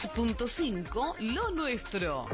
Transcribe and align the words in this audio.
93.5 0.00 1.34
Lo 1.34 1.50
Nuestro. 1.50 2.26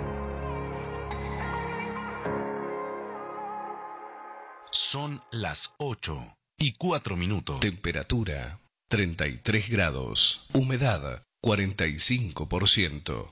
Son 4.70 5.20
las 5.32 5.74
8 5.78 6.36
y 6.58 6.74
4 6.74 7.16
minutos. 7.16 7.58
Temperatura 7.58 8.60
33 8.88 9.68
grados. 9.68 10.46
Humedad 10.52 11.24
45%. 11.42 13.30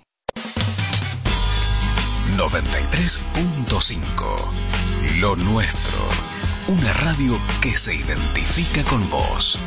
93.5 2.37 5.21
Lo 5.21 5.37
Nuestro. 5.37 6.09
Una 6.67 6.93
radio 6.95 7.39
que 7.61 7.77
se 7.77 7.95
identifica 7.95 8.83
con 8.85 9.09
vos. 9.11 9.61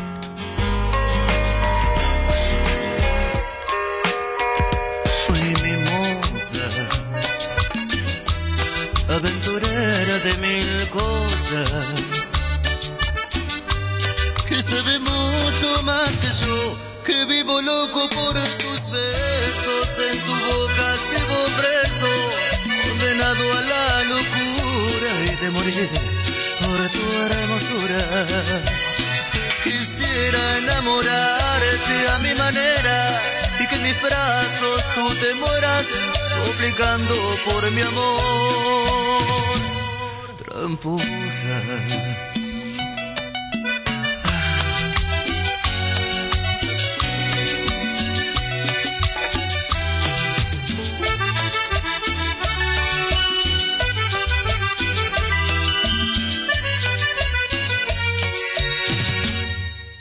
Que 14.50 14.62
sabe 14.62 15.00
mucho 15.00 15.84
más 15.84 16.10
que 16.18 16.28
yo, 16.46 16.78
que 17.06 17.24
vivo 17.24 17.62
loco 17.62 18.10
por 18.10 18.34
tus 18.34 18.92
besos, 18.92 19.88
en 20.12 20.20
tu 20.26 20.34
boca 20.34 20.88
sigo 21.08 21.40
preso, 21.58 22.12
condenado 22.84 23.54
a 23.54 23.62
la 23.62 24.04
locura 24.04 25.12
y 25.24 25.36
de 25.42 25.50
morir 25.52 25.90
por 26.60 26.80
tu 26.90 27.06
hermosura. 27.32 28.28
Quisiera 29.64 30.58
enamorarte 30.58 32.10
a 32.14 32.18
mi 32.20 32.36
manera 32.36 33.22
y 33.58 33.68
que 33.68 33.76
en 33.76 33.84
mis 33.84 34.02
brazos 34.02 34.84
tú 34.96 35.16
te 35.16 35.34
mueras 35.36 35.88
suplicando 36.44 37.16
por 37.46 37.72
mi 37.72 37.82
amor. 37.84 39.67
Tramposa. 40.58 41.06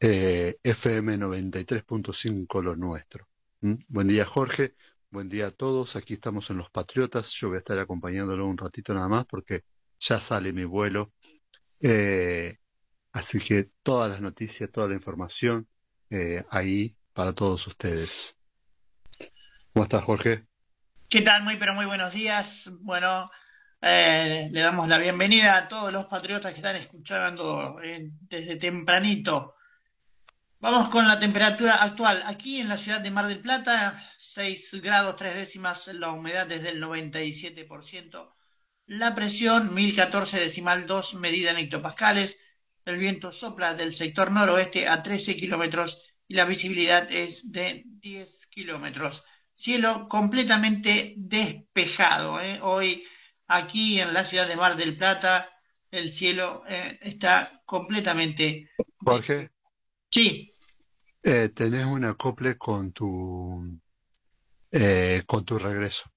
eh, 0.00 0.56
FM 0.62 1.18
93.5 1.18 2.62
Lo 2.62 2.74
Nuestro. 2.74 3.28
¿Mm? 3.60 3.74
Buen 3.88 4.08
día 4.08 4.24
Jorge, 4.24 4.74
buen 5.10 5.28
día 5.28 5.48
a 5.48 5.50
todos, 5.50 5.96
aquí 5.96 6.14
estamos 6.14 6.50
en 6.50 6.56
Los 6.56 6.70
Patriotas, 6.70 7.30
yo 7.32 7.48
voy 7.48 7.56
a 7.56 7.58
estar 7.58 7.78
acompañándolo 7.78 8.46
un 8.46 8.56
ratito 8.56 8.94
nada 8.94 9.08
más 9.08 9.26
porque 9.26 9.64
ya 10.00 10.20
sale 10.20 10.52
mi 10.52 10.64
vuelo. 10.64 11.12
Eh, 11.80 12.56
Así 13.12 13.38
que 13.40 13.70
todas 13.82 14.10
las 14.10 14.20
noticias, 14.20 14.70
toda 14.70 14.88
la 14.88 14.94
información 14.94 15.68
eh, 16.08 16.44
ahí 16.50 16.96
para 17.12 17.34
todos 17.34 17.66
ustedes. 17.66 18.36
¿Cómo 19.72 19.84
estás, 19.84 20.02
Jorge? 20.02 20.46
¿Qué 21.12 21.20
tal? 21.20 21.42
Muy, 21.42 21.58
pero 21.58 21.74
muy 21.74 21.84
buenos 21.84 22.14
días. 22.14 22.70
Bueno, 22.80 23.30
eh, 23.82 24.48
le 24.50 24.60
damos 24.62 24.88
la 24.88 24.96
bienvenida 24.96 25.58
a 25.58 25.68
todos 25.68 25.92
los 25.92 26.06
patriotas 26.06 26.52
que 26.52 26.60
están 26.60 26.76
escuchando 26.76 27.78
eh, 27.82 28.08
desde 28.22 28.56
tempranito. 28.56 29.56
Vamos 30.58 30.88
con 30.88 31.06
la 31.06 31.18
temperatura 31.18 31.82
actual. 31.82 32.22
Aquí 32.24 32.60
en 32.60 32.70
la 32.70 32.78
ciudad 32.78 33.02
de 33.02 33.10
Mar 33.10 33.26
del 33.26 33.40
Plata, 33.40 34.02
6 34.16 34.80
grados 34.80 35.16
3 35.16 35.34
décimas, 35.34 35.86
la 35.88 36.12
humedad 36.12 36.46
desde 36.46 36.70
el 36.70 36.82
97%, 36.82 38.32
la 38.86 39.14
presión 39.14 39.74
1014 39.74 40.40
decimal 40.40 40.86
2 40.86 41.16
medida 41.16 41.50
en 41.50 41.58
hectopascales, 41.58 42.38
el 42.86 42.96
viento 42.96 43.32
sopla 43.32 43.74
del 43.74 43.92
sector 43.92 44.30
noroeste 44.30 44.88
a 44.88 45.02
13 45.02 45.36
kilómetros 45.36 46.02
y 46.26 46.36
la 46.36 46.46
visibilidad 46.46 47.12
es 47.12 47.52
de 47.52 47.82
10 47.84 48.46
kilómetros. 48.46 49.24
Cielo 49.54 50.08
completamente 50.08 51.14
despejado. 51.16 52.40
¿eh? 52.40 52.58
Hoy 52.62 53.04
aquí 53.46 54.00
en 54.00 54.12
la 54.14 54.24
ciudad 54.24 54.48
de 54.48 54.56
Mar 54.56 54.76
del 54.76 54.96
Plata 54.96 55.48
el 55.90 56.10
cielo 56.12 56.62
eh, 56.68 56.98
está 57.02 57.62
completamente. 57.66 58.70
Jorge. 58.98 59.50
Sí. 60.10 60.54
Eh, 61.22 61.50
tenés 61.54 61.84
un 61.84 62.04
acople 62.04 62.56
con 62.56 62.92
tu 62.92 63.78
eh, 64.70 65.22
con 65.26 65.44
tu 65.44 65.58
regreso. 65.58 66.10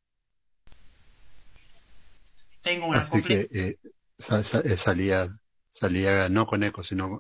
Tengo 2.62 2.88
un 2.88 2.96
acople. 2.96 3.48
que 3.50 3.78
sa- 4.18 4.44
sa- 4.44 4.64
salía 4.78 5.28
salía 5.72 6.30
no 6.30 6.48
con 6.48 6.64
eco, 6.64 6.84
sino 6.84 7.20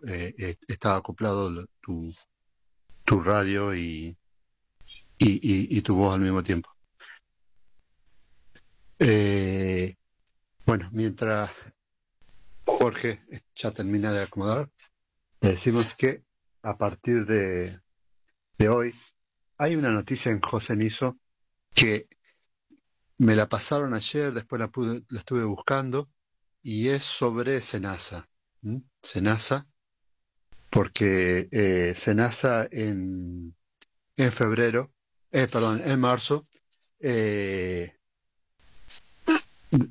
estaba 0.67 0.95
acoplado 0.95 1.67
tu 1.81 2.13
tu 3.03 3.19
radio 3.19 3.75
y 3.75 4.17
y, 5.17 5.33
y, 5.33 5.77
y 5.77 5.81
tu 5.81 5.95
voz 5.95 6.13
al 6.13 6.21
mismo 6.21 6.43
tiempo. 6.43 6.69
Eh, 8.99 9.95
bueno, 10.65 10.89
mientras 10.93 11.51
Jorge 12.65 13.21
ya 13.55 13.71
termina 13.71 14.11
de 14.11 14.23
acomodar, 14.23 14.69
le 15.41 15.49
decimos 15.49 15.95
que 15.95 16.23
a 16.63 16.77
partir 16.77 17.25
de, 17.25 17.79
de 18.57 18.69
hoy 18.69 18.95
hay 19.57 19.75
una 19.75 19.91
noticia 19.91 20.31
en 20.31 20.41
José 20.41 20.75
Niso 20.75 21.17
que 21.73 22.07
me 23.17 23.35
la 23.35 23.47
pasaron 23.47 23.93
ayer, 23.93 24.33
después 24.33 24.59
la, 24.59 24.69
pude, 24.69 25.03
la 25.09 25.19
estuve 25.19 25.43
buscando 25.43 26.09
y 26.63 26.89
es 26.89 27.03
sobre 27.03 27.61
Senasa. 27.61 28.27
¿m? 28.63 28.81
Senasa, 29.01 29.67
porque 30.69 31.47
eh, 31.51 31.93
Senasa 31.95 32.67
en, 32.71 33.55
en 34.17 34.31
febrero, 34.31 34.94
eh, 35.31 35.47
perdón, 35.47 35.81
en 35.85 35.99
marzo, 35.99 36.47
eh, 36.99 37.95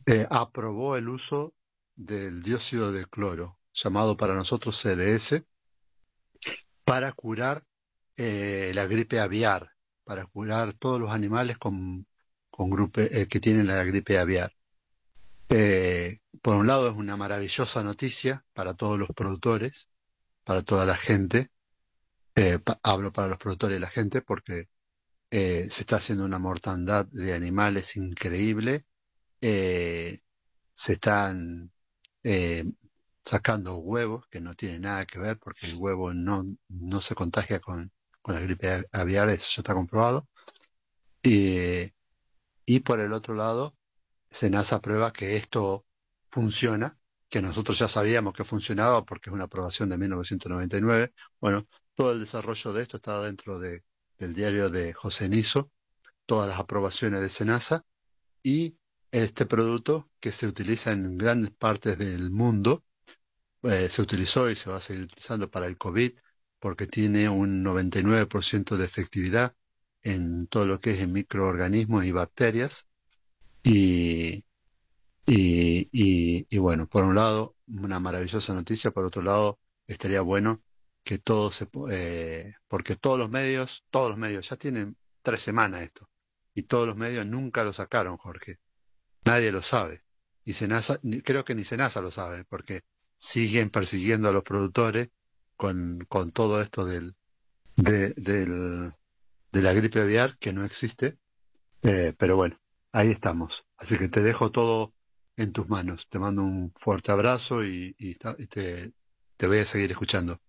eh, 0.07 0.27
aprobó 0.31 0.97
el 0.97 1.09
uso 1.09 1.55
del 1.95 2.43
dióxido 2.43 2.93
de 2.93 3.07
cloro, 3.07 3.59
llamado 3.73 4.17
para 4.17 4.35
nosotros 4.35 4.81
CDS, 4.81 5.43
para 6.85 7.13
curar 7.13 7.65
eh, 8.17 8.73
la 8.75 8.87
gripe 8.87 9.21
aviar, 9.21 9.71
para 10.05 10.27
curar 10.27 10.73
todos 10.73 11.01
los 11.01 11.11
animales 11.13 11.59
con, 11.59 12.07
con 12.51 12.91
que 12.91 13.41
tienen 13.41 13.67
la 13.67 13.85
gripe 13.85 14.19
aviar. 14.19 14.53
Por 16.43 16.57
un 16.57 16.67
lado 16.67 16.89
es 16.89 16.97
una 16.97 17.17
maravillosa 17.17 17.85
noticia 17.85 18.45
para 18.55 18.75
todos 18.75 18.99
los 18.99 19.09
productores, 19.11 19.89
para 20.43 20.63
toda 20.63 20.85
la 20.85 20.97
gente, 20.97 21.51
hablo 22.83 23.13
para 23.13 23.29
los 23.29 23.39
productores 23.39 23.77
y 23.79 23.81
la 23.81 23.89
gente 23.89 24.21
porque 24.21 24.69
eh, 25.37 25.69
se 25.69 25.81
está 25.81 25.97
haciendo 25.97 26.25
una 26.25 26.39
mortandad 26.39 27.07
de 27.07 27.35
animales 27.35 27.97
increíble, 27.97 28.87
eh, 29.41 30.21
se 30.73 30.93
están 30.95 31.73
sacando 33.25 33.79
huevos 33.79 34.27
que 34.29 34.41
no 34.41 34.55
tienen 34.55 34.83
nada 34.83 35.07
que 35.07 35.19
ver 35.19 35.39
porque 35.39 35.67
el 35.67 35.75
huevo 35.77 36.15
no, 36.15 36.47
no 36.69 37.01
se 37.01 37.17
contagia 37.17 37.59
con, 37.59 37.91
con 38.23 38.35
la 38.37 38.41
gripe 38.43 38.87
aviar, 38.93 39.29
eso 39.29 39.49
ya 39.57 39.61
está 39.63 39.75
comprobado. 39.75 40.29
Y, 41.23 41.93
y 42.67 42.81
por 42.81 43.01
el 43.01 43.13
otro 43.13 43.35
lado, 43.35 43.77
SENASA 44.31 44.81
prueba 44.81 45.13
que 45.13 45.37
esto 45.37 45.85
funciona, 46.31 46.97
que 47.29 47.43
nosotros 47.43 47.79
ya 47.79 47.89
sabíamos 47.89 48.35
que 48.35 48.45
funcionaba 48.45 49.05
porque 49.05 49.31
es 49.31 49.35
una 49.35 49.45
aprobación 49.45 49.89
de 49.89 49.99
1999. 49.99 51.13
Bueno, 51.41 51.67
todo 51.95 52.13
el 52.13 52.21
desarrollo 52.21 52.73
de 52.73 52.83
esto 52.83 52.99
está 52.99 53.21
dentro 53.23 53.59
de, 53.59 53.83
del 54.19 54.35
diario 54.35 54.71
de 54.71 54.93
José 54.93 55.29
Niso, 55.29 55.71
todas 56.27 56.49
las 56.49 56.59
aprobaciones 56.59 57.21
de 57.21 57.29
SENASA 57.29 57.85
y 58.43 58.77
este 59.13 59.47
producto 59.47 60.11
que 60.21 60.33
se 60.33 60.47
utiliza 60.47 60.93
en 60.93 61.17
grandes 61.19 61.51
partes 61.53 61.99
del 61.99 62.31
mundo, 62.31 62.85
eh, 63.63 63.89
se 63.89 64.03
utilizó 64.03 64.51
y 64.51 64.57
se 64.57 64.71
va 64.71 64.77
a 64.77 64.81
seguir 64.81 65.05
utilizando 65.05 65.51
para 65.51 65.67
el 65.67 65.79
COVID 65.79 66.13
porque 66.59 66.87
tiene 66.87 67.29
un 67.29 67.63
99% 67.63 68.77
de 68.77 68.85
efectividad 68.87 69.55
en 70.03 70.47
todo 70.47 70.67
lo 70.67 70.81
que 70.81 70.93
es 70.93 71.01
en 71.01 71.13
microorganismos 71.13 72.05
y 72.05 72.13
bacterias. 72.13 72.87
Y, 73.63 74.45
y, 75.27 75.89
y, 75.93 76.59
bueno, 76.59 76.87
por 76.87 77.05
un 77.05 77.15
lado, 77.15 77.57
una 77.67 78.01
maravillosa 78.01 78.55
noticia, 78.55 78.91
por 78.91 79.05
otro 79.05 79.23
lado, 79.23 79.59
estaría 79.87 80.21
bueno 80.23 80.63
que 81.05 81.19
todo 81.19 81.51
se... 81.51 81.69
Eh, 81.91 82.55
porque 82.69 82.97
todos 82.97 83.19
los 83.19 83.31
medios, 83.31 83.85
todos 83.91 84.11
los 84.11 84.19
medios, 84.19 84.49
ya 84.49 84.57
tienen 84.57 84.97
tres 85.23 85.43
semanas 85.43 85.83
esto, 85.83 86.09
y 86.55 86.63
todos 86.65 86.87
los 86.87 86.97
medios 86.97 87.27
nunca 87.27 87.65
lo 87.65 87.73
sacaron, 87.73 88.17
Jorge. 88.17 88.59
Nadie 89.25 89.53
lo 89.53 89.63
sabe. 89.63 90.03
Y 90.45 90.55
Senasa, 90.55 91.01
creo 91.25 91.45
que 91.45 91.55
ni 91.55 91.65
Senasa 91.65 92.01
lo 92.01 92.11
sabe, 92.11 92.45
porque 92.45 92.83
siguen 93.17 93.71
persiguiendo 93.71 94.29
a 94.29 94.33
los 94.33 94.45
productores 94.45 95.11
con, 95.57 96.05
con 96.09 96.33
todo 96.33 96.61
esto 96.61 96.85
del, 96.85 97.15
de, 97.77 98.11
del, 98.17 98.93
de 99.53 99.63
la 99.63 99.73
gripe 99.73 100.01
aviar, 100.01 100.39
que 100.39 100.53
no 100.53 100.65
existe. 100.65 101.19
Eh, 101.83 102.15
pero 102.19 102.37
bueno, 102.37 102.59
ahí 102.93 103.11
estamos. 103.11 103.65
Así 103.77 103.97
que 103.99 104.09
te 104.09 104.23
dejo 104.23 104.51
todo 104.51 104.95
en 105.37 105.53
tus 105.53 105.69
manos. 105.69 106.09
Te 106.09 106.19
mando 106.19 106.43
un 106.43 106.73
fuerte 106.77 107.13
abrazo 107.13 107.65
y, 107.65 107.95
te 109.37 109.47
voy 109.47 109.59
a 109.59 109.67
seguir 109.67 109.91
escuchando. 109.91 110.41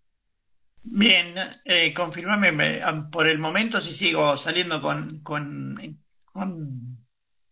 Bien, 0.87 1.35
eh, 1.65 1.93
confirmame 1.93 2.81
por 3.11 3.27
el 3.27 3.39
momento 3.39 3.81
si 3.81 3.93
sigo 3.93 4.37
saliendo 4.37 4.81
con, 4.81 5.19
con, 5.21 5.99
con 6.31 7.05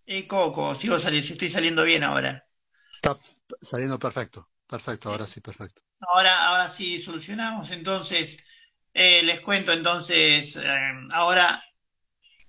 eco 0.06 0.52
o 0.52 0.76
sigo 0.76 1.00
saliendo, 1.00 1.28
si 1.28 1.34
estoy 1.34 1.50
saliendo 1.50 1.84
bien 1.84 2.04
ahora. 2.04 2.46
Está 2.96 3.18
saliendo 3.62 3.98
perfecto, 3.98 4.50
perfecto, 4.68 5.10
ahora 5.10 5.26
sí, 5.26 5.42
perfecto. 5.42 5.82
Ahora, 6.00 6.48
ahora 6.48 6.70
sí 6.70 7.00
solucionamos, 7.00 7.72
entonces 7.72 8.38
eh, 8.94 9.24
les 9.24 9.42
cuento 9.42 9.72
entonces, 9.72 10.56
eh, 10.58 10.92
ahora 11.12 11.64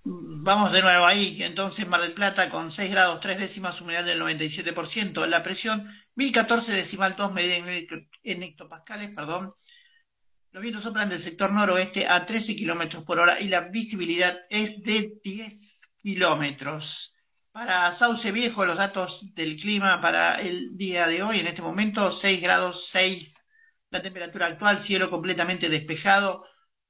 vamos 0.05 0.71
de 0.73 0.83
nuevo 0.83 1.07
ahí, 1.07 1.43
entonces 1.43 1.89
Mar 1.89 2.03
del 2.03 2.13
Plata 2.13 2.51
con 2.51 2.71
6 2.71 2.91
grados 2.91 3.21
3 3.21 3.39
décimas, 3.39 3.81
humedad 3.81 4.05
del 4.05 4.21
97%, 4.21 5.27
la 5.27 5.43
presión 5.43 5.91
1014 6.15 6.73
decimal 6.73 7.17
2 7.17 7.33
medida 7.33 7.57
en 7.57 8.43
hectopascales, 8.43 9.11
perdón, 9.11 9.55
los 10.55 10.63
vientos 10.63 10.85
soplan 10.85 11.09
del 11.09 11.21
sector 11.21 11.51
noroeste 11.51 12.07
a 12.07 12.25
13 12.25 12.55
kilómetros 12.55 13.03
por 13.03 13.19
hora 13.19 13.41
y 13.41 13.49
la 13.49 13.63
visibilidad 13.63 14.39
es 14.49 14.81
de 14.85 15.15
10 15.21 15.81
kilómetros. 16.01 17.13
Para 17.51 17.91
Sauce 17.91 18.31
Viejo, 18.31 18.65
los 18.65 18.77
datos 18.77 19.35
del 19.35 19.57
clima 19.57 20.01
para 20.01 20.41
el 20.41 20.77
día 20.77 21.09
de 21.09 21.25
hoy, 21.25 21.41
en 21.41 21.49
este 21.49 21.61
momento, 21.61 22.13
6 22.13 22.41
grados 22.41 22.87
6 22.89 23.45
la 23.91 24.01
temperatura 24.01 24.47
actual, 24.47 24.81
cielo 24.81 25.11
completamente 25.11 25.69
despejado. 25.69 26.45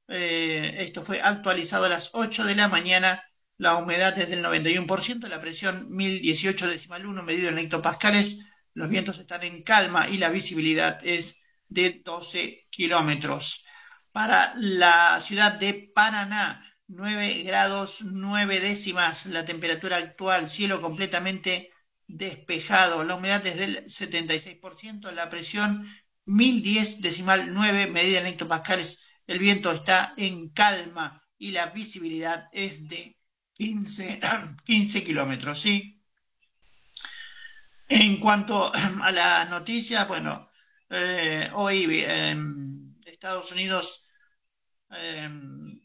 Eh, 0.08 0.74
esto 0.80 1.02
fue 1.02 1.22
actualizado 1.22 1.86
a 1.86 1.88
las 1.88 2.10
8 2.12 2.44
de 2.44 2.56
la 2.56 2.68
mañana. 2.68 3.24
La 3.56 3.76
humedad 3.76 4.18
es 4.18 4.28
del 4.28 4.44
91%, 4.44 5.26
la 5.26 5.40
presión 5.40 5.90
1018 5.90 6.68
decimal 6.68 7.06
1 7.06 7.22
medido 7.22 7.48
en 7.48 7.56
hectopascales. 7.56 8.40
Los 8.74 8.90
vientos 8.90 9.18
están 9.18 9.42
en 9.42 9.62
calma 9.62 10.10
y 10.10 10.18
la 10.18 10.28
visibilidad 10.28 11.00
es 11.02 11.38
de 11.68 12.02
12 12.04 12.66
kilómetros. 12.70 13.64
Para 14.12 14.54
la 14.56 15.20
ciudad 15.20 15.54
de 15.54 15.90
Paraná, 15.94 16.64
9 16.86 17.42
grados 17.42 18.02
9 18.02 18.60
décimas 18.60 19.26
la 19.26 19.44
temperatura 19.44 19.96
actual, 19.96 20.50
cielo 20.50 20.80
completamente 20.80 21.70
despejado, 22.06 23.02
la 23.04 23.16
humedad 23.16 23.46
es 23.46 23.56
del 23.56 23.84
76%, 23.86 25.10
la 25.12 25.30
presión 25.30 25.88
1010 26.26 27.00
decimal 27.00 27.52
9 27.52 27.86
medida 27.88 28.20
en 28.20 28.26
hectopascales, 28.26 29.00
el 29.26 29.38
viento 29.38 29.72
está 29.72 30.14
en 30.16 30.50
calma 30.50 31.22
y 31.38 31.52
la 31.52 31.66
visibilidad 31.66 32.48
es 32.52 32.86
de 32.88 33.18
15, 33.54 34.20
15 34.64 35.04
kilómetros, 35.04 35.60
¿sí? 35.60 36.02
En 37.88 38.16
cuanto 38.18 38.72
a 38.74 39.12
la 39.12 39.44
noticia, 39.44 40.04
bueno, 40.06 40.50
eh, 40.94 41.50
hoy 41.54 42.04
em, 42.04 42.94
Estados 43.04 43.50
Unidos 43.52 44.08
em, 44.90 45.80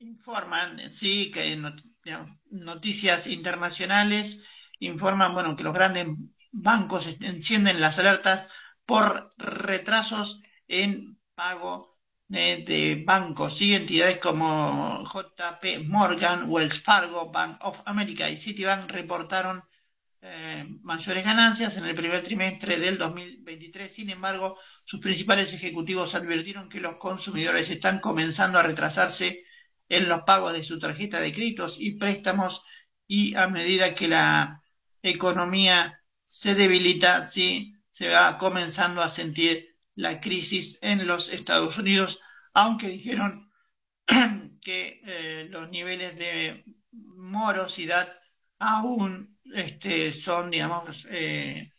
informan, 0.00 0.92
sí, 0.92 1.30
que 1.30 1.56
noticias 2.50 3.26
internacionales 3.26 4.42
informan, 4.80 5.34
bueno, 5.34 5.56
que 5.56 5.64
los 5.64 5.74
grandes 5.74 6.08
bancos 6.52 7.06
encienden 7.20 7.80
las 7.80 7.98
alertas 7.98 8.48
por 8.84 9.30
retrasos 9.38 10.40
en 10.68 11.18
pago 11.34 11.98
de 12.28 13.02
bancos 13.06 13.60
y 13.62 13.74
entidades 13.74 14.18
como 14.18 15.02
JP 15.04 15.84
Morgan, 15.86 16.44
Wells 16.48 16.82
Fargo, 16.82 17.30
Bank 17.30 17.58
of 17.62 17.80
America 17.86 18.28
y 18.30 18.36
Citibank 18.36 18.90
reportaron 18.90 19.64
eh, 20.30 20.66
mayores 20.82 21.24
ganancias 21.24 21.76
en 21.78 21.86
el 21.86 21.94
primer 21.94 22.22
trimestre 22.22 22.78
del 22.78 22.98
2023. 22.98 23.90
Sin 23.92 24.10
embargo, 24.10 24.58
sus 24.84 25.00
principales 25.00 25.54
ejecutivos 25.54 26.14
advirtieron 26.14 26.68
que 26.68 26.80
los 26.80 26.96
consumidores 26.96 27.70
están 27.70 27.98
comenzando 27.98 28.58
a 28.58 28.62
retrasarse 28.62 29.44
en 29.88 30.08
los 30.08 30.22
pagos 30.22 30.52
de 30.52 30.62
su 30.62 30.78
tarjeta 30.78 31.20
de 31.20 31.32
créditos 31.32 31.76
y 31.80 31.92
préstamos 31.92 32.62
y 33.06 33.34
a 33.36 33.48
medida 33.48 33.94
que 33.94 34.08
la 34.08 34.62
economía 35.02 36.04
se 36.28 36.54
debilita, 36.54 37.26
sí, 37.26 37.74
se 37.90 38.08
va 38.08 38.36
comenzando 38.36 39.00
a 39.00 39.08
sentir 39.08 39.76
la 39.94 40.20
crisis 40.20 40.78
en 40.82 41.06
los 41.06 41.30
Estados 41.30 41.78
Unidos, 41.78 42.20
aunque 42.52 42.88
dijeron 42.88 43.50
que 44.60 45.00
eh, 45.06 45.46
los 45.48 45.70
niveles 45.70 46.16
de 46.18 46.64
morosidad 46.92 48.12
aún 48.58 49.37
este, 49.54 50.12
son, 50.12 50.50
digamos, 50.50 51.06
eh, 51.10 51.72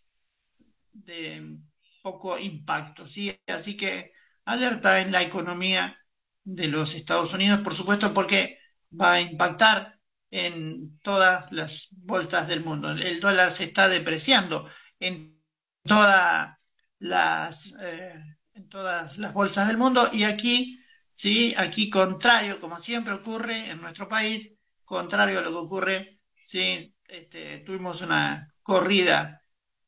de 0.94 1.58
poco 2.02 2.38
impacto, 2.38 3.08
¿sí? 3.08 3.38
Así 3.48 3.76
que 3.78 4.12
alerta 4.46 5.02
en 5.02 5.12
la 5.12 5.22
economía 5.22 5.98
de 6.44 6.68
los 6.68 6.96
Estados 6.96 7.34
Unidos, 7.34 7.60
por 7.62 7.76
supuesto, 7.76 8.14
porque 8.14 8.60
va 9.00 9.14
a 9.14 9.22
impactar 9.22 10.00
en 10.32 11.00
todas 11.02 11.52
las 11.52 11.90
bolsas 11.92 12.48
del 12.48 12.64
mundo. 12.64 12.92
El 12.92 13.20
dólar 13.20 13.52
se 13.52 13.66
está 13.66 13.90
depreciando 13.90 14.70
en 15.00 15.40
todas 15.84 16.58
las 17.00 17.74
eh, 17.82 18.14
en 18.54 18.70
todas 18.70 19.18
las 19.18 19.34
bolsas 19.34 19.68
del 19.68 19.78
mundo 19.78 20.10
y 20.12 20.24
aquí 20.24 20.80
sí 21.14 21.54
aquí 21.58 21.90
contrario 21.90 22.60
como 22.60 22.78
siempre 22.78 23.14
ocurre 23.14 23.70
en 23.72 23.82
nuestro 23.82 24.08
país 24.10 24.54
contrario 24.84 25.40
a 25.40 25.42
lo 25.42 25.52
que 25.52 25.56
ocurre 25.56 26.20
sí 26.46 26.94
este, 27.10 27.60
tuvimos 27.60 28.02
una 28.02 28.54
corrida 28.64 29.44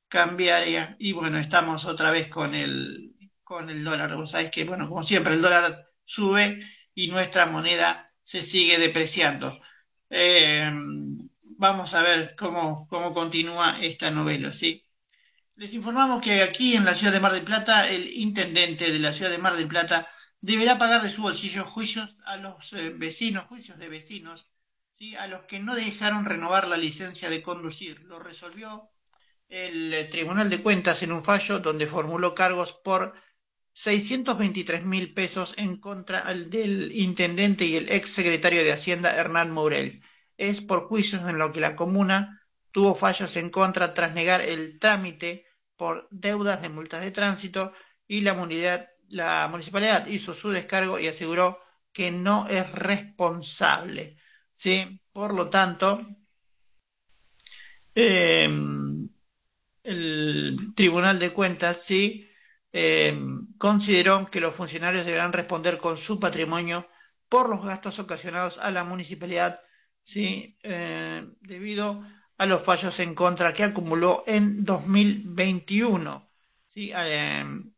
cambiaria 0.08 0.96
y 1.00 1.14
bueno, 1.14 1.40
estamos 1.40 1.86
otra 1.86 2.12
vez 2.12 2.28
con 2.28 2.56
el, 2.56 3.16
con 3.44 3.70
el 3.70 3.84
dólar. 3.84 4.16
Vos 4.16 4.32
sabés 4.32 4.52
que, 4.52 4.66
bueno, 4.66 4.90
como 4.90 5.04
siempre, 5.04 5.34
el 5.34 5.42
dólar 5.42 5.88
sube 6.04 6.60
y 6.94 7.08
nuestra 7.10 7.46
moneda 7.46 8.14
se 8.24 8.42
sigue 8.42 8.78
depreciando. 8.78 9.60
Eh, 10.10 10.70
vamos 11.58 11.94
a 11.94 12.02
ver 12.02 12.36
cómo, 12.36 12.88
cómo 12.88 13.14
continúa 13.14 13.80
esta 13.82 14.12
novela, 14.12 14.52
¿sí? 14.54 14.86
Les 15.56 15.74
informamos 15.74 16.22
que 16.22 16.42
aquí 16.42 16.76
en 16.76 16.86
la 16.86 16.96
ciudad 16.96 17.14
de 17.14 17.20
Mar 17.20 17.34
del 17.34 17.44
Plata, 17.44 17.90
el 17.90 18.12
intendente 18.14 18.92
de 18.92 19.00
la 19.00 19.14
ciudad 19.14 19.32
de 19.32 19.38
Mar 19.38 19.56
del 19.56 19.68
Plata 19.68 20.10
deberá 20.42 20.78
pagar 20.78 21.04
de 21.04 21.12
su 21.12 21.22
bolsillo 21.22 21.66
juicios 21.66 22.18
a 22.26 22.38
los 22.38 22.74
eh, 22.74 22.90
vecinos, 22.90 23.46
juicios 23.46 23.78
de 23.78 23.88
vecinos 23.90 24.51
a 25.18 25.28
los 25.28 25.46
que 25.46 25.60
no 25.60 25.76
dejaron 25.76 26.26
renovar 26.26 26.68
la 26.68 26.78
licencia 26.78 27.30
de 27.30 27.42
conducir. 27.42 28.02
Lo 28.02 28.20
resolvió 28.20 28.92
el 29.50 29.94
eh, 29.94 30.06
Tribunal 30.06 30.50
de 30.50 30.62
Cuentas 30.62 31.02
en 31.04 31.12
un 31.12 31.24
fallo 31.24 31.60
donde 31.60 31.88
formuló 31.88 32.36
cargos 32.36 32.74
por 32.74 33.14
623 33.74 34.86
mil 34.86 35.14
pesos 35.14 35.56
en 35.58 35.78
contra 35.78 36.22
del 36.34 36.92
intendente 36.94 37.66
y 37.66 37.78
el 37.78 37.92
ex 37.92 38.12
secretario 38.12 38.64
de 38.64 38.74
Hacienda 38.74 39.16
Hernán 39.16 39.52
Mourel. 39.52 40.04
Es 40.38 40.62
por 40.62 40.88
juicios 40.88 41.28
en 41.28 41.38
los 41.38 41.52
que 41.52 41.62
la 41.62 41.76
comuna 41.76 42.42
tuvo 42.72 42.96
fallos 42.96 43.36
en 43.38 43.50
contra 43.50 43.94
tras 43.94 44.14
negar 44.14 44.42
el 44.42 44.80
trámite 44.80 45.46
por 45.76 46.08
deudas 46.12 46.62
de 46.62 46.70
multas 46.70 47.02
de 47.02 47.12
tránsito 47.12 47.74
y 48.08 48.22
la 48.22 48.34
municipalidad 49.50 50.08
hizo 50.08 50.34
su 50.34 50.52
descargo 50.52 51.00
y 51.00 51.08
aseguró 51.08 51.60
que 51.92 52.12
no 52.12 52.48
es 52.48 52.72
responsable. 52.72 54.21
¿Sí? 54.62 55.02
Por 55.12 55.34
lo 55.34 55.50
tanto, 55.50 56.06
em, 57.96 59.10
el 59.84 60.74
Tribunal 60.76 61.20
de 61.20 61.34
Cuentas 61.34 61.84
sí 61.84 62.28
em, 62.72 63.48
consideró 63.58 64.30
que 64.30 64.40
los 64.40 64.56
funcionarios 64.56 65.06
deberán 65.06 65.34
responder 65.34 65.78
con 65.78 65.98
su 65.98 66.20
patrimonio 66.20 66.88
por 67.30 67.50
los 67.50 67.64
gastos 67.66 68.00
ocasionados 68.00 68.60
a 68.60 68.72
la 68.72 68.84
municipalidad, 68.84 69.62
¿sí? 70.04 70.58
Eh, 70.64 71.26
debido 71.42 72.04
a 72.38 72.46
los 72.46 72.64
fallos 72.64 73.00
en 73.00 73.16
contra 73.16 73.54
que 73.54 73.64
acumuló 73.64 74.24
en 74.28 74.64
2021. 74.64 76.32
¿sí? 76.70 76.92
Em, 76.96 77.74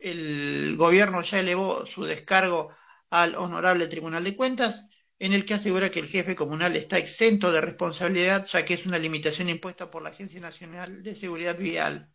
el 0.00 0.76
gobierno 0.76 1.22
ya 1.22 1.40
elevó 1.40 1.86
su 1.86 2.04
descargo 2.04 2.70
al 3.10 3.34
Honorable 3.36 3.88
Tribunal 3.88 4.24
de 4.24 4.36
Cuentas 4.36 4.88
en 5.18 5.32
el 5.32 5.44
que 5.44 5.54
asegura 5.54 5.90
que 5.90 6.00
el 6.00 6.08
jefe 6.08 6.36
comunal 6.36 6.76
está 6.76 6.98
exento 6.98 7.50
de 7.52 7.60
responsabilidad, 7.60 8.46
ya 8.46 8.64
que 8.64 8.74
es 8.74 8.86
una 8.86 8.98
limitación 8.98 9.48
impuesta 9.48 9.90
por 9.90 10.02
la 10.02 10.10
Agencia 10.10 10.40
Nacional 10.40 11.02
de 11.02 11.16
Seguridad 11.16 11.56
Vial. 11.58 12.10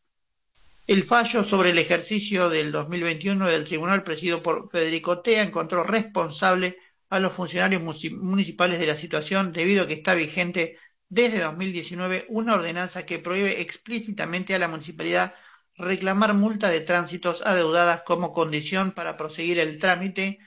El 0.87 1.03
fallo 1.03 1.43
sobre 1.43 1.69
el 1.71 1.77
ejercicio 1.77 2.49
del 2.49 2.71
2021 2.71 3.47
del 3.47 3.63
tribunal 3.63 4.03
presidido 4.03 4.43
por 4.43 4.69
Federico 4.69 5.21
Tea 5.21 5.43
encontró 5.43 5.83
responsable 5.83 6.77
a 7.09 7.19
los 7.19 7.33
funcionarios 7.33 7.81
municipales 7.81 8.79
de 8.79 8.87
la 8.87 8.95
situación 8.95 9.51
debido 9.51 9.83
a 9.83 9.87
que 9.87 9.93
está 9.93 10.15
vigente 10.15 10.77
desde 11.07 11.39
2019 11.39 12.25
una 12.29 12.55
ordenanza 12.55 13.05
que 13.05 13.19
prohíbe 13.19 13.61
explícitamente 13.61 14.55
a 14.55 14.59
la 14.59 14.67
municipalidad 14.67 15.35
reclamar 15.75 16.33
multa 16.33 16.69
de 16.69 16.81
tránsitos 16.81 17.45
adeudadas 17.45 18.03
como 18.03 18.31
condición 18.31 18.91
para 18.91 19.17
proseguir 19.17 19.59
el 19.59 19.77
trámite 19.77 20.39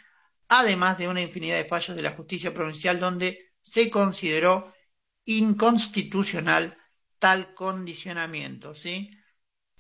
además 0.49 0.99
de 0.99 1.09
una 1.09 1.21
infinidad 1.23 1.57
de 1.57 1.65
fallos 1.65 1.97
de 1.97 2.03
la 2.03 2.13
justicia 2.13 2.53
provincial 2.55 3.01
donde 3.01 3.53
se 3.61 3.91
consideró 3.91 4.73
inconstitucional 5.25 6.77
tal 7.19 7.55
condicionamiento. 7.55 8.75
¿sí? 8.75 9.11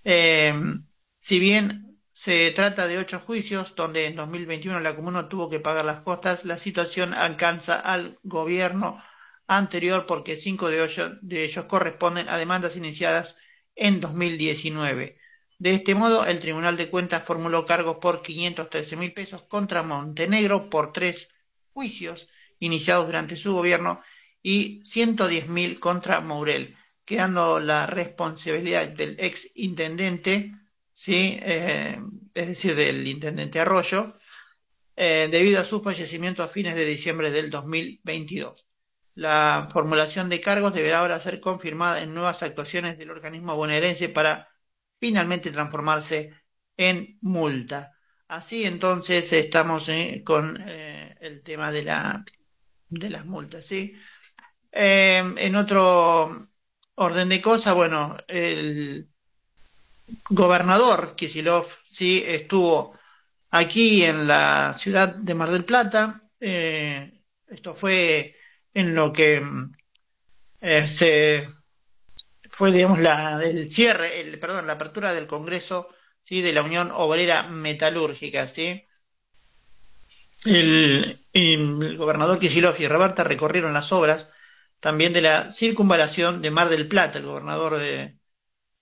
Em, 0.02 0.86
si 1.18 1.38
bien 1.38 2.00
se 2.12 2.50
trata 2.52 2.86
de 2.88 2.98
ocho 2.98 3.20
juicios 3.20 3.74
donde 3.74 4.06
en 4.06 4.16
2021 4.16 4.80
la 4.80 4.96
comuna 4.96 5.28
tuvo 5.28 5.50
que 5.50 5.60
pagar 5.60 5.84
las 5.84 6.00
costas, 6.00 6.44
la 6.44 6.58
situación 6.58 7.12
alcanza 7.14 7.80
al 7.80 8.18
gobierno 8.22 9.02
anterior 9.46 10.06
porque 10.06 10.36
cinco 10.36 10.68
de 10.70 11.18
de 11.22 11.44
ellos 11.44 11.64
corresponden 11.66 12.28
a 12.28 12.38
demandas 12.38 12.76
iniciadas 12.76 13.36
en 13.74 14.00
2019. 14.00 15.18
De 15.58 15.74
este 15.74 15.94
modo, 15.94 16.26
el 16.26 16.40
Tribunal 16.40 16.76
de 16.76 16.90
Cuentas 16.90 17.24
formuló 17.24 17.64
cargos 17.64 17.98
por 17.98 18.22
513 18.22 18.96
mil 18.96 19.12
pesos 19.12 19.42
contra 19.42 19.82
Montenegro 19.82 20.68
por 20.68 20.92
tres 20.92 21.28
juicios 21.72 22.28
iniciados 22.58 23.06
durante 23.06 23.36
su 23.36 23.54
gobierno 23.54 24.02
y 24.42 24.82
110 24.84 25.48
mil 25.48 25.80
contra 25.80 26.20
Mourel, 26.20 26.76
quedando 27.04 27.60
la 27.60 27.86
responsabilidad 27.86 28.88
del 28.88 29.16
ex 29.18 29.50
intendente, 29.54 30.52
¿sí? 30.92 31.38
Eh, 31.40 31.98
es 32.34 32.48
decir, 32.48 32.74
del 32.74 33.06
intendente 33.06 33.60
Arroyo, 33.60 34.16
eh, 34.96 35.28
debido 35.30 35.60
a 35.60 35.64
su 35.64 35.82
fallecimiento 35.82 36.42
a 36.42 36.48
fines 36.48 36.74
de 36.74 36.84
diciembre 36.84 37.30
del 37.30 37.50
2022. 37.50 38.66
La 39.14 39.68
formulación 39.72 40.28
de 40.28 40.40
cargos 40.40 40.74
deberá 40.74 41.00
ahora 41.00 41.20
ser 41.20 41.40
confirmada 41.40 42.02
en 42.02 42.14
nuevas 42.14 42.42
actuaciones 42.42 42.98
del 42.98 43.10
organismo 43.10 43.56
bonaerense 43.56 44.08
para 44.08 44.53
finalmente 44.98 45.50
transformarse 45.50 46.32
en 46.76 47.18
multa. 47.22 47.92
Así 48.28 48.64
entonces 48.64 49.32
estamos 49.32 49.88
eh, 49.88 50.22
con 50.24 50.56
eh, 50.66 51.16
el 51.20 51.42
tema 51.42 51.70
de, 51.70 51.82
la, 51.84 52.24
de 52.88 53.10
las 53.10 53.26
multas. 53.26 53.66
¿sí? 53.66 53.94
Em, 54.72 55.36
en 55.38 55.56
otro 55.56 56.48
orden 56.96 57.28
de 57.28 57.40
cosas, 57.42 57.74
bueno, 57.74 58.16
el 58.28 59.08
gobernador 60.28 61.14
Kisilov 61.16 61.66
sí 61.84 62.22
estuvo 62.26 62.98
aquí 63.50 64.04
en 64.04 64.26
la 64.26 64.74
ciudad 64.76 65.14
de 65.14 65.34
Mar 65.34 65.50
del 65.50 65.64
Plata. 65.64 66.22
Eh, 66.40 67.22
esto 67.46 67.74
fue 67.74 68.36
en 68.72 68.94
lo 68.94 69.12
que 69.12 69.42
se 70.86 71.46
fue, 72.56 72.70
digamos, 72.72 73.00
la, 73.00 73.42
el 73.42 73.70
cierre, 73.70 74.20
el, 74.20 74.38
perdón, 74.38 74.66
la 74.68 74.74
apertura 74.74 75.12
del 75.12 75.26
Congreso 75.26 75.88
¿sí? 76.22 76.40
de 76.40 76.52
la 76.52 76.62
Unión 76.62 76.92
Obrera 76.94 77.42
Metalúrgica. 77.48 78.46
¿sí? 78.46 78.84
El, 80.44 81.26
el 81.32 81.96
gobernador 81.96 82.38
Kicillof 82.38 82.78
y 82.80 82.86
Roberta 82.86 83.24
recorrieron 83.24 83.72
las 83.72 83.90
obras 83.92 84.30
también 84.78 85.12
de 85.12 85.22
la 85.22 85.50
circunvalación 85.50 86.42
de 86.42 86.50
Mar 86.52 86.68
del 86.68 86.86
Plata. 86.86 87.18
El 87.18 87.24
gobernador 87.26 87.78
de, 87.78 88.18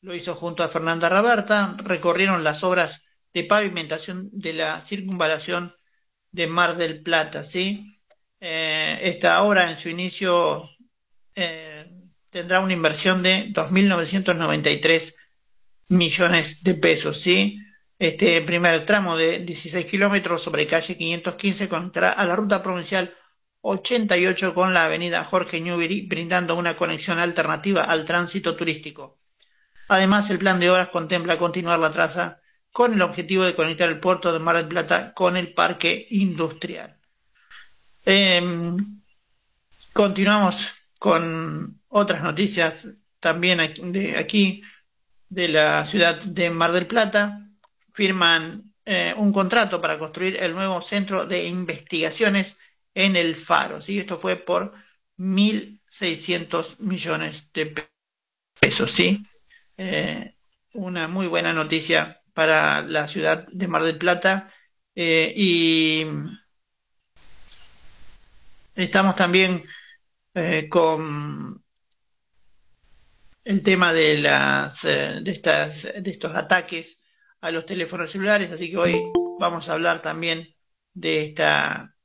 lo 0.03 0.15
hizo 0.15 0.35
junto 0.35 0.63
a 0.63 0.69
Fernanda 0.69 1.09
Raberta. 1.09 1.77
Recorrieron 1.83 2.45
las 2.45 2.65
obras 2.65 3.07
de 3.33 3.45
pavimentación 3.45 4.29
de 4.33 4.53
la 4.53 4.81
circunvalación 4.83 5.75
de 6.31 6.47
Mar 6.47 6.77
del 6.77 7.03
Plata. 7.03 7.43
¿sí? 7.45 8.03
Eh, 8.41 8.99
esta 9.03 9.43
obra 9.43 9.71
en 9.71 9.79
su 9.79 9.89
inicio 9.89 10.69
eh, 11.35 11.72
tendrá 12.33 12.61
una 12.61 12.73
inversión 12.73 13.23
de 13.23 13.53
2.993 13.53 15.15
millones 15.89 16.65
de 16.65 16.75
pesos, 16.75 17.21
¿sí? 17.21 17.61
Este 17.99 18.41
primer 18.41 18.87
tramo 18.87 19.17
de 19.17 19.41
16 19.41 19.87
kilómetros 19.87 20.43
sobre 20.43 20.67
calle 20.67 20.97
515 20.97 21.69
conectará 21.69 22.11
a 22.11 22.25
la 22.25 22.35
ruta 22.35 22.63
provincial 22.63 23.15
88 23.61 24.55
con 24.55 24.75
la 24.75 24.87
avenida 24.87 25.25
Jorge 25.25 25.61
Newbery, 25.61 26.07
brindando 26.07 26.57
una 26.57 26.75
conexión 26.75 27.19
alternativa 27.19 27.85
al 27.85 28.07
tránsito 28.07 28.57
turístico. 28.57 29.21
Además, 29.89 30.31
el 30.31 30.39
plan 30.39 30.59
de 30.59 30.71
obras 30.71 30.89
contempla 30.89 31.39
continuar 31.39 31.79
la 31.79 31.93
traza 31.93 32.41
con 32.73 32.95
el 32.95 33.03
objetivo 33.03 33.45
de 33.45 33.55
conectar 33.55 33.91
el 33.91 34.01
puerto 34.01 34.33
de 34.33 34.39
Mar 34.39 34.57
del 34.57 34.69
Plata 34.69 35.13
con 35.13 35.37
el 35.37 35.53
parque 35.53 36.07
industrial. 36.11 36.99
Em, 38.05 39.03
continuamos 39.93 40.73
con 40.99 41.82
otras 41.93 42.23
noticias 42.23 42.89
también 43.21 43.59
de 43.93 44.17
aquí, 44.17 44.63
de 45.29 45.49
la 45.49 45.85
ciudad 45.87 46.21
de 46.23 46.51
Mar 46.51 46.73
del 46.73 46.87
Plata, 46.87 47.47
firman 47.93 48.75
eh, 48.85 49.15
un 49.17 49.33
contrato 49.33 49.81
para 49.81 49.99
construir 49.99 50.43
el 50.43 50.55
nuevo 50.55 50.81
centro 50.81 51.27
de 51.27 51.45
investigaciones 51.45 52.57
en 52.95 53.15
el 53.17 53.37
Faro. 53.37 53.83
¿sí? 53.83 53.99
Esto 53.99 54.19
fue 54.19 54.37
por 54.37 54.73
1.600 55.19 56.79
millones 56.81 57.53
de 57.53 57.75
pesos. 58.59 58.91
¿sí? 58.91 59.23
Eh, 59.77 60.35
una 60.73 61.09
muy 61.09 61.27
buena 61.27 61.53
noticia 61.53 62.23
para 62.33 62.81
la 62.83 63.07
ciudad 63.07 63.47
de 63.53 63.69
Mar 63.69 63.83
del 63.83 63.99
Plata. 63.99 64.51
Eh, 64.95 65.33
y 65.37 66.07
estamos 68.75 69.15
también 69.15 69.65
con 70.71 71.62
el 73.45 73.63
tema 73.63 73.93
de 73.93 74.19
las 74.19 74.85
eh, 74.85 75.21
de 75.23 75.31
estas 75.31 75.83
de 75.85 76.11
estos 76.11 76.35
ataques 76.35 76.99
a 77.41 77.51
los 77.51 77.67
teléfonos 77.67 78.11
celulares, 78.11 78.51
así 78.51 78.71
que 78.71 78.77
hoy 78.79 79.03
vamos 79.39 79.69
a 79.69 79.73
hablar 79.75 80.01
también 80.03 80.55
de 80.95 81.25
esta 81.25 81.97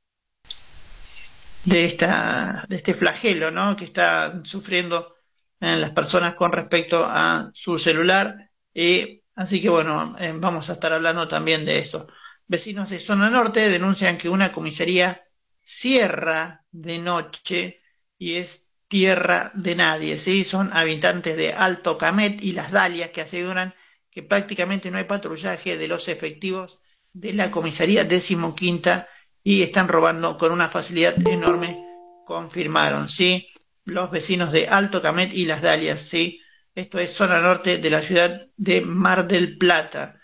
de 1.64 1.84
esta 1.84 2.64
de 2.68 2.76
este 2.76 2.94
flagelo, 2.94 3.50
¿no? 3.50 3.76
que 3.76 3.84
están 3.84 4.44
sufriendo 4.44 5.14
eh, 5.60 5.76
las 5.76 5.90
personas 5.90 6.34
con 6.34 6.52
respecto 6.52 7.04
a 7.04 7.50
su 7.54 7.78
celular 7.78 8.50
y 8.74 9.22
así 9.34 9.60
que 9.60 9.68
bueno, 9.68 10.16
eh, 10.18 10.32
vamos 10.36 10.70
a 10.70 10.74
estar 10.74 10.92
hablando 10.92 11.28
también 11.28 11.64
de 11.64 11.78
esto. 11.78 12.08
Vecinos 12.46 12.90
de 12.90 12.98
zona 12.98 13.30
norte 13.30 13.68
denuncian 13.68 14.18
que 14.18 14.28
una 14.28 14.52
comisaría 14.52 15.22
cierra 15.62 16.64
de 16.70 16.98
noche 16.98 17.82
y 18.18 18.34
es 18.36 18.67
tierra 18.88 19.52
de 19.54 19.74
nadie, 19.74 20.18
¿sí? 20.18 20.44
Son 20.44 20.70
habitantes 20.72 21.36
de 21.36 21.52
Alto 21.52 21.98
Camet 21.98 22.42
y 22.42 22.52
Las 22.52 22.72
Dalias 22.72 23.10
que 23.10 23.20
aseguran 23.20 23.74
que 24.10 24.22
prácticamente 24.22 24.90
no 24.90 24.98
hay 24.98 25.04
patrullaje 25.04 25.76
de 25.76 25.88
los 25.88 26.08
efectivos 26.08 26.80
de 27.12 27.34
la 27.34 27.50
comisaría 27.50 28.04
decimoquinta 28.04 29.08
y 29.44 29.62
están 29.62 29.88
robando 29.88 30.36
con 30.36 30.52
una 30.52 30.68
facilidad 30.68 31.14
enorme, 31.26 31.84
confirmaron, 32.24 33.08
¿sí? 33.08 33.48
Los 33.84 34.10
vecinos 34.10 34.52
de 34.52 34.68
Alto 34.68 35.00
Camet 35.00 35.32
y 35.32 35.44
Las 35.44 35.62
Dalias, 35.62 36.02
¿sí? 36.02 36.40
Esto 36.74 36.98
es 36.98 37.12
zona 37.12 37.40
norte 37.40 37.78
de 37.78 37.90
la 37.90 38.02
ciudad 38.02 38.46
de 38.56 38.80
Mar 38.80 39.26
del 39.26 39.58
Plata. 39.58 40.20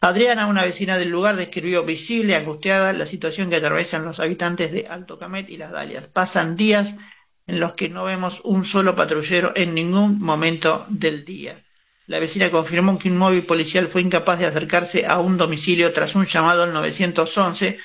Adriana, 0.00 0.46
una 0.46 0.64
vecina 0.64 0.96
del 0.98 1.10
lugar, 1.10 1.36
describió 1.36 1.84
visible, 1.84 2.34
angustiada, 2.34 2.92
la 2.92 3.06
situación 3.06 3.50
que 3.50 3.56
atraviesan 3.56 4.04
los 4.04 4.18
habitantes 4.18 4.72
de 4.72 4.86
Alto 4.86 5.18
Camet 5.18 5.50
y 5.50 5.58
Las 5.58 5.72
Dalias. 5.72 6.08
Pasan 6.08 6.56
días 6.56 6.96
en 7.50 7.58
los 7.58 7.72
que 7.72 7.88
no 7.88 8.04
vemos 8.04 8.40
un 8.44 8.64
solo 8.64 8.94
patrullero 8.94 9.52
en 9.56 9.74
ningún 9.74 10.20
momento 10.20 10.86
del 10.88 11.24
día. 11.24 11.64
La 12.06 12.20
vecina 12.20 12.48
confirmó 12.48 12.96
que 12.96 13.08
un 13.08 13.18
móvil 13.18 13.44
policial 13.44 13.88
fue 13.88 14.02
incapaz 14.02 14.38
de 14.38 14.46
acercarse 14.46 15.04
a 15.04 15.18
un 15.18 15.36
domicilio 15.36 15.92
tras 15.92 16.14
un 16.14 16.26
llamado 16.26 16.62
al 16.62 16.72
911 16.72 17.78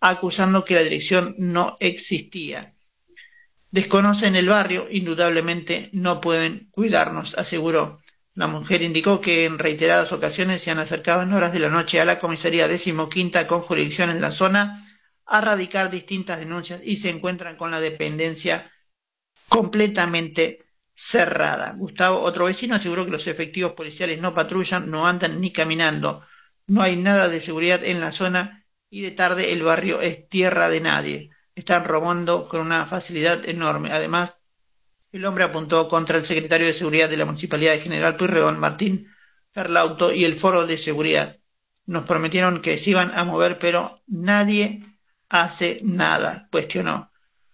acusando 0.00 0.64
que 0.64 0.76
la 0.76 0.80
dirección 0.80 1.34
no 1.36 1.76
existía. 1.78 2.74
Desconocen 3.70 4.34
el 4.34 4.48
barrio, 4.48 4.88
indudablemente 4.90 5.90
no 5.92 6.22
pueden 6.22 6.68
cuidarnos, 6.70 7.36
aseguró. 7.36 8.00
La 8.32 8.46
mujer 8.46 8.80
indicó 8.80 9.20
que 9.20 9.44
en 9.44 9.58
reiteradas 9.58 10.10
ocasiones 10.12 10.62
se 10.62 10.70
han 10.70 10.78
acercado 10.78 11.20
en 11.20 11.34
horas 11.34 11.52
de 11.52 11.58
la 11.58 11.68
noche 11.68 12.00
a 12.00 12.06
la 12.06 12.18
comisaría 12.18 12.66
decimoquinta 12.66 13.46
con 13.46 13.60
jurisdicción 13.60 14.08
en 14.08 14.22
la 14.22 14.32
zona 14.32 14.82
a 15.26 15.42
radicar 15.42 15.90
distintas 15.90 16.38
denuncias 16.38 16.80
y 16.82 16.96
se 16.96 17.10
encuentran 17.10 17.56
con 17.56 17.70
la 17.70 17.80
dependencia 17.80 18.70
completamente 19.52 20.64
cerrada. 20.94 21.74
Gustavo, 21.76 22.22
otro 22.22 22.46
vecino, 22.46 22.74
aseguró 22.74 23.04
que 23.04 23.10
los 23.10 23.26
efectivos 23.26 23.72
policiales 23.72 24.18
no 24.18 24.34
patrullan, 24.34 24.90
no 24.90 25.06
andan 25.06 25.42
ni 25.42 25.52
caminando. 25.52 26.22
No 26.66 26.80
hay 26.80 26.96
nada 26.96 27.28
de 27.28 27.38
seguridad 27.38 27.84
en 27.84 28.00
la 28.00 28.12
zona 28.12 28.64
y 28.88 29.02
de 29.02 29.10
tarde 29.10 29.52
el 29.52 29.62
barrio 29.62 30.00
es 30.00 30.26
tierra 30.30 30.70
de 30.70 30.80
nadie. 30.80 31.30
Están 31.54 31.84
robando 31.84 32.48
con 32.48 32.62
una 32.62 32.86
facilidad 32.86 33.46
enorme. 33.46 33.92
Además, 33.92 34.38
el 35.12 35.26
hombre 35.26 35.44
apuntó 35.44 35.86
contra 35.86 36.16
el 36.16 36.24
secretario 36.24 36.66
de 36.66 36.72
Seguridad 36.72 37.10
de 37.10 37.18
la 37.18 37.26
Municipalidad 37.26 37.72
de 37.72 37.80
General 37.80 38.16
Pueyrredón, 38.16 38.58
Martín 38.58 39.08
Ferlauto, 39.52 40.14
y 40.14 40.24
el 40.24 40.36
Foro 40.36 40.66
de 40.66 40.78
Seguridad. 40.78 41.38
Nos 41.84 42.04
prometieron 42.04 42.62
que 42.62 42.78
se 42.78 42.88
iban 42.88 43.12
a 43.14 43.24
mover, 43.24 43.58
pero 43.58 44.02
nadie 44.06 44.82
hace 45.28 45.80
nada, 45.82 46.48
cuestionó. 46.50 47.12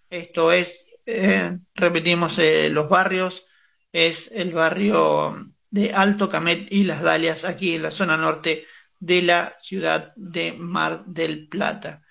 Esto 0.09 0.53
es, 0.53 0.88
eh, 1.11 1.57
repetimos, 1.75 2.37
eh, 2.39 2.69
los 2.69 2.87
barrios, 2.89 3.45
es 3.91 4.31
el 4.31 4.53
barrio 4.53 5.53
de 5.71 5.93
Alto 5.93 6.29
Camet 6.29 6.71
y 6.71 6.83
Las 6.83 7.01
Dalias, 7.01 7.45
aquí 7.45 7.75
en 7.75 7.83
la 7.83 7.91
zona 7.91 8.17
norte 8.17 8.65
de 8.99 9.21
la 9.21 9.55
ciudad 9.59 10.13
de 10.15 10.53
Mar 10.53 11.05
del 11.05 11.47
Plata. 11.47 12.03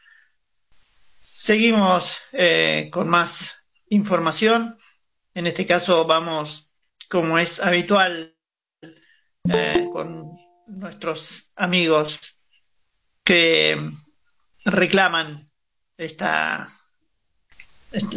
Seguimos 1.21 2.17
eh, 2.33 2.89
con 2.91 3.09
más 3.09 3.57
información. 3.91 4.79
En 5.35 5.47
este 5.47 5.67
caso 5.67 6.05
vamos, 6.07 6.73
como 7.09 7.39
es 7.39 7.61
habitual, 7.61 8.35
con 9.93 10.37
nuestros 10.67 11.53
amigos 11.57 12.39
que 13.25 13.91
reclaman 14.65 15.51
esta, 15.97 16.67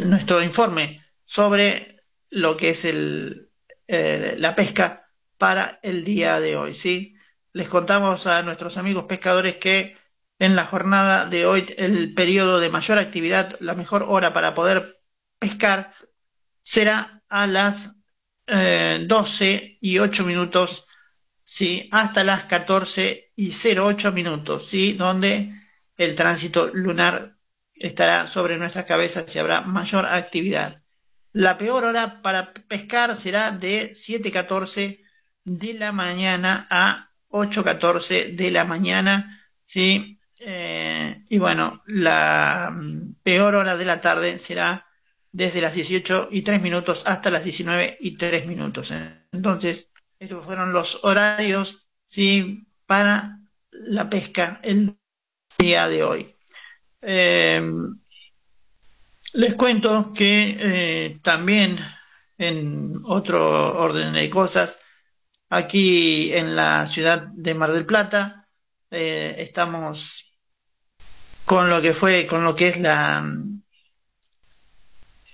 nuestro 0.04 0.42
informe 0.42 1.04
sobre 1.24 2.04
lo 2.30 2.56
que 2.56 2.70
es 2.70 2.84
el, 2.84 3.50
eh, 3.86 4.34
la 4.38 4.54
pesca 4.54 5.10
para 5.38 5.80
el 5.82 6.04
día 6.04 6.40
de 6.40 6.56
hoy. 6.56 6.74
¿sí? 6.74 7.14
Les 7.52 7.68
contamos 7.68 8.26
a 8.26 8.42
nuestros 8.42 8.76
amigos 8.76 9.04
pescadores 9.04 9.56
que 9.56 9.96
en 10.38 10.56
la 10.56 10.64
jornada 10.64 11.26
de 11.26 11.46
hoy 11.46 11.66
el 11.76 12.14
periodo 12.14 12.58
de 12.58 12.70
mayor 12.70 12.98
actividad, 12.98 13.56
la 13.60 13.74
mejor 13.74 14.04
hora 14.08 14.32
para 14.32 14.54
poder 14.54 15.00
pescar 15.38 15.94
será 16.62 17.22
a 17.28 17.46
las 17.46 17.92
12 18.46 19.54
eh, 19.54 19.78
y 19.80 19.98
8 19.98 20.24
minutos, 20.24 20.86
¿sí? 21.44 21.88
hasta 21.92 22.24
las 22.24 22.44
14 22.44 23.32
y 23.36 23.52
08 23.52 24.12
minutos, 24.12 24.68
¿sí? 24.68 24.94
donde 24.94 25.54
el 25.96 26.14
tránsito 26.14 26.68
lunar 26.68 27.36
estará 27.82 28.28
sobre 28.28 28.56
nuestras 28.56 28.84
cabezas 28.84 29.34
y 29.34 29.38
habrá 29.38 29.60
mayor 29.62 30.06
actividad. 30.06 30.82
La 31.32 31.58
peor 31.58 31.84
hora 31.84 32.22
para 32.22 32.52
pescar 32.52 33.16
será 33.16 33.50
de 33.50 33.92
7.14 33.92 35.02
de 35.44 35.74
la 35.74 35.90
mañana 35.90 36.66
a 36.70 37.10
8.14 37.30 38.36
de 38.36 38.50
la 38.50 38.64
mañana, 38.64 39.48
¿sí? 39.66 40.20
Eh, 40.38 41.24
y 41.28 41.38
bueno, 41.38 41.82
la 41.86 42.70
mm, 42.72 43.14
peor 43.22 43.54
hora 43.56 43.76
de 43.76 43.84
la 43.84 44.00
tarde 44.00 44.38
será 44.38 44.86
desde 45.32 45.60
las 45.60 45.74
18 45.74 46.28
y 46.30 46.42
3 46.42 46.62
minutos 46.62 47.02
hasta 47.06 47.30
las 47.30 47.42
19 47.42 47.96
y 48.00 48.16
3 48.16 48.46
minutos. 48.46 48.92
Entonces, 49.32 49.90
estos 50.18 50.44
fueron 50.44 50.72
los 50.72 51.04
horarios 51.04 51.88
¿sí? 52.04 52.66
para 52.86 53.40
la 53.70 54.08
pesca 54.08 54.60
el 54.62 54.96
día 55.58 55.88
de 55.88 56.04
hoy. 56.04 56.31
Em, 57.02 57.98
les 59.34 59.54
cuento 59.54 60.12
que 60.14 60.56
eh, 60.58 61.18
también 61.22 61.76
en 62.38 63.00
otro 63.04 63.78
orden 63.78 64.12
de 64.12 64.30
cosas, 64.30 64.78
aquí 65.50 66.32
en 66.32 66.56
la 66.56 66.86
ciudad 66.86 67.26
de 67.34 67.54
Mar 67.54 67.72
del 67.72 67.86
Plata, 67.86 68.48
eh, 68.90 69.34
estamos 69.38 70.32
con 71.44 71.68
lo 71.68 71.82
que 71.82 71.92
fue, 71.94 72.26
con 72.26 72.44
lo 72.44 72.54
que 72.54 72.68
es 72.68 72.80
la 72.80 73.24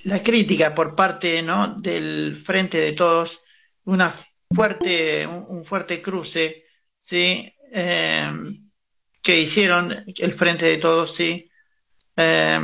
la 0.04 0.22
crítica 0.22 0.74
por 0.74 0.94
parte 0.94 1.42
¿no? 1.42 1.74
del 1.78 2.36
Frente 2.36 2.78
de 2.78 2.92
Todos, 2.92 3.40
una 3.84 4.12
fuerte, 4.52 5.26
un, 5.26 5.64
fuerte 5.64 6.00
cruce 6.00 6.64
¿sí? 7.00 7.52
Eh, 7.72 8.30
que 9.22 9.40
hicieron 9.40 10.04
el 10.06 10.32
Frente 10.32 10.66
de 10.66 10.78
Todos 10.78 11.14
¿sí? 11.14 11.47
Eh, 12.18 12.60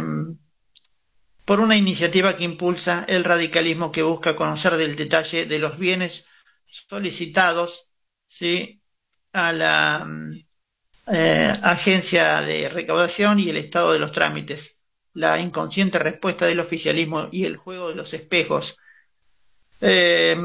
por 1.46 1.60
una 1.60 1.76
iniciativa 1.76 2.36
que 2.36 2.44
impulsa 2.44 3.04
el 3.08 3.24
radicalismo 3.24 3.92
que 3.92 4.02
busca 4.02 4.36
conocer 4.36 4.76
del 4.76 4.96
detalle 4.96 5.46
de 5.46 5.58
los 5.58 5.78
bienes 5.78 6.26
solicitados 6.66 7.86
¿sí? 8.26 8.82
a 9.32 9.52
la 9.52 10.06
eh, 11.06 11.52
agencia 11.62 12.40
de 12.42 12.68
recaudación 12.68 13.40
y 13.40 13.48
el 13.48 13.56
estado 13.56 13.92
de 13.92 13.98
los 13.98 14.12
trámites 14.12 14.74
la 15.14 15.40
inconsciente 15.40 15.98
respuesta 15.98 16.46
del 16.46 16.60
oficialismo 16.60 17.28
y 17.30 17.44
el 17.44 17.56
juego 17.56 17.88
de 17.88 17.94
los 17.94 18.12
espejos. 18.12 18.76
Eh, 19.80 20.36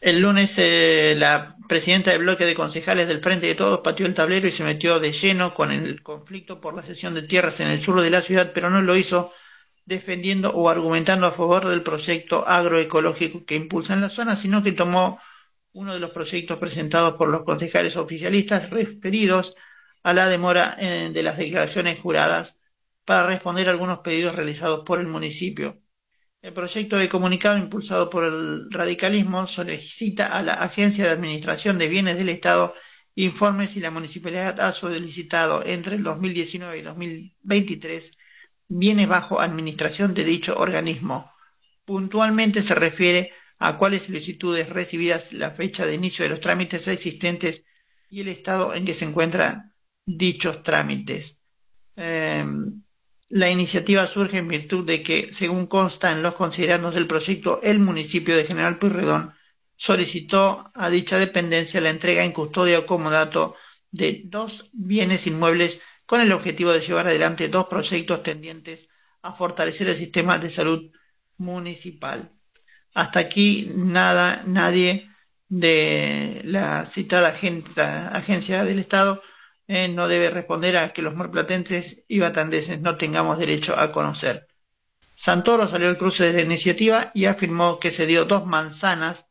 el 0.00 0.18
lunes 0.18 0.54
eh, 0.58 1.14
la 1.16 1.55
presidenta 1.68 2.10
del 2.12 2.20
bloque 2.22 2.44
de 2.46 2.54
concejales 2.54 3.08
del 3.08 3.20
Frente 3.22 3.46
de 3.46 3.54
Todos 3.54 3.80
pateó 3.80 4.06
el 4.06 4.14
tablero 4.14 4.46
y 4.48 4.50
se 4.52 4.64
metió 4.64 5.00
de 5.00 5.12
lleno 5.12 5.54
con 5.54 5.72
el 5.72 6.02
conflicto 6.02 6.60
por 6.60 6.74
la 6.74 6.82
cesión 6.82 7.14
de 7.14 7.22
tierras 7.22 7.60
en 7.60 7.68
el 7.68 7.78
sur 7.78 8.00
de 8.00 8.10
la 8.10 8.22
ciudad, 8.22 8.52
pero 8.54 8.70
no 8.70 8.82
lo 8.82 8.96
hizo 8.96 9.32
defendiendo 9.84 10.50
o 10.50 10.68
argumentando 10.68 11.26
a 11.26 11.32
favor 11.32 11.66
del 11.68 11.82
proyecto 11.82 12.46
agroecológico 12.46 13.44
que 13.44 13.54
impulsa 13.54 13.94
en 13.94 14.00
la 14.00 14.10
zona, 14.10 14.36
sino 14.36 14.62
que 14.62 14.72
tomó 14.72 15.20
uno 15.72 15.94
de 15.94 16.00
los 16.00 16.10
proyectos 16.10 16.58
presentados 16.58 17.14
por 17.14 17.28
los 17.28 17.44
concejales 17.44 17.96
oficialistas 17.96 18.70
referidos 18.70 19.54
a 20.02 20.12
la 20.14 20.28
demora 20.28 20.76
de 20.76 21.22
las 21.22 21.36
declaraciones 21.38 22.00
juradas 22.00 22.56
para 23.04 23.26
responder 23.26 23.68
a 23.68 23.72
algunos 23.72 24.00
pedidos 24.00 24.34
realizados 24.34 24.84
por 24.84 25.00
el 25.00 25.06
municipio. 25.06 25.80
El 26.46 26.52
proyecto 26.52 26.96
de 26.96 27.08
comunicado 27.08 27.58
impulsado 27.58 28.08
por 28.08 28.22
el 28.22 28.70
radicalismo 28.70 29.48
solicita 29.48 30.28
a 30.28 30.44
la 30.44 30.52
Agencia 30.54 31.04
de 31.04 31.10
Administración 31.10 31.76
de 31.76 31.88
Bienes 31.88 32.16
del 32.16 32.28
Estado 32.28 32.72
informe 33.16 33.66
si 33.66 33.80
la 33.80 33.90
municipalidad 33.90 34.60
ha 34.60 34.70
solicitado 34.70 35.66
entre 35.66 35.96
el 35.96 36.04
2019 36.04 36.78
y 36.78 36.82
2023 36.82 38.16
bienes 38.68 39.08
bajo 39.08 39.40
administración 39.40 40.14
de 40.14 40.22
dicho 40.22 40.56
organismo. 40.56 41.32
Puntualmente 41.84 42.62
se 42.62 42.76
refiere 42.76 43.32
a 43.58 43.76
cuáles 43.76 44.04
solicitudes 44.04 44.68
recibidas, 44.68 45.32
la 45.32 45.50
fecha 45.50 45.84
de 45.84 45.94
inicio 45.94 46.22
de 46.22 46.28
los 46.28 46.38
trámites 46.38 46.86
existentes 46.86 47.64
y 48.08 48.20
el 48.20 48.28
estado 48.28 48.72
en 48.72 48.84
que 48.84 48.94
se 48.94 49.04
encuentran 49.04 49.74
dichos 50.06 50.62
trámites. 50.62 51.38
Em, 51.96 52.84
la 53.28 53.50
iniciativa 53.50 54.06
surge 54.06 54.38
en 54.38 54.48
virtud 54.48 54.86
de 54.86 55.02
que, 55.02 55.32
según 55.32 55.66
consta 55.66 56.12
en 56.12 56.22
los 56.22 56.34
considerandos 56.34 56.94
del 56.94 57.06
proyecto, 57.06 57.60
el 57.62 57.78
municipio 57.80 58.36
de 58.36 58.44
General 58.44 58.78
Pueyrredón 58.78 59.34
solicitó 59.76 60.70
a 60.74 60.88
dicha 60.90 61.18
dependencia 61.18 61.80
la 61.80 61.90
entrega 61.90 62.24
en 62.24 62.32
custodia 62.32 62.78
o 62.78 62.86
comodato 62.86 63.56
de 63.90 64.22
dos 64.24 64.70
bienes 64.72 65.26
inmuebles 65.26 65.80
con 66.06 66.20
el 66.20 66.32
objetivo 66.32 66.72
de 66.72 66.80
llevar 66.80 67.08
adelante 67.08 67.48
dos 67.48 67.66
proyectos 67.66 68.22
tendientes 68.22 68.88
a 69.22 69.32
fortalecer 69.32 69.88
el 69.88 69.96
sistema 69.96 70.38
de 70.38 70.50
salud 70.50 70.92
municipal. 71.36 72.32
Hasta 72.94 73.20
aquí 73.20 73.70
nada, 73.74 74.42
nadie 74.46 75.10
de 75.48 76.42
la 76.44 76.86
citada 76.86 77.28
agencia, 77.28 78.08
agencia 78.08 78.64
del 78.64 78.78
Estado 78.78 79.22
eh, 79.68 79.88
no 79.88 80.08
debe 80.08 80.30
responder 80.30 80.76
a 80.76 80.92
que 80.92 81.02
los 81.02 81.16
marplatenses 81.16 82.04
y 82.08 82.18
batandeses 82.18 82.80
no 82.80 82.96
tengamos 82.96 83.38
derecho 83.38 83.78
a 83.78 83.90
conocer. 83.90 84.48
Santoro 85.16 85.66
salió 85.66 85.88
al 85.88 85.98
cruce 85.98 86.24
de 86.24 86.32
la 86.34 86.42
iniciativa 86.42 87.10
y 87.14 87.24
afirmó 87.24 87.80
que 87.80 87.90
se 87.90 88.06
dio 88.06 88.26
dos 88.26 88.46
manzanas 88.46 89.26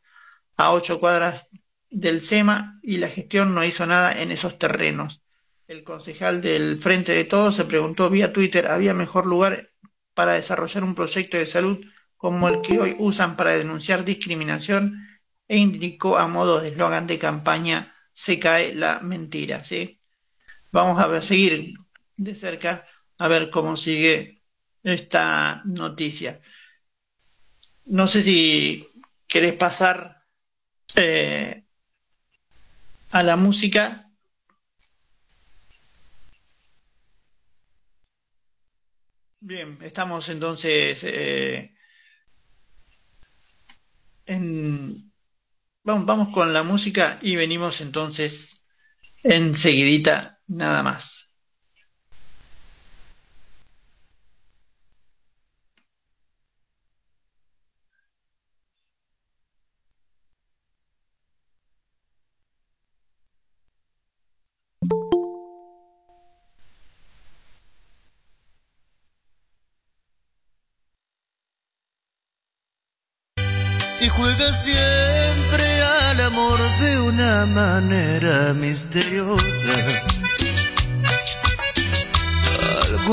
a 0.57 0.71
ocho 0.71 0.99
cuadras 0.99 1.47
del 1.89 2.21
SEMA 2.21 2.79
y 2.83 2.97
la 2.97 3.07
gestión 3.07 3.55
no 3.55 3.63
hizo 3.63 3.85
nada 3.85 4.19
en 4.21 4.31
esos 4.31 4.57
terrenos. 4.57 5.21
El 5.67 5.83
concejal 5.83 6.41
del 6.41 6.79
Frente 6.79 7.13
de 7.13 7.23
Todos 7.23 7.55
se 7.55 7.65
preguntó 7.65 8.09
vía 8.09 8.33
Twitter, 8.33 8.67
¿había 8.67 8.93
mejor 8.93 9.25
lugar 9.25 9.71
para 10.13 10.33
desarrollar 10.33 10.83
un 10.83 10.95
proyecto 10.95 11.37
de 11.37 11.47
salud 11.47 11.85
como 12.17 12.49
el 12.49 12.61
que 12.61 12.79
hoy 12.79 12.95
usan 12.99 13.35
para 13.35 13.55
denunciar 13.57 14.03
discriminación? 14.05 15.07
E 15.47 15.57
indicó 15.57 16.17
a 16.17 16.27
modo 16.27 16.59
de 16.59 16.69
eslogan 16.69 17.07
de 17.07 17.19
campaña, 17.19 17.95
se 18.13 18.39
cae 18.39 18.73
la 18.73 18.99
mentira, 18.99 19.63
¿sí? 19.63 19.94
Vamos 20.75 20.99
a 20.99 21.07
ver, 21.07 21.23
seguir 21.23 21.73
de 22.17 22.35
cerca 22.35 22.85
a 23.17 23.29
ver 23.29 23.49
cómo 23.49 23.77
sigue 23.77 24.43
esta 24.83 25.61
noticia. 25.63 26.41
No 27.85 28.07
sé 28.07 28.21
si 28.21 28.85
querés 29.25 29.53
pasar 29.53 30.25
eh, 30.95 31.63
a 33.11 33.23
la 33.23 33.37
música. 33.37 34.11
Bien, 39.39 39.77
estamos 39.81 40.27
entonces 40.27 40.99
eh, 41.05 41.73
en... 44.25 45.09
Vamos, 45.83 46.05
vamos 46.05 46.29
con 46.33 46.51
la 46.51 46.63
música 46.63 47.17
y 47.21 47.37
venimos 47.37 47.79
entonces 47.79 48.65
enseguidita 49.23 50.34
nada 50.47 50.83
más. 50.83 51.35
y 74.05 74.09
juega 74.09 74.53
siempre 74.53 75.81
al 75.81 76.21
amor 76.21 76.59
de 76.79 76.99
una 76.99 77.45
manera 77.47 78.53
misteriosa, 78.53 79.73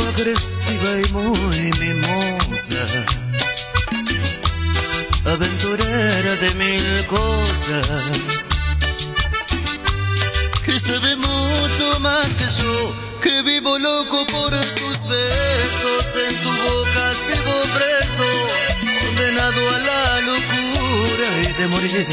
agresiva 0.00 0.90
y 1.04 1.12
muy 1.12 1.70
mimosa, 1.80 3.04
aventurera 5.26 6.36
de 6.36 6.54
mil 6.54 7.06
cosas, 7.06 7.86
que 10.64 10.80
sabe 10.80 11.16
mucho 11.16 12.00
más 12.00 12.26
que 12.34 12.44
yo, 12.62 12.94
que 13.22 13.42
vivo 13.42 13.78
loco 13.78 14.26
por 14.26 14.50
tus 14.50 14.98
besos, 15.08 16.04
en 16.28 16.36
tu 16.42 16.50
boca 16.50 17.04
sigo 17.26 17.56
preso, 17.76 18.28
condenado 19.00 19.70
a 19.70 19.78
la 19.78 20.20
locura. 20.22 21.28
Y 21.42 21.52
de 21.60 21.68
morir 21.68 22.06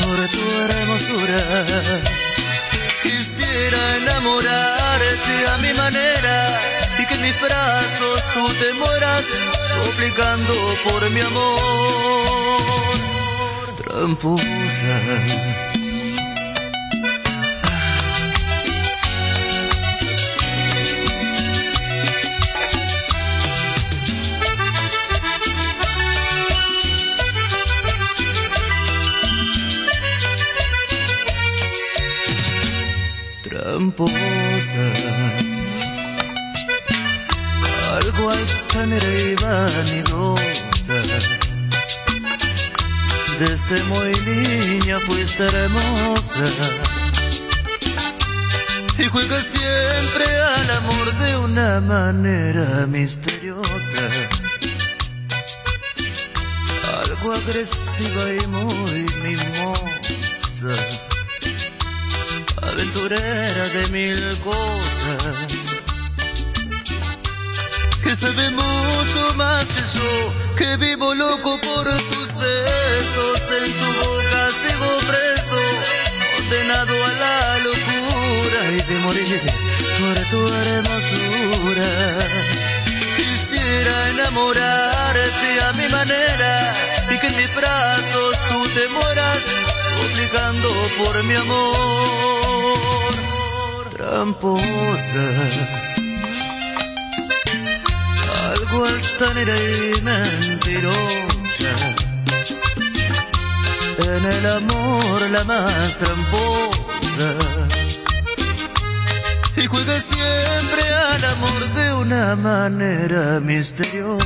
por 0.00 0.28
tu 0.28 0.42
hermosura. 0.60 1.64
Quisiera 3.02 3.96
enamorarte 3.96 5.46
a 5.52 5.58
mi 5.58 5.74
manera 5.74 6.83
mis 7.24 7.40
brazos 7.40 8.22
tú 8.34 8.44
te 8.60 8.72
mueras, 8.74 9.24
suplicando 9.82 10.54
por 10.84 11.10
mi 11.10 11.20
amor. 11.20 12.44
Tramposa 13.82 15.00
tramposa, 33.42 34.84
algo 38.14 38.30
altanera 38.30 39.12
y 39.18 39.34
vanidosa. 39.36 40.94
Desde 43.38 43.82
muy 43.84 44.12
niña 44.26 45.00
fuiste 45.00 45.44
hermosa 45.44 46.44
y 48.98 49.04
juegas 49.04 49.44
siempre 49.44 50.24
al 50.40 50.70
amor 50.70 51.12
de 51.18 51.36
una 51.38 51.80
manera 51.80 52.86
misteriosa. 52.86 54.08
Algo 57.02 57.32
agresiva 57.32 58.32
y 58.42 58.46
muy 58.46 59.06
mimosa 59.24 61.04
aventurera 62.62 63.68
de 63.68 63.88
mil 63.90 64.38
cosas, 64.42 65.83
sabe 68.24 68.50
mucho 68.50 69.34
más 69.36 69.64
que 69.66 69.84
yo, 69.96 70.12
que 70.56 70.76
vivo 70.78 71.14
loco 71.14 71.58
por 71.60 71.84
tus 71.84 72.28
besos, 72.34 73.40
en 73.60 73.72
tu 73.80 73.88
boca 74.02 74.40
sigo 74.60 74.90
preso, 75.10 75.60
condenado 76.36 76.94
a 77.04 77.12
la 77.22 77.58
locura. 77.68 78.60
Y 78.76 78.80
de 78.90 78.98
morir 79.00 79.42
por 80.00 80.16
tu 80.30 80.40
hermosura. 80.62 81.90
Quisiera 83.16 83.94
enamorarte 84.14 85.48
a 85.68 85.72
mi 85.74 85.88
manera 85.88 86.52
y 87.10 87.18
que 87.18 87.26
en 87.26 87.36
mis 87.36 87.54
brazos 87.54 88.32
tú 88.48 88.58
te 88.76 88.84
mueras 88.88 89.42
suplicando 89.98 90.68
por 90.98 91.14
mi 91.24 91.34
amor, 91.34 93.14
tramposa, 93.90 95.24
altanera 98.82 99.54
y 99.56 100.00
mentirosa. 100.02 101.72
En 103.98 104.24
el 104.24 104.46
amor 104.50 105.30
la 105.30 105.44
más 105.44 105.98
tramposa. 105.98 107.30
Y 109.56 109.66
juega 109.66 110.00
siempre 110.00 110.82
al 111.12 111.24
amor 111.24 111.74
de 111.74 111.94
una 111.94 112.36
manera 112.36 113.40
misteriosa 113.40 114.24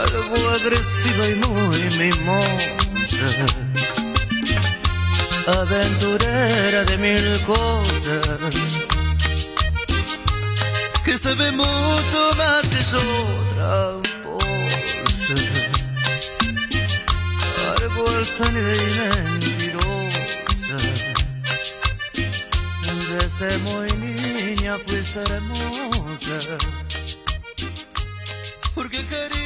algo 0.00 0.50
agresiva 0.50 1.28
y 1.28 1.34
muy 1.46 1.80
mimosa, 1.98 3.28
aventurera 5.60 6.84
de 6.84 6.98
mil 6.98 7.40
cosas, 7.44 8.80
que 11.04 11.18
sabe 11.18 11.50
mucho 11.52 12.30
más 12.38 12.68
que 12.68 12.78
yo, 12.90 13.00
tramposa, 13.54 15.34
algo 17.76 18.08
altanera 18.08 18.72
y 18.74 19.38
mentirosa. 19.40 20.78
Desde 23.10 23.58
muy 23.58 23.92
niña 23.98 24.78
fuiste 24.86 25.20
hermosa, 25.20 26.38
porque 28.74 29.04
quería 29.06 29.41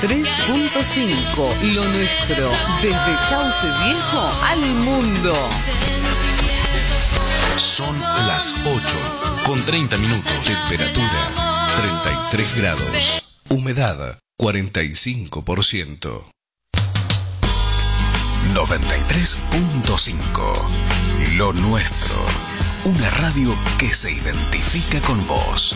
3.5, 0.00 1.74
lo 1.74 1.84
nuestro, 1.84 2.50
desde 2.80 3.18
Sauce 3.28 3.66
Viejo 3.66 4.30
al 4.44 4.60
mundo. 4.60 5.34
Son 7.56 7.98
las 7.98 8.54
8, 8.64 9.42
con 9.44 9.60
30 9.64 9.96
minutos, 9.96 10.32
temperatura 10.44 11.32
33 12.30 12.56
grados, 12.56 13.24
humedad 13.48 14.16
45%. 14.40 16.30
93.5, 18.54 21.36
lo 21.36 21.52
nuestro, 21.54 22.14
una 22.84 23.10
radio 23.10 23.52
que 23.78 23.92
se 23.92 24.12
identifica 24.12 25.00
con 25.00 25.26
vos. 25.26 25.74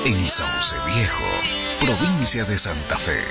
en 0.06 0.28
Sauce 0.28 0.74
Viejo, 0.86 1.24
provincia 1.80 2.44
de 2.44 2.58
Santa 2.58 2.96
Fe. 2.98 3.24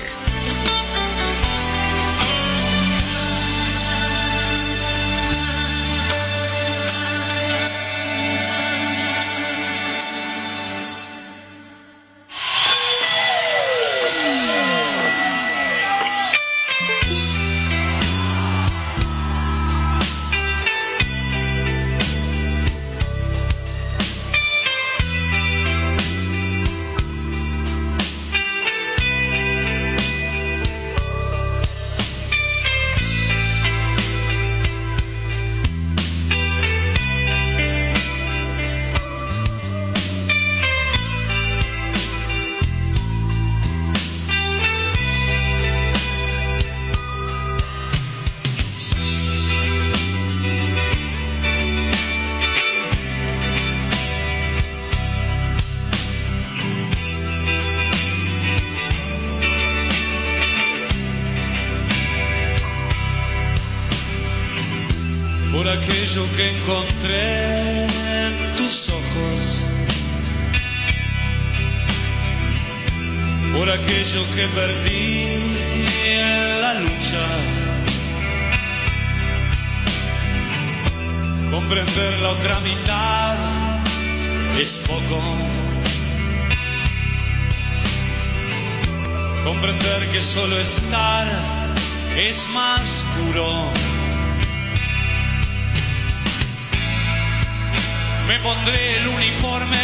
Me 98.30 98.38
pondré 98.38 98.98
el 98.98 99.08
uniforme 99.08 99.76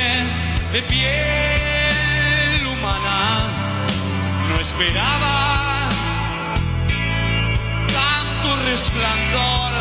de 0.71 0.81
piel 0.83 2.65
humana. 2.65 3.41
No 4.49 4.61
esperaba 4.61 5.89
tanto 7.93 8.57
resplandor. 8.65 9.76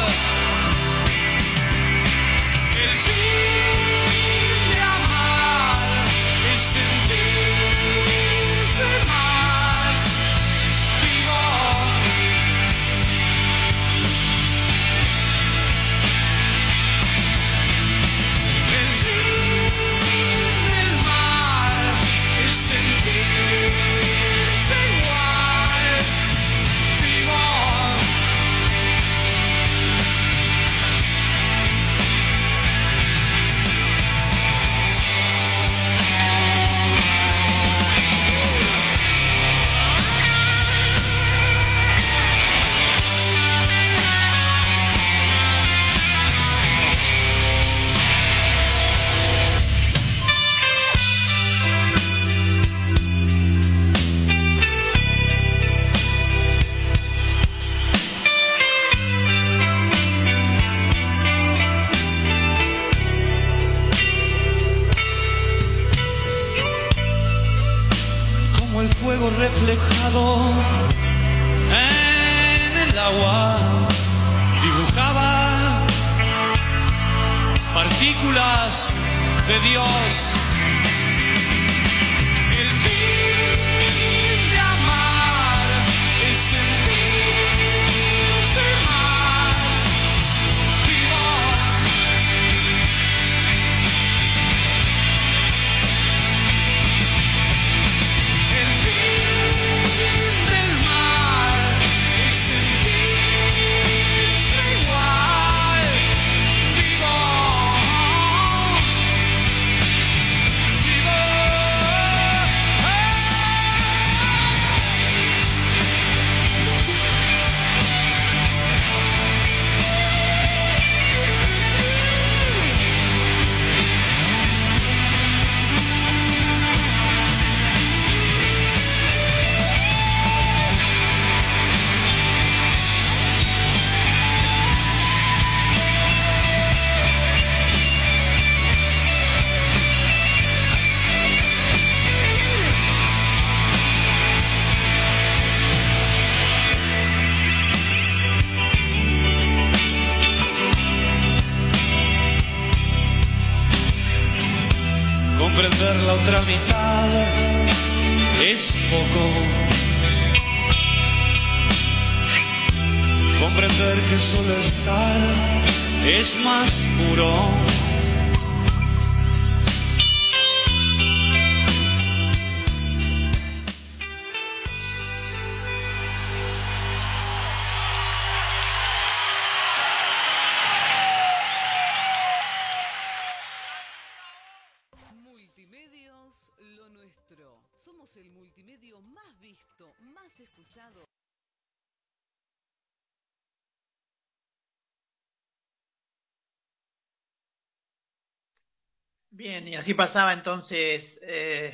Bien, 199.46 199.68
y 199.68 199.76
así 199.76 199.94
pasaba 199.94 200.34
entonces 200.34 201.20
eh, 201.22 201.72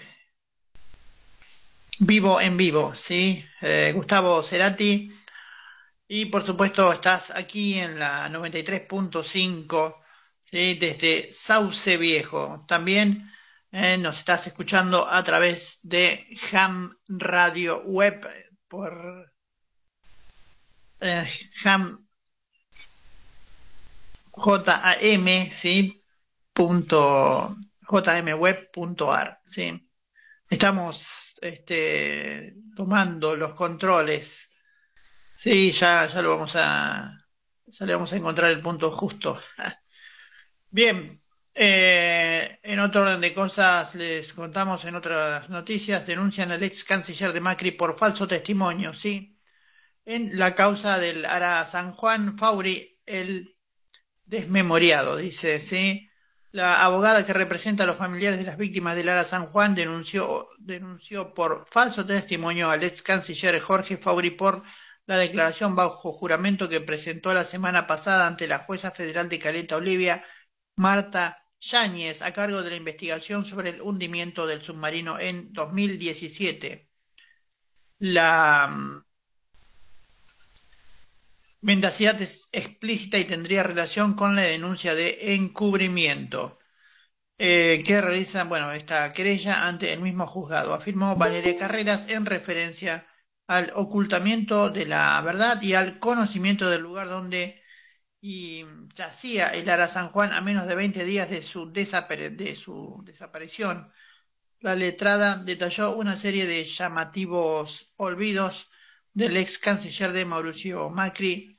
vivo 2.00 2.42
en 2.42 2.58
vivo, 2.58 2.94
¿sí? 2.94 3.46
Eh, 3.62 3.94
Gustavo 3.96 4.44
Cerati. 4.44 5.10
Y 6.06 6.26
por 6.26 6.44
supuesto 6.46 6.92
estás 6.92 7.32
aquí 7.32 7.80
en 7.80 7.98
la 7.98 8.28
93.5, 8.28 10.02
¿sí? 10.52 10.74
Desde 10.74 11.32
Sauce 11.32 11.96
Viejo. 11.96 12.66
También 12.68 13.32
eh, 13.72 13.98
nos 13.98 14.20
estás 14.20 14.48
escuchando 14.48 15.10
a 15.10 15.24
través 15.24 15.80
de 15.82 16.28
Ham 16.52 16.98
Radio 17.08 17.84
Web 17.84 18.28
por 18.68 19.34
Ham 21.64 22.06
JAM, 24.34 25.52
¿sí? 25.52 26.01
Jmweb.ar, 27.88 29.42
¿sí? 29.46 29.90
Estamos 30.50 31.36
este, 31.42 32.56
tomando 32.76 33.36
los 33.36 33.54
controles. 33.54 34.50
Sí, 35.36 35.72
ya, 35.72 36.06
ya 36.08 36.22
lo 36.22 36.32
vamos 36.32 36.56
a, 36.56 37.18
ya 37.66 37.86
le 37.86 37.94
vamos 37.94 38.14
a 38.14 38.18
encontrar 38.18 38.52
el 38.52 38.62
punto 38.62 38.92
justo. 38.92 39.40
Bien, 40.70 41.22
eh, 41.54 42.60
en 42.64 42.80
otro 42.80 43.02
orden 43.02 43.22
de 43.22 43.34
cosas, 43.34 43.96
les 43.96 44.34
contamos 44.34 44.86
en 44.86 44.96
otras 44.96 45.50
noticias, 45.50 46.06
denuncian 46.06 46.52
al 46.52 46.64
ex 46.64 46.84
canciller 46.84 47.34
de 47.34 47.42
Macri 47.42 47.72
por 47.72 47.98
falso 47.98 48.28
testimonio, 48.28 48.94
¿sí? 48.94 49.38
En 50.06 50.38
la 50.38 50.56
causa 50.56 51.00
del 51.00 51.26
Ara 51.26 51.66
San 51.66 51.94
Juan 51.94 52.38
Fauri, 52.38 53.00
el 53.06 53.58
desmemoriado, 54.26 55.18
dice, 55.18 55.60
¿sí? 55.60 56.11
La 56.52 56.84
abogada 56.84 57.26
que 57.26 57.34
representa 57.34 57.84
a 57.84 57.88
los 57.88 57.96
familiares 57.96 58.38
de 58.38 58.44
las 58.46 58.58
víctimas 58.58 58.96
del 58.96 59.08
Ara 59.10 59.24
San 59.24 59.48
Juan 59.48 59.74
denunció, 59.74 60.50
por 61.34 61.66
falso 61.72 62.06
testimonio 62.06 62.70
al 62.70 62.84
ex 62.84 63.02
canciller 63.02 63.60
Jorge 63.62 63.98
Fauri 63.98 64.32
por 64.32 64.64
la 65.06 65.18
declaración 65.18 65.76
bajo 65.76 66.12
juramento 66.14 66.68
que 66.68 66.82
presentó 66.82 67.34
la 67.34 67.46
semana 67.46 67.88
pasada 67.88 68.28
ante 68.28 68.48
la 68.48 68.60
jueza 68.60 68.92
federal 68.92 69.30
de 69.30 69.40
Caleta 69.40 69.78
Olivia, 69.78 70.24
Marta 70.76 71.46
Yáñez, 71.60 72.22
a 72.22 72.34
cargo 72.34 72.62
de 72.64 72.72
la 72.72 72.76
investigación 72.76 73.46
sobre 73.46 73.70
el 73.70 73.82
hundimiento 73.82 74.46
del 74.46 74.62
submarino 74.62 75.20
en 75.20 75.54
2017. 75.54 76.90
La 78.00 79.04
mendacidad 81.62 82.22
es 82.22 82.50
explícita 82.52 83.18
y 83.20 83.26
tendría 83.26 83.64
relación 83.64 84.14
con 84.16 84.36
la 84.36 84.44
denuncia 84.44 84.96
de 84.96 85.36
encubrimiento 85.36 86.60
eh, 87.38 87.84
que 87.86 88.02
realiza, 88.02 88.44
bueno, 88.46 88.72
esta 88.72 89.14
querella 89.14 89.68
ante 89.68 89.94
el 89.94 90.02
mismo 90.02 90.28
juzgado, 90.28 90.74
afirmó 90.74 91.16
Valeria 91.16 91.58
Carreras 91.58 92.08
en 92.10 92.26
referencia 92.26 93.08
al 93.48 93.72
ocultamiento 93.76 94.70
de 94.70 94.86
la 94.86 95.22
verdad 95.22 95.62
y 95.62 95.74
al 95.74 96.00
conocimiento 96.00 96.70
del 96.70 96.82
lugar 96.84 97.10
donde 97.10 97.62
y 98.22 98.66
yacía 98.96 99.50
el 99.50 99.70
Ara 99.70 99.88
San 99.88 100.10
Juan 100.12 100.32
a 100.34 100.42
menos 100.42 100.68
de 100.68 100.76
20 100.76 101.06
días 101.06 101.30
de 101.30 101.42
su, 101.44 101.72
de 101.72 102.56
su 102.56 103.02
desaparición. 103.06 103.92
La 104.60 104.76
letrada 104.76 105.38
detalló 105.38 105.96
una 105.96 106.16
serie 106.18 106.46
de 106.46 106.64
llamativos 106.66 107.92
olvidos 107.98 108.70
del 109.14 109.38
ex 109.38 109.58
canciller 109.58 110.12
de 110.14 110.26
Mauricio 110.26 110.90
Macri, 110.90 111.51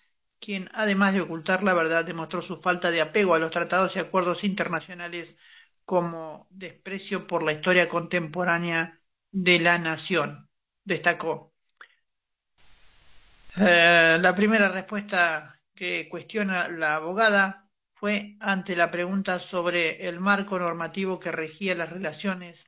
quien 0.42 0.68
además 0.74 1.14
de 1.14 1.22
ocultar 1.22 1.62
la 1.62 1.74
verdad 1.74 2.04
demostró 2.04 2.42
su 2.42 2.60
falta 2.60 2.90
de 2.90 3.00
apego 3.00 3.34
a 3.34 3.38
los 3.38 3.50
tratados 3.50 3.96
y 3.96 4.00
acuerdos 4.00 4.44
internacionales 4.44 5.38
como 5.84 6.48
desprecio 6.50 7.26
por 7.26 7.42
la 7.44 7.52
historia 7.52 7.88
contemporánea 7.88 9.00
de 9.30 9.60
la 9.60 9.78
nación, 9.78 10.50
destacó. 10.84 11.54
Eh, 13.56 14.18
la 14.20 14.34
primera 14.34 14.68
respuesta 14.68 15.60
que 15.74 16.08
cuestiona 16.08 16.68
la 16.68 16.96
abogada 16.96 17.68
fue 17.94 18.36
ante 18.40 18.74
la 18.76 18.90
pregunta 18.90 19.38
sobre 19.40 20.08
el 20.08 20.20
marco 20.20 20.58
normativo 20.58 21.20
que 21.20 21.32
regía 21.32 21.74
las 21.74 21.90
relaciones 21.90 22.64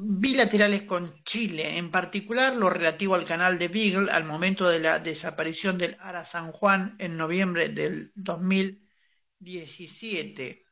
bilaterales 0.00 0.82
con 0.82 1.22
Chile, 1.24 1.78
en 1.78 1.90
particular 1.90 2.54
lo 2.54 2.70
relativo 2.70 3.14
al 3.14 3.24
canal 3.24 3.58
de 3.58 3.68
Beagle 3.68 4.10
al 4.10 4.24
momento 4.24 4.68
de 4.68 4.80
la 4.80 4.98
desaparición 5.00 5.78
del 5.78 5.96
Ara 6.00 6.24
San 6.24 6.52
Juan 6.52 6.96
en 6.98 7.16
noviembre 7.16 7.68
del 7.68 8.12
2017. 8.14 10.64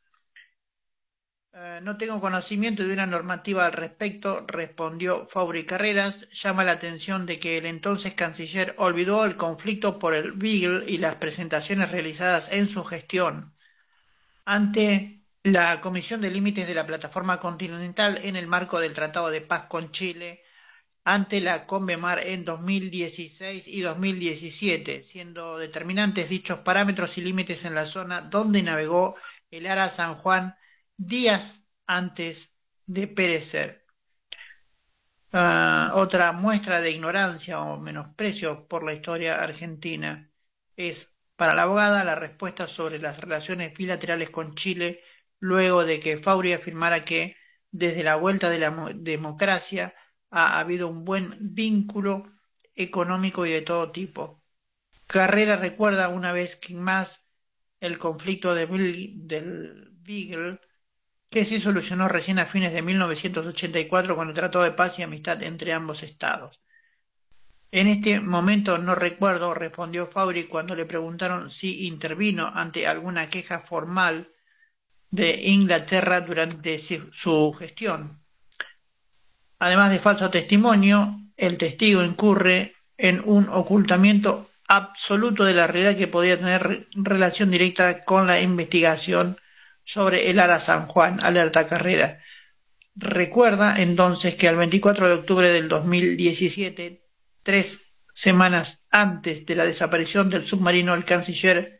Eh, 1.53 1.79
no 1.81 1.97
tengo 1.97 2.21
conocimiento 2.21 2.83
de 2.83 2.93
una 2.93 3.05
normativa 3.05 3.65
al 3.65 3.73
respecto, 3.73 4.45
respondió 4.47 5.25
Fauri 5.25 5.65
Carreras. 5.65 6.27
Llama 6.29 6.63
la 6.63 6.73
atención 6.73 7.25
de 7.25 7.39
que 7.39 7.57
el 7.57 7.65
entonces 7.65 8.13
canciller 8.13 8.75
olvidó 8.77 9.25
el 9.25 9.35
conflicto 9.35 9.97
por 9.99 10.13
el 10.13 10.33
Beagle 10.33 10.85
y 10.87 10.99
las 10.99 11.15
presentaciones 11.15 11.91
realizadas 11.91 12.51
en 12.51 12.67
su 12.67 12.83
gestión 12.83 13.55
ante 14.45 15.16
la 15.51 15.79
Comisión 15.81 16.19
de 16.21 16.29
Límites 16.29 16.67
de 16.67 16.73
la 16.73 16.85
Plataforma 16.85 17.39
Continental 17.39 18.19
en 18.23 18.35
el 18.35 18.47
marco 18.47 18.79
del 18.79 18.93
Tratado 18.93 19.29
de 19.29 19.39
Paz 19.41 19.67
con 19.67 19.91
Chile 19.91 20.43
ante 21.05 21.39
la 21.41 21.65
Convemar 21.65 22.19
en 22.19 22.43
2016 22.45 23.67
y 23.67 23.81
2017, 23.81 25.03
siendo 25.03 25.57
determinantes 25.57 26.29
dichos 26.29 26.59
parámetros 26.59 27.17
y 27.17 27.21
límites 27.21 27.63
en 27.65 27.75
la 27.75 27.85
zona 27.85 28.21
donde 28.21 28.61
navegó 28.63 29.15
el 29.49 29.67
Ara 29.67 29.89
San 29.89 30.15
Juan 30.15 30.57
días 30.97 31.63
antes 31.85 32.51
de 32.85 33.07
perecer. 33.07 33.85
Ah, 35.31 35.91
otra 35.95 36.31
muestra 36.33 36.81
de 36.81 36.91
ignorancia 36.91 37.61
o 37.61 37.79
menosprecio 37.79 38.67
por 38.67 38.83
la 38.83 38.93
historia 38.93 39.41
argentina 39.41 40.29
es 40.75 41.13
para 41.37 41.53
la 41.55 41.63
abogada 41.63 42.03
la 42.03 42.15
respuesta 42.15 42.67
sobre 42.67 42.99
las 42.99 43.19
relaciones 43.19 43.73
bilaterales 43.77 44.29
con 44.29 44.55
Chile 44.55 45.03
luego 45.39 45.85
de 45.85 45.99
que 45.99 46.17
Fauri 46.17 46.53
afirmara 46.53 47.05
que 47.05 47.35
desde 47.71 48.03
la 48.03 48.15
vuelta 48.15 48.49
de 48.49 48.59
la 48.59 48.71
mo- 48.71 48.89
democracia 48.93 49.95
ha 50.29 50.59
habido 50.59 50.87
un 50.87 51.05
buen 51.05 51.37
vínculo 51.39 52.31
económico 52.75 53.45
y 53.45 53.51
de 53.51 53.61
todo 53.61 53.91
tipo. 53.91 54.43
Carrera 55.07 55.55
recuerda 55.57 56.09
una 56.09 56.31
vez 56.33 56.59
más 56.71 57.27
el 57.81 57.97
conflicto 57.97 58.55
de 58.55 58.67
Bil- 58.69 59.13
del 59.27 59.89
Beagle 59.93 60.59
que 61.29 61.45
se 61.45 61.59
solucionó 61.61 62.07
recién 62.09 62.39
a 62.39 62.45
fines 62.47 62.73
de 62.73 62.81
1984 62.81 64.15
con 64.17 64.29
el 64.29 64.35
Tratado 64.35 64.65
de 64.65 64.71
Paz 64.73 64.99
y 64.99 65.03
Amistad 65.03 65.41
entre 65.43 65.73
ambos 65.73 66.03
estados. 66.03 66.61
En 67.71 67.87
este 67.87 68.19
momento 68.19 68.77
no 68.77 68.93
recuerdo, 68.93 69.53
respondió 69.53 70.07
Fabri 70.07 70.47
cuando 70.47 70.75
le 70.75 70.85
preguntaron 70.85 71.49
si 71.49 71.87
intervino 71.87 72.47
ante 72.53 72.87
alguna 72.87 73.29
queja 73.29 73.61
formal 73.61 74.33
de 75.09 75.39
Inglaterra 75.43 76.21
durante 76.21 76.77
su 76.77 77.53
gestión. 77.57 78.21
Además 79.59 79.91
de 79.91 79.99
falso 79.99 80.29
testimonio, 80.29 81.19
el 81.35 81.57
testigo 81.57 82.03
incurre 82.03 82.75
en 82.97 83.21
un 83.25 83.49
ocultamiento 83.49 84.49
absoluto 84.67 85.45
de 85.45 85.53
la 85.53 85.67
realidad 85.67 85.97
que 85.97 86.07
podía 86.07 86.37
tener 86.37 86.61
re- 86.63 86.87
relación 86.93 87.49
directa 87.49 88.03
con 88.03 88.27
la 88.27 88.41
investigación 88.41 89.37
sobre 89.83 90.29
el 90.29 90.39
Ara 90.39 90.59
San 90.59 90.85
Juan, 90.87 91.19
alerta 91.23 91.65
carrera. 91.67 92.21
Recuerda 92.95 93.81
entonces 93.81 94.35
que 94.35 94.47
el 94.47 94.57
24 94.57 95.07
de 95.07 95.13
octubre 95.13 95.49
del 95.49 95.69
2017, 95.69 97.03
tres 97.43 97.87
semanas 98.13 98.85
antes 98.91 99.45
de 99.45 99.55
la 99.55 99.63
desaparición 99.65 100.29
del 100.29 100.45
submarino, 100.45 100.93
el 100.93 101.05
canciller 101.05 101.76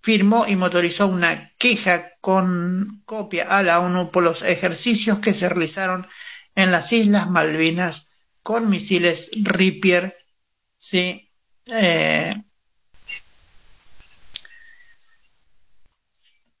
firmó 0.00 0.46
y 0.46 0.56
motorizó 0.56 1.06
una 1.06 1.52
queja 1.58 2.12
con 2.20 3.02
copia 3.04 3.44
a 3.44 3.62
la 3.62 3.80
ONU 3.80 4.10
por 4.10 4.22
los 4.22 4.42
ejercicios 4.42 5.18
que 5.18 5.34
se 5.34 5.48
realizaron 5.48 6.06
en 6.54 6.72
las 6.72 6.92
Islas 6.92 7.30
Malvinas 7.30 8.08
con 8.42 8.70
misiles 8.70 9.30
Reaper, 9.34 10.16
sí, 10.78 11.30
eh, 11.66 12.34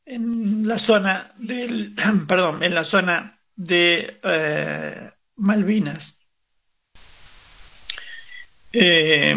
en 0.04 0.66
la 0.68 0.78
zona 0.78 1.32
del, 1.38 1.94
perdón, 2.28 2.62
en 2.62 2.74
la 2.74 2.84
zona 2.84 3.40
de 3.56 4.20
eh, 4.22 5.10
Malvinas. 5.36 6.18
Eh, 8.72 9.34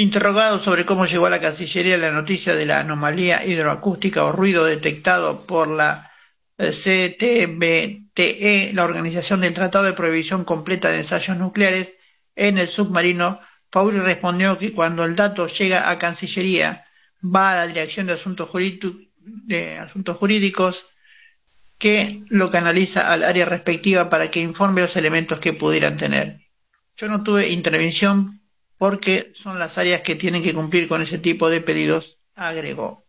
interrogado 0.00 0.58
sobre 0.58 0.86
cómo 0.86 1.04
llegó 1.04 1.26
a 1.26 1.30
la 1.30 1.40
Cancillería 1.40 1.98
la 1.98 2.10
noticia 2.10 2.54
de 2.54 2.64
la 2.64 2.80
anomalía 2.80 3.44
hidroacústica 3.44 4.24
o 4.24 4.32
ruido 4.32 4.64
detectado 4.64 5.46
por 5.46 5.68
la 5.68 6.10
eh, 6.56 6.70
CTBTE, 6.70 8.72
la 8.72 8.84
Organización 8.84 9.42
del 9.42 9.52
Tratado 9.52 9.84
de 9.84 9.92
Prohibición 9.92 10.44
Completa 10.44 10.88
de 10.88 10.98
Ensayos 10.98 11.36
Nucleares, 11.36 11.96
en 12.34 12.56
el 12.56 12.68
submarino, 12.68 13.40
Pauli 13.68 13.98
respondió 13.98 14.56
que 14.56 14.72
cuando 14.72 15.04
el 15.04 15.14
dato 15.14 15.46
llega 15.46 15.90
a 15.90 15.98
Cancillería, 15.98 16.86
va 17.22 17.52
a 17.52 17.56
la 17.56 17.66
Dirección 17.66 18.06
de 18.06 18.14
Asuntos, 18.14 18.48
de 19.20 19.78
Asuntos 19.78 20.16
Jurídicos 20.16 20.86
que 21.76 22.24
lo 22.28 22.50
canaliza 22.50 23.12
al 23.12 23.22
área 23.22 23.44
respectiva 23.44 24.08
para 24.08 24.30
que 24.30 24.40
informe 24.40 24.80
los 24.80 24.96
elementos 24.96 25.40
que 25.40 25.52
pudieran 25.52 25.98
tener. 25.98 26.40
Yo 26.96 27.08
no 27.08 27.22
tuve 27.22 27.50
intervención 27.50 28.39
porque 28.80 29.30
son 29.34 29.58
las 29.58 29.76
áreas 29.76 30.00
que 30.00 30.16
tienen 30.16 30.42
que 30.42 30.54
cumplir 30.54 30.88
con 30.88 31.02
ese 31.02 31.18
tipo 31.18 31.50
de 31.50 31.60
pedidos, 31.60 32.18
agregó. 32.34 33.04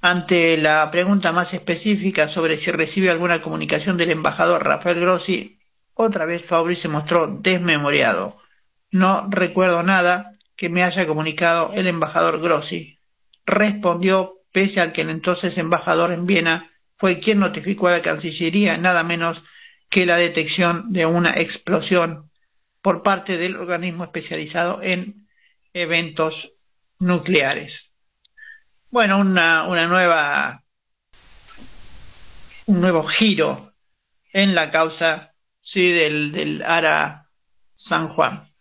Ante 0.00 0.56
la 0.56 0.88
pregunta 0.92 1.32
más 1.32 1.52
específica 1.52 2.28
sobre 2.28 2.56
si 2.56 2.70
recibe 2.70 3.10
alguna 3.10 3.42
comunicación 3.42 3.96
del 3.96 4.12
embajador 4.12 4.64
Rafael 4.64 5.00
Grossi, 5.00 5.58
otra 5.94 6.26
vez 6.26 6.44
Fabri 6.44 6.76
se 6.76 6.86
mostró 6.86 7.26
desmemoriado. 7.26 8.38
No 8.92 9.26
recuerdo 9.30 9.82
nada 9.82 10.38
que 10.54 10.68
me 10.68 10.84
haya 10.84 11.08
comunicado 11.08 11.72
el 11.74 11.88
embajador 11.88 12.40
Grossi. 12.40 13.00
Respondió, 13.44 14.44
pese 14.52 14.80
al 14.80 14.92
que 14.92 15.00
el 15.00 15.10
entonces 15.10 15.58
embajador 15.58 16.12
en 16.12 16.24
Viena 16.24 16.70
fue 16.96 17.18
quien 17.18 17.40
notificó 17.40 17.88
a 17.88 17.92
la 17.92 18.02
Cancillería 18.02 18.78
nada 18.78 19.02
menos 19.02 19.42
que 19.88 20.06
la 20.06 20.18
detección 20.18 20.92
de 20.92 21.04
una 21.04 21.30
explosión 21.30 22.30
por 22.82 23.02
parte 23.02 23.38
del 23.38 23.56
organismo 23.56 24.04
especializado 24.04 24.80
en 24.82 25.28
eventos 25.72 26.54
nucleares. 26.98 27.92
Bueno, 28.90 29.18
una, 29.18 29.66
una 29.68 29.86
nueva, 29.86 30.64
un 32.66 32.80
nuevo 32.80 33.04
giro 33.04 33.72
en 34.32 34.54
la 34.54 34.70
causa 34.70 35.34
sí, 35.60 35.90
del, 35.90 36.32
del 36.32 36.62
Ara 36.62 37.30
San 37.76 38.08
Juan. 38.08 38.52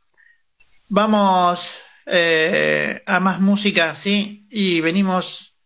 Vamos 0.87 1.73
eh, 2.05 3.03
a 3.05 3.19
más 3.19 3.39
música, 3.39 3.95
sí, 3.95 4.47
y 4.49 4.81
venimos 4.81 5.57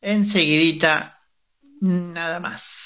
enseguidita 0.00 1.20
nada 1.80 2.40
más. 2.40 2.85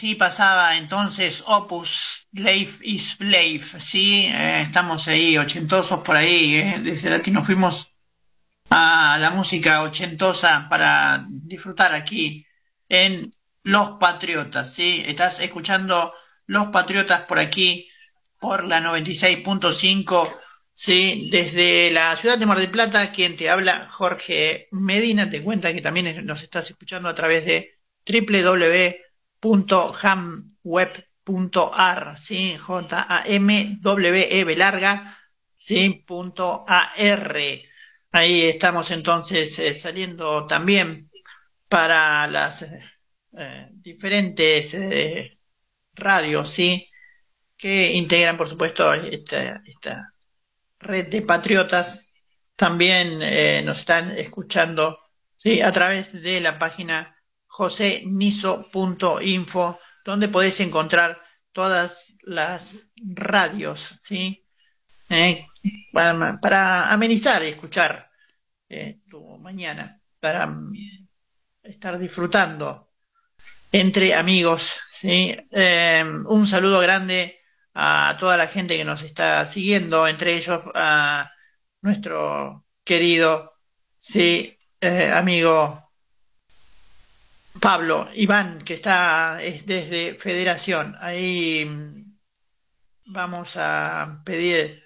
Así 0.00 0.14
pasaba 0.14 0.78
entonces 0.78 1.44
Opus 1.46 2.26
Life 2.32 2.82
is 2.82 3.20
Life, 3.20 3.78
¿sí? 3.80 4.24
Eh, 4.32 4.62
estamos 4.62 5.06
ahí, 5.08 5.36
ochentosos 5.36 6.00
por 6.00 6.16
ahí, 6.16 6.54
¿eh? 6.56 6.80
Desde 6.82 7.30
nos 7.30 7.44
fuimos 7.44 7.92
a 8.70 9.18
la 9.18 9.30
música 9.30 9.82
ochentosa 9.82 10.68
para 10.70 11.26
disfrutar 11.28 11.94
aquí 11.94 12.46
en 12.88 13.30
Los 13.62 13.98
Patriotas, 14.00 14.72
¿sí? 14.72 15.02
Estás 15.06 15.40
escuchando 15.40 16.14
Los 16.46 16.68
Patriotas 16.68 17.20
por 17.26 17.38
aquí, 17.38 17.90
por 18.38 18.64
la 18.64 18.80
96.5, 18.80 20.34
¿sí? 20.74 21.28
Desde 21.30 21.90
la 21.90 22.16
ciudad 22.16 22.38
de 22.38 22.46
Mar 22.46 22.58
del 22.58 22.70
Plata, 22.70 23.12
quien 23.12 23.36
te 23.36 23.50
habla, 23.50 23.86
Jorge 23.90 24.68
Medina, 24.70 25.28
te 25.28 25.42
cuenta 25.42 25.74
que 25.74 25.82
también 25.82 26.24
nos 26.24 26.42
estás 26.42 26.70
escuchando 26.70 27.10
a 27.10 27.14
través 27.14 27.44
de 27.44 27.80
www.hamweb.ar, 29.40 32.18
¿sí? 32.18 32.56
J-A-M-W-E 32.56 34.56
larga, 34.56 35.18
¿sí? 35.56 36.04
Punto 36.06 36.64
A-R. 36.68 37.64
Ahí 38.12 38.42
estamos 38.42 38.90
entonces 38.90 39.58
eh, 39.58 39.74
saliendo 39.74 40.46
también 40.46 41.10
para 41.68 42.26
las 42.26 42.62
eh, 42.62 43.68
diferentes 43.72 44.74
eh, 44.74 45.38
radios, 45.94 46.50
¿sí? 46.50 46.88
Que 47.56 47.92
integran, 47.92 48.36
por 48.36 48.48
supuesto, 48.48 48.92
esta, 48.94 49.62
esta 49.64 50.14
red 50.78 51.08
de 51.08 51.22
patriotas. 51.22 52.04
También 52.56 53.18
nos 53.64 53.80
están 53.80 54.10
escuchando, 54.18 54.98
¿sí? 55.38 55.62
A 55.62 55.72
través 55.72 56.12
de 56.12 56.40
la 56.40 56.58
página 56.58 57.19
joseniso.info, 57.60 59.78
donde 60.02 60.28
podéis 60.28 60.60
encontrar 60.60 61.20
todas 61.52 62.16
las 62.22 62.74
radios, 62.96 64.00
¿sí? 64.02 64.46
Eh, 65.10 65.46
para, 65.92 66.90
amenizar 66.90 67.42
y 67.42 67.48
escuchar 67.48 68.10
eh, 68.66 69.00
tu 69.10 69.36
mañana, 69.36 70.00
para 70.18 70.46
mm, 70.46 70.72
estar 71.62 71.98
disfrutando 71.98 72.94
entre 73.70 74.14
amigos, 74.14 74.80
¿sí? 74.90 75.36
Eh, 75.50 76.02
un 76.26 76.46
saludo 76.46 76.80
grande 76.80 77.40
a 77.74 78.16
toda 78.18 78.38
la 78.38 78.46
gente 78.46 78.78
que 78.78 78.86
nos 78.86 79.02
está 79.02 79.44
siguiendo, 79.44 80.08
entre 80.08 80.34
ellos 80.34 80.62
a 80.74 81.30
nuestro 81.82 82.64
querido, 82.84 83.52
sí, 83.98 84.56
amigo 84.80 85.89
Pablo 87.60 88.08
Iván, 88.14 88.62
que 88.62 88.74
está 88.74 89.42
es 89.42 89.66
desde 89.66 90.14
Federación. 90.14 90.96
Ahí 91.00 91.64
mm, 91.66 92.18
vamos 93.06 93.56
a 93.56 94.22
pedir, 94.24 94.82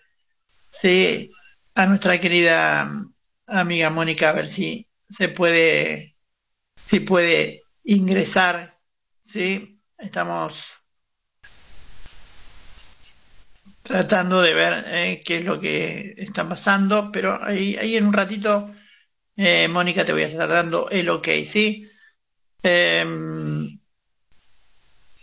sí, 0.70 1.31
a 1.75 1.87
nuestra 1.87 2.18
querida 2.18 2.85
mm, 2.85 3.14
amiga 3.47 3.91
Mónica 3.91 4.31
a 4.31 4.33
ver 4.33 4.49
si 4.49 4.89
se 5.09 5.29
puede, 5.29 6.16
si 6.87 7.01
puede 7.01 7.62
ingresar, 7.85 8.81
sí, 9.25 9.81
estamos 9.99 10.81
tratando 13.83 14.41
de 14.41 14.55
ver 14.55 14.85
eh, 14.89 15.20
qué 15.25 15.39
es 15.39 15.45
lo 15.45 15.61
que 15.61 16.14
está 16.16 16.49
pasando, 16.49 17.12
pero 17.12 17.41
ahí, 17.43 17.77
ahí 17.77 17.97
en 17.97 18.07
un 18.07 18.12
ratito, 18.14 18.75
eh, 19.37 19.68
Mónica, 19.68 20.05
te 20.05 20.12
voy 20.12 20.22
a 20.22 20.29
estar 20.29 20.49
dando 20.49 20.89
el 20.91 21.09
ok, 21.11 21.29
¿sí? 21.47 21.87
Em, 22.67 23.79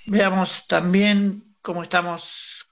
veamos 0.06 0.68
también 0.68 1.56
cómo 1.64 1.82
estamos 1.82 2.68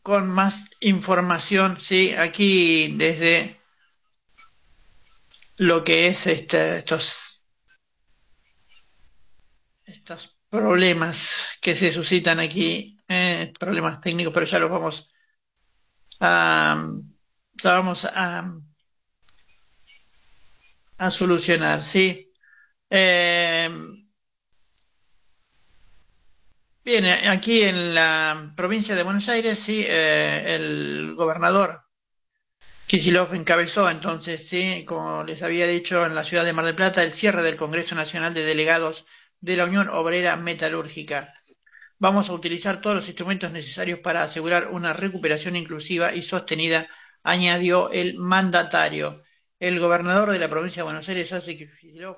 con 0.00 0.30
más 0.30 0.70
información, 0.80 1.78
¿sí? 1.78 2.12
Aquí 2.14 2.94
desde 2.96 3.60
lo 5.58 5.84
que 5.84 6.06
es 6.06 6.26
este, 6.26 6.78
estos, 6.78 7.44
estos 9.84 10.38
problemas 10.48 11.46
que 11.60 11.74
se 11.74 11.92
suscitan 11.92 12.40
aquí, 12.40 12.98
eh, 13.08 13.52
problemas 13.58 14.00
técnicos, 14.00 14.32
pero 14.32 14.46
ya 14.46 14.58
los 14.58 14.70
vamos 14.70 15.08
a, 16.20 16.88
ya 17.62 17.72
vamos 17.72 18.06
a, 18.06 18.58
a 20.98 21.10
solucionar, 21.10 21.82
¿sí? 21.82 22.32
Eh, 22.90 23.68
bien, 26.84 27.04
aquí 27.06 27.62
en 27.62 27.94
la 27.94 28.52
provincia 28.56 28.94
de 28.94 29.02
Buenos 29.02 29.28
Aires, 29.28 29.58
sí, 29.58 29.84
eh, 29.86 30.54
el 30.56 31.14
gobernador 31.16 31.84
Kicillof 32.86 33.32
encabezó 33.34 33.90
entonces, 33.90 34.46
sí, 34.48 34.84
como 34.86 35.24
les 35.24 35.42
había 35.42 35.66
dicho, 35.66 36.04
en 36.06 36.14
la 36.14 36.22
ciudad 36.22 36.44
de 36.44 36.52
Mar 36.52 36.66
del 36.66 36.74
Plata, 36.74 37.02
el 37.02 37.12
cierre 37.12 37.42
del 37.42 37.56
Congreso 37.56 37.94
Nacional 37.94 38.34
de 38.34 38.44
Delegados 38.44 39.06
de 39.40 39.56
la 39.56 39.64
Unión 39.64 39.88
Obrera 39.88 40.36
Metalúrgica. 40.36 41.34
Vamos 41.98 42.28
a 42.28 42.34
utilizar 42.34 42.80
todos 42.80 42.96
los 42.96 43.08
instrumentos 43.08 43.50
necesarios 43.50 44.00
para 44.00 44.22
asegurar 44.22 44.68
una 44.68 44.92
recuperación 44.92 45.56
inclusiva 45.56 46.14
y 46.14 46.22
sostenida, 46.22 46.88
añadió 47.22 47.90
el 47.90 48.18
mandatario. 48.18 49.22
El 49.60 49.80
gobernador 49.80 50.30
de 50.30 50.38
la 50.38 50.48
provincia 50.50 50.80
de 50.82 50.84
Buenos 50.84 51.08
Aires, 51.08 51.32
Asik 51.32 51.70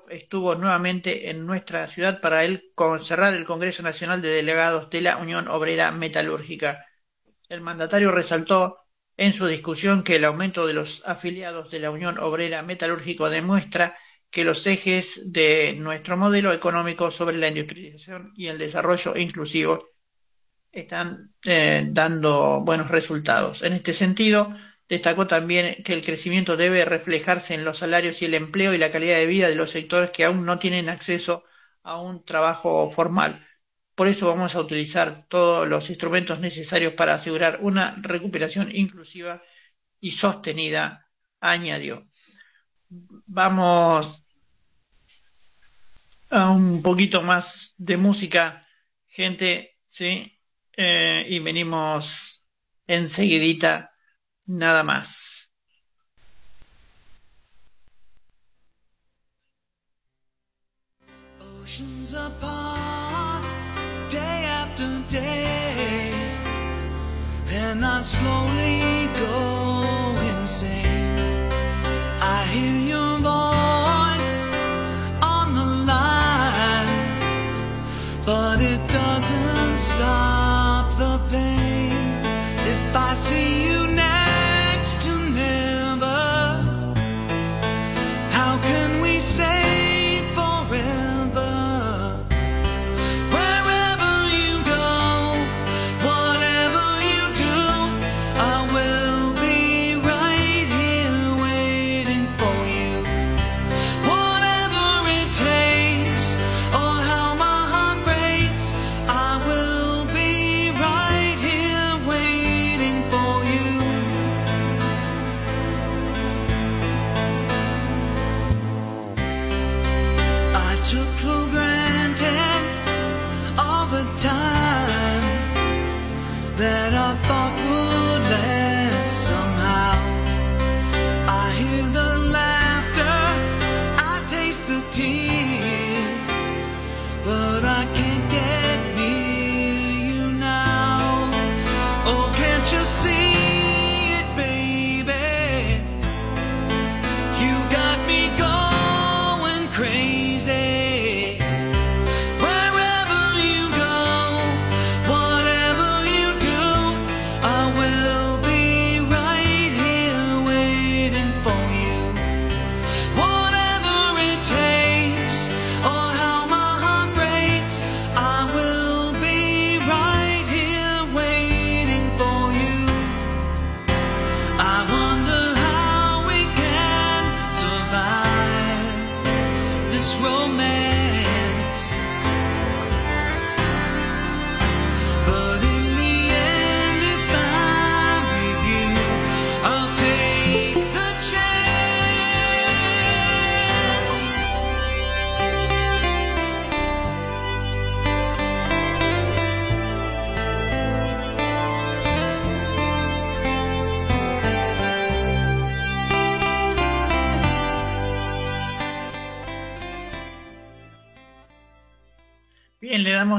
estuvo 0.09 0.55
nuevamente 0.55 1.29
en 1.29 1.45
nuestra 1.45 1.87
ciudad 1.87 2.19
para 2.19 2.43
el, 2.43 2.73
cerrar 3.01 3.33
el 3.33 3.45
Congreso 3.45 3.83
Nacional 3.83 4.21
de 4.21 4.29
Delegados 4.29 4.89
de 4.89 5.01
la 5.01 5.17
Unión 5.17 5.47
Obrera 5.47 5.91
Metalúrgica. 5.91 6.85
El 7.47 7.61
mandatario 7.61 8.11
resaltó 8.11 8.79
en 9.15 9.33
su 9.33 9.45
discusión 9.47 10.03
que 10.03 10.15
el 10.15 10.25
aumento 10.25 10.67
de 10.67 10.73
los 10.73 11.03
afiliados 11.05 11.71
de 11.71 11.79
la 11.79 11.91
Unión 11.91 12.17
Obrera 12.19 12.63
Metalúrgica 12.63 13.29
demuestra 13.29 13.95
que 14.29 14.43
los 14.43 14.65
ejes 14.67 15.21
de 15.25 15.75
nuestro 15.77 16.17
modelo 16.17 16.51
económico 16.51 17.11
sobre 17.11 17.37
la 17.37 17.47
industrialización 17.47 18.33
y 18.35 18.47
el 18.47 18.57
desarrollo 18.57 19.15
inclusivo 19.15 19.89
están 20.71 21.33
eh, 21.45 21.87
dando 21.89 22.61
buenos 22.61 22.89
resultados. 22.89 23.61
En 23.61 23.73
este 23.73 23.93
sentido, 23.93 24.53
destacó 24.89 25.27
también 25.27 25.83
que 25.83 25.93
el 25.93 26.03
crecimiento 26.03 26.57
debe 26.57 26.85
reflejarse 26.85 27.53
en 27.53 27.65
los 27.65 27.79
salarios 27.79 28.21
y 28.21 28.25
el 28.25 28.33
empleo 28.33 28.73
y 28.73 28.77
la 28.77 28.91
calidad 28.91 29.17
de 29.17 29.25
vida 29.25 29.49
de 29.49 29.55
los 29.55 29.71
sectores 29.71 30.11
que 30.11 30.25
aún 30.25 30.45
no 30.45 30.59
tienen 30.59 30.89
acceso 30.89 31.43
a 31.83 31.99
un 32.01 32.23
trabajo 32.23 32.89
formal. 32.91 33.45
Por 33.95 34.07
eso 34.07 34.27
vamos 34.27 34.55
a 34.55 34.61
utilizar 34.61 35.25
todos 35.27 35.67
los 35.67 35.89
instrumentos 35.89 36.39
necesarios 36.39 36.93
para 36.93 37.15
asegurar 37.15 37.59
una 37.61 37.95
recuperación 38.01 38.69
inclusiva 38.75 39.41
y 39.99 40.11
sostenida, 40.11 41.09
añadió. 41.39 42.07
Vamos 42.89 44.23
a 46.29 46.51
un 46.51 46.81
poquito 46.81 47.21
más 47.21 47.73
de 47.77 47.97
música, 47.97 48.67
gente, 49.07 49.77
¿sí? 49.87 50.39
Eh, 50.75 51.25
y 51.27 51.39
venimos 51.39 52.43
enseguidita, 52.85 53.96
nada 54.47 54.83
más. 54.83 55.51
Oceans 61.61 62.13
apart, 62.13 63.43
day 64.09 64.45
after 64.45 64.87
day, 65.09 66.11
and 67.51 67.85
I 67.85 68.01
slowly 68.01 69.09
go 69.19 69.46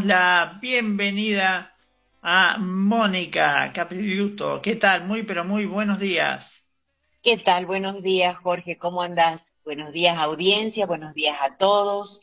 la 0.04 0.58
bienvenida 0.60 1.74
a 2.22 2.58
Mónica 2.58 3.72
Capriluto. 3.72 4.60
¿Qué 4.60 4.76
tal? 4.76 5.04
Muy, 5.04 5.22
pero 5.22 5.44
muy 5.44 5.66
buenos 5.66 5.98
días. 5.98 6.64
¿Qué 7.22 7.36
tal? 7.36 7.66
Buenos 7.66 8.02
días, 8.02 8.36
Jorge. 8.36 8.78
¿Cómo 8.78 9.02
andás? 9.02 9.54
Buenos 9.64 9.92
días, 9.92 10.16
audiencia. 10.18 10.86
Buenos 10.86 11.14
días 11.14 11.36
a 11.42 11.56
todos. 11.56 12.22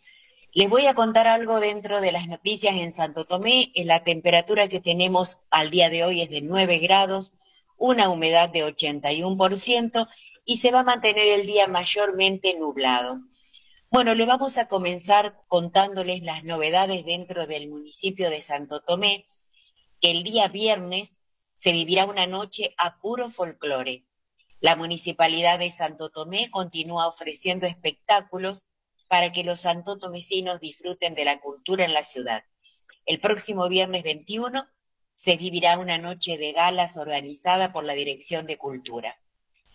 Les 0.52 0.70
voy 0.70 0.86
a 0.88 0.94
contar 0.94 1.28
algo 1.28 1.60
dentro 1.60 2.02
de 2.02 2.12
las 2.12 2.28
noticias 2.28 2.76
en 2.76 2.92
Santo 2.92 3.26
Tomé. 3.26 3.72
En 3.76 3.88
la 3.88 4.04
temperatura 4.04 4.68
que 4.68 4.80
tenemos 4.80 5.40
al 5.50 5.70
día 5.70 5.90
de 5.90 6.04
hoy 6.04 6.22
es 6.22 6.30
de 6.30 6.42
9 6.42 6.80
grados, 6.80 7.34
una 7.78 8.10
humedad 8.10 8.50
de 8.50 8.64
81% 8.64 10.08
y 10.46 10.58
se 10.58 10.72
va 10.72 10.80
a 10.82 10.84
mantener 10.84 11.28
el 11.28 11.46
día 11.46 11.68
mayormente 11.68 12.54
nublado. 12.58 13.20
Bueno, 13.96 14.14
le 14.14 14.26
vamos 14.26 14.58
a 14.58 14.68
comenzar 14.68 15.42
contándoles 15.48 16.22
las 16.22 16.44
novedades 16.44 17.06
dentro 17.06 17.48
del 17.48 17.70
municipio 17.70 18.30
de 18.30 18.42
Santo 18.42 18.82
Tomé, 18.82 19.26
que 20.02 20.12
el 20.12 20.24
día 20.24 20.50
viernes 20.50 21.18
se 21.56 21.72
vivirá 21.72 22.04
una 22.04 22.28
noche 22.28 22.76
a 22.78 23.00
puro 23.00 23.30
folclore. 23.30 24.04
La 24.60 24.76
municipalidad 24.76 25.60
de 25.60 25.72
Santo 25.72 26.10
Tomé 26.10 26.52
continúa 26.52 27.08
ofreciendo 27.08 27.68
espectáculos 27.68 28.66
para 29.08 29.32
que 29.32 29.46
los 29.46 29.62
santotomecinos 29.62 30.60
disfruten 30.60 31.16
de 31.16 31.24
la 31.24 31.40
cultura 31.40 31.86
en 31.86 31.94
la 31.94 32.04
ciudad. 32.04 32.44
El 33.06 33.22
próximo 33.22 33.70
viernes 33.70 34.04
21 34.04 34.68
se 35.14 35.38
vivirá 35.38 35.80
una 35.80 35.98
noche 35.98 36.38
de 36.38 36.52
galas 36.52 36.98
organizada 36.98 37.72
por 37.72 37.86
la 37.86 37.94
Dirección 37.94 38.46
de 38.46 38.58
Cultura. 38.58 39.18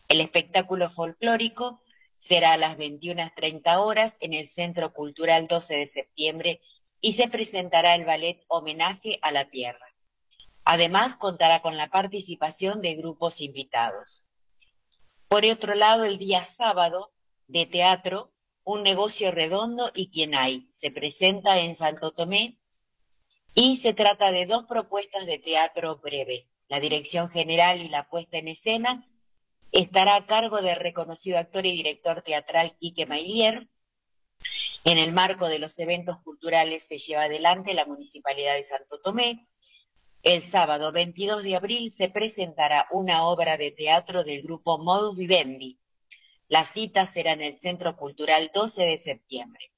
El 0.09 0.21
espectáculo 0.21 0.91
folclórico 0.91 1.81
será 2.21 2.53
a 2.53 2.59
las 2.59 2.77
21.30 2.77 3.79
horas 3.79 4.18
en 4.21 4.35
el 4.35 4.49
Centro 4.49 4.93
Cultural 4.93 5.49
12 5.49 5.75
de 5.75 5.87
septiembre 5.87 6.61
y 7.01 7.14
se 7.14 7.29
presentará 7.29 7.95
el 7.95 8.05
ballet 8.05 8.45
Homenaje 8.47 9.18
a 9.23 9.33
la 9.33 9.47
Tierra. 9.47 9.87
Además, 10.64 11.16
contará 11.16 11.62
con 11.62 11.79
la 11.79 11.89
participación 11.89 12.83
de 12.83 12.95
grupos 12.95 13.41
invitados. 13.41 14.23
Por 15.29 15.47
otro 15.47 15.75
lado, 15.75 16.05
el 16.05 16.18
día 16.18 16.45
sábado 16.45 17.12
de 17.49 17.66
teatro, 17.66 18.33
Un 18.62 18.83
negocio 18.83 19.31
redondo 19.31 19.91
y 19.95 20.11
quien 20.11 20.35
hay, 20.35 20.68
se 20.71 20.91
presenta 20.91 21.59
en 21.61 21.75
Santo 21.75 22.12
Tomé 22.12 22.61
y 23.55 23.79
se 23.79 23.95
trata 23.95 24.31
de 24.31 24.45
dos 24.45 24.66
propuestas 24.66 25.25
de 25.25 25.39
teatro 25.39 25.97
breve. 25.97 26.47
La 26.68 26.79
dirección 26.79 27.31
general 27.31 27.81
y 27.81 27.89
la 27.89 28.09
puesta 28.11 28.37
en 28.37 28.49
escena 28.49 29.10
estará 29.73 30.16
a 30.16 30.27
cargo 30.27 30.62
del 30.62 30.77
reconocido 30.77 31.39
actor 31.39 31.66
y 31.66 31.73
director 31.73 32.23
teatral 32.23 32.77
Quique 32.79 33.07
Mailier. 33.07 33.68
En 34.85 34.99
el 34.99 35.12
marco 35.12 35.49
de 35.49 35.59
los 35.59 35.79
eventos 35.79 36.18
culturales 36.23 36.87
se 36.87 36.99
lleva 36.99 37.25
adelante 37.25 37.75
la 37.75 37.85
Municipalidad 37.85 38.55
de 38.55 38.64
Santo 38.64 39.01
Tomé. 39.01 39.47
El 40.23 40.43
sábado 40.43 40.93
22 40.93 41.43
de 41.43 41.57
abril 41.57 41.91
se 41.91 42.09
presentará 42.09 42.87
una 42.91 43.25
obra 43.25 43.57
de 43.57 43.71
teatro 43.71 44.25
del 44.25 44.43
grupo 44.43 44.79
Modus 44.79 45.16
Vivendi. 45.16 45.79
La 46.49 46.64
cita 46.64 47.07
será 47.07 47.33
en 47.33 47.43
el 47.43 47.55
Centro 47.55 47.97
Cultural 47.97 48.51
12 48.53 48.83
de 48.83 48.99
septiembre. 48.99 49.71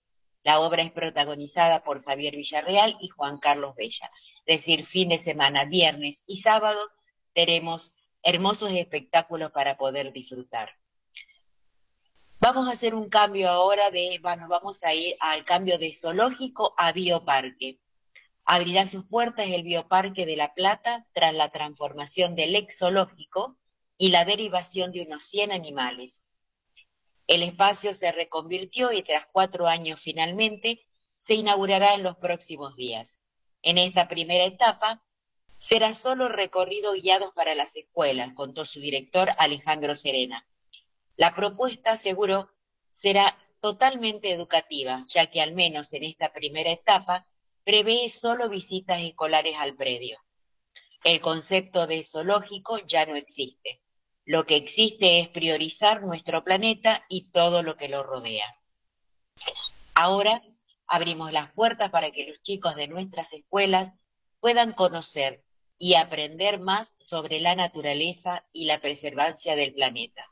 La 0.43 0.61
obra 0.61 0.82
es 0.82 0.90
protagonizada 0.90 1.84
por 1.84 2.03
Javier 2.03 2.34
Villarreal 2.34 2.97
y 3.01 3.09
Juan 3.09 3.38
Carlos 3.38 3.76
Bella. 3.76 4.11
Es 4.47 4.61
decir, 4.61 4.84
fin 4.84 5.11
de 5.11 5.18
semana, 5.18 5.64
viernes 5.64 6.24
y 6.26 6.38
sábado, 6.38 6.80
tenemos 7.32 7.93
hermosos 8.22 8.72
espectáculos 8.72 9.50
para 9.50 9.76
poder 9.76 10.12
disfrutar. 10.12 10.76
Vamos 12.38 12.68
a 12.68 12.72
hacer 12.72 12.94
un 12.94 13.08
cambio 13.08 13.48
ahora 13.48 13.90
de, 13.90 14.18
bueno, 14.20 14.48
vamos 14.48 14.82
a 14.82 14.94
ir 14.94 15.16
al 15.20 15.44
cambio 15.44 15.78
de 15.78 15.92
zoológico 15.92 16.74
a 16.76 16.92
bioparque. 16.92 17.78
Abrirá 18.44 18.86
sus 18.86 19.04
puertas 19.04 19.46
el 19.48 19.62
bioparque 19.62 20.26
de 20.26 20.36
La 20.36 20.52
Plata 20.52 21.06
tras 21.12 21.32
la 21.34 21.50
transformación 21.50 22.34
del 22.34 22.56
ex 22.56 22.78
zoológico 22.78 23.58
y 23.96 24.10
la 24.10 24.24
derivación 24.24 24.90
de 24.90 25.02
unos 25.02 25.24
100 25.24 25.52
animales. 25.52 26.24
El 27.28 27.44
espacio 27.44 27.94
se 27.94 28.10
reconvirtió 28.10 28.90
y 28.92 29.04
tras 29.04 29.26
cuatro 29.30 29.68
años 29.68 30.00
finalmente 30.00 30.84
se 31.14 31.34
inaugurará 31.34 31.94
en 31.94 32.02
los 32.02 32.16
próximos 32.16 32.74
días. 32.74 33.20
En 33.62 33.78
esta 33.78 34.08
primera 34.08 34.44
etapa 34.44 35.00
será 35.62 35.94
solo 35.94 36.28
recorrido 36.28 36.92
guiados 36.92 37.32
para 37.34 37.54
las 37.54 37.76
escuelas, 37.76 38.34
contó 38.34 38.64
su 38.64 38.80
director 38.80 39.30
Alejandro 39.38 39.94
Serena. 39.94 40.44
La 41.14 41.36
propuesta, 41.36 41.96
seguro, 41.96 42.50
será 42.90 43.38
totalmente 43.60 44.32
educativa, 44.32 45.04
ya 45.06 45.28
que 45.28 45.40
al 45.40 45.54
menos 45.54 45.92
en 45.92 46.02
esta 46.02 46.32
primera 46.32 46.72
etapa 46.72 47.28
prevé 47.62 48.08
solo 48.08 48.48
visitas 48.48 49.02
escolares 49.02 49.54
al 49.56 49.76
predio. 49.76 50.18
El 51.04 51.20
concepto 51.20 51.86
de 51.86 52.02
zoológico 52.02 52.78
ya 52.78 53.06
no 53.06 53.14
existe. 53.14 53.80
Lo 54.24 54.46
que 54.46 54.56
existe 54.56 55.20
es 55.20 55.28
priorizar 55.28 56.02
nuestro 56.02 56.42
planeta 56.42 57.06
y 57.08 57.30
todo 57.30 57.62
lo 57.62 57.76
que 57.76 57.88
lo 57.88 58.02
rodea. 58.02 58.52
Ahora 59.94 60.42
abrimos 60.88 61.30
las 61.30 61.52
puertas 61.52 61.90
para 61.90 62.10
que 62.10 62.26
los 62.26 62.42
chicos 62.42 62.74
de 62.74 62.88
nuestras 62.88 63.32
escuelas 63.32 63.92
puedan 64.40 64.72
conocer 64.72 65.44
y 65.83 65.97
aprender 65.97 66.61
más 66.61 66.95
sobre 67.01 67.41
la 67.41 67.57
naturaleza 67.57 68.45
y 68.53 68.66
la 68.66 68.80
preservancia 68.80 69.57
del 69.57 69.74
planeta. 69.74 70.24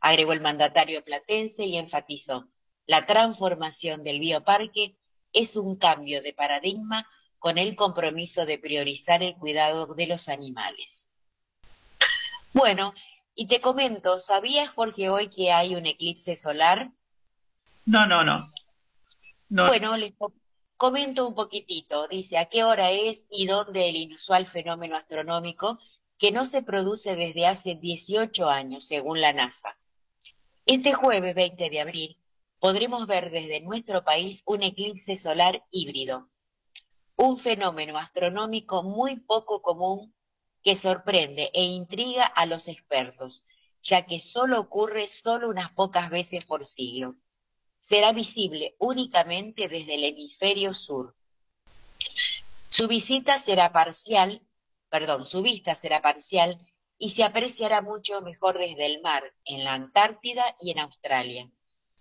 Agregó 0.00 0.32
el 0.32 0.40
mandatario 0.40 1.02
platense 1.02 1.64
y 1.64 1.76
enfatizó, 1.76 2.46
la 2.86 3.04
transformación 3.04 4.04
del 4.04 4.20
bioparque 4.20 4.96
es 5.32 5.56
un 5.56 5.74
cambio 5.74 6.22
de 6.22 6.32
paradigma 6.32 7.04
con 7.40 7.58
el 7.58 7.74
compromiso 7.74 8.46
de 8.46 8.60
priorizar 8.60 9.24
el 9.24 9.34
cuidado 9.34 9.92
de 9.92 10.06
los 10.06 10.28
animales. 10.28 11.08
Bueno, 12.52 12.94
y 13.34 13.48
te 13.48 13.60
comento, 13.60 14.20
¿sabías, 14.20 14.70
Jorge, 14.70 15.08
hoy 15.10 15.30
que 15.30 15.50
hay 15.50 15.74
un 15.74 15.86
eclipse 15.86 16.36
solar? 16.36 16.92
No, 17.86 18.06
no, 18.06 18.22
no. 18.22 18.52
no. 19.48 19.66
Bueno, 19.66 19.96
les 19.96 20.12
comento 20.76 21.26
un 21.26 21.34
poquitito. 21.34 22.08
Dice, 22.08 22.38
¿a 22.38 22.46
qué 22.46 22.64
hora 22.64 22.90
es 22.90 23.26
y 23.30 23.46
dónde 23.46 23.88
el 23.88 23.96
inusual 23.96 24.46
fenómeno 24.46 24.96
astronómico 24.96 25.78
que 26.18 26.32
no 26.32 26.44
se 26.44 26.62
produce 26.62 27.16
desde 27.16 27.46
hace 27.46 27.74
18 27.74 28.48
años, 28.48 28.86
según 28.86 29.20
la 29.20 29.32
NASA? 29.32 29.78
Este 30.64 30.92
jueves 30.92 31.34
20 31.34 31.70
de 31.70 31.80
abril 31.80 32.18
podremos 32.58 33.06
ver 33.06 33.30
desde 33.30 33.60
nuestro 33.60 34.04
país 34.04 34.42
un 34.46 34.62
eclipse 34.62 35.18
solar 35.18 35.64
híbrido, 35.70 36.30
un 37.16 37.38
fenómeno 37.38 37.98
astronómico 37.98 38.82
muy 38.82 39.20
poco 39.20 39.62
común 39.62 40.14
que 40.62 40.74
sorprende 40.74 41.50
e 41.54 41.62
intriga 41.62 42.24
a 42.24 42.44
los 42.44 42.66
expertos, 42.66 43.46
ya 43.82 44.04
que 44.06 44.20
solo 44.20 44.58
ocurre 44.58 45.06
solo 45.06 45.48
unas 45.48 45.70
pocas 45.72 46.10
veces 46.10 46.44
por 46.44 46.66
siglo. 46.66 47.14
Será 47.88 48.10
visible 48.10 48.74
únicamente 48.80 49.68
desde 49.68 49.94
el 49.94 50.02
hemisferio 50.02 50.74
sur. 50.74 51.14
Su 52.68 52.88
visita 52.88 53.38
será 53.38 53.70
parcial, 53.70 54.42
perdón, 54.90 55.24
su 55.24 55.40
vista 55.40 55.76
será 55.76 56.02
parcial 56.02 56.58
y 56.98 57.10
se 57.10 57.22
apreciará 57.22 57.82
mucho 57.82 58.20
mejor 58.22 58.58
desde 58.58 58.86
el 58.86 59.00
mar, 59.02 59.22
en 59.44 59.62
la 59.62 59.74
Antártida 59.74 60.56
y 60.60 60.72
en 60.72 60.80
Australia. 60.80 61.48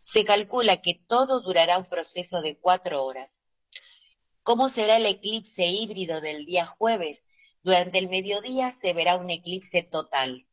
Se 0.02 0.26
calcula 0.26 0.82
que 0.82 0.96
todo 0.96 1.42
durará 1.42 1.78
un 1.78 1.86
proceso 1.86 2.42
de 2.42 2.58
cuatro 2.58 3.06
horas. 3.06 3.44
¿Cómo 4.42 4.70
será 4.70 4.98
el 4.98 5.06
eclipse 5.06 5.68
híbrido 5.68 6.20
del 6.20 6.48
día 6.48 6.66
jueves? 6.66 7.28
Durante 7.62 8.00
el 8.00 8.10
mediodía 8.10 8.72
se 8.72 8.94
verá 8.94 9.18
un 9.18 9.30
eclipse 9.30 9.84
total 9.84 10.48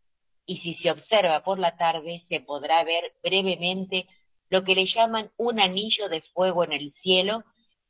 y 0.44 0.58
si 0.58 0.74
se 0.74 0.90
observa 0.90 1.42
por 1.42 1.58
la 1.58 1.78
tarde 1.78 2.20
se 2.20 2.40
podrá 2.40 2.84
ver 2.84 3.16
brevemente 3.22 4.06
lo 4.52 4.64
que 4.64 4.74
le 4.74 4.84
llaman 4.84 5.32
un 5.38 5.58
anillo 5.60 6.10
de 6.10 6.20
fuego 6.20 6.62
en 6.62 6.74
el 6.74 6.90
cielo 6.90 7.42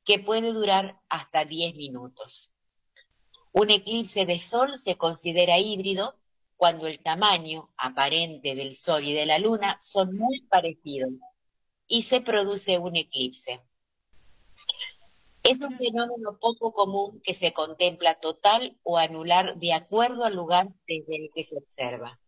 que 0.04 0.20
puede 0.20 0.52
durar 0.52 1.00
hasta 1.08 1.44
10 1.44 1.74
minutos. 1.74 2.56
Un 3.50 3.70
eclipse 3.70 4.26
de 4.26 4.38
sol 4.38 4.78
se 4.78 4.96
considera 4.96 5.58
híbrido 5.58 6.14
cuando 6.56 6.86
el 6.86 7.00
tamaño 7.00 7.72
aparente 7.76 8.54
del 8.54 8.76
sol 8.76 9.02
y 9.08 9.12
de 9.12 9.26
la 9.26 9.40
luna 9.40 9.76
son 9.80 10.16
muy 10.16 10.42
parecidos 10.42 11.10
y 11.88 12.02
se 12.02 12.20
produce 12.20 12.78
un 12.78 12.94
eclipse. 12.94 13.60
Es 15.42 15.62
un 15.62 15.76
fenómeno 15.76 16.38
poco 16.38 16.72
común 16.72 17.20
que 17.24 17.34
se 17.34 17.52
contempla 17.52 18.20
total 18.20 18.78
o 18.84 18.98
anular 18.98 19.58
de 19.58 19.72
acuerdo 19.72 20.24
al 20.24 20.36
lugar 20.36 20.68
desde 20.86 21.16
el 21.16 21.30
que 21.34 21.42
se 21.42 21.58
observa. 21.58 22.20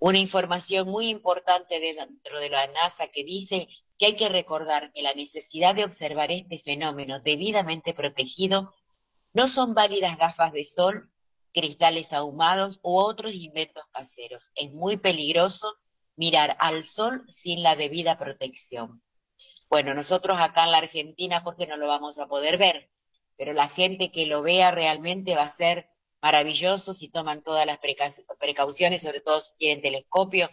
Una 0.00 0.18
información 0.18 0.88
muy 0.88 1.10
importante 1.10 1.78
de 1.78 1.92
dentro 1.92 2.40
de 2.40 2.48
la 2.48 2.66
NASA 2.68 3.08
que 3.08 3.22
dice 3.22 3.68
que 3.98 4.06
hay 4.06 4.16
que 4.16 4.30
recordar 4.30 4.92
que 4.94 5.02
la 5.02 5.12
necesidad 5.12 5.74
de 5.74 5.84
observar 5.84 6.32
este 6.32 6.58
fenómeno 6.58 7.20
debidamente 7.20 7.92
protegido 7.92 8.72
no 9.34 9.46
son 9.46 9.74
válidas 9.74 10.16
gafas 10.16 10.54
de 10.54 10.64
sol, 10.64 11.12
cristales 11.52 12.14
ahumados 12.14 12.80
u 12.82 12.96
otros 12.96 13.34
inventos 13.34 13.84
caseros. 13.92 14.50
Es 14.54 14.72
muy 14.72 14.96
peligroso 14.96 15.70
mirar 16.16 16.56
al 16.60 16.86
sol 16.86 17.22
sin 17.28 17.62
la 17.62 17.76
debida 17.76 18.18
protección. 18.18 19.02
Bueno, 19.68 19.92
nosotros 19.92 20.40
acá 20.40 20.64
en 20.64 20.70
la 20.70 20.78
Argentina 20.78 21.44
porque 21.44 21.66
no 21.66 21.76
lo 21.76 21.86
vamos 21.86 22.18
a 22.18 22.26
poder 22.26 22.56
ver, 22.56 22.90
pero 23.36 23.52
la 23.52 23.68
gente 23.68 24.10
que 24.10 24.24
lo 24.24 24.40
vea 24.40 24.70
realmente 24.70 25.36
va 25.36 25.42
a 25.42 25.50
ser 25.50 25.89
maravilloso 26.22 26.94
si 26.94 27.08
toman 27.08 27.42
todas 27.42 27.66
las 27.66 27.78
preca- 27.78 28.10
precauciones, 28.38 29.02
sobre 29.02 29.20
todo 29.20 29.40
si 29.40 29.56
tienen 29.56 29.82
telescopio. 29.82 30.50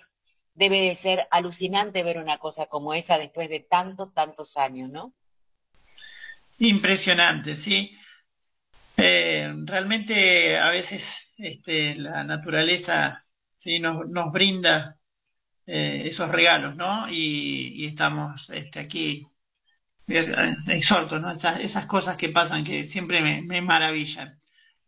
Debe 0.54 0.82
de 0.82 0.96
ser 0.96 1.28
alucinante 1.30 2.04
ver 2.04 2.18
una 2.18 2.38
cosa 2.38 2.66
como 2.66 2.94
esa 2.94 3.18
después 3.18 3.50
de 3.50 3.60
tantos, 3.60 4.14
tantos 4.14 4.58
años, 4.58 4.90
¿no? 4.90 5.14
Impresionante, 6.60 7.56
sí. 7.56 7.96
Eh, 8.96 9.54
realmente 9.66 10.58
a 10.58 10.70
veces 10.70 11.32
este, 11.38 11.96
la 11.96 12.24
naturaleza 12.24 13.24
sí, 13.56 13.80
nos, 13.80 14.32
brinda 14.32 14.98
eh, 15.68 16.04
esos 16.06 16.30
regalos, 16.30 16.76
¿no? 16.76 17.08
Y, 17.08 17.86
estamos 17.86 18.50
este, 18.50 18.80
aquí 18.80 19.28
eh, 20.08 20.56
exhortos, 20.68 21.22
¿no? 21.22 21.32
Esas, 21.34 21.86
cosas 21.86 22.18
que 22.18 22.30
pasan 22.30 22.64
que 22.64 22.88
siempre 22.88 23.22
me 23.22 23.62
maravillan. 23.62 24.37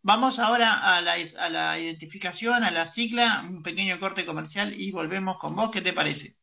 Vamos 0.02 0.38
ahora 0.38 0.96
a 0.96 1.02
la, 1.02 1.16
a 1.38 1.48
la 1.50 1.78
identificación, 1.78 2.64
a 2.64 2.70
la 2.70 2.86
sigla, 2.86 3.44
un 3.46 3.62
pequeño 3.62 3.98
corte 3.98 4.24
comercial 4.24 4.72
y 4.78 4.90
volvemos 4.92 5.36
con 5.36 5.54
vos. 5.54 5.70
¿Qué 5.70 5.82
te 5.82 5.92
parece? 5.92 6.36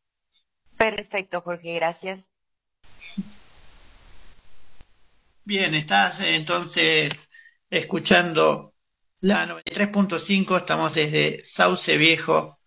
Perfecto, 0.77 1.41
Jorge, 1.41 1.73
gracias. 1.75 2.33
Bien, 5.43 5.73
estás 5.73 6.19
eh, 6.19 6.35
entonces 6.35 7.11
escuchando 7.69 8.75
la 9.21 9.47
93.5, 9.47 10.57
estamos 10.57 10.93
desde 10.93 11.43
Sauce 11.43 11.97
Viejo, 11.97 12.59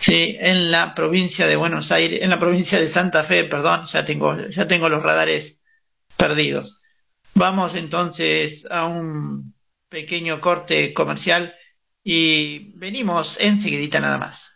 sí, 0.00 0.36
en 0.40 0.72
la 0.72 0.94
provincia 0.94 1.46
de 1.46 1.54
Buenos 1.54 1.92
Aires, 1.92 2.22
en 2.22 2.30
la 2.30 2.40
provincia 2.40 2.80
de 2.80 2.88
Santa 2.88 3.22
Fe, 3.22 3.44
perdón, 3.44 3.84
ya 3.84 4.04
tengo, 4.04 4.36
ya 4.48 4.66
tengo 4.66 4.88
los 4.88 5.02
radares 5.02 5.60
perdidos. 6.16 6.80
Vamos 7.34 7.74
entonces 7.74 8.66
a 8.70 8.86
un 8.86 9.53
pequeño 9.94 10.40
corte 10.40 10.92
comercial 10.92 11.54
y 12.02 12.76
venimos 12.78 13.38
enseguidita 13.40 14.00
nada 14.00 14.18
más. 14.18 14.53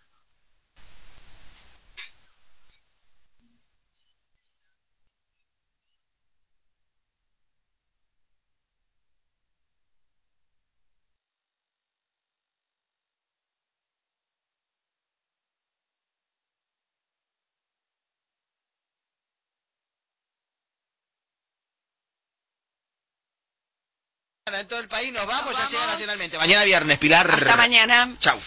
Todo 24.68 24.80
el 24.80 24.88
país 24.88 25.12
nos 25.12 25.26
vamos, 25.26 25.56
ya 25.56 25.66
llega 25.66 25.86
nacionalmente. 25.86 26.36
Mañana 26.36 26.64
viernes, 26.64 26.98
Pilar. 26.98 27.30
Hasta 27.30 27.56
mañana. 27.56 28.14
Chau. 28.18 28.38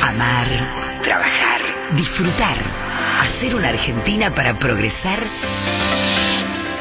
Amar, 0.00 0.46
trabajar, 1.02 1.60
disfrutar, 1.92 2.56
hacer 3.20 3.54
una 3.54 3.68
Argentina 3.68 4.34
para 4.34 4.58
progresar 4.58 5.18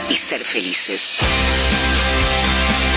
y 0.09 0.15
ser 0.15 0.43
felices. 0.43 1.15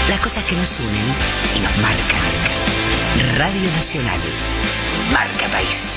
Las 0.09 0.21
cosas 0.21 0.45
que 0.45 0.55
nos 0.55 0.79
unen 0.79 1.15
y 1.57 1.61
nos 1.61 1.77
marcan. 1.79 3.37
Radio 3.37 3.71
Nacional. 3.73 4.21
Marca 5.13 5.49
País. 5.49 5.95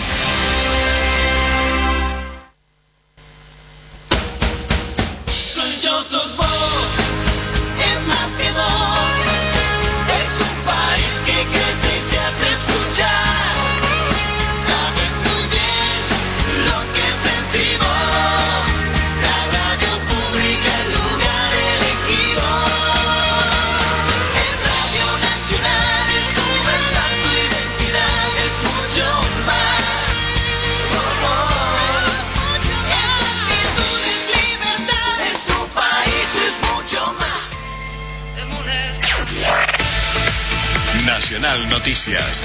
Noticias. 41.98 42.43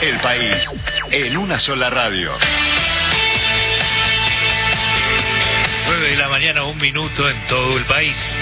El 0.00 0.16
país 0.20 0.70
en 1.10 1.36
una 1.36 1.58
sola 1.58 1.90
radio. 1.90 2.32
9 5.86 6.08
de 6.08 6.16
la 6.16 6.28
mañana, 6.28 6.64
un 6.64 6.78
minuto 6.78 7.28
en 7.28 7.36
todo 7.46 7.76
el 7.76 7.84
país. 7.84 8.32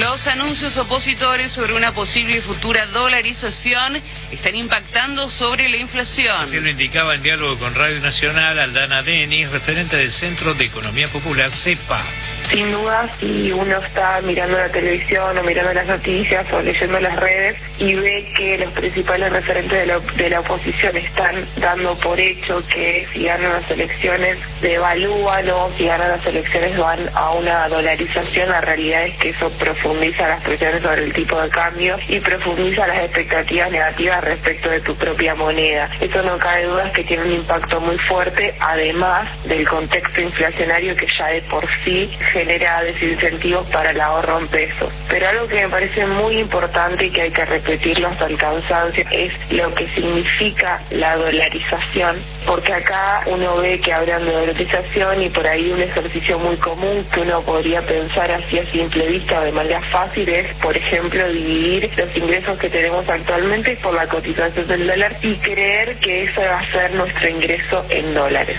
Los 0.00 0.26
anuncios 0.26 0.76
opositores 0.78 1.52
sobre 1.52 1.74
una 1.74 1.94
posible 1.94 2.40
futura 2.40 2.84
dolarización 2.86 4.02
están 4.32 4.56
impactando 4.56 5.30
sobre 5.30 5.68
la 5.68 5.76
inflación. 5.76 6.34
Así 6.40 6.58
lo 6.58 6.68
indicaba 6.68 7.14
en 7.14 7.22
diálogo 7.22 7.58
con 7.58 7.76
Radio 7.76 8.00
Nacional 8.00 8.58
Aldana 8.58 9.04
Denis, 9.04 9.50
referente 9.50 9.96
del 9.96 10.10
Centro 10.10 10.54
de 10.54 10.64
Economía 10.64 11.06
Popular, 11.06 11.52
CEPA. 11.52 12.04
Sin 12.50 12.72
duda, 12.72 13.08
si 13.20 13.52
uno 13.52 13.78
está 13.78 14.20
mirando 14.22 14.58
la 14.58 14.68
televisión 14.68 15.38
o 15.38 15.42
mirando 15.44 15.72
las 15.72 15.86
noticias 15.86 16.44
o 16.52 16.60
leyendo 16.60 16.98
las 16.98 17.14
redes 17.14 17.56
y 17.78 17.94
ve 17.94 18.26
que 18.36 18.58
los 18.58 18.72
principales 18.72 19.32
referentes 19.32 19.86
de 20.16 20.30
la, 20.30 20.40
oposición 20.40 20.96
están 20.96 21.36
dando 21.58 21.94
por 21.98 22.18
hecho 22.18 22.60
que 22.68 23.06
si 23.12 23.24
ganan 23.24 23.52
las 23.52 23.70
elecciones 23.70 24.38
devalúan 24.60 25.48
o 25.50 25.70
si 25.76 25.86
ganan 25.86 26.08
las 26.08 26.26
elecciones 26.26 26.76
van 26.76 26.98
a 27.14 27.30
una 27.30 27.68
dolarización, 27.68 28.48
la 28.48 28.60
realidad 28.60 29.04
es 29.04 29.16
que 29.18 29.28
eso 29.28 29.48
profundiza 29.50 30.26
las 30.26 30.42
presiones 30.42 30.82
sobre 30.82 31.04
el 31.04 31.12
tipo 31.12 31.40
de 31.40 31.50
cambio 31.50 31.98
y 32.08 32.18
profundiza 32.18 32.86
las 32.88 33.04
expectativas 33.04 33.70
negativas 33.70 34.24
respecto 34.24 34.70
de 34.70 34.80
tu 34.80 34.96
propia 34.96 35.36
moneda. 35.36 35.88
Eso 36.00 36.20
no 36.22 36.36
cabe 36.38 36.64
duda 36.64 36.92
que 36.92 37.04
tiene 37.04 37.22
un 37.22 37.32
impacto 37.32 37.80
muy 37.80 37.98
fuerte, 37.98 38.54
además 38.58 39.28
del 39.44 39.68
contexto 39.68 40.20
inflacionario 40.20 40.96
que 40.96 41.06
ya 41.16 41.28
de 41.28 41.42
por 41.42 41.64
sí 41.84 42.10
desincentivos 42.46 43.66
para 43.68 43.90
el 43.90 44.00
ahorro 44.00 44.38
en 44.38 44.48
pesos. 44.48 44.92
Pero 45.08 45.28
algo 45.28 45.48
que 45.48 45.62
me 45.62 45.68
parece 45.68 46.06
muy 46.06 46.38
importante 46.38 47.06
y 47.06 47.10
que 47.10 47.22
hay 47.22 47.30
que 47.30 47.44
repetirlo 47.44 48.08
hasta 48.08 48.26
el 48.26 48.36
cansancio 48.36 49.04
es 49.10 49.32
lo 49.50 49.72
que 49.74 49.88
significa 49.88 50.80
la 50.90 51.16
dolarización, 51.16 52.16
porque 52.46 52.72
acá 52.72 53.22
uno 53.26 53.56
ve 53.56 53.80
que 53.80 53.92
hablan 53.92 54.24
de 54.24 54.32
dolarización 54.32 55.22
y 55.22 55.28
por 55.28 55.46
ahí 55.46 55.70
un 55.70 55.82
ejercicio 55.82 56.38
muy 56.38 56.56
común 56.56 57.06
que 57.12 57.20
uno 57.20 57.42
podría 57.42 57.82
pensar 57.82 58.30
así 58.30 58.58
a 58.58 58.66
simple 58.66 59.08
vista 59.08 59.40
de 59.42 59.52
manera 59.52 59.80
fácil 59.82 60.28
es, 60.28 60.54
por 60.56 60.76
ejemplo, 60.76 61.28
dividir 61.28 61.90
los 61.96 62.16
ingresos 62.16 62.58
que 62.58 62.68
tenemos 62.68 63.08
actualmente 63.08 63.76
por 63.82 63.94
la 63.94 64.06
cotización 64.06 64.66
del 64.66 64.86
dólar 64.86 65.16
y 65.22 65.34
creer 65.36 65.96
que 65.96 66.24
eso 66.24 66.40
va 66.40 66.60
a 66.60 66.72
ser 66.72 66.94
nuestro 66.94 67.28
ingreso 67.28 67.84
en 67.90 68.14
dólares. 68.14 68.58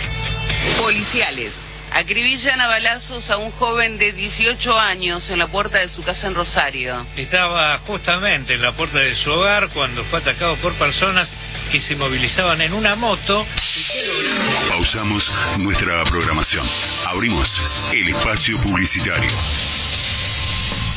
Policiales. 0.79 1.80
Acribillan 1.93 2.61
a 2.61 2.67
balazos 2.67 3.29
a 3.31 3.37
un 3.37 3.51
joven 3.51 3.97
de 3.97 4.13
18 4.13 4.79
años 4.79 5.29
en 5.29 5.39
la 5.39 5.47
puerta 5.47 5.79
de 5.79 5.89
su 5.89 6.03
casa 6.03 6.27
en 6.27 6.35
Rosario. 6.35 7.05
Estaba 7.17 7.77
justamente 7.85 8.53
en 8.53 8.61
la 8.61 8.73
puerta 8.73 8.99
de 8.99 9.13
su 9.13 9.31
hogar 9.31 9.69
cuando 9.69 10.03
fue 10.05 10.19
atacado 10.19 10.55
por 10.57 10.73
personas 10.73 11.29
que 11.71 11.79
se 11.79 11.95
movilizaban 11.95 12.61
en 12.61 12.73
una 12.73 12.95
moto. 12.95 13.45
Pausamos 14.69 15.31
nuestra 15.59 16.03
programación. 16.05 16.65
Abrimos 17.07 17.91
el 17.93 18.09
espacio 18.09 18.57
publicitario. 18.59 19.29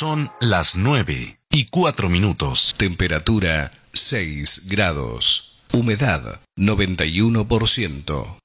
Son 0.00 0.30
las 0.38 0.76
9 0.76 1.40
y 1.50 1.64
4 1.64 2.08
minutos. 2.08 2.72
Temperatura 2.78 3.72
6 3.92 4.68
grados. 4.68 5.58
Humedad 5.72 6.38
91%. 6.56 8.36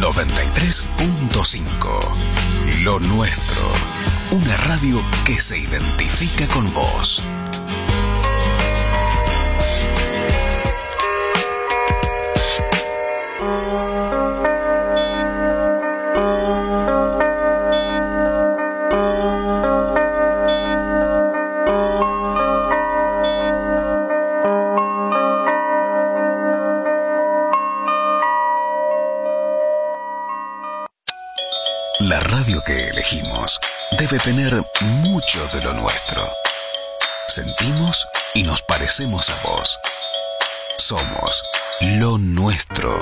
93.5. 0.00 2.82
Lo 2.82 2.98
nuestro. 2.98 3.70
Una 4.32 4.56
radio 4.56 5.00
que 5.24 5.40
se 5.40 5.56
identifica 5.56 6.48
con 6.48 6.74
vos. 6.74 7.22
Radio 32.42 32.62
que 32.64 32.88
elegimos 32.88 33.60
debe 34.00 34.18
tener 34.18 34.66
mucho 35.00 35.46
de 35.52 35.62
lo 35.62 35.72
nuestro. 35.74 36.28
Sentimos 37.28 38.08
y 38.34 38.42
nos 38.42 38.62
parecemos 38.62 39.30
a 39.30 39.40
vos. 39.44 39.78
Somos 40.76 41.44
lo 41.98 42.18
nuestro. 42.18 42.98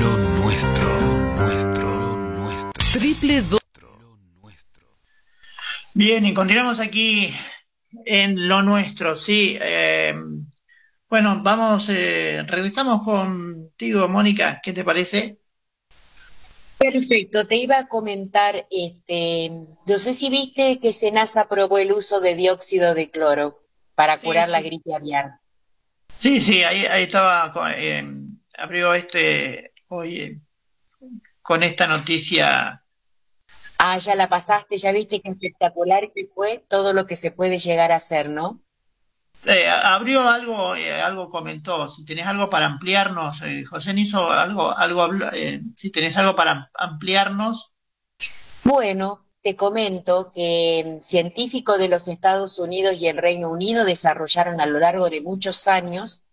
Lo 0.00 0.16
nuestro, 0.38 0.38
nuestro, 0.38 0.88
nuestro. 1.36 1.97
Triple 2.98 3.42
do- 3.42 3.58
Bien, 5.94 6.26
y 6.26 6.34
continuamos 6.34 6.80
aquí 6.80 7.32
en 8.04 8.48
lo 8.48 8.62
nuestro, 8.62 9.14
sí. 9.14 9.56
eh, 9.60 10.14
bueno, 11.08 11.40
vamos, 11.42 11.88
eh, 11.90 12.42
regresamos 12.46 13.02
contigo, 13.02 14.08
Mónica, 14.08 14.60
¿qué 14.62 14.72
te 14.72 14.82
parece? 14.82 15.38
Perfecto, 16.78 17.46
te 17.46 17.56
iba 17.56 17.78
a 17.78 17.86
comentar, 17.86 18.66
este, 18.70 19.50
no 19.86 19.98
sé 19.98 20.12
si 20.14 20.28
viste 20.28 20.78
que 20.80 20.92
Senasa 20.92 21.42
aprobó 21.42 21.78
el 21.78 21.92
uso 21.92 22.20
de 22.20 22.34
dióxido 22.34 22.94
de 22.94 23.10
cloro 23.10 23.62
para 23.94 24.16
Sí, 24.16 24.26
curar 24.26 24.48
la 24.48 24.60
gripe 24.60 24.94
aviar. 24.94 25.40
Sí, 26.16 26.40
sí, 26.40 26.62
ahí, 26.64 26.84
ahí 26.86 27.04
estaba, 27.04 27.52
eh, 27.76 28.04
abrió 28.56 28.92
este, 28.94 29.72
hoy, 29.88 30.20
eh, 30.20 30.38
con 31.42 31.62
esta 31.62 31.86
noticia. 31.86 32.84
Ah, 33.78 33.96
ya 33.98 34.16
la 34.16 34.28
pasaste, 34.28 34.76
ya 34.76 34.92
viste 34.92 35.20
qué 35.20 35.30
espectacular 35.30 36.10
que 36.12 36.26
fue 36.34 36.64
todo 36.68 36.92
lo 36.92 37.06
que 37.06 37.14
se 37.16 37.30
puede 37.30 37.58
llegar 37.60 37.92
a 37.92 37.96
hacer, 37.96 38.28
¿no? 38.28 38.60
Eh, 39.44 39.68
abrió 39.68 40.28
algo, 40.28 40.74
eh, 40.74 41.00
algo 41.00 41.28
comentó, 41.28 41.86
si 41.86 42.04
tenés 42.04 42.26
algo 42.26 42.50
para 42.50 42.66
ampliarnos, 42.66 43.40
eh, 43.42 43.64
José 43.64 43.92
hizo 43.96 44.30
algo, 44.30 44.76
algo, 44.76 45.08
eh, 45.32 45.62
si 45.76 45.90
tenés 45.90 46.16
algo 46.16 46.34
para 46.34 46.70
ampliarnos. 46.74 47.72
Bueno, 48.64 49.24
te 49.42 49.54
comento 49.54 50.32
que 50.34 50.98
mm, 51.00 51.02
científicos 51.02 51.78
de 51.78 51.88
los 51.88 52.08
Estados 52.08 52.58
Unidos 52.58 52.96
y 52.98 53.06
el 53.06 53.16
Reino 53.16 53.50
Unido 53.50 53.84
desarrollaron 53.84 54.60
a 54.60 54.66
lo 54.66 54.80
largo 54.80 55.08
de 55.08 55.20
muchos 55.20 55.68
años 55.68 56.24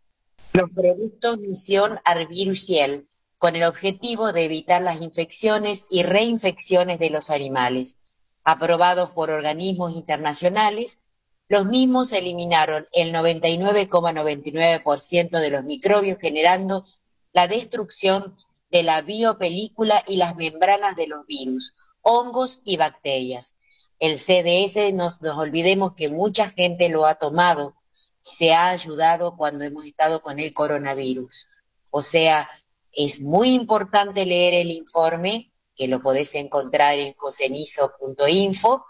los 0.52 0.70
productos 0.72 1.38
Misión 1.38 2.00
Arviruciel 2.06 3.08
con 3.46 3.56
el 3.56 3.66
objetivo 3.66 4.34
de 4.34 4.46
evitar 4.46 4.82
las 4.82 5.04
infecciones 5.04 5.86
y 5.91 6.02
reinfecciones 6.02 6.98
de 6.98 7.12
los 7.12 7.30
animales. 7.30 8.00
Aprobados 8.43 9.12
por 9.12 9.30
organismos 9.30 9.96
internacionales, 9.96 11.04
los 11.48 11.68
mismos 11.68 12.12
eliminaron 12.12 12.88
el 12.91 13.14
99,99% 13.14 15.39
de 15.39 15.52
los 15.52 15.64
microbios, 15.64 16.18
generando 16.20 16.86
la 17.34 17.48
destrucción 17.48 18.36
de 18.72 18.82
la 18.82 19.04
biopelícula 19.04 20.04
y 20.08 20.18
las 20.18 20.36
membranas 20.36 20.96
de 20.96 21.06
los 21.06 21.28
virus, 21.28 21.76
hongos 22.02 22.62
y 22.66 22.78
bacterias. 22.78 23.60
El 24.00 24.18
CDS, 24.18 24.91
no 24.91 25.12
nos 25.22 25.38
olvidemos 25.38 25.93
que 25.93 26.10
mucha 26.10 26.50
gente 26.50 26.89
lo 26.89 27.06
ha 27.06 27.14
tomado, 27.14 27.76
se 28.24 28.56
ha 28.56 28.70
ayudado 28.70 29.38
cuando 29.38 29.66
hemos 29.66 29.86
estado 29.86 30.24
con 30.24 30.39
el 30.39 30.52
coronavirus. 30.52 31.46
O 31.91 32.02
sea, 32.02 32.50
es 32.96 33.22
muy 33.22 33.54
importante 33.54 34.26
leer 34.26 34.54
el 34.54 34.72
informe, 34.72 35.52
que 35.76 35.88
lo 35.88 36.02
podés 36.02 36.36
encontrar 36.36 37.00
en 37.00 37.14
josenizo.info. 37.14 38.86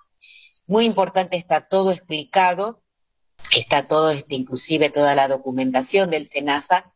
Muy 0.68 0.86
importante, 0.86 1.38
está 1.38 1.68
todo 1.68 1.92
explicado, 1.92 2.82
está 3.56 3.88
todo, 3.88 4.12
este, 4.12 4.36
inclusive 4.36 4.90
toda 4.90 5.16
la 5.16 5.28
documentación 5.28 6.10
del 6.10 6.28
SENASA. 6.28 6.94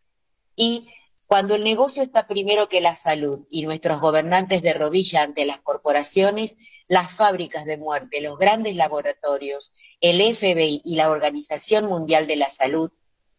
Y 0.56 0.88
cuando 1.30 1.56
el 1.56 1.64
negocio 1.64 2.02
está 2.02 2.26
primero 2.28 2.68
que 2.70 2.82
la 2.82 2.96
salud 2.96 3.46
y 3.52 3.62
nuestros 3.62 4.02
gobernantes 4.02 4.62
de 4.64 4.74
rodilla 4.74 5.22
ante 5.22 5.46
las 5.46 5.60
corporaciones, 5.62 6.58
las 6.88 7.14
fábricas 7.14 7.66
de 7.66 7.78
muerte, 7.78 8.22
los 8.22 8.38
grandes 8.38 8.76
laboratorios, 8.76 9.72
el 10.02 10.22
FBI 10.36 10.82
y 10.84 10.96
la 10.96 11.12
Organización 11.12 11.86
Mundial 11.86 12.26
de 12.26 12.36
la 12.36 12.50
Salud 12.50 12.92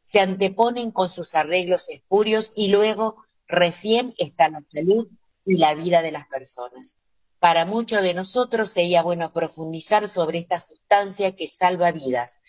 se 0.04 0.20
anteponen 0.20 0.92
con 0.92 1.08
sus 1.08 1.34
arreglos 1.34 1.88
espurios 1.88 2.52
y 2.54 2.68
luego 2.68 3.24
recién 3.50 4.14
está 4.18 4.48
la 4.48 4.62
salud 4.72 5.08
y 5.44 5.56
la 5.56 5.74
vida 5.74 6.02
de 6.02 6.12
las 6.12 6.26
personas. 6.26 6.98
Para 7.38 7.64
muchos 7.64 8.02
de 8.02 8.14
nosotros 8.14 8.70
sería 8.70 9.02
bueno 9.02 9.32
profundizar 9.32 10.08
sobre 10.08 10.38
esta 10.38 10.60
sustancia 10.60 11.34
que 11.34 11.48
salva 11.48 11.90
vidas, 11.90 12.40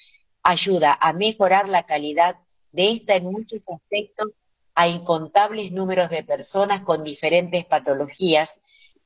ayuda 0.44 0.98
a 1.00 1.14
mejorar 1.14 1.68
la 1.70 1.84
calidad 1.84 2.38
de 2.72 2.92
esta 2.92 3.16
en 3.16 3.26
muchos 3.26 3.62
aspectos 3.68 4.28
a 4.76 4.88
incontables 4.88 5.72
números 5.72 6.10
de 6.10 6.24
personas 6.24 6.82
con 6.82 7.04
diferentes 7.04 7.66
patologías 7.66 8.62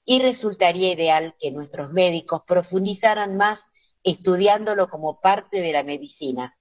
y 0.05 0.21
resultaría 0.21 0.93
ideal 0.93 1.35
que 1.39 1.51
nuestros 1.51 1.91
médicos 1.91 2.41
profundizaran 2.45 3.37
más 3.37 3.69
estudiándolo 4.03 4.87
como 4.87 5.19
parte 5.19 5.61
de 5.61 5.73
la 5.73 5.83
medicina, 5.83 6.57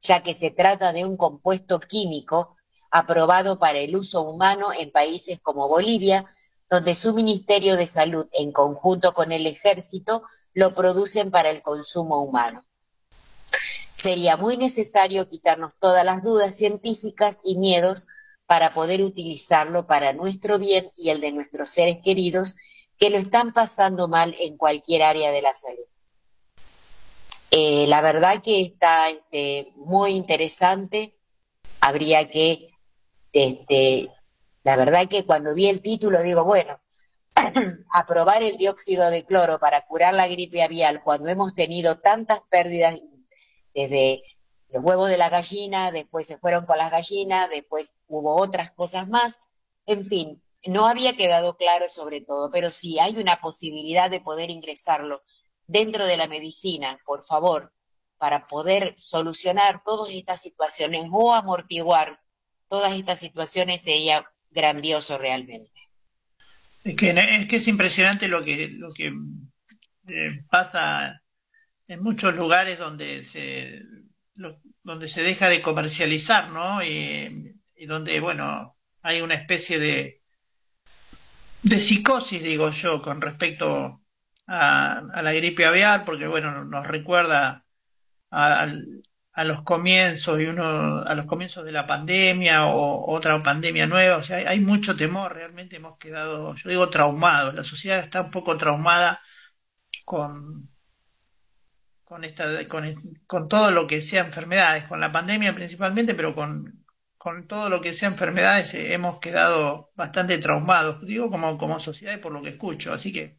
ya 0.00 0.22
que 0.22 0.32
se 0.32 0.50
trata 0.50 0.92
de 0.92 1.04
un 1.04 1.16
compuesto 1.16 1.78
químico 1.80 2.55
aprobado 2.90 3.58
para 3.58 3.78
el 3.78 3.96
uso 3.96 4.22
humano 4.22 4.72
en 4.72 4.90
países 4.90 5.40
como 5.40 5.68
Bolivia, 5.68 6.24
donde 6.70 6.96
su 6.96 7.14
Ministerio 7.14 7.76
de 7.76 7.86
Salud, 7.86 8.26
en 8.32 8.52
conjunto 8.52 9.12
con 9.12 9.32
el 9.32 9.46
Ejército, 9.46 10.22
lo 10.54 10.74
producen 10.74 11.30
para 11.30 11.50
el 11.50 11.62
consumo 11.62 12.18
humano. 12.18 12.64
Sería 13.94 14.36
muy 14.36 14.56
necesario 14.56 15.28
quitarnos 15.28 15.76
todas 15.78 16.04
las 16.04 16.22
dudas 16.22 16.54
científicas 16.54 17.38
y 17.44 17.56
miedos 17.56 18.06
para 18.46 18.74
poder 18.74 19.02
utilizarlo 19.02 19.86
para 19.86 20.12
nuestro 20.12 20.58
bien 20.58 20.90
y 20.96 21.10
el 21.10 21.20
de 21.20 21.32
nuestros 21.32 21.70
seres 21.70 21.98
queridos 22.02 22.56
que 22.98 23.10
lo 23.10 23.18
están 23.18 23.52
pasando 23.52 24.08
mal 24.08 24.34
en 24.38 24.56
cualquier 24.56 25.02
área 25.02 25.30
de 25.30 25.42
la 25.42 25.54
salud. 25.54 25.84
Eh, 27.50 27.86
la 27.86 28.00
verdad 28.00 28.42
que 28.42 28.60
está 28.60 29.08
este, 29.10 29.72
muy 29.76 30.12
interesante. 30.12 31.14
Habría 31.80 32.28
que, 32.28 32.68
este, 33.36 34.08
la 34.62 34.76
verdad 34.76 35.06
que 35.08 35.26
cuando 35.26 35.54
vi 35.54 35.68
el 35.68 35.82
título 35.82 36.22
digo, 36.22 36.44
bueno, 36.44 36.80
aprobar 37.92 38.42
el 38.42 38.56
dióxido 38.56 39.10
de 39.10 39.24
cloro 39.24 39.58
para 39.58 39.86
curar 39.86 40.14
la 40.14 40.26
gripe 40.26 40.62
avial 40.62 41.02
cuando 41.02 41.28
hemos 41.28 41.54
tenido 41.54 41.98
tantas 41.98 42.40
pérdidas 42.48 42.98
desde 43.74 44.22
los 44.70 44.82
huevos 44.82 45.10
de 45.10 45.18
la 45.18 45.28
gallina, 45.28 45.92
después 45.92 46.26
se 46.26 46.38
fueron 46.38 46.64
con 46.64 46.78
las 46.78 46.90
gallinas, 46.90 47.50
después 47.50 47.98
hubo 48.08 48.36
otras 48.36 48.72
cosas 48.72 49.06
más, 49.06 49.38
en 49.84 50.02
fin, 50.02 50.42
no 50.64 50.86
había 50.86 51.14
quedado 51.14 51.58
claro 51.58 51.90
sobre 51.90 52.22
todo, 52.22 52.50
pero 52.50 52.70
si 52.70 52.98
hay 52.98 53.18
una 53.18 53.40
posibilidad 53.40 54.10
de 54.10 54.20
poder 54.20 54.50
ingresarlo 54.50 55.22
dentro 55.66 56.06
de 56.06 56.16
la 56.16 56.26
medicina, 56.26 56.98
por 57.04 57.22
favor, 57.22 57.74
para 58.16 58.46
poder 58.46 58.94
solucionar 58.96 59.82
todas 59.84 60.10
estas 60.10 60.40
situaciones 60.40 61.08
o 61.12 61.34
amortiguar 61.34 62.18
todas 62.68 62.94
estas 62.94 63.18
situaciones 63.20 63.82
sería 63.82 64.24
grandioso 64.50 65.18
realmente. 65.18 65.70
Es 66.84 66.96
que 66.96 67.10
es, 67.10 67.46
que 67.48 67.56
es 67.56 67.68
impresionante 67.68 68.28
lo 68.28 68.42
que, 68.42 68.68
lo 68.68 68.92
que 68.92 69.12
eh, 70.08 70.44
pasa 70.48 71.20
en 71.88 72.02
muchos 72.02 72.34
lugares 72.34 72.78
donde 72.78 73.24
se, 73.24 73.82
donde 74.82 75.08
se 75.08 75.22
deja 75.22 75.48
de 75.48 75.62
comercializar, 75.62 76.50
¿no? 76.50 76.82
Y, 76.84 77.52
donde, 77.86 78.20
bueno, 78.20 78.76
hay 79.02 79.20
una 79.20 79.34
especie 79.34 79.78
de, 79.78 80.22
de 81.62 81.78
psicosis, 81.78 82.42
digo 82.42 82.70
yo, 82.70 83.02
con 83.02 83.20
respecto 83.20 84.02
a, 84.46 84.98
a 84.98 85.22
la 85.22 85.32
gripe 85.32 85.66
aviar, 85.66 86.04
porque, 86.04 86.26
bueno, 86.26 86.64
nos 86.64 86.86
recuerda 86.86 87.64
al- 88.30 89.02
a 89.36 89.44
los 89.44 89.62
comienzos 89.64 90.40
y 90.40 90.46
uno 90.46 91.02
a 91.02 91.14
los 91.14 91.26
comienzos 91.26 91.64
de 91.64 91.72
la 91.72 91.86
pandemia 91.86 92.66
o 92.68 93.12
otra 93.14 93.42
pandemia 93.42 93.86
nueva, 93.86 94.16
o 94.18 94.22
sea, 94.22 94.38
hay, 94.48 94.60
mucho 94.60 94.96
temor, 94.96 95.34
realmente 95.34 95.76
hemos 95.76 95.98
quedado, 95.98 96.54
yo 96.54 96.70
digo, 96.70 96.88
traumados, 96.90 97.54
la 97.54 97.64
sociedad 97.64 97.98
está 97.98 98.22
un 98.22 98.30
poco 98.30 98.56
traumada 98.56 99.20
con, 100.04 100.70
con 102.04 102.24
esta, 102.24 102.66
con, 102.68 102.84
con 103.26 103.48
todo 103.48 103.70
lo 103.70 103.86
que 103.86 104.02
sea 104.02 104.24
enfermedades, 104.24 104.84
con 104.84 105.00
la 105.00 105.12
pandemia 105.12 105.54
principalmente, 105.54 106.14
pero 106.14 106.34
con, 106.34 106.86
con 107.18 107.46
todo 107.46 107.68
lo 107.68 107.80
que 107.82 107.92
sea 107.92 108.08
enfermedades 108.08 108.74
eh, 108.74 108.94
hemos 108.94 109.18
quedado 109.18 109.92
bastante 109.96 110.38
traumados, 110.38 111.04
digo, 111.06 111.30
como, 111.30 111.58
como 111.58 111.80
sociedad 111.80 112.14
y 112.14 112.18
por 112.18 112.32
lo 112.32 112.42
que 112.42 112.50
escucho, 112.50 112.92
así 112.92 113.12
que 113.12 113.38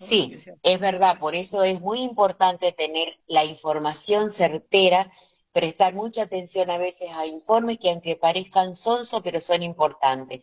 Sí, 0.00 0.38
es 0.62 0.80
verdad, 0.80 1.18
por 1.18 1.34
eso 1.34 1.62
es 1.62 1.78
muy 1.82 2.00
importante 2.00 2.72
tener 2.72 3.18
la 3.26 3.44
información 3.44 4.30
certera, 4.30 5.12
prestar 5.52 5.94
mucha 5.94 6.22
atención 6.22 6.70
a 6.70 6.78
veces 6.78 7.10
a 7.12 7.26
informes 7.26 7.78
que 7.78 7.90
aunque 7.90 8.16
parezcan 8.16 8.74
sonsos, 8.74 9.20
pero 9.22 9.42
son 9.42 9.62
importantes. 9.62 10.40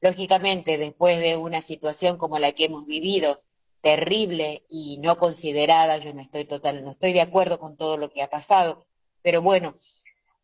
Lógicamente, 0.00 0.78
después 0.78 1.18
de 1.18 1.36
una 1.36 1.60
situación 1.60 2.18
como 2.18 2.38
la 2.38 2.52
que 2.52 2.66
hemos 2.66 2.86
vivido, 2.86 3.42
terrible 3.80 4.64
y 4.68 4.98
no 4.98 5.18
considerada, 5.18 5.96
yo 5.96 6.14
no 6.14 6.22
estoy 6.22 6.44
total, 6.44 6.84
no 6.84 6.92
estoy 6.92 7.12
de 7.12 7.22
acuerdo 7.22 7.58
con 7.58 7.76
todo 7.76 7.96
lo 7.96 8.10
que 8.10 8.22
ha 8.22 8.30
pasado, 8.30 8.86
pero 9.22 9.42
bueno, 9.42 9.74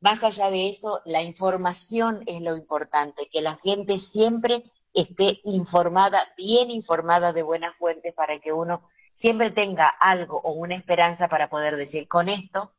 más 0.00 0.24
allá 0.24 0.50
de 0.50 0.68
eso, 0.68 1.02
la 1.04 1.22
información 1.22 2.24
es 2.26 2.42
lo 2.42 2.56
importante, 2.56 3.28
que 3.30 3.42
la 3.42 3.54
gente 3.54 3.98
siempre 3.98 4.64
esté 4.96 5.40
informada, 5.44 6.32
bien 6.36 6.70
informada 6.70 7.32
de 7.32 7.42
buenas 7.42 7.76
fuentes 7.76 8.14
para 8.14 8.38
que 8.38 8.52
uno 8.52 8.88
siempre 9.12 9.50
tenga 9.50 9.88
algo 9.88 10.40
o 10.42 10.52
una 10.52 10.74
esperanza 10.74 11.28
para 11.28 11.48
poder 11.50 11.76
decir, 11.76 12.08
con 12.08 12.28
esto 12.30 12.72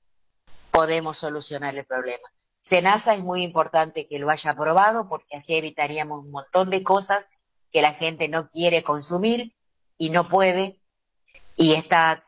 podemos 0.72 1.20
solucionar 1.20 1.76
el 1.76 1.86
problema. 1.86 2.28
Senasa 2.60 3.14
es 3.14 3.22
muy 3.22 3.44
importante 3.44 4.08
que 4.08 4.20
lo 4.20 4.32
haya 4.32 4.52
aprobado 4.52 5.08
porque 5.08 5.38
así 5.38 5.56
evitaríamos 5.56 6.26
un 6.26 6.32
montón 6.32 6.72
de 6.72 6.84
cosas 6.84 7.28
que 7.72 7.82
la 7.82 7.94
gente 7.94 8.28
no 8.28 8.50
quiere 8.50 8.84
consumir 8.84 9.56
y 9.98 10.10
no 10.10 10.28
puede 10.28 10.82
y 11.56 11.74
está, 11.74 12.28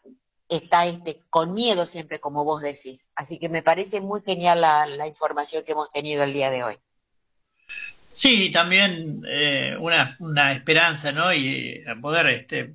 está 0.50 0.86
este, 0.86 1.22
con 1.32 1.54
miedo 1.54 1.88
siempre, 1.88 2.20
como 2.20 2.44
vos 2.46 2.62
decís. 2.62 3.12
Así 3.16 3.40
que 3.40 3.50
me 3.50 3.64
parece 3.64 4.02
muy 4.02 4.22
genial 4.22 4.62
la, 4.62 4.86
la 4.86 5.08
información 5.08 5.64
que 5.64 5.72
hemos 5.72 5.90
tenido 5.90 6.24
el 6.24 6.34
día 6.34 6.52
de 6.52 6.64
hoy. 6.64 6.78
Sí, 8.22 8.52
también 8.52 9.22
eh, 9.28 9.78
una, 9.80 10.16
una 10.20 10.52
esperanza, 10.52 11.12
¿no? 11.14 11.34
Y 11.34 11.82
a 11.88 11.96
poder 11.96 12.28
este, 12.28 12.74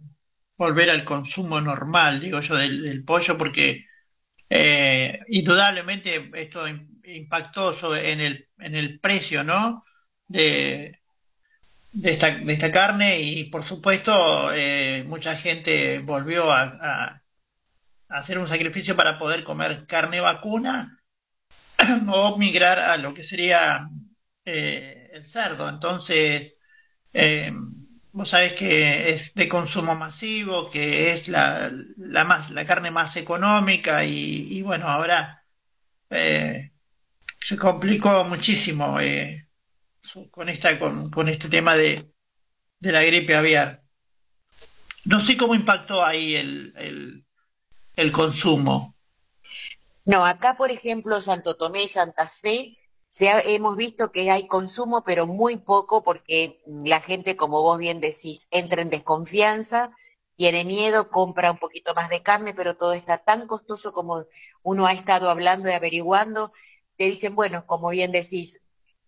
volver 0.57 0.91
al 0.91 1.05
consumo 1.05 1.61
normal, 1.61 2.19
digo 2.21 2.41
yo, 2.41 2.57
del, 2.57 3.05
pollo, 3.05 3.37
porque 3.37 3.85
eh, 4.51 5.21
indudablemente 5.29 6.31
esto 6.35 6.69
im- 6.69 7.01
impactó 7.05 7.75
sobre- 7.75 8.13
en 8.13 8.21
el, 8.21 8.49
en 8.59 8.75
el 8.77 9.01
precio, 9.01 9.45
¿no? 9.45 9.85
De, 10.29 11.01
de 11.93 12.13
esta, 12.13 12.31
de 12.37 12.53
esta 12.55 12.73
carne 12.73 13.21
y 13.21 13.45
por 13.47 13.65
supuesto 13.65 14.53
eh, 14.55 15.05
mucha 15.09 15.37
gente 15.37 16.01
volvió 16.01 16.53
a- 16.53 16.65
a 16.81 17.23
hacer 18.09 18.39
un 18.39 18.49
sacrificio 18.49 18.97
para 18.97 19.19
poder 19.19 19.43
comer 19.45 19.87
carne 19.87 20.21
vacuna 20.21 21.01
o 22.09 22.39
migrar 22.39 22.79
a 22.79 22.97
lo 22.97 23.15
que 23.15 23.25
sería 23.25 23.89
eh, 24.45 25.04
el 25.15 25.27
cerdo. 25.27 25.69
Entonces, 25.69 26.57
eh, 27.13 27.53
vos 28.13 28.29
sabés 28.29 28.55
que 28.55 29.11
es 29.11 29.35
de 29.35 29.49
consumo 29.49 29.95
masivo, 29.95 30.69
que 30.69 31.13
es 31.13 31.29
la, 31.29 31.71
la 31.97 32.25
más, 32.25 32.51
la 32.51 32.65
carne 32.65 32.91
más 32.91 33.17
económica 33.17 34.05
y, 34.05 34.61
bueno, 34.63 34.89
ahora 34.89 35.45
eh, 36.11 36.73
se 37.41 37.57
complicó 37.57 38.25
muchísimo 38.25 38.99
eh, 39.01 39.49
con 40.31 40.49
esta, 40.49 40.79
con, 40.79 41.11
con 41.11 41.29
este 41.29 41.49
tema 41.49 41.77
de, 41.77 42.11
de 42.81 42.93
la 42.93 43.03
gripe 43.03 43.37
aviar. 43.37 43.83
No 45.05 45.21
sé 45.21 45.37
cómo 45.37 45.55
impactó 45.55 46.05
ahí 46.05 46.35
el, 46.35 46.73
el, 46.77 47.25
el 47.95 48.11
consumo. 48.11 48.97
No, 50.07 50.27
acá, 50.27 50.57
por 50.57 50.71
ejemplo, 50.71 51.21
Santo 51.21 51.57
Tomé 51.57 51.85
y 51.85 51.89
Santa 51.89 52.29
Fe, 52.29 52.77
se 53.15 53.55
hemos 53.55 53.77
visto 53.77 54.11
que 54.11 54.33
hay 54.33 54.49
consumo, 54.49 55.05
pero 55.05 55.29
muy 55.29 55.57
poco, 55.57 56.03
porque 56.03 56.61
la 56.67 57.01
gente, 57.01 57.37
como 57.37 57.63
vos 57.63 57.79
bien 57.79 58.01
decís, 58.01 58.49
entra 58.51 58.83
en 58.83 58.91
desconfianza, 58.91 59.93
tiene 60.35 60.65
miedo, 60.65 61.11
compra 61.11 61.53
un 61.53 61.59
poquito 61.59 61.95
más 61.95 62.11
de 62.11 62.25
carne, 62.25 62.55
pero 62.55 62.77
todo 62.77 62.93
está 62.93 63.19
tan 63.19 63.47
costoso 63.47 63.93
como 63.93 64.25
uno 64.65 64.87
ha 64.87 64.93
estado 64.93 65.31
hablando 65.31 65.69
y 65.69 65.75
averiguando, 65.75 66.53
te 66.97 67.05
dicen, 67.05 67.37
bueno, 67.37 67.67
como 67.67 67.91
bien 67.91 68.11
decís, 68.11 68.61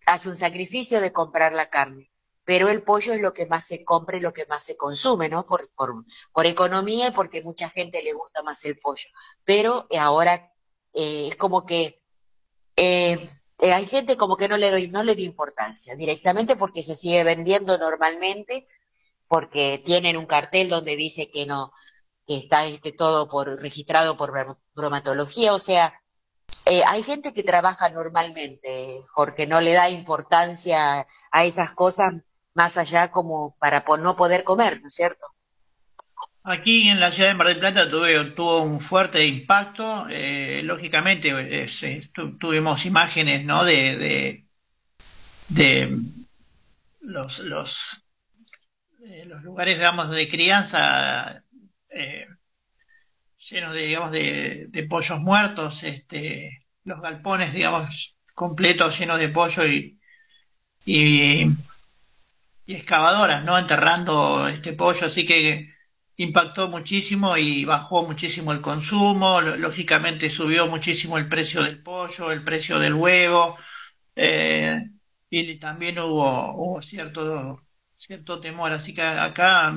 hace 0.05 0.29
un 0.29 0.37
sacrificio 0.37 1.01
de 1.01 1.11
comprar 1.11 1.51
la 1.51 1.69
carne, 1.69 2.09
pero 2.45 2.69
el 2.69 2.83
pollo 2.83 3.11
es 3.11 3.19
lo 3.19 3.33
que 3.33 3.45
más 3.45 3.65
se 3.65 3.83
compra 3.83 4.15
y 4.15 4.21
lo 4.21 4.31
que 4.31 4.45
más 4.45 4.63
se 4.63 4.77
consume, 4.77 5.27
¿no? 5.27 5.45
Por, 5.45 5.69
por, 5.75 6.45
economía 6.45 7.07
y 7.07 7.11
porque 7.11 7.43
mucha 7.43 7.67
gente 7.67 8.01
le 8.01 8.13
gusta 8.13 8.41
más 8.41 8.63
el 8.63 8.79
pollo. 8.79 9.09
Pero 9.43 9.85
ahora 9.99 10.53
eh, 10.93 11.27
es 11.27 11.35
como 11.35 11.65
que 11.65 12.01
eh, 12.77 13.29
eh, 13.59 13.73
hay 13.73 13.85
gente 13.85 14.17
como 14.17 14.37
que 14.37 14.47
no 14.49 14.57
le 14.57 14.71
doy, 14.71 14.89
no 14.89 15.03
le 15.03 15.15
dio 15.15 15.25
importancia 15.25 15.95
directamente 15.95 16.55
porque 16.55 16.83
se 16.83 16.95
sigue 16.95 17.23
vendiendo 17.23 17.77
normalmente, 17.77 18.67
porque 19.27 19.81
tienen 19.85 20.17
un 20.17 20.25
cartel 20.27 20.69
donde 20.69 20.95
dice 20.95 21.29
que 21.31 21.45
no, 21.45 21.73
que 22.27 22.37
está 22.37 22.65
este 22.67 22.91
todo 22.93 23.29
por 23.29 23.47
registrado 23.61 24.17
por 24.17 24.31
brom- 24.33 24.59
bromatología, 24.75 25.53
o 25.53 25.59
sea, 25.59 25.93
eh, 26.65 26.83
hay 26.87 27.03
gente 27.03 27.33
que 27.33 27.43
trabaja 27.43 27.89
normalmente, 27.89 29.01
Jorge, 29.13 29.47
no 29.47 29.61
le 29.61 29.73
da 29.73 29.89
importancia 29.89 31.07
a 31.31 31.45
esas 31.45 31.71
cosas 31.73 32.13
más 32.55 32.77
allá 32.77 33.11
como 33.11 33.57
para 33.59 33.85
no 33.99 34.15
poder 34.17 34.43
comer, 34.43 34.81
¿no 34.81 34.87
es 34.87 34.95
cierto? 34.95 35.25
Aquí 36.49 36.87
en 36.87 37.01
la 37.01 37.11
ciudad 37.11 37.27
de 37.27 37.35
Mar 37.35 37.47
del 37.47 37.59
Plata 37.59 37.89
tuve, 37.89 38.23
tuvo 38.31 38.61
un 38.61 38.79
fuerte 38.79 39.25
impacto. 39.27 40.07
eh, 40.09 40.61
lógicamente, 40.63 41.33
tuvimos 42.39 42.85
imágenes, 42.85 43.43
¿no? 43.43 43.65
de, 43.65 44.45
de, 45.49 45.99
los, 47.01 48.01
eh, 49.03 49.25
los 49.25 49.43
lugares, 49.43 49.75
digamos, 49.75 50.09
de 50.09 50.29
crianza 50.29 51.43
eh, 51.89 52.27
llenos 53.49 53.73
de, 53.73 53.81
digamos, 53.81 54.11
de, 54.11 54.67
de 54.69 54.83
pollos 54.83 55.19
muertos, 55.19 55.83
este, 55.83 56.65
los 56.85 57.01
galpones, 57.01 57.51
digamos, 57.51 58.15
completos 58.33 58.97
llenos 58.97 59.19
de 59.19 59.27
pollo 59.27 59.65
y, 59.67 59.99
y, 60.85 61.43
y 62.65 62.73
excavadoras, 62.73 63.43
¿no? 63.43 63.57
Enterrando 63.57 64.47
este 64.47 64.71
pollo, 64.71 65.07
así 65.07 65.25
que 65.25 65.75
impactó 66.17 66.67
muchísimo 66.69 67.37
y 67.37 67.65
bajó 67.65 68.05
muchísimo 68.05 68.51
el 68.51 68.61
consumo, 68.61 69.41
lógicamente 69.41 70.29
subió 70.29 70.67
muchísimo 70.67 71.17
el 71.17 71.29
precio 71.29 71.63
del 71.63 71.81
pollo, 71.81 72.31
el 72.31 72.43
precio 72.43 72.79
del 72.79 72.93
huevo, 72.95 73.57
eh, 74.15 74.83
y 75.29 75.59
también 75.59 75.99
hubo, 75.99 76.53
hubo 76.55 76.81
cierto, 76.81 77.61
cierto 77.97 78.39
temor, 78.39 78.71
así 78.73 78.93
que 78.93 79.01
acá 79.01 79.73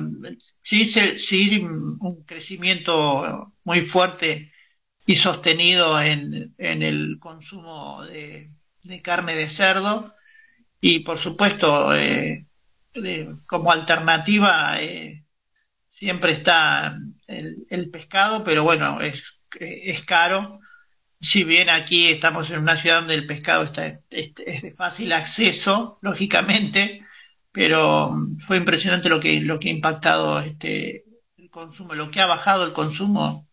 sí, 0.61 0.85
sí 0.85 1.59
un 1.65 2.23
crecimiento 2.25 3.53
muy 3.63 3.85
fuerte 3.85 4.51
y 5.05 5.15
sostenido 5.15 6.01
en, 6.01 6.53
en 6.57 6.83
el 6.83 7.17
consumo 7.19 8.03
de, 8.05 8.51
carne 9.03 9.35
de 9.35 9.49
cerdo. 9.49 10.15
Y 10.81 10.99
por 11.01 11.17
supuesto 11.17 11.95
eh, 11.95 12.47
como 13.45 13.71
alternativa 13.71 14.81
eh, 14.81 15.25
siempre 15.91 16.33
está 16.33 16.97
el, 17.27 17.91
pescado, 17.91 18.43
pero 18.43 18.63
bueno, 18.63 19.01
es, 19.01 19.41
es 19.59 20.03
caro. 20.05 20.59
Si 21.21 21.43
bien 21.43 21.69
aquí 21.69 22.07
estamos 22.09 22.49
en 22.51 22.59
una 22.59 22.77
ciudad 22.77 22.99
donde 23.01 23.15
el 23.15 23.27
pescado 23.27 23.63
está, 23.63 23.85
es, 23.87 24.31
es 24.45 24.63
de 24.63 24.73
fácil 24.73 25.13
acceso, 25.13 25.99
lógicamente, 26.01 27.05
pero 27.51 28.15
fue 28.47 28.57
impresionante 28.57 29.09
lo 29.09 29.19
que, 29.19 29.41
lo 29.41 29.59
que 29.59 29.69
ha 29.69 29.73
impactado 29.73 30.39
este, 30.41 31.05
el 31.37 31.49
consumo, 31.51 31.95
lo 31.95 32.09
que 32.11 32.21
ha 32.21 32.25
bajado 32.27 32.65
el 32.65 32.73
consumo 32.73 33.47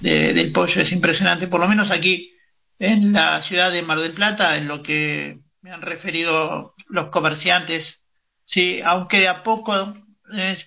de- 0.00 0.34
del 0.34 0.52
pollo 0.52 0.82
es 0.82 0.92
impresionante, 0.92 1.48
por 1.48 1.60
lo 1.60 1.68
menos 1.68 1.90
aquí 1.90 2.32
en 2.78 3.12
la 3.12 3.40
ciudad 3.42 3.70
de 3.72 3.82
Mar 3.82 4.00
del 4.00 4.12
Plata, 4.12 4.56
en 4.56 4.68
lo 4.68 4.82
que 4.82 5.40
me 5.62 5.72
han 5.72 5.82
referido 5.82 6.74
los 6.88 7.08
comerciantes, 7.08 8.02
sí, 8.44 8.80
aunque 8.84 9.20
de 9.20 9.28
a 9.28 9.42
poco 9.42 9.94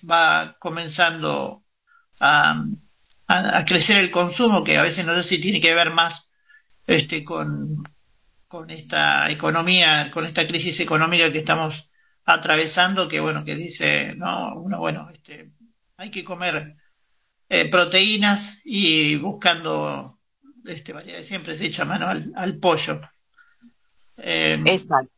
va 0.08 0.56
comenzando 0.58 1.64
a, 2.20 2.64
crecer 3.66 3.98
el 3.98 4.10
consumo, 4.10 4.64
que 4.64 4.78
a 4.78 4.82
veces 4.82 5.04
no 5.04 5.14
sé 5.16 5.22
si 5.22 5.40
tiene 5.40 5.60
que 5.60 5.74
ver 5.74 5.90
más 5.90 6.28
este, 6.86 7.22
con, 7.24 7.82
con 8.46 8.70
esta 8.70 9.30
economía, 9.30 10.10
con 10.10 10.24
esta 10.24 10.46
crisis 10.46 10.80
económica 10.80 11.30
que 11.30 11.38
estamos 11.38 11.90
atravesando, 12.24 13.08
que 13.08 13.20
bueno, 13.20 13.44
que 13.44 13.54
dice, 13.54 14.14
no, 14.14 14.54
uno, 14.56 14.78
bueno, 14.78 15.08
este, 15.12 15.52
hay 15.96 16.10
que 16.10 16.24
comer 16.24 16.76
eh, 17.48 17.68
proteínas 17.70 18.60
y 18.64 19.16
buscando 19.16 20.18
este, 20.64 20.92
variedades, 20.92 21.26
siempre 21.26 21.54
se 21.54 21.66
echa 21.66 21.84
mano 21.84 22.08
al, 22.08 22.32
al 22.34 22.58
pollo. 22.58 23.00
Eh, 24.16 24.60
Exacto. 24.66 25.17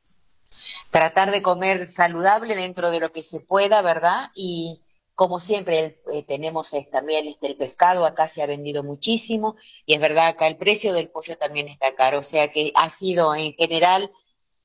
Tratar 0.90 1.30
de 1.30 1.42
comer 1.42 1.88
saludable 1.88 2.54
dentro 2.56 2.90
de 2.90 3.00
lo 3.00 3.12
que 3.12 3.22
se 3.22 3.40
pueda, 3.40 3.80
¿verdad? 3.82 4.30
Y 4.34 4.82
como 5.14 5.38
siempre 5.40 5.78
el- 5.80 5.96
eh, 6.12 6.22
tenemos 6.26 6.72
eh, 6.74 6.88
también 6.90 7.28
este, 7.28 7.46
el 7.48 7.56
pescado, 7.56 8.06
acá 8.06 8.26
se 8.28 8.42
ha 8.42 8.46
vendido 8.46 8.82
muchísimo 8.82 9.56
y 9.86 9.94
es 9.94 10.00
verdad, 10.00 10.28
acá 10.28 10.46
el 10.46 10.56
precio 10.56 10.92
del 10.94 11.10
pollo 11.10 11.36
también 11.38 11.68
está 11.68 11.94
caro, 11.94 12.20
o 12.20 12.24
sea 12.24 12.50
que 12.50 12.72
ha 12.74 12.88
sido 12.90 13.34
en 13.34 13.52
general 13.54 14.10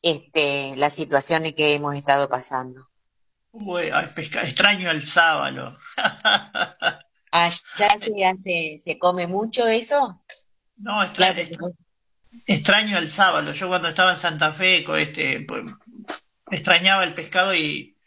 este, 0.02 0.76
la 0.78 0.90
situación 0.90 1.46
en 1.46 1.56
que 1.56 1.74
hemos 1.74 1.96
estado 1.96 2.30
pasando. 2.30 2.88
pesca- 4.16 4.44
extraño 4.44 4.92
el 4.92 5.06
sábalo. 5.06 5.78
¿Allá 7.32 7.60
se 8.00 8.26
hace, 8.26 8.78
se 8.80 8.98
come 8.98 9.28
mucho 9.28 9.68
eso? 9.68 10.22
No, 10.78 11.04
extra- 11.04 11.34
Claro, 11.34 11.42
extra- 11.42 11.68
extraño 12.48 12.98
el 12.98 13.10
sábalo. 13.10 13.52
Yo 13.54 13.68
cuando 13.68 13.90
estaba 13.90 14.14
en 14.14 14.20
Santa 14.20 14.52
Fe, 14.54 14.84
co- 14.84 14.96
este, 14.96 15.42
pues, 15.42 15.64
extrañaba 16.52 17.04
el 17.04 17.14
pescado 17.16 17.56
y, 17.56 17.98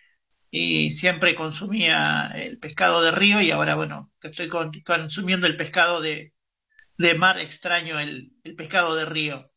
y 0.50 0.92
siempre 0.92 1.34
consumía 1.36 2.32
el 2.36 2.58
pescado 2.58 3.02
de 3.02 3.12
río 3.12 3.40
y 3.42 3.50
ahora, 3.52 3.76
bueno, 3.76 4.12
estoy 4.22 4.48
con- 4.48 4.72
consumiendo 4.82 5.46
el 5.48 5.56
pescado 5.56 6.00
de, 6.00 6.34
de 6.98 7.14
mar, 7.14 7.38
extraño 7.40 8.00
el, 8.00 8.32
el 8.44 8.56
pescado 8.56 8.96
de 8.96 9.06
río. 9.06 9.52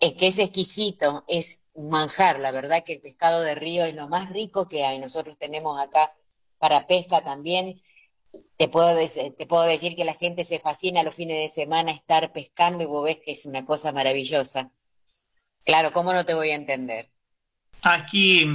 Es 0.00 0.14
que 0.14 0.26
es 0.28 0.38
exquisito, 0.38 1.24
es 1.28 1.70
manjar, 1.76 2.38
la 2.40 2.50
verdad 2.52 2.82
que 2.84 2.94
el 2.94 3.00
pescado 3.00 3.40
de 3.42 3.54
río 3.54 3.84
es 3.84 3.94
lo 3.94 4.08
más 4.08 4.30
rico 4.30 4.68
que 4.68 4.84
hay. 4.84 4.98
Nosotros 4.98 5.36
tenemos 5.38 5.80
acá 5.80 6.12
para 6.58 6.86
pesca 6.88 7.22
también. 7.22 7.80
Te 8.58 8.68
puedo, 8.68 8.96
te 9.38 9.46
puedo 9.46 9.62
decir 9.64 9.96
que 9.96 10.04
la 10.04 10.14
gente 10.14 10.44
se 10.44 10.60
fascina 10.60 11.02
los 11.04 11.14
fines 11.16 11.38
de 11.38 11.48
semana 11.48 11.92
estar 11.92 12.32
pescando 12.32 12.84
y 12.84 12.86
vos 12.88 13.04
ves 13.04 13.18
que 13.24 13.32
es 13.32 13.46
una 13.46 13.64
cosa 13.66 13.92
maravillosa. 13.92 14.72
Claro, 15.64 15.92
¿cómo 15.92 16.12
no 16.14 16.24
te 16.26 16.34
voy 16.34 16.50
a 16.50 16.56
entender? 16.56 17.10
Aquí, 17.82 18.46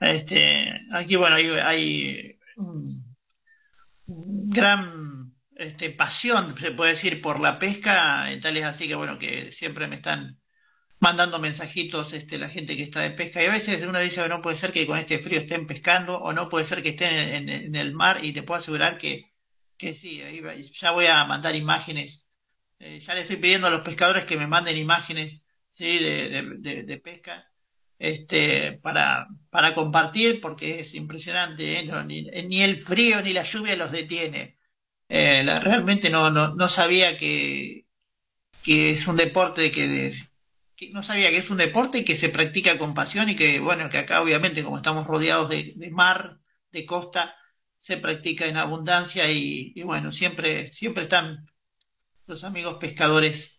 este, 0.00 0.80
aquí, 0.92 1.16
bueno, 1.16 1.36
hay, 1.36 1.46
hay 1.50 2.38
gran 4.06 5.34
este, 5.56 5.90
pasión, 5.90 6.56
se 6.58 6.72
puede 6.72 6.92
decir, 6.92 7.20
por 7.20 7.40
la 7.40 7.58
pesca, 7.58 8.26
tal 8.40 8.56
es 8.56 8.64
así 8.64 8.88
que, 8.88 8.94
bueno, 8.94 9.18
que 9.18 9.52
siempre 9.52 9.86
me 9.86 9.96
están 9.96 10.40
mandando 11.00 11.38
mensajitos 11.38 12.12
este, 12.14 12.38
la 12.38 12.48
gente 12.48 12.76
que 12.76 12.84
está 12.84 13.00
de 13.00 13.10
pesca. 13.12 13.42
Y 13.42 13.46
a 13.46 13.52
veces 13.52 13.84
uno 13.86 13.98
dice, 14.00 14.28
no 14.28 14.40
puede 14.42 14.56
ser 14.56 14.72
que 14.72 14.86
con 14.86 14.98
este 14.98 15.18
frío 15.18 15.40
estén 15.40 15.66
pescando 15.66 16.18
o 16.18 16.32
no 16.32 16.48
puede 16.48 16.64
ser 16.64 16.82
que 16.82 16.90
estén 16.90 17.12
en, 17.50 17.74
el 17.76 17.94
mar 17.94 18.24
y 18.24 18.32
te 18.32 18.42
puedo 18.42 18.60
asegurar 18.60 18.98
que, 18.98 19.32
que 19.76 19.94
sí, 19.94 20.22
ahí 20.22 20.40
va- 20.40 20.54
ya 20.56 20.90
voy 20.92 21.06
a 21.06 21.24
mandar 21.24 21.54
imágenes, 21.56 22.26
Eh, 22.80 23.00
ya 23.00 23.14
le 23.14 23.22
estoy 23.22 23.36
pidiendo 23.36 23.68
a 23.68 23.70
los 23.70 23.82
pescadores 23.82 24.24
que 24.24 24.36
me 24.36 24.46
manden 24.48 24.76
imágenes 24.76 25.42
¿sí? 25.72 25.98
de- 26.00 26.82
de 26.84 26.98
pesca 26.98 27.51
este, 27.98 28.72
para, 28.82 29.28
para 29.50 29.74
compartir 29.74 30.40
porque 30.40 30.80
es 30.80 30.94
impresionante, 30.94 31.78
¿eh? 31.80 31.84
Ni, 32.06 32.22
ni 32.24 32.62
el 32.62 32.82
frío 32.82 33.22
ni 33.22 33.32
la 33.32 33.42
lluvia 33.44 33.76
los 33.76 33.92
detiene. 33.92 34.58
Eh, 35.08 35.42
la- 35.44 35.60
realmente 35.60 36.10
no, 36.10 36.30
no, 36.30 36.54
no 36.54 36.68
sabía 36.68 37.16
que, 37.16 37.86
que 38.64 38.92
es 38.92 39.06
un 39.06 39.16
deporte 39.16 39.70
que, 39.72 40.14
no 40.92 41.02
sabía 41.02 41.30
que 41.30 41.38
es 41.38 41.50
un 41.50 41.56
deporte 41.58 41.98
y 41.98 42.04
que 42.04 42.16
se 42.16 42.28
practica 42.28 42.78
con 42.78 42.94
pasión 42.94 43.28
y 43.28 43.36
que, 43.36 43.60
bueno, 43.60 43.88
que 43.88 43.98
acá 43.98 44.20
obviamente 44.22 44.64
como 44.64 44.76
estamos 44.78 45.06
rodeados 45.06 45.48
de, 45.50 45.72
de 45.76 45.90
mar, 45.90 46.38
de 46.72 46.84
costa, 46.86 47.34
se 47.80 47.96
practica 47.98 48.46
en 48.46 48.56
abundancia 48.56 49.30
y, 49.30 49.72
y 49.74 49.82
bueno, 49.82 50.12
siempre, 50.12 50.68
siempre 50.68 51.04
están 51.04 51.46
los 52.26 52.44
amigos 52.44 52.78
pescadores, 52.80 53.51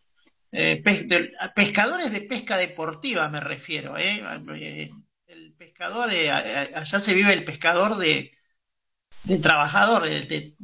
eh, 0.53 0.81
pes- 0.83 1.07
de- 1.09 1.31
pescadores 1.55 2.11
de 2.11 2.21
pesca 2.21 2.57
deportiva 2.57 3.29
me 3.29 3.39
refiero, 3.41 3.97
¿eh? 3.97 4.21
Eh, 4.55 4.91
El 5.27 5.53
pescador, 5.55 6.13
eh, 6.13 6.31
allá 6.31 6.99
se 6.99 7.13
vive 7.15 7.33
el 7.33 7.45
pescador 7.45 7.97
de, 7.97 8.33
de 9.23 9.39
trabajador, 9.39 10.03
de- 10.05 10.57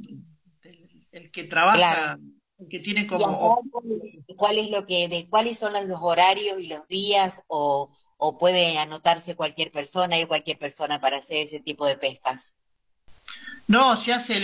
el 1.12 1.32
que 1.32 1.44
trabaja, 1.46 1.96
Claro. 1.96 2.20
el 2.60 2.68
que 2.70 2.80
tiene 2.80 3.08
¿Y 3.10 3.24
como... 3.24 3.26
allá 3.26 3.56
cuál 3.72 3.86
es, 4.04 4.22
cuál 4.38 4.60
es 4.60 4.70
lo 4.72 4.86
que, 4.88 5.08
de 5.10 5.30
cuáles 5.30 5.60
son 5.60 5.74
los 5.90 6.00
horarios 6.04 6.60
y 6.62 6.68
los 6.68 6.88
días 6.88 7.44
o, 7.48 7.92
o 8.18 8.38
puede 8.40 8.78
anotarse 8.80 9.36
cualquier 9.38 9.72
persona, 9.72 10.18
ir 10.20 10.28
cualquier 10.30 10.60
persona 10.60 11.02
para 11.02 11.18
hacer 11.20 11.48
ese 11.48 11.62
tipo 11.62 11.86
de 11.88 11.98
pescas? 11.98 12.58
No, 13.70 13.96
se 13.96 14.14
hace, 14.14 14.36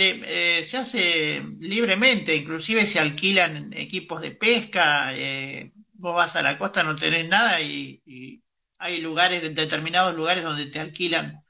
eh, 0.60 0.64
se 0.64 0.76
hace 0.76 1.42
libremente, 1.58 2.34
inclusive 2.36 2.86
se 2.86 3.00
alquilan 3.00 3.72
equipos 3.72 4.20
de 4.22 4.30
pesca, 4.30 5.12
eh, 5.16 5.72
vos 5.94 6.14
vas 6.14 6.36
a 6.36 6.42
la 6.42 6.56
costa, 6.56 6.84
no 6.84 6.94
tenés 6.94 7.28
nada 7.28 7.60
y, 7.60 8.00
y 8.06 8.40
hay 8.78 9.00
lugares, 9.00 9.42
determinados 9.54 10.14
lugares 10.14 10.44
donde 10.44 10.66
te 10.66 10.78
alquilan 10.78 11.42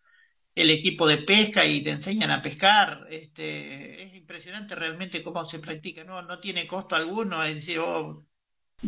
el 0.55 0.71
equipo 0.71 1.07
de 1.09 1.19
pesca 1.19 1.67
y 1.67 1.83
te 1.85 1.91
enseñan 1.91 2.31
a 2.33 2.43
pescar. 2.43 3.07
Este, 3.11 4.03
es 4.05 4.15
impresionante 4.17 4.75
realmente 4.77 5.23
cómo 5.23 5.45
se 5.45 5.61
practica, 5.61 6.05
no, 6.05 6.23
no 6.23 6.41
tiene 6.41 6.67
costo 6.67 6.97
alguno, 6.97 7.45
es 7.45 7.57
decir, 7.57 7.81
vos 7.81 8.25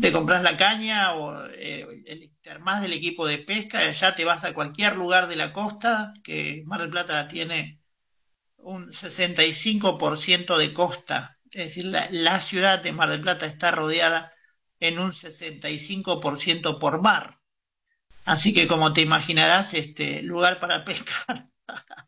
te 0.00 0.12
compras 0.12 0.42
la 0.42 0.56
caña 0.56 1.14
o 1.14 1.46
eh, 1.48 1.86
el- 2.06 2.32
te 2.42 2.50
armás 2.50 2.82
del 2.82 2.92
equipo 2.92 3.26
de 3.26 3.38
pesca, 3.38 3.90
ya 3.92 4.14
te 4.14 4.24
vas 4.24 4.44
a 4.44 4.54
cualquier 4.54 4.96
lugar 4.96 5.28
de 5.28 5.36
la 5.36 5.52
costa, 5.52 6.14
que 6.22 6.62
Mar 6.66 6.80
del 6.80 6.90
Plata 6.90 7.26
tiene 7.28 7.80
un 8.58 8.92
65% 8.92 10.56
de 10.56 10.72
costa, 10.72 11.38
es 11.50 11.74
decir, 11.74 11.86
la, 11.86 12.40
ciudad 12.40 12.82
de 12.82 12.92
Mar 12.92 13.10
del 13.10 13.22
Plata 13.22 13.46
está 13.46 13.70
rodeada 13.70 14.32
en 14.80 14.98
un 14.98 15.12
65% 15.12 16.78
por 16.78 17.02
mar. 17.02 17.40
Así 18.24 18.52
que 18.52 18.66
como 18.66 18.92
te 18.92 19.00
imaginarás, 19.00 19.74
este 19.74 20.22
lugar 20.22 20.60
para 20.60 20.84
pescar 20.84 21.48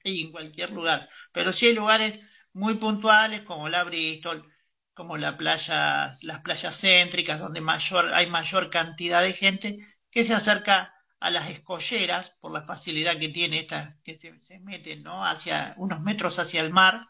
hay 0.04 0.20
en 0.22 0.32
cualquier 0.32 0.70
lugar. 0.70 1.08
Pero 1.32 1.52
sí 1.52 1.66
hay 1.66 1.74
lugares 1.74 2.20
muy 2.52 2.74
puntuales 2.74 3.42
como 3.42 3.68
la 3.68 3.84
Bristol, 3.84 4.50
como 4.94 5.16
la 5.16 5.36
playa, 5.36 6.10
las 6.22 6.40
playas 6.40 6.78
céntricas, 6.78 7.40
donde 7.40 7.60
mayor, 7.60 8.12
hay 8.12 8.26
mayor 8.28 8.70
cantidad 8.70 9.22
de 9.22 9.32
gente 9.32 9.78
que 10.10 10.24
se 10.24 10.34
acerca 10.34 10.94
a 11.20 11.30
las 11.30 11.50
escolleras 11.50 12.32
por 12.40 12.52
la 12.52 12.62
facilidad 12.62 13.18
que 13.18 13.28
tiene 13.28 13.60
esta, 13.60 13.98
que 14.04 14.18
se, 14.18 14.40
se 14.40 14.58
meten, 14.60 15.02
¿no? 15.02 15.24
Hacia 15.24 15.74
unos 15.78 16.00
metros 16.00 16.38
hacia 16.38 16.62
el 16.62 16.72
mar. 16.72 17.06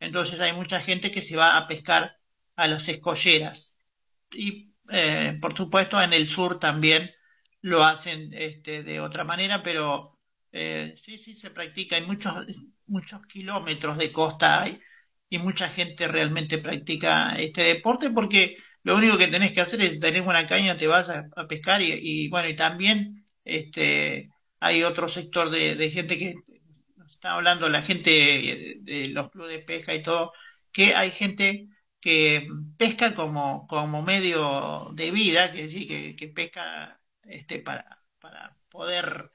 Entonces 0.00 0.40
hay 0.40 0.52
mucha 0.52 0.80
gente 0.80 1.10
que 1.12 1.22
se 1.22 1.36
va 1.36 1.56
a 1.56 1.66
pescar 1.68 2.18
a 2.56 2.68
las 2.68 2.88
escolleras. 2.88 3.74
Y 4.32 4.74
eh, 4.90 5.38
por 5.40 5.56
supuesto 5.56 6.00
en 6.02 6.12
el 6.12 6.26
sur 6.28 6.58
también 6.58 7.10
lo 7.62 7.84
hacen 7.84 8.30
este, 8.34 8.82
de 8.82 9.00
otra 9.00 9.24
manera, 9.24 9.62
pero 9.62 10.20
eh, 10.52 10.94
sí, 10.96 11.18
sí 11.18 11.34
se 11.34 11.50
practica. 11.50 11.96
Hay 11.96 12.06
muchos, 12.06 12.34
muchos 12.86 13.26
kilómetros 13.26 13.96
de 13.98 14.12
costa 14.12 14.62
hay 14.62 14.80
y 15.28 15.38
mucha 15.38 15.68
gente 15.68 16.06
realmente 16.08 16.58
practica 16.58 17.34
este 17.36 17.62
deporte 17.62 18.10
porque 18.10 18.56
lo 18.82 18.96
único 18.96 19.16
que 19.18 19.28
tenés 19.28 19.52
que 19.52 19.60
hacer 19.62 19.80
es 19.82 19.98
tener 20.00 20.22
una 20.22 20.46
caña, 20.46 20.76
te 20.76 20.86
vas 20.86 21.08
a, 21.08 21.28
a 21.36 21.46
pescar 21.48 21.80
y, 21.82 21.92
y, 22.02 22.28
bueno, 22.28 22.48
y 22.48 22.56
también 22.56 23.23
este, 23.44 24.30
hay 24.60 24.82
otro 24.84 25.08
sector 25.08 25.50
de, 25.50 25.90
gente 25.90 26.18
que 26.18 26.34
está 27.08 27.34
hablando, 27.34 27.68
la 27.68 27.82
gente 27.82 28.10
de, 28.82 29.08
los 29.08 29.30
clubes 29.30 29.58
de 29.58 29.64
pesca 29.64 29.94
y 29.94 30.02
todo, 30.02 30.32
que 30.72 30.94
hay 30.94 31.10
gente 31.10 31.68
que 32.00 32.48
pesca 32.76 33.14
como, 33.14 33.66
como 33.66 34.02
medio 34.02 34.90
de 34.94 35.10
vida, 35.10 35.52
que 35.52 35.68
sí, 35.68 35.86
que, 35.86 36.28
pesca 36.28 37.00
este, 37.24 37.60
para, 37.60 38.02
para 38.20 38.56
poder 38.68 39.32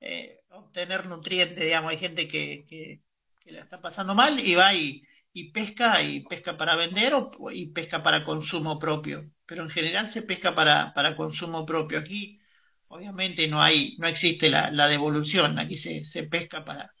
eh, 0.00 0.40
obtener 0.50 1.06
nutrientes, 1.06 1.64
digamos, 1.64 1.90
hay 1.92 1.98
gente 1.98 2.28
que, 2.28 2.64
que, 2.68 3.02
que 3.40 3.52
la 3.52 3.60
está 3.62 3.80
pasando 3.80 4.14
mal 4.14 4.40
y 4.40 4.54
va 4.54 4.74
y, 4.74 5.02
y 5.32 5.50
pesca, 5.52 6.02
y 6.02 6.20
pesca 6.20 6.56
para 6.56 6.76
vender 6.76 7.12
o, 7.14 7.30
y 7.52 7.66
pesca 7.66 8.02
para 8.02 8.24
consumo 8.24 8.78
propio, 8.78 9.30
pero 9.44 9.62
en 9.62 9.68
general 9.70 10.10
se 10.10 10.22
pesca 10.22 10.54
para, 10.54 10.94
para 10.94 11.14
consumo 11.14 11.66
propio. 11.66 11.98
Aquí 11.98 12.40
obviamente 12.88 13.48
no 13.48 13.62
hay, 13.62 13.96
no 13.98 14.06
existe 14.06 14.48
la, 14.48 14.88
devolución, 14.88 15.58
aquí 15.58 15.76
se, 15.76 16.22
pesca 16.24 16.64
para, 16.64 16.92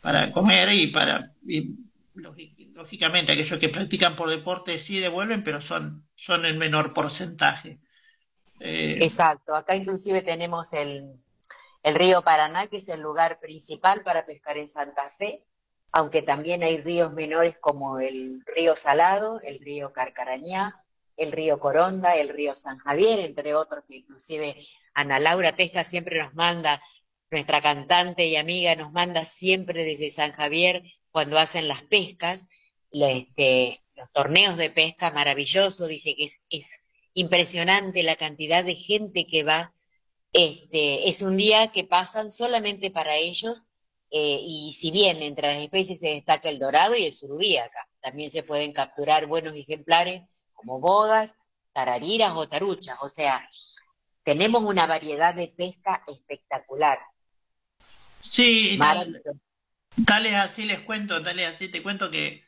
para 0.00 0.30
comer 0.30 0.72
y 0.72 0.88
para, 0.88 1.32
lógicamente 2.14 3.32
aquellos 3.32 3.58
que 3.58 3.68
practican 3.68 4.16
por 4.16 4.30
deporte 4.30 4.78
sí 4.78 4.98
devuelven, 4.98 5.44
pero 5.44 5.60
son, 5.60 6.06
son 6.16 6.44
el 6.44 6.56
menor 6.56 6.92
porcentaje. 6.92 7.78
Eh, 8.58 8.98
Exacto, 9.00 9.54
acá 9.54 9.74
inclusive 9.74 10.22
tenemos 10.22 10.72
el, 10.72 11.14
el 11.82 11.94
río 11.94 12.22
Paraná, 12.22 12.66
que 12.66 12.76
es 12.78 12.88
el 12.88 13.00
lugar 13.00 13.40
principal 13.40 14.02
para 14.02 14.26
pescar 14.26 14.58
en 14.58 14.68
Santa 14.68 15.08
Fe, 15.10 15.44
aunque 15.92 16.22
también 16.22 16.62
hay 16.62 16.80
ríos 16.80 17.12
menores 17.12 17.58
como 17.58 17.98
el 17.98 18.42
río 18.54 18.76
Salado, 18.76 19.40
el 19.42 19.58
río 19.58 19.92
Carcarañá, 19.92 20.84
el 21.16 21.32
río 21.32 21.58
Coronda, 21.58 22.14
el 22.16 22.28
río 22.28 22.54
San 22.54 22.78
Javier, 22.78 23.18
entre 23.20 23.54
otros, 23.54 23.84
que 23.86 23.96
inclusive 23.96 24.66
Ana 25.00 25.18
Laura 25.18 25.56
Testa 25.56 25.84
siempre 25.84 26.18
nos 26.18 26.34
manda, 26.34 26.82
nuestra 27.30 27.62
cantante 27.62 28.26
y 28.26 28.36
amiga 28.36 28.74
nos 28.74 28.92
manda 28.92 29.24
siempre 29.24 29.84
desde 29.84 30.10
San 30.10 30.32
Javier 30.32 30.82
cuando 31.10 31.38
hacen 31.38 31.68
las 31.68 31.82
pescas, 31.82 32.48
este, 32.90 33.82
los 33.94 34.10
torneos 34.12 34.56
de 34.56 34.70
pesca 34.70 35.10
maravilloso, 35.10 35.86
dice 35.86 36.14
que 36.16 36.24
es, 36.24 36.42
es 36.50 36.82
impresionante 37.14 38.02
la 38.02 38.16
cantidad 38.16 38.64
de 38.64 38.74
gente 38.74 39.26
que 39.26 39.42
va, 39.42 39.72
este, 40.32 41.08
es 41.08 41.22
un 41.22 41.36
día 41.36 41.68
que 41.68 41.84
pasan 41.84 42.30
solamente 42.32 42.90
para 42.90 43.16
ellos, 43.16 43.66
eh, 44.10 44.40
y 44.42 44.72
si 44.74 44.90
bien 44.90 45.22
entre 45.22 45.54
las 45.54 45.62
especies 45.62 46.00
se 46.00 46.08
destaca 46.08 46.48
el 46.48 46.58
dorado 46.58 46.96
y 46.96 47.04
el 47.04 47.14
surubí 47.14 47.56
acá, 47.56 47.88
también 48.00 48.30
se 48.30 48.42
pueden 48.42 48.72
capturar 48.72 49.26
buenos 49.26 49.54
ejemplares 49.54 50.22
como 50.52 50.80
bogas, 50.80 51.36
tarariras 51.72 52.32
o 52.34 52.48
taruchas, 52.48 52.96
o 53.02 53.08
sea, 53.08 53.48
tenemos 54.22 54.62
una 54.62 54.86
variedad 54.86 55.34
de 55.34 55.48
pesca 55.48 56.02
espectacular. 56.06 56.98
Sí, 58.20 58.76
tal, 58.78 59.22
tal 60.06 60.26
es 60.26 60.34
así 60.34 60.64
les 60.64 60.80
cuento, 60.80 61.22
tal 61.22 61.38
es 61.40 61.54
así 61.54 61.68
te 61.68 61.82
cuento 61.82 62.10
que 62.10 62.44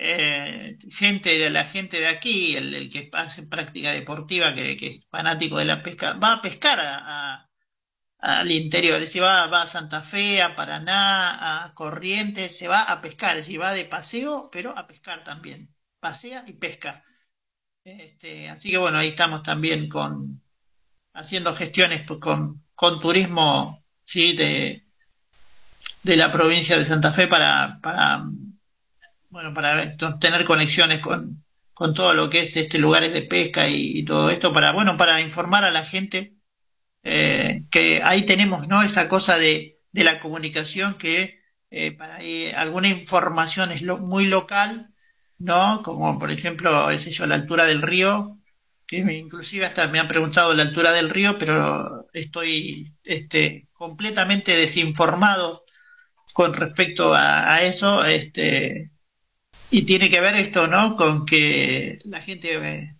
eh, 0.00 0.78
gente 0.92 1.38
de 1.38 1.50
la 1.50 1.64
gente 1.64 1.98
de 1.98 2.06
aquí, 2.06 2.56
el, 2.56 2.72
el 2.74 2.88
que 2.90 3.10
hace 3.12 3.42
práctica 3.42 3.90
deportiva, 3.90 4.54
que, 4.54 4.76
que, 4.76 4.86
es 4.88 5.06
fanático 5.10 5.58
de 5.58 5.64
la 5.64 5.82
pesca, 5.82 6.12
va 6.12 6.34
a 6.34 6.42
pescar 6.42 6.78
a, 6.78 7.34
a, 7.34 7.50
al 8.18 8.50
interior, 8.52 8.96
es 8.96 9.08
decir, 9.08 9.22
va, 9.22 9.46
va, 9.48 9.62
a 9.62 9.66
Santa 9.66 10.02
Fe, 10.02 10.40
a 10.42 10.54
Paraná, 10.54 11.64
a 11.64 11.74
Corrientes, 11.74 12.56
se 12.56 12.68
va 12.68 12.82
a 12.84 13.00
pescar, 13.00 13.36
es 13.36 13.46
decir, 13.46 13.60
va 13.60 13.72
de 13.72 13.84
paseo, 13.86 14.48
pero 14.52 14.76
a 14.78 14.86
pescar 14.86 15.24
también, 15.24 15.74
pasea 16.00 16.44
y 16.46 16.52
pesca. 16.54 17.04
Este, 17.84 18.48
así 18.48 18.70
que 18.70 18.78
bueno, 18.78 18.98
ahí 18.98 19.08
estamos 19.08 19.42
también 19.42 19.88
con 19.88 20.42
haciendo 21.18 21.54
gestiones 21.54 22.02
pues, 22.06 22.20
con, 22.20 22.64
con 22.74 23.00
turismo 23.00 23.84
sí 24.02 24.34
de, 24.34 24.86
de 26.02 26.16
la 26.16 26.32
provincia 26.32 26.78
de 26.78 26.84
Santa 26.84 27.12
Fe 27.12 27.26
para, 27.26 27.78
para 27.82 28.24
bueno, 29.30 29.52
para 29.52 29.96
tener 30.18 30.44
conexiones 30.44 31.00
con, 31.00 31.44
con 31.74 31.94
todo 31.94 32.14
lo 32.14 32.30
que 32.30 32.42
es 32.42 32.56
este 32.56 32.78
lugares 32.78 33.12
de 33.12 33.22
pesca 33.22 33.68
y, 33.68 34.04
todo 34.04 34.30
esto, 34.30 34.52
para, 34.52 34.72
bueno, 34.72 34.96
para 34.96 35.20
informar 35.20 35.64
a 35.64 35.70
la 35.70 35.84
gente 35.84 36.34
eh, 37.02 37.64
que 37.70 38.02
ahí 38.02 38.24
tenemos, 38.24 38.68
¿no? 38.68 38.82
Esa 38.82 39.08
cosa 39.08 39.38
de, 39.38 39.80
de 39.92 40.04
la 40.04 40.18
comunicación 40.20 40.94
que 40.98 41.40
eh, 41.70 41.92
para 41.92 42.16
ahí 42.16 42.50
alguna 42.50 42.88
información 42.88 43.70
es 43.72 43.82
lo, 43.82 43.98
muy 43.98 44.26
local, 44.26 44.94
¿no? 45.38 45.82
Como 45.82 46.18
por 46.18 46.30
ejemplo, 46.30 46.90
ese 46.90 47.10
yo, 47.10 47.26
la 47.26 47.34
altura 47.34 47.66
del 47.66 47.82
río, 47.82 48.37
inclusive 48.90 49.66
hasta 49.66 49.86
me 49.88 49.98
han 49.98 50.08
preguntado 50.08 50.54
la 50.54 50.62
altura 50.62 50.92
del 50.92 51.10
río, 51.10 51.38
pero 51.38 52.08
estoy 52.12 52.94
este, 53.04 53.68
completamente 53.72 54.56
desinformado 54.56 55.64
con 56.32 56.54
respecto 56.54 57.14
a, 57.14 57.62
eso, 57.62 58.04
este, 58.04 58.92
y 59.70 59.82
tiene 59.82 60.08
que 60.08 60.20
ver 60.20 60.36
esto, 60.36 60.68
¿no? 60.68 60.96
Con 60.96 61.26
que 61.26 61.98
la 62.04 62.22
gente 62.22 62.96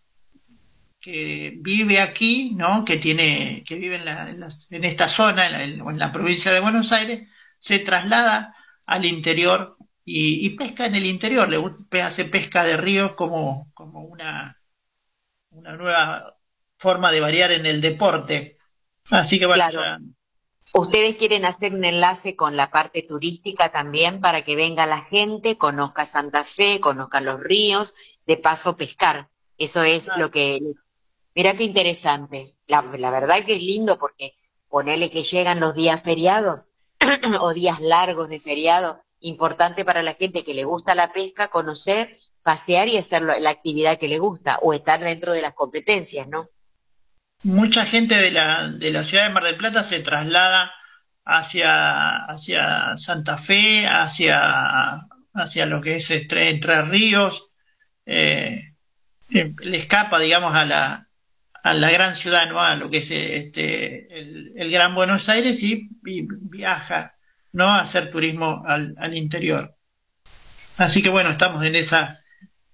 que 1.01 1.55
vive 1.61 2.01
aquí, 2.01 2.53
¿no? 2.57 2.85
Que 2.85 2.97
tiene, 2.97 3.63
que 3.67 3.77
vive 3.77 3.97
en, 3.97 4.05
la, 4.05 4.31
en, 4.31 4.41
la, 4.41 4.49
en 4.71 4.85
esta 4.85 5.09
zona, 5.09 5.47
en 5.47 5.53
la, 5.53 5.91
en 5.91 5.99
la, 5.99 6.13
provincia 6.13 6.53
de 6.53 6.61
Buenos 6.61 6.93
Aires, 6.93 7.29
se 7.61 7.79
traslada 7.79 8.55
al 8.87 9.05
interior 9.05 9.77
y, 10.05 10.51
pesca 10.51 10.87
en 10.87 10.97
el 10.97 11.07
interior, 11.07 11.49
le 11.49 12.03
hace 12.03 12.25
pesca 12.25 12.65
de 12.65 12.77
ríos 12.77 13.13
como, 13.13 13.71
como 13.75 14.03
una, 14.03 14.58
una 15.59 15.77
nueva 15.77 16.39
forma 16.77 17.11
de 17.11 17.21
variar 17.21 17.53
en 17.53 17.67
el 17.67 17.81
deporte. 17.81 18.59
Así 19.11 19.39
que 19.39 19.47
bueno, 19.47 19.63
claro. 19.69 19.81
ya, 19.81 19.99
Ustedes 20.75 21.17
quieren 21.17 21.45
hacer 21.45 21.75
un 21.75 21.85
enlace 21.85 22.37
con 22.37 22.57
la 22.57 22.71
parte 22.71 23.03
turística 23.03 23.71
también 23.71 24.21
para 24.21 24.43
que 24.43 24.55
venga 24.55 24.87
la 24.87 25.01
gente, 25.01 25.57
conozca 25.57 26.05
Santa 26.05 26.45
Fe, 26.45 26.79
conozca 26.81 27.21
los 27.21 27.41
ríos, 27.41 27.95
de 28.27 28.37
paso 28.37 28.77
pescar. 28.77 29.31
Eso 29.57 29.83
es 29.83 30.05
claro. 30.05 30.21
lo 30.21 30.31
que... 30.31 30.61
Mira 31.35 31.55
qué 31.55 31.65
interesante. 31.65 32.57
La, 32.67 32.83
la, 32.97 33.11
verdad 33.11 33.45
que 33.45 33.57
es 33.57 33.63
lindo 33.63 33.99
porque 33.99 34.35
ponerle 34.69 35.09
que 35.09 35.23
llegan 35.23 35.61
los 35.61 35.75
días 35.75 36.03
feriados 36.03 36.71
o 37.41 37.55
días 37.55 37.81
largos 37.81 38.29
de 38.29 38.39
feriado, 38.39 39.03
importante 39.21 39.85
para 39.85 40.03
la 40.03 40.15
gente 40.15 40.45
que 40.45 40.55
le 40.55 40.65
gusta 40.65 40.95
la 40.95 41.13
pesca, 41.13 41.49
conocer, 41.49 42.19
pasear 42.49 42.89
y 42.89 42.97
hacer 42.97 43.21
la 43.23 43.51
actividad 43.51 43.99
que 43.99 44.09
le 44.09 44.19
gusta 44.19 44.59
o 44.63 44.73
estar 44.73 45.01
dentro 45.01 45.35
de 45.35 45.43
las 45.43 45.53
competencias, 45.53 46.27
¿no? 46.29 46.49
mucha 47.43 47.85
gente 47.85 48.17
de 48.17 48.31
la, 48.31 48.69
de 48.69 48.91
la 48.91 49.05
ciudad 49.05 49.29
de 49.29 49.35
Mar 49.35 49.45
del 49.45 49.57
Plata 49.57 49.85
se 49.85 50.01
traslada 50.01 50.73
hacia, 51.25 52.17
hacia 52.23 52.99
Santa 52.99 53.39
Fe, 53.39 53.87
hacia, 53.87 55.07
hacia 55.35 55.67
lo 55.67 55.81
que 55.81 55.97
es 55.97 56.11
Entre, 56.11 56.83
Ríos, 56.83 57.49
eh, 58.07 58.73
le 59.29 59.77
escapa, 59.77 60.19
digamos, 60.19 60.55
a 60.55 60.65
la, 60.65 61.09
a 61.63 61.75
la 61.75 61.91
gran 61.91 62.17
ciudad, 62.17 62.49
¿no? 62.49 62.61
a 62.61 62.75
lo 62.77 62.91
que 62.91 62.99
es 62.99 63.11
este, 63.11 64.19
el, 64.19 64.53
el 64.57 64.71
Gran 64.71 64.95
Buenos 64.95 65.29
Aires 65.29 65.63
y, 65.63 65.91
y, 66.05 66.27
viaja 66.27 67.15
¿no? 67.53 67.67
a 67.67 67.81
hacer 67.81 68.11
turismo 68.11 68.65
al, 68.67 68.95
al, 68.99 69.17
interior. 69.17 69.77
Así 70.79 71.03
que 71.03 71.11
bueno, 71.11 71.31
estamos 71.31 71.65
en 71.65 71.77
esa, 71.77 72.21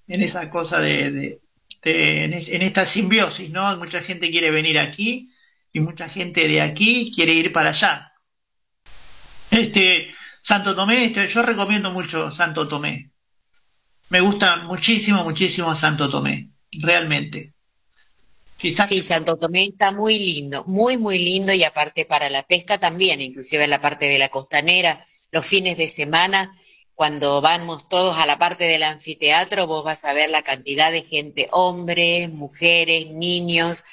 en 0.06 0.22
esa 0.22 0.51
cosa 0.51 0.81
de, 0.81 1.40
en, 1.82 2.32
en, 2.32 2.62
esta 2.62 2.86
simbiosis, 2.86 3.51
¿no? 3.51 3.76
Mucha 3.76 4.01
gente 4.01 4.31
quiere 4.31 4.51
venir 4.51 4.78
aquí 4.78 5.31
y 5.72 5.81
mucha 5.81 6.09
gente 6.09 6.47
de 6.48 6.60
aquí 6.60 7.12
quiere 7.14 7.32
ir 7.32 7.52
para 7.52 7.70
allá. 7.70 8.12
Este, 9.51 10.09
Santo 10.40 10.74
Tomé, 10.74 11.06
este, 11.06 11.26
yo 11.26 11.43
recomiendo 11.43 11.90
mucho 11.90 12.31
Santo 12.31 12.68
Tomé. 12.68 13.10
Me 14.10 14.20
gusta 14.20 14.59
muchísimo, 14.59 15.24
muchísimo 15.24 15.74
Santo 15.74 16.10
Tomé, 16.10 16.51
realmente. 16.72 17.55
Quizás 18.56 18.89
sí, 18.89 19.02
Santo 19.02 19.36
Tomé 19.36 19.64
está 19.64 19.90
muy 19.90 20.18
lindo, 20.18 20.64
muy, 20.66 20.97
muy 20.97 21.18
lindo 21.18 21.52
y 21.52 21.64
aparte 21.64 22.05
para 22.05 22.31
la 22.31 22.44
pesca 22.44 22.78
también, 22.78 23.20
inclusive 23.20 23.64
en 23.64 23.70
la 23.70 23.81
parte 23.81 24.06
de 24.06 24.18
la 24.18 24.28
costanera, 24.28 25.05
los 25.31 25.47
fines 25.47 25.76
de 25.76 25.89
semana 25.89 26.55
cuando 26.95 27.41
vamos 27.41 27.89
todos 27.89 28.16
a 28.16 28.27
la 28.27 28.39
parte 28.39 28.65
del 28.65 28.85
anfiteatro, 28.85 29.66
vos 29.66 29.85
vas 29.85 30.05
a 30.05 30.12
ver 30.12 30.31
la 30.31 30.43
cantidad 30.43 30.93
de 30.93 31.03
gente, 31.03 31.49
hombres, 31.53 32.31
mujeres, 32.31 33.09
niños, 33.12 33.85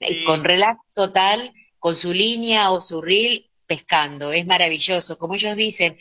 sí. 0.00 0.24
con 0.24 0.44
relax 0.44 0.80
total, 0.94 1.52
con 1.78 1.96
su 1.96 2.12
línea 2.12 2.70
o 2.70 2.80
su 2.80 3.00
reel 3.00 3.50
pescando. 3.66 4.32
Es 4.32 4.46
maravilloso. 4.46 5.18
Como 5.18 5.34
ellos 5.34 5.56
dicen, 5.56 5.96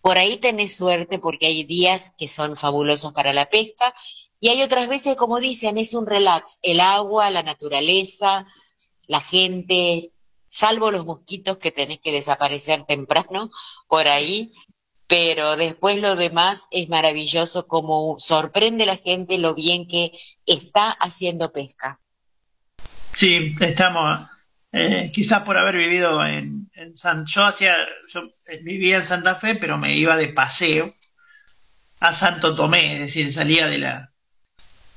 por 0.00 0.18
ahí 0.18 0.36
tenés 0.36 0.76
suerte 0.76 1.18
porque 1.18 1.46
hay 1.46 1.64
días 1.64 2.12
que 2.18 2.28
son 2.28 2.56
fabulosos 2.56 3.14
para 3.14 3.32
la 3.32 3.46
pesca 3.48 3.94
y 4.40 4.50
hay 4.50 4.62
otras 4.62 4.88
veces, 4.88 5.16
como 5.16 5.40
dicen, 5.40 5.78
es 5.78 5.94
un 5.94 6.06
relax. 6.06 6.58
El 6.62 6.80
agua, 6.80 7.30
la 7.30 7.42
naturaleza, 7.42 8.46
la 9.06 9.22
gente, 9.22 10.12
salvo 10.46 10.90
los 10.90 11.06
mosquitos 11.06 11.56
que 11.56 11.72
tenés 11.72 12.00
que 12.00 12.12
desaparecer 12.12 12.84
temprano 12.84 13.50
por 13.88 14.06
ahí, 14.06 14.52
pero 15.06 15.56
después 15.56 16.00
lo 16.00 16.16
demás 16.16 16.68
es 16.70 16.88
maravilloso 16.88 17.66
como 17.66 18.16
sorprende 18.18 18.86
la 18.86 18.96
gente 18.96 19.38
lo 19.38 19.54
bien 19.54 19.86
que 19.86 20.12
está 20.46 20.90
haciendo 20.90 21.52
pesca. 21.52 22.00
Sí, 23.14 23.54
estamos, 23.60 24.26
eh, 24.72 25.10
quizás 25.12 25.42
por 25.42 25.56
haber 25.56 25.76
vivido 25.76 26.24
en, 26.26 26.70
en 26.74 26.96
San, 26.96 27.24
yo 27.26 27.44
hacía, 27.44 27.76
yo 28.08 28.22
eh, 28.46 28.60
vivía 28.62 28.96
en 28.96 29.04
Santa 29.04 29.36
Fe, 29.36 29.54
pero 29.54 29.78
me 29.78 29.94
iba 29.96 30.16
de 30.16 30.28
paseo 30.28 30.94
a 32.00 32.12
Santo 32.12 32.54
Tomé, 32.54 32.94
es 32.94 33.00
decir, 33.00 33.32
salía 33.32 33.66
de 33.66 33.78
la, 33.78 34.12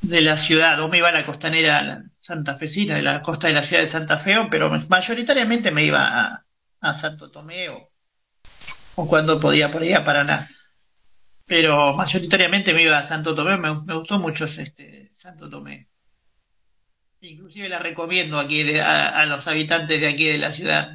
de 0.02 0.22
la 0.22 0.38
ciudad, 0.38 0.80
o 0.82 0.88
me 0.88 0.98
iba 0.98 1.10
a 1.10 1.12
la 1.14 1.26
costanera 1.26 1.82
la 1.84 2.04
santafesina, 2.20 2.96
de 2.96 3.04
la 3.04 3.22
costa 3.22 3.48
de 3.48 3.54
la 3.54 3.64
ciudad 3.64 3.84
de 3.84 3.90
Santa 3.90 4.18
Fe, 4.18 4.36
pero 4.50 4.70
mayoritariamente 4.90 5.72
me 5.72 5.84
iba 5.84 6.08
a, 6.08 6.46
a 6.82 6.94
Santo 6.94 7.30
Tomé 7.30 7.70
o, 7.70 7.92
o 9.00 9.08
cuando 9.12 9.40
podía 9.44 9.72
por 9.72 9.82
ahí 9.84 9.94
a 9.94 10.04
Paraná. 10.08 10.38
Pero 11.52 11.74
mayoritariamente 12.02 12.74
me 12.74 12.84
iba 12.84 12.98
a 13.00 13.04
Santo 13.12 13.36
Tomé, 13.36 13.58
me, 13.58 13.72
me 13.88 13.96
gustó 14.00 14.20
mucho 14.20 14.46
este 14.46 15.12
Santo 15.16 15.50
Tomé. 15.50 15.76
Inclusive 17.22 17.70
la 17.70 17.80
recomiendo 17.80 18.40
aquí 18.40 18.64
de- 18.64 18.82
a, 18.82 19.10
a 19.20 19.26
los 19.26 19.48
habitantes 19.48 20.00
de 20.02 20.08
aquí 20.08 20.26
de 20.28 20.38
la 20.38 20.52
ciudad, 20.52 20.92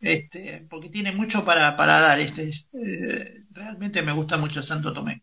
este, 0.00 0.66
porque 0.70 0.88
tiene 0.90 1.12
mucho 1.12 1.44
para, 1.44 1.76
para 1.76 2.00
dar. 2.00 2.18
Este, 2.20 2.50
eh, 2.72 3.44
realmente 3.50 4.02
me 4.02 4.12
gusta 4.12 4.36
mucho 4.38 4.62
Santo 4.62 4.92
Tomé. 4.92 5.22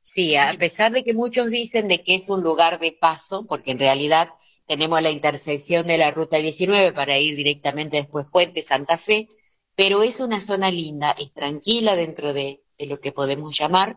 Sí, 0.00 0.36
a 0.36 0.54
pesar 0.58 0.92
de 0.92 1.02
que 1.02 1.14
muchos 1.14 1.50
dicen 1.50 1.88
de 1.88 2.02
que 2.04 2.14
es 2.14 2.28
un 2.28 2.42
lugar 2.42 2.78
de 2.78 2.92
paso, 2.92 3.44
porque 3.46 3.72
en 3.72 3.78
realidad 3.80 4.28
tenemos 4.68 5.00
la 5.02 5.10
intersección 5.10 5.86
de 5.86 5.98
la 5.98 6.10
Ruta 6.12 6.36
19 6.38 6.92
para 6.92 7.18
ir 7.18 7.34
directamente 7.36 7.96
después 7.96 8.26
Puente 8.30 8.62
Santa 8.62 8.98
Fe, 8.98 9.28
pero 9.76 10.02
es 10.02 10.20
una 10.20 10.40
zona 10.40 10.70
linda, 10.70 11.12
es 11.12 11.32
tranquila 11.32 11.96
dentro 11.96 12.32
de, 12.32 12.62
de 12.78 12.86
lo 12.86 13.00
que 13.00 13.12
podemos 13.12 13.56
llamar, 13.58 13.96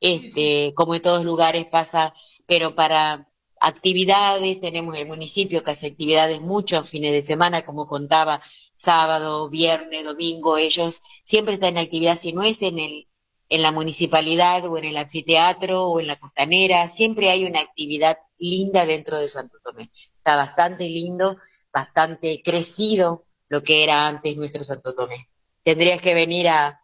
este, 0.00 0.74
como 0.74 0.94
en 0.94 1.02
todos 1.02 1.24
lugares 1.24 1.66
pasa, 1.66 2.14
pero 2.46 2.74
para 2.74 3.28
actividades, 3.60 4.60
tenemos 4.60 4.96
el 4.96 5.06
municipio 5.06 5.62
que 5.62 5.70
hace 5.70 5.86
actividades 5.88 6.40
muchos 6.40 6.88
fines 6.88 7.12
de 7.12 7.22
semana, 7.22 7.64
como 7.64 7.86
contaba, 7.86 8.42
sábado, 8.74 9.48
viernes, 9.48 10.04
domingo, 10.04 10.58
ellos 10.58 11.00
siempre 11.22 11.54
están 11.54 11.76
en 11.76 11.84
actividad, 11.84 12.16
si 12.16 12.32
no 12.32 12.42
es 12.42 12.62
en 12.62 12.80
el, 12.80 13.08
en 13.48 13.62
la 13.62 13.70
municipalidad 13.70 14.64
o 14.66 14.78
en 14.78 14.86
el 14.86 14.96
anfiteatro 14.96 15.84
o 15.84 16.00
en 16.00 16.08
la 16.08 16.16
costanera, 16.16 16.88
siempre 16.88 17.30
hay 17.30 17.44
una 17.44 17.60
actividad 17.60 18.18
linda 18.38 18.84
dentro 18.86 19.20
de 19.20 19.28
Santo 19.28 19.58
Tomé. 19.62 19.90
Está 20.16 20.36
bastante 20.36 20.88
lindo, 20.88 21.36
bastante 21.72 22.42
crecido 22.42 23.26
lo 23.52 23.62
que 23.62 23.84
era 23.84 24.08
antes 24.08 24.36
nuestro 24.36 24.64
Santo 24.64 24.94
Tomé. 24.94 25.28
Tendrías 25.64 26.00
que 26.02 26.14
venir 26.14 26.48
a, 26.48 26.80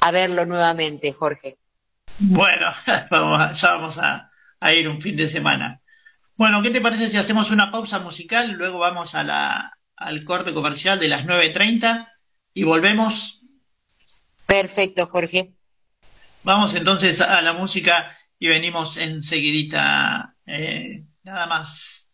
a 0.00 0.10
verlo 0.12 0.46
nuevamente, 0.46 1.12
Jorge. 1.12 1.58
Bueno, 2.18 2.66
vamos 3.10 3.40
a- 3.40 3.52
ya 3.52 3.72
vamos 3.72 3.98
a, 3.98 4.30
a 4.60 4.72
ir 4.74 4.88
un 4.88 5.00
fin 5.00 5.16
de 5.16 5.28
semana. 5.28 5.82
Bueno, 6.36 6.62
¿qué 6.62 6.70
te 6.70 6.80
parece 6.82 7.08
si 7.10 7.16
hacemos 7.18 7.50
una 7.50 7.70
pausa 7.72 8.00
musical? 8.00 8.52
Luego 8.52 8.78
vamos 8.78 9.14
a 9.14 9.24
la, 9.24 9.78
al 9.96 10.24
corte 10.24 10.54
comercial 10.54 11.00
de 11.00 11.08
las 11.08 11.26
9.30 11.26 12.08
y 12.54 12.64
volvemos. 12.64 13.42
Perfecto, 14.44 15.06
Jorge. 15.06 15.54
Vamos 16.42 16.74
entonces 16.74 17.20
a 17.20 17.42
la 17.42 17.52
música 17.52 18.16
y 18.38 18.48
venimos 18.48 18.96
enseguidita. 18.96 20.36
eh, 20.46 21.04
nada 21.24 21.46
más. 21.46 22.05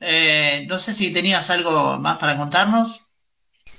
eh, 0.00 0.66
no 0.68 0.76
sé 0.78 0.94
si 0.94 1.12
tenías 1.12 1.48
algo 1.50 1.96
más 1.98 2.18
para 2.18 2.36
contarnos. 2.36 3.02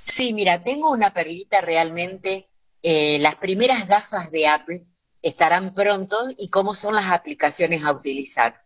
Sí, 0.03 0.31
mira, 0.31 0.63
tengo 0.63 0.89
una 0.91 1.13
perlita 1.13 1.59
realmente. 1.61 2.49
eh, 2.85 3.17
las 3.19 3.35
primeras 3.35 3.87
gafas 3.87 4.29
de 4.31 4.47
Apple 4.47 4.85
estarán 5.21 5.73
pronto 5.73 6.17
y 6.37 6.49
cómo 6.49 6.75
son 6.75 6.95
las 6.95 7.07
aplicaciones 7.11 7.83
a 7.83 7.91
utilizar. 7.93 8.65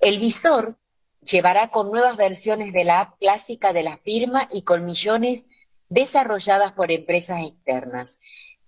El 0.00 0.18
visor 0.20 0.78
llevará 1.20 1.68
con 1.68 1.90
nuevas 1.90 2.16
versiones 2.16 2.72
de 2.72 2.84
la 2.84 3.00
app 3.00 3.18
clásica 3.18 3.72
de 3.72 3.82
la 3.82 3.98
firma 3.98 4.48
y 4.52 4.62
con 4.62 4.84
millones 4.84 5.46
desarrolladas 5.88 6.72
por 6.72 6.92
empresas 6.92 7.40
externas. 7.44 8.18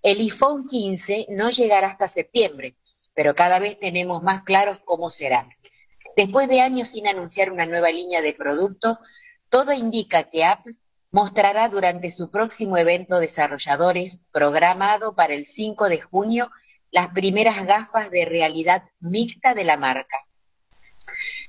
El 0.02 0.18
iPhone 0.20 0.66
15 0.66 1.26
no 1.30 1.50
llegará 1.50 1.88
hasta 1.88 2.08
septiembre, 2.08 2.74
pero 3.20 3.34
cada 3.34 3.58
vez 3.58 3.78
tenemos 3.78 4.22
más 4.22 4.44
claros 4.44 4.78
cómo 4.82 5.10
será. 5.10 5.46
Después 6.16 6.48
de 6.48 6.62
años 6.62 6.88
sin 6.88 7.06
anunciar 7.06 7.52
una 7.52 7.66
nueva 7.66 7.90
línea 7.90 8.22
de 8.22 8.32
producto, 8.32 8.98
todo 9.50 9.74
indica 9.74 10.22
que 10.30 10.42
Apple 10.42 10.76
mostrará 11.10 11.68
durante 11.68 12.12
su 12.12 12.30
próximo 12.30 12.78
evento 12.78 13.18
desarrolladores, 13.18 14.22
programado 14.32 15.14
para 15.14 15.34
el 15.34 15.46
5 15.46 15.90
de 15.90 16.00
junio, 16.00 16.50
las 16.90 17.08
primeras 17.08 17.66
gafas 17.66 18.10
de 18.10 18.24
realidad 18.24 18.84
mixta 19.00 19.52
de 19.52 19.64
la 19.64 19.76
marca. 19.76 20.16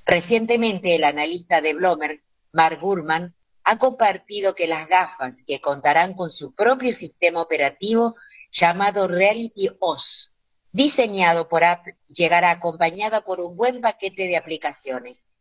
Recientemente, 0.05 0.93
el 0.95 1.05
analista 1.05 1.61
de 1.61 1.73
Bloomberg, 1.73 2.21
Mark 2.51 2.81
Gurman, 2.81 3.33
ha 3.63 3.77
compartido 3.77 4.55
que 4.55 4.67
las 4.67 4.89
gafas, 4.89 5.37
que 5.47 5.61
contarán 5.61 6.15
con 6.15 6.33
su 6.33 6.53
propio 6.53 6.91
sistema 6.91 7.41
operativo 7.41 8.17
llamado 8.51 9.07
Reality 9.07 9.69
OS, 9.79 10.31
diseñado 10.71 11.49
por 11.49 11.63
Apple, 11.63 11.97
llegará 12.09 12.51
acompañada 12.51 13.21
por 13.21 13.39
un 13.41 13.55
buen 13.55 13.81
paquete 13.81 14.27
de 14.27 14.37
aplicaciones. 14.37 15.33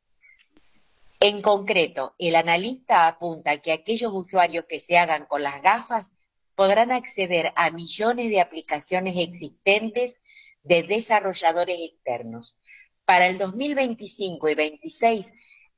En 1.21 1.43
concreto, 1.43 2.15
el 2.19 2.35
analista 2.35 3.07
apunta 3.07 3.59
que 3.59 3.73
aquellos 3.73 4.13
usuarios 4.13 4.65
que 4.69 4.81
se 4.81 4.99
hagan 4.99 5.27
con 5.27 5.43
las 5.43 5.61
gafas 5.63 6.15
podrán 6.55 6.93
acceder 6.93 7.53
a 7.57 7.71
millones 7.71 8.31
de 8.31 8.41
aplicaciones 8.41 9.15
existentes 9.19 10.21
de 10.63 10.83
desarrolladores 10.83 11.79
externos. 11.81 12.59
Para 13.05 13.27
el 13.27 13.39
2025 13.39 14.49
y 14.49 14.55
2026 14.55 15.33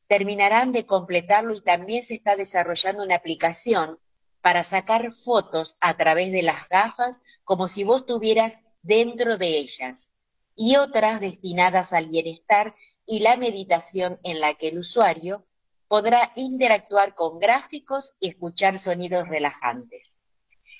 terminarán 0.06 0.72
de 0.72 0.86
completarlo 0.86 1.54
y 1.54 1.60
también 1.60 2.02
se 2.02 2.14
está 2.14 2.36
desarrollando 2.36 3.02
una 3.02 3.16
aplicación 3.16 3.98
para 4.40 4.64
sacar 4.64 5.12
fotos 5.12 5.78
a 5.80 5.96
través 5.96 6.32
de 6.32 6.42
las 6.42 6.68
gafas 6.68 7.22
como 7.44 7.68
si 7.68 7.84
vos 7.84 8.00
estuvieras 8.00 8.62
dentro 8.82 9.38
de 9.38 9.58
ellas 9.58 10.12
y 10.54 10.76
otras 10.76 11.20
destinadas 11.20 11.92
al 11.92 12.08
bienestar 12.08 12.74
y 13.06 13.20
la 13.20 13.36
meditación 13.36 14.20
en 14.22 14.40
la 14.40 14.54
que 14.54 14.68
el 14.68 14.78
usuario 14.78 15.46
podrá 15.88 16.32
interactuar 16.36 17.14
con 17.14 17.38
gráficos 17.38 18.16
y 18.20 18.28
escuchar 18.28 18.78
sonidos 18.78 19.28
relajantes. 19.28 20.22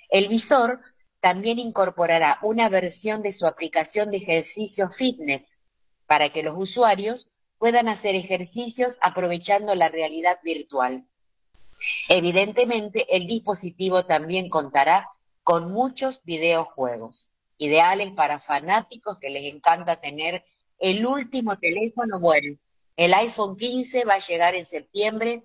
El 0.08 0.28
visor 0.28 0.80
también 1.20 1.58
incorporará 1.58 2.38
una 2.42 2.68
versión 2.68 3.22
de 3.22 3.32
su 3.32 3.46
aplicación 3.46 4.10
de 4.10 4.18
ejercicio 4.18 4.90
fitness 4.90 5.54
para 6.06 6.30
que 6.30 6.42
los 6.42 6.56
usuarios 6.56 7.28
puedan 7.58 7.88
hacer 7.88 8.16
ejercicios 8.16 8.98
aprovechando 9.00 9.74
la 9.74 9.88
realidad 9.88 10.38
virtual. 10.42 11.06
Evidentemente, 12.08 13.06
el 13.14 13.26
dispositivo 13.26 14.04
también 14.04 14.48
contará 14.48 15.10
con 15.42 15.72
muchos 15.72 16.22
videojuegos, 16.24 17.31
ideales 17.62 18.12
para 18.12 18.38
fanáticos 18.38 19.18
que 19.18 19.30
les 19.30 19.52
encanta 19.52 20.00
tener 20.00 20.44
el 20.78 21.06
último 21.06 21.58
teléfono. 21.58 22.20
Bueno, 22.20 22.58
el 22.96 23.14
iPhone 23.14 23.56
15 23.56 24.04
va 24.04 24.14
a 24.14 24.18
llegar 24.18 24.54
en 24.54 24.66
septiembre 24.66 25.42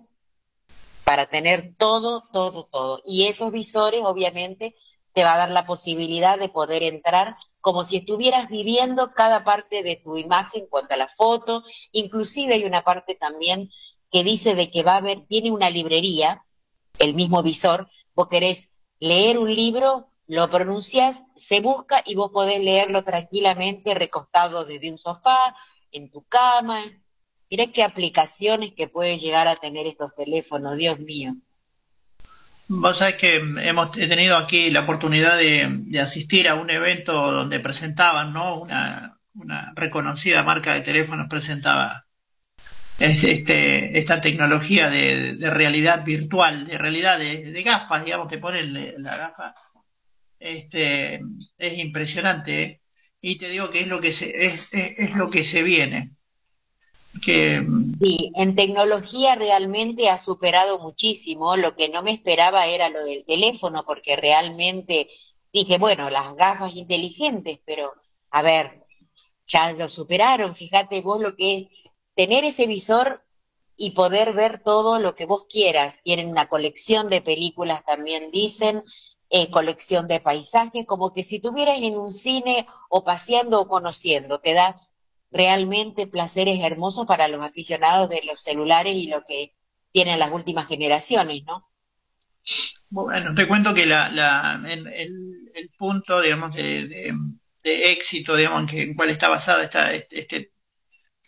para 1.04 1.26
tener 1.26 1.74
todo, 1.76 2.24
todo, 2.32 2.66
todo. 2.66 3.02
Y 3.06 3.26
esos 3.26 3.52
visores, 3.52 4.02
obviamente, 4.04 4.74
te 5.12 5.24
va 5.24 5.34
a 5.34 5.38
dar 5.38 5.50
la 5.50 5.64
posibilidad 5.64 6.38
de 6.38 6.48
poder 6.48 6.82
entrar 6.82 7.36
como 7.60 7.84
si 7.84 7.96
estuvieras 7.96 8.48
viviendo 8.48 9.10
cada 9.10 9.42
parte 9.42 9.82
de 9.82 9.96
tu 9.96 10.16
imagen 10.16 10.62
en 10.62 10.68
cuanto 10.68 10.94
a 10.94 10.98
la 10.98 11.08
foto. 11.08 11.62
Inclusive 11.92 12.54
hay 12.54 12.64
una 12.64 12.82
parte 12.82 13.14
también 13.14 13.70
que 14.10 14.22
dice 14.22 14.54
de 14.54 14.70
que 14.70 14.82
va 14.82 14.94
a 14.94 14.96
haber, 14.98 15.26
tiene 15.26 15.50
una 15.50 15.70
librería, 15.70 16.44
el 16.98 17.14
mismo 17.14 17.42
visor, 17.42 17.88
vos 18.14 18.28
querés 18.28 18.70
leer 19.00 19.38
un 19.38 19.54
libro, 19.54 20.10
lo 20.28 20.48
pronuncias, 20.50 21.24
se 21.34 21.60
busca 21.60 22.02
y 22.06 22.14
vos 22.14 22.30
podés 22.32 22.60
leerlo 22.60 23.02
tranquilamente 23.04 23.94
recostado 23.94 24.64
desde 24.64 24.90
un 24.90 24.98
sofá, 24.98 25.56
en 25.92 26.10
tu 26.10 26.24
cama. 26.28 26.82
Mirá 27.50 27.66
qué 27.72 27.82
aplicaciones 27.82 28.74
que 28.74 28.88
pueden 28.88 29.18
llegar 29.20 29.48
a 29.48 29.56
tener 29.56 29.86
estos 29.88 30.14
teléfonos, 30.14 30.76
Dios 30.76 31.00
mío. 31.00 31.34
Vos 32.70 32.98
sabés 32.98 33.14
que 33.16 33.36
hemos 33.36 33.92
tenido 33.92 34.36
aquí 34.36 34.70
la 34.70 34.80
oportunidad 34.80 35.38
de, 35.38 35.66
de 35.86 36.00
asistir 36.00 36.48
a 36.48 36.54
un 36.54 36.68
evento 36.70 37.12
donde 37.32 37.60
presentaban, 37.60 38.32
¿no? 38.34 38.60
Una, 38.60 39.18
una 39.34 39.72
reconocida 39.74 40.42
marca 40.42 40.74
de 40.74 40.82
teléfonos 40.82 41.28
presentaba 41.30 42.04
es- 42.98 43.24
este, 43.24 43.98
esta 43.98 44.20
tecnología 44.20 44.90
de, 44.90 45.34
de 45.36 45.50
realidad 45.50 46.04
virtual, 46.04 46.66
de 46.66 46.78
realidad 46.78 47.18
de, 47.18 47.52
de 47.52 47.62
gafas, 47.62 48.04
digamos, 48.04 48.28
te 48.28 48.38
ponen 48.38 49.02
la 49.02 49.16
gafa. 49.16 49.54
Este, 50.38 51.20
es 51.58 51.78
impresionante, 51.78 52.62
¿eh? 52.62 52.80
Y 53.20 53.36
te 53.36 53.48
digo 53.48 53.70
que 53.70 53.80
es 53.80 53.88
lo 53.88 54.00
que 54.00 54.12
se, 54.12 54.46
es, 54.46 54.72
es, 54.72 55.14
lo 55.16 55.28
que 55.28 55.42
se 55.42 55.62
viene. 55.62 56.12
Que, 57.20 57.66
Sí, 57.98 58.30
en 58.36 58.54
tecnología 58.54 59.34
realmente 59.34 60.08
ha 60.08 60.18
superado 60.18 60.78
muchísimo. 60.78 61.56
Lo 61.56 61.74
que 61.74 61.88
no 61.88 62.02
me 62.02 62.12
esperaba 62.12 62.66
era 62.66 62.88
lo 62.90 63.04
del 63.04 63.24
teléfono, 63.24 63.84
porque 63.84 64.14
realmente 64.14 65.08
dije, 65.52 65.78
bueno, 65.78 66.10
las 66.10 66.34
gafas 66.36 66.76
inteligentes, 66.76 67.58
pero 67.64 67.92
a 68.30 68.42
ver, 68.42 68.84
ya 69.46 69.72
lo 69.72 69.88
superaron. 69.88 70.54
Fíjate 70.54 71.00
vos 71.00 71.20
lo 71.20 71.34
que 71.34 71.56
es 71.56 71.66
tener 72.14 72.44
ese 72.44 72.66
visor 72.66 73.24
y 73.76 73.92
poder 73.92 74.32
ver 74.32 74.62
todo 74.62 74.98
lo 74.98 75.14
que 75.14 75.26
vos 75.26 75.46
quieras. 75.46 76.02
Tienen 76.02 76.28
una 76.28 76.48
colección 76.48 77.08
de 77.08 77.22
películas, 77.22 77.84
también 77.84 78.30
dicen, 78.30 78.82
colección 79.50 80.08
de 80.08 80.20
paisajes, 80.20 80.86
como 80.86 81.12
que 81.12 81.22
si 81.24 81.36
estuvieras 81.36 81.78
en 81.80 81.96
un 81.98 82.12
cine 82.12 82.66
o 82.88 83.04
paseando 83.04 83.60
o 83.60 83.66
conociendo, 83.68 84.40
te 84.40 84.54
da 84.54 84.80
realmente 85.30 86.06
placeres 86.06 86.60
hermosos 86.62 87.06
para 87.06 87.28
los 87.28 87.42
aficionados 87.42 88.08
de 88.10 88.22
los 88.24 88.40
celulares 88.42 88.94
y 88.96 89.06
lo 89.08 89.22
que 89.24 89.54
tienen 89.92 90.18
las 90.18 90.32
últimas 90.32 90.68
generaciones, 90.68 91.44
¿no? 91.44 91.68
Bueno, 92.90 93.34
te 93.34 93.46
cuento 93.46 93.74
que 93.74 93.86
la, 93.86 94.08
la, 94.10 94.62
el, 94.68 94.86
el- 94.88 95.70
punto, 95.78 96.20
digamos, 96.20 96.54
de, 96.56 97.12
éxito, 97.62 98.34
digamos, 98.36 98.62
en, 98.62 98.66
que, 98.66 98.82
en 98.82 98.94
cuál 98.94 99.10
está 99.10 99.28
basada 99.28 99.62
esta, 99.64 99.92
este, 99.94 100.52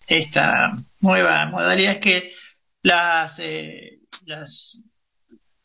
esta 0.09 0.75
nueva 1.01 1.47
modalidad 1.47 1.95
es 1.95 1.99
que 2.01 2.33
las, 2.83 3.39
eh, 3.41 4.01
las, 4.27 4.81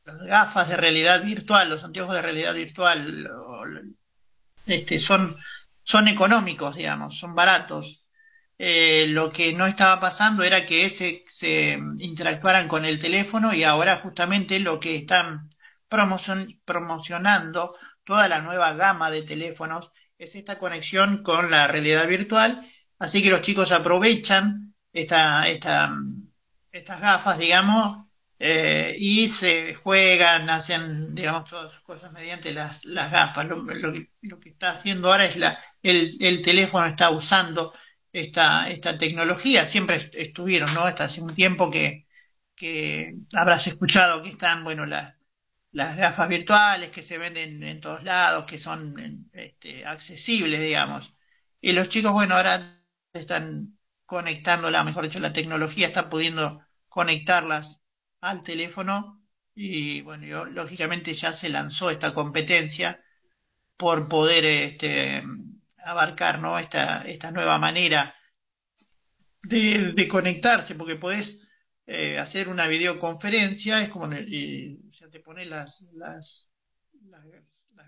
las 0.05 0.17
gafas 0.23 0.69
de 0.69 0.77
realidad 0.77 1.23
virtual, 1.23 1.69
los 1.69 1.83
anteojos 1.83 2.15
de 2.15 2.21
realidad 2.21 2.53
virtual, 2.53 3.27
este, 4.65 4.99
son, 4.99 5.37
son 5.83 6.07
económicos, 6.07 6.75
digamos, 6.75 7.17
son 7.17 7.35
baratos. 7.35 8.05
Eh, 8.57 9.07
lo 9.09 9.31
que 9.31 9.53
no 9.53 9.67
estaba 9.67 9.99
pasando 9.99 10.43
era 10.43 10.65
que 10.65 10.89
se, 10.89 11.25
se 11.27 11.77
interactuaran 11.97 12.67
con 12.67 12.85
el 12.85 12.99
teléfono 12.99 13.53
y 13.53 13.63
ahora 13.63 13.97
justamente 13.97 14.59
lo 14.59 14.79
que 14.79 14.95
están 14.95 15.49
promocion- 15.89 16.59
promocionando 16.63 17.75
toda 18.03 18.27
la 18.29 18.41
nueva 18.41 18.73
gama 18.73 19.11
de 19.11 19.23
teléfonos 19.23 19.91
es 20.17 20.35
esta 20.35 20.57
conexión 20.57 21.21
con 21.23 21.51
la 21.51 21.67
realidad 21.67 22.07
virtual. 22.07 22.65
Así 22.97 23.21
que 23.21 23.29
los 23.29 23.41
chicos 23.41 23.71
aprovechan 23.73 24.73
esta, 24.93 25.47
esta, 25.49 25.89
estas 26.71 27.01
gafas, 27.01 27.37
digamos, 27.37 28.04
eh, 28.39 28.95
y 28.99 29.29
se 29.29 29.75
juegan, 29.75 30.49
hacen, 30.49 31.15
digamos, 31.15 31.49
todas 31.49 31.71
sus 31.73 31.81
cosas 31.83 32.11
mediante 32.11 32.53
las, 32.53 32.83
las 32.85 33.11
gafas. 33.11 33.47
Lo, 33.47 33.57
lo 33.57 33.93
lo 34.21 34.39
que 34.39 34.49
está 34.49 34.71
haciendo 34.71 35.11
ahora 35.11 35.25
es 35.25 35.35
la, 35.37 35.59
el, 35.83 36.15
el 36.19 36.41
teléfono 36.41 36.85
está 36.87 37.09
usando 37.11 37.73
esta, 38.11 38.69
esta 38.69 38.97
tecnología. 38.97 39.65
Siempre 39.65 39.97
est- 39.97 40.15
estuvieron, 40.15 40.73
¿no? 40.73 40.81
Hasta 40.83 41.05
hace 41.05 41.21
un 41.21 41.35
tiempo 41.35 41.69
que, 41.71 42.07
que 42.55 43.15
habrás 43.33 43.67
escuchado 43.67 44.21
que 44.23 44.29
están, 44.29 44.63
bueno, 44.63 44.85
las, 44.85 45.15
las 45.71 45.97
gafas 45.97 46.29
virtuales 46.29 46.91
que 46.91 47.01
se 47.03 47.17
venden 47.17 47.61
en 47.63 47.81
todos 47.81 48.03
lados, 48.03 48.45
que 48.45 48.57
son 48.59 49.29
este, 49.33 49.85
accesibles, 49.85 50.61
digamos. 50.61 51.13
Y 51.61 51.73
los 51.73 51.89
chicos, 51.89 52.11
bueno, 52.13 52.35
ahora 52.35 52.81
están 53.13 53.77
conectándola, 54.05 54.83
mejor 54.83 55.03
dicho, 55.05 55.19
la 55.19 55.33
tecnología 55.33 55.87
está 55.87 56.09
pudiendo 56.09 56.61
conectarlas 56.87 57.81
al 58.25 58.43
teléfono 58.43 59.23
y 59.53 60.01
bueno, 60.01 60.25
yo, 60.25 60.45
lógicamente 60.45 61.13
ya 61.13 61.31
se 61.31 61.49
lanzó 61.49 61.89
esta 61.89 62.13
competencia 62.13 63.01
por 63.77 64.07
poder 64.07 64.45
este, 64.45 65.23
abarcar, 65.77 66.39
¿no? 66.39 66.57
esta, 66.59 67.03
esta 67.03 67.31
nueva 67.31 67.59
manera 67.59 68.15
de, 69.43 70.07
conectarse, 70.09 70.75
porque 70.75 70.95
podés 70.95 71.37
eh, 71.85 72.17
hacer 72.17 72.49
una 72.49 72.67
videoconferencia, 72.67 73.81
es 73.81 73.89
como, 73.89 74.09
ya 74.11 75.09
te 75.09 75.19
pones 75.19 75.47
las, 75.47 75.79
las, 75.93 76.47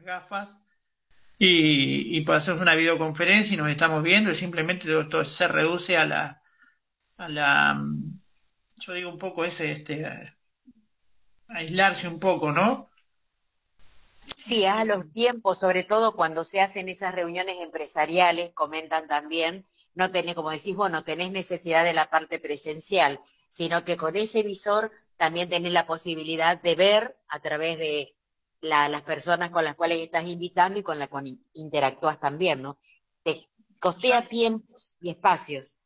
gafas 0.03 0.55
y, 1.37 2.17
y 2.17 2.31
hacer 2.31 2.53
una 2.55 2.75
videoconferencia 2.75 3.55
y 3.55 3.57
nos 3.57 3.69
estamos 3.69 4.01
viendo 4.03 4.31
y 4.31 4.35
simplemente 4.35 4.85
todo 4.85 5.01
esto 5.01 5.25
se 5.25 5.47
reduce 5.49 5.97
a 5.97 6.05
la, 6.05 6.41
a 7.17 7.27
la, 7.27 7.83
yo 8.87 8.93
digo 8.93 9.09
un 9.11 9.19
poco 9.19 9.45
ese, 9.45 9.71
este, 9.71 10.03
aislarse 11.49 12.07
un 12.07 12.19
poco, 12.19 12.51
¿no? 12.53 12.89
Sí, 14.25 14.65
a 14.65 14.85
los 14.85 15.11
tiempos, 15.11 15.59
sobre 15.59 15.83
todo 15.83 16.15
cuando 16.15 16.43
se 16.45 16.61
hacen 16.61 16.89
esas 16.89 17.13
reuniones 17.15 17.57
empresariales, 17.61 18.53
comentan 18.53 19.07
también, 19.07 19.65
no 19.95 20.11
tenés, 20.11 20.35
como 20.35 20.51
decís 20.51 20.75
vos, 20.75 20.91
no 20.91 21.03
tenés 21.03 21.31
necesidad 21.31 21.83
de 21.83 21.93
la 21.93 22.09
parte 22.09 22.39
presencial, 22.39 23.19
sino 23.47 23.83
que 23.83 23.97
con 23.97 24.15
ese 24.15 24.43
visor 24.43 24.91
también 25.17 25.49
tenés 25.49 25.71
la 25.71 25.87
posibilidad 25.87 26.61
de 26.61 26.75
ver 26.75 27.17
a 27.29 27.39
través 27.39 27.77
de 27.77 28.15
la- 28.61 28.89
las 28.89 29.01
personas 29.03 29.49
con 29.49 29.63
las 29.63 29.75
cuales 29.75 29.99
estás 29.99 30.25
invitando 30.27 30.79
y 30.79 30.83
con 30.83 30.99
las 30.99 31.09
que 31.09 31.35
interactúas 31.53 32.19
también, 32.19 32.61
¿no? 32.61 32.77
Te 33.23 33.47
costea 33.79 34.27
tiempos 34.27 34.97
y 35.01 35.09
espacios. 35.09 35.77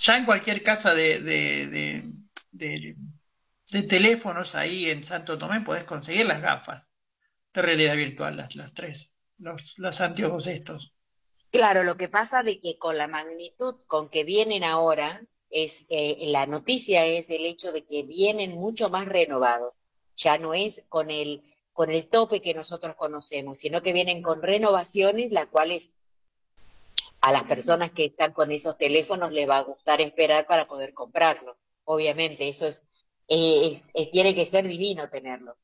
Ya 0.00 0.16
en 0.16 0.24
cualquier 0.24 0.62
casa 0.62 0.94
de, 0.94 1.20
de, 1.20 1.66
de, 1.66 2.04
de- 2.54 2.96
teléfonos 3.88 4.54
ahí 4.54 4.90
en 4.90 5.04
Santo 5.04 5.38
Tomé 5.38 5.60
podés 5.60 5.84
conseguir 5.84 6.26
las 6.26 6.40
gafas 6.40 6.84
de 7.52 7.62
realidad 7.62 7.96
virtual, 7.96 8.36
las, 8.36 8.54
las 8.56 8.72
tres, 8.74 9.10
los, 9.38 9.78
los 9.78 10.00
anteojos 10.00 10.46
estos. 10.46 10.92
Claro, 11.50 11.84
lo 11.84 11.96
que 11.96 12.08
pasa 12.08 12.42
de 12.42 12.60
que 12.60 12.78
con 12.78 12.98
la 12.98 13.06
magnitud 13.06 13.76
con 13.86 14.08
que 14.08 14.24
vienen 14.24 14.64
ahora, 14.64 15.22
es 15.50 15.86
eh, 15.88 16.16
la 16.26 16.46
noticia 16.46 17.06
es 17.06 17.30
el 17.30 17.46
hecho 17.46 17.70
de 17.70 17.84
que 17.84 18.02
vienen 18.02 18.52
mucho 18.56 18.90
más 18.90 19.06
renovados. 19.06 19.72
Ya 20.16 20.36
no 20.36 20.52
es 20.52 20.84
con 20.88 21.10
el, 21.12 21.42
con 21.72 21.90
el 21.90 22.08
tope 22.08 22.40
que 22.40 22.54
nosotros 22.54 22.96
conocemos, 22.96 23.58
sino 23.60 23.80
que 23.80 23.92
vienen 23.92 24.20
con 24.20 24.42
renovaciones, 24.42 25.30
las 25.30 25.46
cuales 25.46 25.90
a 27.20 27.30
las 27.30 27.44
personas 27.44 27.92
que 27.92 28.06
están 28.06 28.32
con 28.32 28.50
esos 28.50 28.76
teléfonos 28.76 29.32
les 29.32 29.48
va 29.48 29.58
a 29.58 29.62
gustar 29.62 30.00
esperar 30.00 30.46
para 30.46 30.66
poder 30.66 30.92
comprarlo. 30.92 31.56
Obviamente, 31.84 32.48
eso 32.48 32.66
es, 32.68 32.88
es- 33.28 33.90
tiene 34.12 34.34
que 34.34 34.46
ser 34.46 34.66
divino 34.68 35.08
tenerlo. 35.10 35.56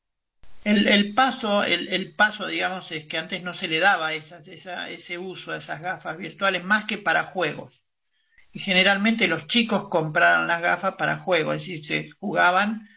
El, 0.63 0.87
el 0.87 1.13
paso, 1.15 1.63
el, 1.63 1.87
el 1.89 2.13
paso, 2.15 2.45
digamos, 2.47 2.91
es 2.91 3.05
que 3.07 3.17
antes 3.17 3.41
no 3.43 3.53
se 3.53 3.67
le 3.67 3.79
daba 3.79 4.13
ese 4.13 5.17
uso 5.17 5.51
a 5.51 5.57
esas 5.57 5.81
gafas 5.81 6.17
virtuales 6.17 6.63
más 6.63 6.85
que 6.85 6.97
para 6.99 7.23
juegos. 7.23 7.81
Y 8.53 8.59
generalmente 8.59 9.27
los 9.27 9.47
chicos 9.47 9.89
compraron 9.89 10.47
las 10.47 10.61
gafas 10.61 10.95
para 10.95 11.17
juegos, 11.19 11.57
es 11.57 11.61
decir, 11.67 11.85
se 11.85 12.11
jugaban 12.19 12.89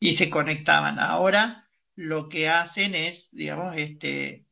y 0.00 0.16
se 0.16 0.30
conectaban. 0.30 0.98
Ahora 1.00 1.68
lo 1.96 2.28
que 2.28 2.48
hacen 2.50 2.94
es, 2.96 3.28
digamos, 3.32 3.76
este, 3.78 4.46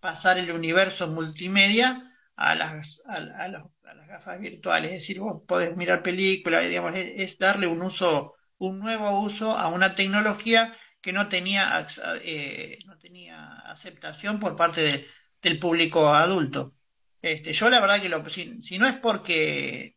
pasar 0.00 0.38
el 0.38 0.52
universo 0.52 1.08
multimedia 1.08 2.11
a 2.36 2.54
las, 2.54 3.02
a, 3.06 3.20
las 3.48 4.08
gafas 4.08 4.40
virtuales. 4.40 4.92
Es 4.92 4.98
decir, 5.00 5.20
vos 5.20 5.42
podés 5.46 5.76
mirar 5.76 6.02
películas, 6.02 6.64
digamos, 6.68 6.92
es, 6.96 7.38
darle 7.38 7.66
un 7.66 7.82
uso, 7.82 8.34
un 8.58 8.78
nuevo 8.80 9.20
uso 9.20 9.52
a 9.56 9.68
una 9.68 9.94
tecnología 9.94 10.76
que 11.00 11.12
no 11.12 11.28
tenía, 11.28 11.86
eh, 12.22 12.78
no 12.86 12.98
tenía 12.98 13.54
aceptación 13.70 14.38
por 14.38 14.56
parte 14.56 14.82
de- 14.82 15.06
del 15.42 15.58
público 15.58 16.08
adulto. 16.14 16.74
Este, 17.20 17.52
yo 17.52 17.68
la 17.70 17.80
verdad 17.80 18.00
que 18.00 18.08
lo, 18.08 18.28
si, 18.28 18.62
si 18.62 18.78
no 18.78 18.86
es 18.86 18.96
porque 18.96 19.94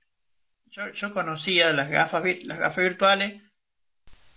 yo, 0.67 0.91
yo 0.91 1.13
conocía 1.13 1.73
las 1.73 1.89
gafas, 1.89 2.23
las 2.45 2.59
gafas 2.59 2.83
virtuales 2.83 3.41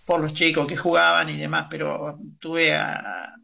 por 0.05 0.19
los 0.21 0.33
chicos 0.33 0.67
que 0.67 0.77
jugaban 0.77 1.29
y 1.29 1.37
demás, 1.37 1.67
pero 1.69 2.19
tuve 2.39 2.73
a- 2.75 3.35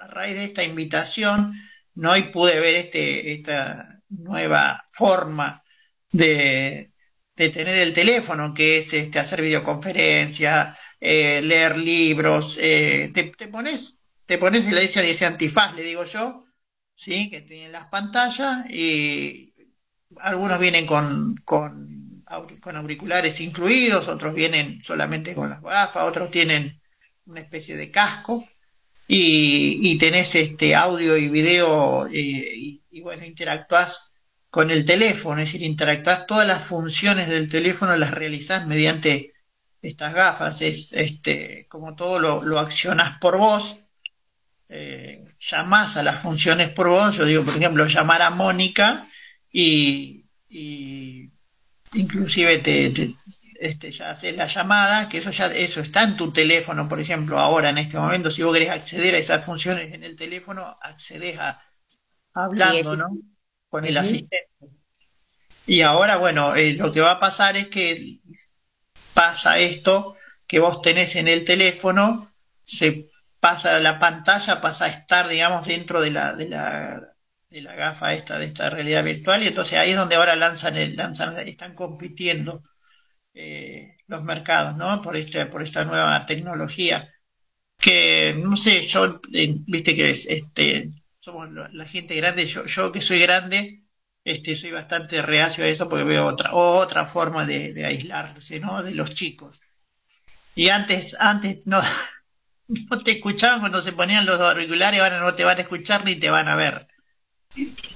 a 0.00 0.06
raíz 0.08 0.34
de 0.36 0.44
esta 0.44 0.62
invitación, 0.64 1.54
¿no? 1.94 2.16
Y 2.16 2.24
pude 2.24 2.60
ver 2.60 2.74
este, 2.76 3.32
esta 3.32 4.00
nueva 4.08 4.84
forma 4.92 5.62
de, 6.10 6.92
de 7.36 7.48
tener 7.50 7.76
el 7.78 7.92
teléfono, 7.92 8.52
que 8.54 8.78
es 8.78 8.92
este, 8.92 9.18
hacer 9.18 9.42
videoconferencias, 9.42 10.76
eh, 11.00 11.40
leer 11.42 11.76
libros, 11.78 12.58
eh, 12.60 13.10
te, 13.14 13.24
te 13.24 13.48
pones, 13.48 13.96
te 14.26 14.38
pones 14.38 14.70
la 14.72 14.80
ese, 14.80 15.08
ese 15.10 15.26
antifaz, 15.26 15.74
le 15.74 15.82
digo 15.82 16.04
yo, 16.04 16.44
¿sí? 16.94 17.30
Que 17.30 17.42
tienen 17.42 17.72
las 17.72 17.86
pantallas 17.88 18.68
y 18.70 19.54
algunos 20.20 20.58
vienen 20.58 20.86
con, 20.86 21.36
con, 21.44 22.24
con 22.60 22.76
auriculares 22.76 23.40
incluidos, 23.40 24.08
otros 24.08 24.34
vienen 24.34 24.82
solamente 24.82 25.34
con 25.34 25.50
las 25.50 25.62
gafas, 25.62 26.04
otros 26.04 26.30
tienen 26.30 26.80
una 27.26 27.40
especie 27.40 27.76
de 27.76 27.90
casco 27.90 28.46
y, 29.08 29.80
y 29.92 29.98
tenés 29.98 30.34
este 30.34 30.74
audio 30.74 31.16
y 31.16 31.28
video 31.28 32.06
eh, 32.06 32.12
y, 32.12 32.82
y 32.90 33.00
bueno, 33.00 33.24
interactuás 33.24 34.10
con 34.50 34.70
el 34.70 34.84
teléfono, 34.84 35.40
es 35.40 35.48
decir, 35.52 35.62
interactuás 35.66 36.26
todas 36.26 36.46
las 36.46 36.64
funciones 36.64 37.28
del 37.28 37.48
teléfono, 37.48 37.96
las 37.96 38.10
realizás 38.12 38.66
mediante 38.66 39.32
estas 39.80 40.14
gafas, 40.14 40.60
es 40.62 40.92
este, 40.92 41.66
como 41.68 41.94
todo 41.96 42.18
lo, 42.18 42.42
lo 42.42 42.58
accionás 42.58 43.18
por 43.18 43.38
voz, 43.38 43.78
eh, 44.68 45.24
llamás 45.40 45.96
a 45.96 46.02
las 46.02 46.20
funciones 46.22 46.70
por 46.70 46.88
voz, 46.88 47.16
yo 47.16 47.24
digo, 47.24 47.44
por 47.44 47.56
ejemplo, 47.56 47.86
llamar 47.86 48.22
a 48.22 48.30
Mónica 48.30 49.08
y, 49.52 50.24
y 50.48 51.30
inclusive 51.94 52.58
te, 52.58 52.90
te- 52.90 53.14
este, 53.62 53.92
ya 53.92 54.10
haces 54.10 54.36
la 54.36 54.46
llamada, 54.46 55.08
que 55.08 55.18
eso 55.18 55.30
ya 55.30 55.46
eso 55.46 55.80
está 55.80 56.02
en 56.02 56.16
tu 56.16 56.32
teléfono, 56.32 56.88
por 56.88 56.98
ejemplo, 56.98 57.38
ahora 57.38 57.70
en 57.70 57.78
este 57.78 57.96
momento, 57.96 58.28
si 58.28 58.42
vos 58.42 58.52
querés 58.52 58.70
acceder 58.70 59.14
a 59.14 59.18
esas 59.18 59.44
funciones 59.44 59.92
en 59.92 60.02
el 60.02 60.16
teléfono, 60.16 60.76
accedes 60.82 61.38
a 61.38 61.62
hablando, 62.34 62.96
¿no? 62.96 63.16
Con 63.68 63.84
el 63.84 63.96
asistente. 63.96 64.48
Y 65.64 65.82
ahora, 65.82 66.16
bueno, 66.16 66.56
eh, 66.56 66.72
lo 66.72 66.92
que 66.92 67.00
va 67.00 67.12
a 67.12 67.20
pasar 67.20 67.56
es 67.56 67.68
que 67.68 68.18
pasa 69.14 69.60
esto 69.60 70.16
que 70.44 70.58
vos 70.58 70.82
tenés 70.82 71.14
en 71.14 71.28
el 71.28 71.44
teléfono, 71.44 72.34
se 72.64 73.10
pasa 73.38 73.78
la 73.78 74.00
pantalla, 74.00 74.60
pasa 74.60 74.86
a 74.86 74.88
estar, 74.88 75.28
digamos, 75.28 75.68
dentro 75.68 76.00
de 76.00 76.10
la, 76.10 76.32
de 76.32 76.48
la, 76.48 77.14
de 77.48 77.60
la 77.60 77.76
gafa 77.76 78.12
esta, 78.12 78.40
de 78.40 78.46
esta 78.46 78.70
realidad 78.70 79.04
virtual, 79.04 79.44
y 79.44 79.46
entonces 79.46 79.78
ahí 79.78 79.90
es 79.92 79.96
donde 79.96 80.16
ahora 80.16 80.34
lanzan 80.34 80.76
el, 80.76 80.96
lanzan, 80.96 81.38
están 81.46 81.76
compitiendo 81.76 82.64
eh, 83.34 83.96
los 84.06 84.22
mercados, 84.24 84.76
¿no? 84.76 85.00
Por 85.02 85.16
este, 85.16 85.46
por 85.46 85.62
esta 85.62 85.84
nueva 85.84 86.24
tecnología. 86.26 87.12
Que, 87.78 88.34
no 88.38 88.56
sé, 88.56 88.86
yo, 88.86 89.20
eh, 89.32 89.54
viste 89.66 89.94
que 89.96 90.10
es, 90.10 90.26
este, 90.26 90.90
somos 91.20 91.48
la 91.72 91.84
gente 91.86 92.14
grande, 92.16 92.46
yo, 92.46 92.66
yo 92.66 92.92
que 92.92 93.00
soy 93.00 93.20
grande, 93.20 93.84
este, 94.24 94.56
soy 94.56 94.70
bastante 94.72 95.22
reacio 95.22 95.64
a 95.64 95.68
eso 95.68 95.88
porque 95.88 96.04
veo 96.04 96.26
otra, 96.26 96.54
otra 96.54 97.06
forma 97.06 97.44
de, 97.46 97.72
de 97.72 97.84
aislarse, 97.86 98.60
¿no? 98.60 98.82
De 98.82 98.92
los 98.92 99.14
chicos. 99.14 99.60
Y 100.54 100.68
antes, 100.68 101.16
antes 101.18 101.66
no, 101.66 101.82
no 102.68 102.98
te 102.98 103.12
escuchaban 103.12 103.60
cuando 103.60 103.82
se 103.82 103.92
ponían 103.92 104.26
los 104.26 104.40
auriculares, 104.40 105.00
ahora 105.00 105.20
no 105.20 105.34
te 105.34 105.44
van 105.44 105.58
a 105.58 105.62
escuchar 105.62 106.04
ni 106.04 106.16
te 106.16 106.30
van 106.30 106.48
a 106.48 106.56
ver. 106.56 106.88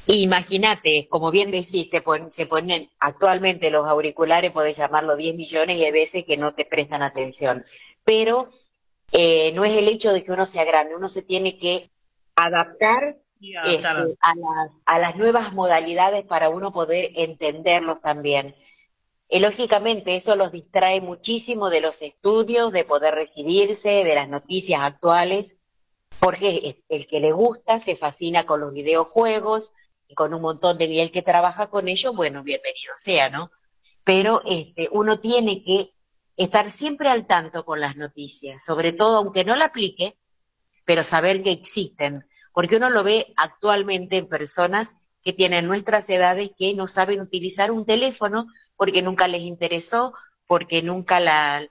Imagínate, 0.06 1.08
como 1.08 1.30
bien 1.30 1.50
decís, 1.50 1.90
te 1.90 2.00
pon- 2.00 2.30
se 2.30 2.46
ponen 2.46 2.90
actualmente 3.00 3.70
los 3.70 3.86
auriculares, 3.86 4.52
podés 4.52 4.76
llamarlo 4.76 5.16
10 5.16 5.34
millones 5.36 5.76
y 5.78 5.84
hay 5.84 5.92
veces 5.92 6.24
que 6.24 6.36
no 6.36 6.54
te 6.54 6.64
prestan 6.64 7.02
atención. 7.02 7.64
Pero 8.04 8.50
eh, 9.12 9.52
no 9.54 9.64
es 9.64 9.76
el 9.76 9.88
hecho 9.88 10.12
de 10.12 10.24
que 10.24 10.32
uno 10.32 10.46
sea 10.46 10.64
grande, 10.64 10.94
uno 10.96 11.10
se 11.10 11.22
tiene 11.22 11.58
que 11.58 11.90
adaptar 12.36 13.18
este, 13.62 14.16
a 14.20 14.34
las, 14.36 14.82
a 14.86 14.98
las 14.98 15.16
nuevas 15.16 15.52
modalidades 15.52 16.24
para 16.24 16.48
uno 16.50 16.72
poder 16.72 17.10
entenderlos 17.16 18.00
también. 18.00 18.54
Y 19.28 19.40
lógicamente 19.40 20.16
eso 20.16 20.36
los 20.36 20.52
distrae 20.52 21.00
muchísimo 21.00 21.70
de 21.70 21.80
los 21.80 22.02
estudios, 22.02 22.72
de 22.72 22.84
poder 22.84 23.14
recibirse, 23.14 24.04
de 24.04 24.14
las 24.14 24.28
noticias 24.28 24.80
actuales, 24.82 25.56
porque 26.20 26.82
el 26.88 27.06
que 27.06 27.20
le 27.20 27.32
gusta 27.32 27.78
se 27.78 27.96
fascina 27.96 28.44
con 28.44 28.60
los 28.60 28.72
videojuegos 28.72 29.72
y 30.08 30.14
con 30.14 30.34
un 30.34 30.42
montón 30.42 30.78
de, 30.78 30.86
y 30.86 31.00
el 31.00 31.10
que 31.10 31.22
trabaja 31.22 31.68
con 31.68 31.88
ellos, 31.88 32.14
bueno, 32.14 32.42
bienvenido 32.42 32.92
sea, 32.96 33.28
¿no? 33.30 33.50
Pero 34.04 34.42
este, 34.46 34.88
uno 34.92 35.20
tiene 35.20 35.62
que 35.62 35.92
estar 36.36 36.70
siempre 36.70 37.08
al 37.08 37.26
tanto 37.26 37.64
con 37.64 37.80
las 37.80 37.96
noticias, 37.96 38.64
sobre 38.64 38.92
todo 38.92 39.18
aunque 39.18 39.44
no 39.44 39.56
la 39.56 39.66
aplique, 39.66 40.16
pero 40.84 41.02
saber 41.02 41.42
que 41.42 41.50
existen, 41.50 42.26
porque 42.52 42.76
uno 42.76 42.90
lo 42.90 43.02
ve 43.02 43.32
actualmente 43.36 44.18
en 44.18 44.28
personas 44.28 44.96
que 45.22 45.32
tienen 45.32 45.66
nuestras 45.66 46.08
edades 46.08 46.52
que 46.56 46.72
no 46.74 46.86
saben 46.86 47.20
utilizar 47.20 47.70
un 47.70 47.84
teléfono 47.84 48.46
porque 48.76 49.02
nunca 49.02 49.26
les 49.26 49.42
interesó, 49.42 50.14
porque 50.46 50.82
nunca 50.82 51.18
la, 51.18 51.68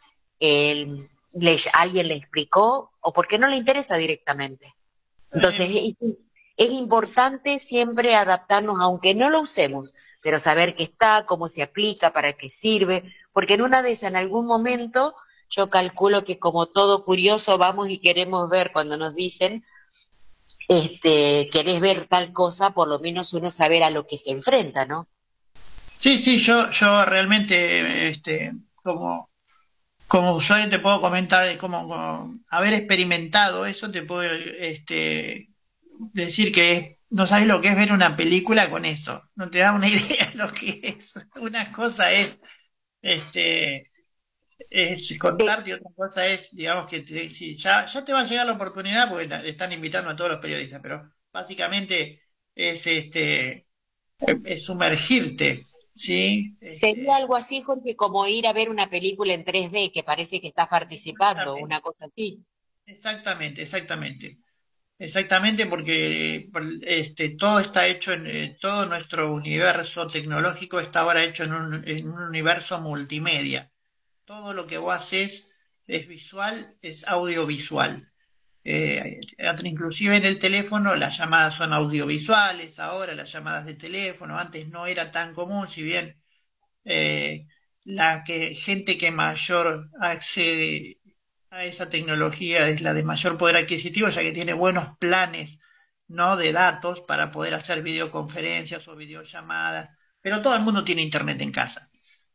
les- 1.35 1.69
alguien 1.73 2.07
le 2.07 2.15
explicó 2.15 2.91
o 3.01 3.13
porque 3.13 3.37
no 3.37 3.47
le 3.47 3.57
interesa 3.57 3.95
directamente. 3.97 4.73
Entonces, 5.31 5.69
es, 5.71 5.95
es 6.57 6.71
importante 6.71 7.59
siempre 7.59 8.15
adaptarnos, 8.15 8.77
aunque 8.79 9.13
no 9.13 9.29
lo 9.29 9.41
usemos, 9.41 9.93
pero 10.21 10.39
saber 10.39 10.75
qué 10.75 10.83
está, 10.83 11.25
cómo 11.25 11.49
se 11.49 11.61
aplica, 11.61 12.13
para 12.13 12.33
qué 12.33 12.49
sirve, 12.49 13.03
porque 13.33 13.55
en 13.55 13.61
una 13.61 13.81
de 13.81 13.91
esas, 13.91 14.09
en 14.11 14.15
algún 14.15 14.45
momento, 14.47 15.15
yo 15.49 15.69
calculo 15.69 16.23
que 16.23 16.39
como 16.39 16.67
todo 16.67 17.03
curioso 17.03 17.57
vamos 17.57 17.89
y 17.89 17.99
queremos 17.99 18.49
ver 18.49 18.71
cuando 18.71 18.97
nos 18.97 19.13
dicen, 19.13 19.63
este, 20.67 21.49
querés 21.51 21.79
ver 21.79 22.05
tal 22.07 22.33
cosa, 22.33 22.71
por 22.71 22.87
lo 22.87 22.99
menos 22.99 23.33
uno 23.33 23.51
saber 23.51 23.83
a 23.83 23.89
lo 23.89 24.07
que 24.07 24.17
se 24.17 24.31
enfrenta, 24.31 24.85
¿no? 24.85 25.07
Sí, 25.99 26.17
sí, 26.17 26.37
yo, 26.39 26.69
yo 26.71 27.05
realmente, 27.05 28.07
este, 28.07 28.51
como, 28.81 29.29
como 30.07 30.35
usuario 30.35 30.69
te 30.69 30.79
puedo 30.79 31.01
comentar, 31.01 31.45
de 31.47 31.57
cómo, 31.57 31.87
cómo 31.87 32.39
haber 32.49 32.73
experimentado 32.73 33.65
eso, 33.65 33.91
te 33.91 34.03
puedo, 34.03 34.31
este, 34.31 35.49
decir 36.13 36.51
que 36.51 36.99
no 37.09 37.27
sabes 37.27 37.47
lo 37.47 37.61
que 37.61 37.69
es 37.69 37.75
ver 37.75 37.91
una 37.91 38.15
película 38.17 38.69
con 38.69 38.85
eso, 38.85 39.23
no 39.35 39.49
te 39.49 39.59
da 39.59 39.73
una 39.73 39.87
idea 39.89 40.27
de 40.31 40.35
lo 40.35 40.51
que 40.53 40.81
es. 40.83 41.13
Una 41.35 41.71
cosa 41.71 42.11
es, 42.11 42.39
este, 43.01 43.91
es 44.69 45.17
contarte 45.17 45.69
y 45.69 45.73
otra 45.73 45.91
cosa 45.95 46.25
es, 46.27 46.53
digamos, 46.53 46.87
que 46.87 47.01
te, 47.01 47.27
ya, 47.57 47.85
ya 47.85 48.05
te 48.05 48.13
va 48.13 48.21
a 48.21 48.25
llegar 48.25 48.45
la 48.45 48.53
oportunidad 48.53 49.09
porque 49.09 49.29
están 49.47 49.71
invitando 49.71 50.09
a 50.09 50.15
todos 50.15 50.31
los 50.31 50.39
periodistas, 50.39 50.81
pero 50.81 51.11
básicamente 51.31 52.21
es, 52.53 52.85
este, 52.87 53.67
es 54.43 54.63
sumergirte, 54.63 55.65
¿sí? 55.95 56.57
Sería 56.67 57.15
algo 57.15 57.35
así, 57.35 57.61
Jorge, 57.61 57.95
como 57.95 58.27
ir 58.27 58.45
a 58.47 58.53
ver 58.53 58.69
una 58.69 58.87
película 58.89 59.33
en 59.33 59.43
3D, 59.45 59.91
que 59.91 60.03
parece 60.03 60.39
que 60.41 60.47
estás 60.49 60.67
participando, 60.67 61.57
una 61.57 61.81
cosa 61.81 62.05
así. 62.05 62.45
Exactamente, 62.85 63.61
exactamente. 63.63 64.39
Exactamente, 64.99 65.65
porque 65.67 66.49
por- 66.53 66.65
este, 66.83 67.29
todo 67.31 67.59
está 67.59 67.87
hecho 67.87 68.13
en 68.13 68.27
eh, 68.27 68.57
todo 68.61 68.85
nuestro 68.87 69.33
universo 69.33 70.07
tecnológico 70.07 70.79
está 70.79 71.01
ahora 71.01 71.23
hecho 71.23 71.43
en 71.45 71.53
un, 71.53 71.87
en 71.89 72.09
un 72.09 72.21
universo 72.23 72.81
multimedia. 72.81 73.71
Todo 74.25 74.53
lo 74.53 74.67
que 74.67 74.77
vos 74.79 74.95
haces 74.95 75.47
es 75.87 76.07
visual, 76.07 76.77
es 76.81 77.07
audiovisual. 77.07 78.11
Eh, 78.67 79.21
inclusive 79.63 80.17
en 80.17 80.25
el 80.25 80.39
teléfono 80.39 80.95
las 80.95 81.17
llamadas 81.19 81.53
son 81.55 81.71
audiovisuales, 81.73 82.79
ahora 82.79 83.13
las 83.13 83.31
llamadas 83.31 83.65
de 83.65 83.75
teléfono, 83.75 84.39
antes 84.39 84.67
no 84.69 84.87
era 84.87 85.11
tan 85.11 85.33
común, 85.35 85.67
si 85.69 85.83
bien 85.83 86.19
eh, 86.85 87.47
la 87.83 88.23
que 88.23 88.55
gente 88.55 88.97
que 88.97 89.11
mayor 89.11 89.89
accede 90.01 90.99
a 91.49 91.65
esa 91.65 91.89
tecnología 91.89 92.67
es 92.69 92.81
la 92.81 92.93
de 92.93 93.03
mayor 93.03 93.37
poder 93.37 93.57
adquisitivo, 93.57 94.09
ya 94.09 94.21
que 94.23 94.31
tiene 94.31 94.53
buenos 94.53 94.97
planes, 94.99 95.59
¿no? 96.07 96.37
de 96.37 96.51
datos 96.53 97.01
para 97.01 97.31
poder 97.31 97.53
hacer 97.55 97.83
videoconferencias 97.83 98.87
o 98.87 98.95
videollamadas, 98.95 99.89
pero 100.21 100.41
todo 100.41 100.55
el 100.55 100.63
mundo 100.63 100.83
tiene 100.83 101.01
internet 101.03 101.41
en 101.41 101.51
casa. 101.51 101.89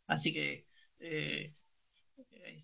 Así 0.07 0.33
que 0.33 0.69
eh, 1.01 1.55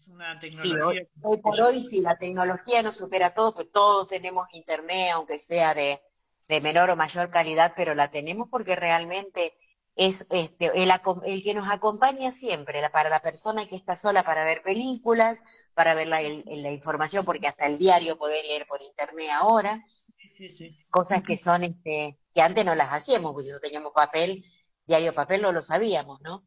es 0.06 0.12
una 0.12 0.38
Sí, 0.38 0.40
tecnología 0.40 0.80
hoy, 0.80 1.08
hoy 1.20 1.38
por 1.38 1.60
hoy, 1.60 1.80
si 1.82 2.00
la 2.00 2.16
tecnología 2.18 2.82
nos 2.82 2.96
supera 2.96 3.34
todo, 3.34 3.52
pues 3.54 3.70
todos 3.72 4.06
tenemos 4.08 4.46
internet, 4.52 5.10
aunque 5.12 5.38
sea 5.38 5.74
de, 5.74 6.00
de 6.48 6.60
menor 6.60 6.90
o 6.90 6.96
mayor 6.96 7.30
calidad, 7.30 7.72
pero 7.76 7.94
la 7.94 8.10
tenemos 8.10 8.48
porque 8.50 8.76
realmente 8.76 9.54
es 9.96 10.26
este, 10.30 10.70
el, 10.74 11.42
que 11.42 11.54
nos 11.54 11.68
acompaña 11.70 12.30
siempre, 12.30 12.80
la- 12.82 12.92
para 12.92 13.08
la 13.10 13.20
persona 13.22 13.66
que 13.66 13.76
está 13.76 13.96
sola 13.96 14.22
para 14.24 14.44
ver 14.44 14.62
películas, 14.62 15.42
para 15.74 15.94
ver 15.94 16.06
la, 16.08 16.20
el- 16.20 16.44
la 16.46 16.70
información, 16.70 17.24
porque 17.24 17.48
hasta 17.48 17.66
el 17.66 17.78
diario 17.78 18.18
poder 18.18 18.44
leer 18.44 18.66
por 18.66 18.82
internet 18.82 19.28
ahora, 19.32 19.82
Sí, 20.28 20.48
sí. 20.50 20.76
cosas 20.90 21.22
que 21.22 21.36
son, 21.36 21.62
este, 21.64 22.18
que 22.34 22.42
antes 22.42 22.64
no 22.64 22.74
las 22.74 22.92
hacíamos, 22.92 23.32
porque 23.34 23.52
no 23.52 23.60
teníamos 23.60 23.92
papel, 23.92 24.44
diario 24.86 25.14
papel 25.14 25.42
no 25.42 25.52
lo 25.52 25.62
sabíamos, 25.62 26.20
¿no? 26.22 26.44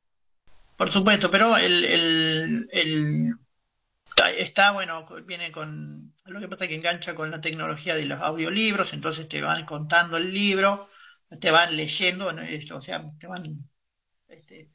Por 0.77 0.89
supuesto, 0.89 1.29
pero 1.29 1.57
el, 1.57 1.83
el- 1.85 2.69
está, 4.27 4.71
bueno, 4.71 5.05
viene 5.25 5.51
con, 5.51 6.13
lo 6.25 6.39
que 6.39 6.47
pasa 6.47 6.63
es 6.65 6.69
que 6.69 6.75
engancha 6.75 7.15
con 7.15 7.31
la 7.31 7.41
tecnología 7.41 7.95
de 7.95 8.05
los 8.05 8.19
audiolibros, 8.21 8.93
entonces 8.93 9.27
te 9.27 9.41
van 9.41 9.65
contando 9.65 10.17
el 10.17 10.33
libro, 10.33 10.89
te 11.39 11.51
van 11.51 11.75
leyendo, 11.77 12.31
¿no? 12.33 12.43
O 12.75 12.81
sea, 12.81 13.03
te 13.19 13.27
van, 13.27 13.69
este, 14.29 14.71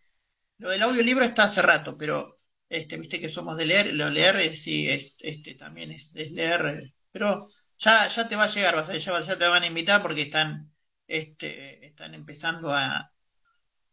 lo 0.58 0.70
del 0.70 0.82
audiolibro 0.82 1.24
está 1.24 1.44
hace 1.44 1.62
rato, 1.62 1.96
pero, 1.98 2.36
este, 2.68 2.98
viste 2.98 3.20
que 3.20 3.28
somos 3.30 3.56
de 3.58 3.66
leer, 3.66 3.94
lo 3.94 4.10
leer 4.10 4.36
es, 4.38 4.62
sí, 4.62 4.88
es, 4.90 5.16
este, 5.20 5.54
también 5.56 5.92
es, 5.92 6.10
leer, 6.14 6.94
pero 7.12 7.38
ya, 7.78 8.08
ya 8.08 8.28
te 8.28 8.36
va 8.36 8.44
a 8.44 8.48
llegar, 8.48 8.76
vas 8.76 8.90
a- 8.90 8.96
ya, 8.98 9.24
ya 9.26 9.38
te 9.38 9.46
van 9.48 9.62
a 9.64 9.66
invitar 9.68 10.02
porque 10.02 10.22
están, 10.22 10.72
este, 11.08 11.86
están 11.86 12.14
empezando 12.14 12.72
a 12.74 13.10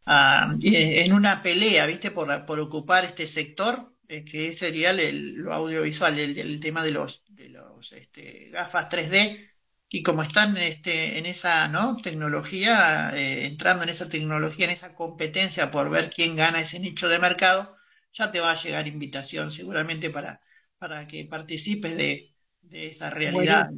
a- 0.06 0.54
eh, 0.62 1.04
en 1.04 1.12
una 1.12 1.42
pelea, 1.42 1.86
¿viste? 1.86 2.10
Por, 2.10 2.44
por 2.46 2.60
ocupar 2.60 3.04
este 3.04 3.26
sector, 3.26 3.91
que 4.24 4.52
sería 4.52 4.90
el, 4.90 5.34
lo 5.34 5.52
audiovisual, 5.54 6.18
el, 6.18 6.38
el 6.38 6.60
tema 6.60 6.84
de 6.84 6.90
los, 6.90 7.24
de 7.28 7.48
los 7.48 7.92
este, 7.92 8.50
gafas 8.50 8.88
3D, 8.90 9.48
y 9.88 10.02
como 10.02 10.22
están 10.22 10.56
este, 10.56 11.18
en 11.18 11.26
esa, 11.26 11.68
¿no? 11.68 11.96
tecnología, 11.96 13.10
eh, 13.14 13.46
entrando 13.46 13.84
en 13.84 13.90
esa 13.90 14.08
tecnología, 14.08 14.66
en 14.66 14.72
esa 14.72 14.94
competencia 14.94 15.70
por 15.70 15.90
ver 15.90 16.10
quién 16.10 16.36
gana 16.36 16.60
ese 16.60 16.80
nicho 16.80 17.08
de 17.08 17.18
mercado, 17.18 17.76
ya 18.12 18.30
te 18.30 18.40
va 18.40 18.52
a 18.52 18.62
llegar 18.62 18.86
invitación 18.86 19.50
seguramente 19.50 20.10
para, 20.10 20.40
para 20.78 21.06
que 21.06 21.24
participes 21.24 21.96
de, 21.96 22.34
de 22.62 22.88
esa 22.88 23.10
realidad. 23.10 23.70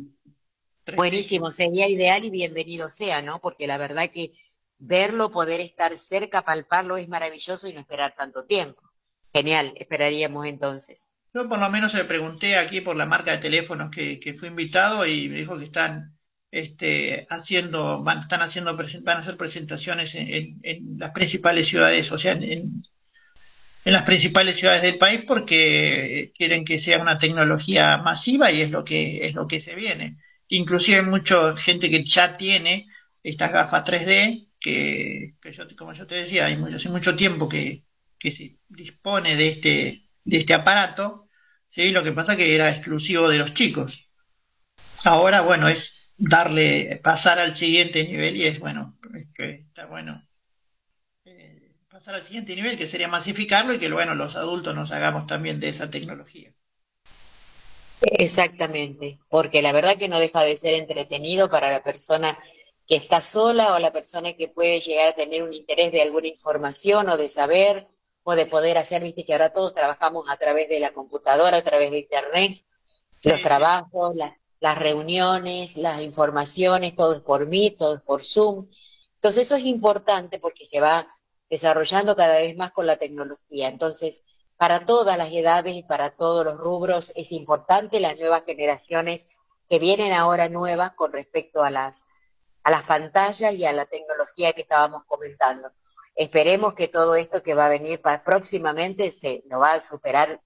Buenísimo, 0.96 1.50
sería 1.50 1.88
ideal 1.88 2.24
y 2.24 2.30
bienvenido 2.30 2.88
sea, 2.90 3.22
¿no? 3.22 3.40
Porque 3.40 3.66
la 3.66 3.78
verdad 3.78 4.10
que 4.12 4.32
verlo, 4.78 5.30
poder 5.30 5.60
estar 5.60 5.96
cerca, 5.98 6.42
palparlo 6.42 6.96
es 6.96 7.08
maravilloso 7.08 7.68
y 7.68 7.72
no 7.72 7.80
esperar 7.80 8.14
tanto 8.16 8.44
tiempo. 8.44 8.82
Genial, 9.34 9.74
esperaríamos 9.76 10.46
entonces. 10.46 11.12
Yo 11.32 11.48
por 11.48 11.58
lo 11.58 11.68
menos 11.70 11.92
le 11.94 12.04
pregunté 12.04 12.56
aquí 12.56 12.80
por 12.80 12.94
la 12.96 13.06
marca 13.06 13.32
de 13.32 13.38
teléfonos 13.38 13.90
que, 13.90 14.20
que 14.20 14.34
fui 14.34 14.48
invitado 14.48 15.04
y 15.06 15.28
me 15.28 15.38
dijo 15.38 15.58
que 15.58 15.64
están 15.64 16.16
este, 16.50 17.26
haciendo, 17.28 18.02
van, 18.04 18.20
están 18.20 18.40
haciendo, 18.42 18.76
van 18.76 19.16
a 19.18 19.20
hacer 19.20 19.36
presentaciones 19.36 20.14
en, 20.14 20.60
en- 20.62 20.98
las 20.98 21.10
principales 21.10 21.66
ciudades, 21.68 22.12
o 22.12 22.18
sea, 22.18 22.32
en, 22.32 22.42
en- 22.44 22.82
las 23.84 24.02
principales 24.04 24.56
ciudades 24.56 24.82
del 24.82 24.98
país 24.98 25.22
porque 25.26 26.32
quieren 26.36 26.64
que 26.64 26.78
sea 26.78 27.00
una 27.02 27.18
tecnología 27.18 27.98
masiva 27.98 28.50
y 28.50 28.62
es 28.62 28.70
lo 28.70 28.84
que 28.84 29.26
es 29.26 29.34
lo 29.34 29.46
que 29.46 29.60
se 29.60 29.74
viene. 29.74 30.18
Inclusive 30.48 31.02
mucha 31.02 31.56
gente 31.56 31.90
que 31.90 32.04
ya 32.04 32.36
tiene 32.36 32.86
estas 33.22 33.52
gafas 33.52 33.84
3D 33.84 34.48
que, 34.60 35.34
que 35.40 35.52
yo, 35.52 35.64
como 35.76 35.92
yo 35.92 36.06
te 36.06 36.14
decía, 36.16 36.46
hay 36.46 36.56
mucho, 36.56 36.76
hace 36.76 36.88
mucho 36.88 37.14
tiempo 37.16 37.48
que, 37.48 37.83
que 38.24 38.32
se 38.32 38.56
dispone 38.70 39.36
de 39.36 39.48
este 39.48 40.08
de 40.24 40.36
este 40.38 40.54
aparato, 40.54 41.28
¿sí? 41.68 41.90
Lo 41.90 42.02
que 42.02 42.12
pasa 42.12 42.38
que 42.38 42.54
era 42.54 42.70
exclusivo 42.70 43.28
de 43.28 43.36
los 43.36 43.52
chicos. 43.52 44.08
Ahora, 45.04 45.42
bueno, 45.42 45.68
es 45.68 46.10
darle, 46.16 47.02
pasar 47.04 47.38
al 47.38 47.54
siguiente 47.54 48.02
nivel 48.02 48.34
y 48.34 48.46
es 48.46 48.58
bueno, 48.58 48.98
es 49.14 49.26
que 49.34 49.66
está 49.68 49.84
bueno 49.84 50.26
eh, 51.26 51.74
pasar 51.86 52.14
al 52.14 52.22
siguiente 52.22 52.56
nivel 52.56 52.78
que 52.78 52.86
sería 52.86 53.08
masificarlo 53.08 53.74
y 53.74 53.78
que 53.78 53.92
bueno, 53.92 54.14
los 54.14 54.36
adultos 54.36 54.74
nos 54.74 54.90
hagamos 54.90 55.26
también 55.26 55.60
de 55.60 55.68
esa 55.68 55.90
tecnología. 55.90 56.50
Exactamente, 58.00 59.18
porque 59.28 59.60
la 59.60 59.72
verdad 59.72 59.98
que 59.98 60.08
no 60.08 60.18
deja 60.18 60.42
de 60.42 60.56
ser 60.56 60.72
entretenido 60.72 61.50
para 61.50 61.70
la 61.70 61.82
persona 61.82 62.38
que 62.86 62.96
está 62.96 63.20
sola 63.20 63.74
o 63.74 63.78
la 63.78 63.92
persona 63.92 64.32
que 64.32 64.48
puede 64.48 64.80
llegar 64.80 65.08
a 65.08 65.14
tener 65.14 65.42
un 65.42 65.52
interés 65.52 65.92
de 65.92 66.00
alguna 66.00 66.28
información 66.28 67.10
o 67.10 67.18
de 67.18 67.28
saber 67.28 67.86
o 68.24 68.34
de 68.34 68.46
poder 68.46 68.78
hacer, 68.78 69.02
viste 69.02 69.24
que 69.24 69.32
ahora 69.32 69.52
todos 69.52 69.74
trabajamos 69.74 70.28
a 70.28 70.36
través 70.36 70.68
de 70.68 70.80
la 70.80 70.92
computadora, 70.92 71.58
a 71.58 71.62
través 71.62 71.90
de 71.90 71.98
internet, 71.98 72.64
los 73.22 73.40
trabajos, 73.42 74.16
las, 74.16 74.32
las 74.60 74.78
reuniones, 74.78 75.76
las 75.76 76.00
informaciones, 76.02 76.96
todo 76.96 77.14
es 77.14 77.20
por 77.20 77.46
Meet, 77.46 77.76
todo 77.78 77.96
es 77.96 78.00
por 78.00 78.24
Zoom. 78.24 78.66
Entonces 79.16 79.42
eso 79.42 79.56
es 79.56 79.64
importante 79.64 80.38
porque 80.38 80.66
se 80.66 80.80
va 80.80 81.06
desarrollando 81.50 82.16
cada 82.16 82.36
vez 82.38 82.56
más 82.56 82.72
con 82.72 82.86
la 82.86 82.96
tecnología. 82.96 83.68
Entonces, 83.68 84.24
para 84.56 84.84
todas 84.84 85.18
las 85.18 85.30
edades 85.32 85.74
y 85.74 85.82
para 85.82 86.10
todos 86.10 86.44
los 86.44 86.56
rubros 86.56 87.12
es 87.14 87.32
importante 87.32 88.00
las 88.00 88.18
nuevas 88.18 88.44
generaciones 88.44 89.28
que 89.68 89.78
vienen 89.78 90.12
ahora 90.12 90.48
nuevas 90.48 90.92
con 90.92 91.12
respecto 91.12 91.62
a 91.62 91.70
las, 91.70 92.06
a 92.62 92.70
las 92.70 92.84
pantallas 92.84 93.52
y 93.54 93.64
a 93.64 93.72
la 93.72 93.86
tecnología 93.86 94.52
que 94.52 94.62
estábamos 94.62 95.04
comentando. 95.06 95.70
Esperemos 96.14 96.74
que 96.74 96.88
todo 96.88 97.16
esto 97.16 97.42
que 97.42 97.54
va 97.54 97.66
a 97.66 97.70
venir 97.70 98.00
próximamente 98.24 99.10
se 99.10 99.42
nos 99.50 99.60
va 99.60 99.74
a 99.74 99.80
superar 99.80 100.40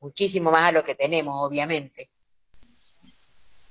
muchísimo 0.00 0.50
más 0.50 0.64
a 0.64 0.72
lo 0.72 0.84
que 0.84 0.94
tenemos, 0.94 1.34
obviamente. 1.38 2.10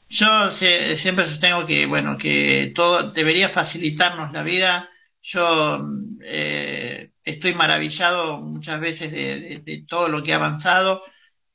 Yo 0.10 0.52
siempre 0.52 1.26
sostengo 1.26 1.66
que, 1.66 1.86
bueno, 1.86 2.18
que 2.18 2.72
todo 2.76 3.12
debería 3.12 3.50
facilitarnos 3.50 4.32
la 4.34 4.44
vida. 4.44 4.90
Yo 5.22 5.80
eh, 6.24 7.12
estoy 7.24 7.54
maravillado 7.54 8.38
muchas 8.38 8.80
veces 8.80 9.12
de 9.12 9.86
todo 9.88 10.10
lo 10.10 10.24
que 10.24 10.34
ha 10.34 10.38
avanzado. 10.38 11.04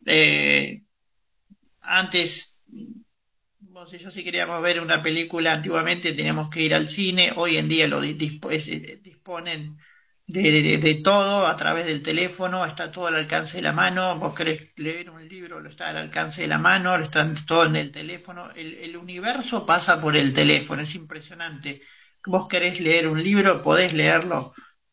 Eh, 0.07 0.83
antes, 1.81 2.61
yo 3.85 4.11
si 4.11 4.25
queríamos 4.25 4.63
ver 4.63 4.81
una 4.81 5.03
película 5.03 5.53
antiguamente 5.53 6.13
teníamos 6.15 6.49
que 6.51 6.63
ir 6.63 6.75
al 6.75 6.89
cine. 6.89 7.33
Hoy 7.37 7.57
en 7.59 7.69
día 7.69 7.87
lo 7.87 8.01
di- 8.01 8.15
dispo- 8.15 8.51
es- 8.51 8.69
eh, 8.69 8.99
disponen 9.03 9.77
de, 10.27 10.95
todo 11.05 11.47
a 11.47 11.55
través 11.57 11.85
del 11.87 12.03
teléfono, 12.03 12.65
está 12.65 12.91
todo 12.91 13.07
al 13.09 13.17
alcance 13.17 13.59
de 13.59 13.63
la 13.63 13.73
mano. 13.73 14.19
Vos 14.19 14.35
querés 14.35 14.73
leer 14.77 15.11
un 15.11 15.29
libro, 15.29 15.61
lo 15.61 15.69
está 15.69 15.89
al 15.91 15.99
alcance 15.99 16.41
de 16.43 16.49
la 16.49 16.59
mano, 16.59 16.97
lo 16.97 17.05
está 17.05 17.31
todo 17.47 17.67
en 17.67 17.77
el 17.77 17.93
teléfono. 17.93 18.51
El, 18.55 18.75
el 18.75 18.97
universo 18.97 19.67
pasa 19.67 20.01
por 20.01 20.17
el 20.17 20.33
teléfono, 20.33 20.81
es 20.83 20.95
impresionante. 20.95 21.83
Vos 22.25 22.49
querés 22.49 22.81
leer 22.81 23.07
un 23.09 23.23
libro, 23.23 23.61
podés 23.63 23.93
leerlo 23.93 24.53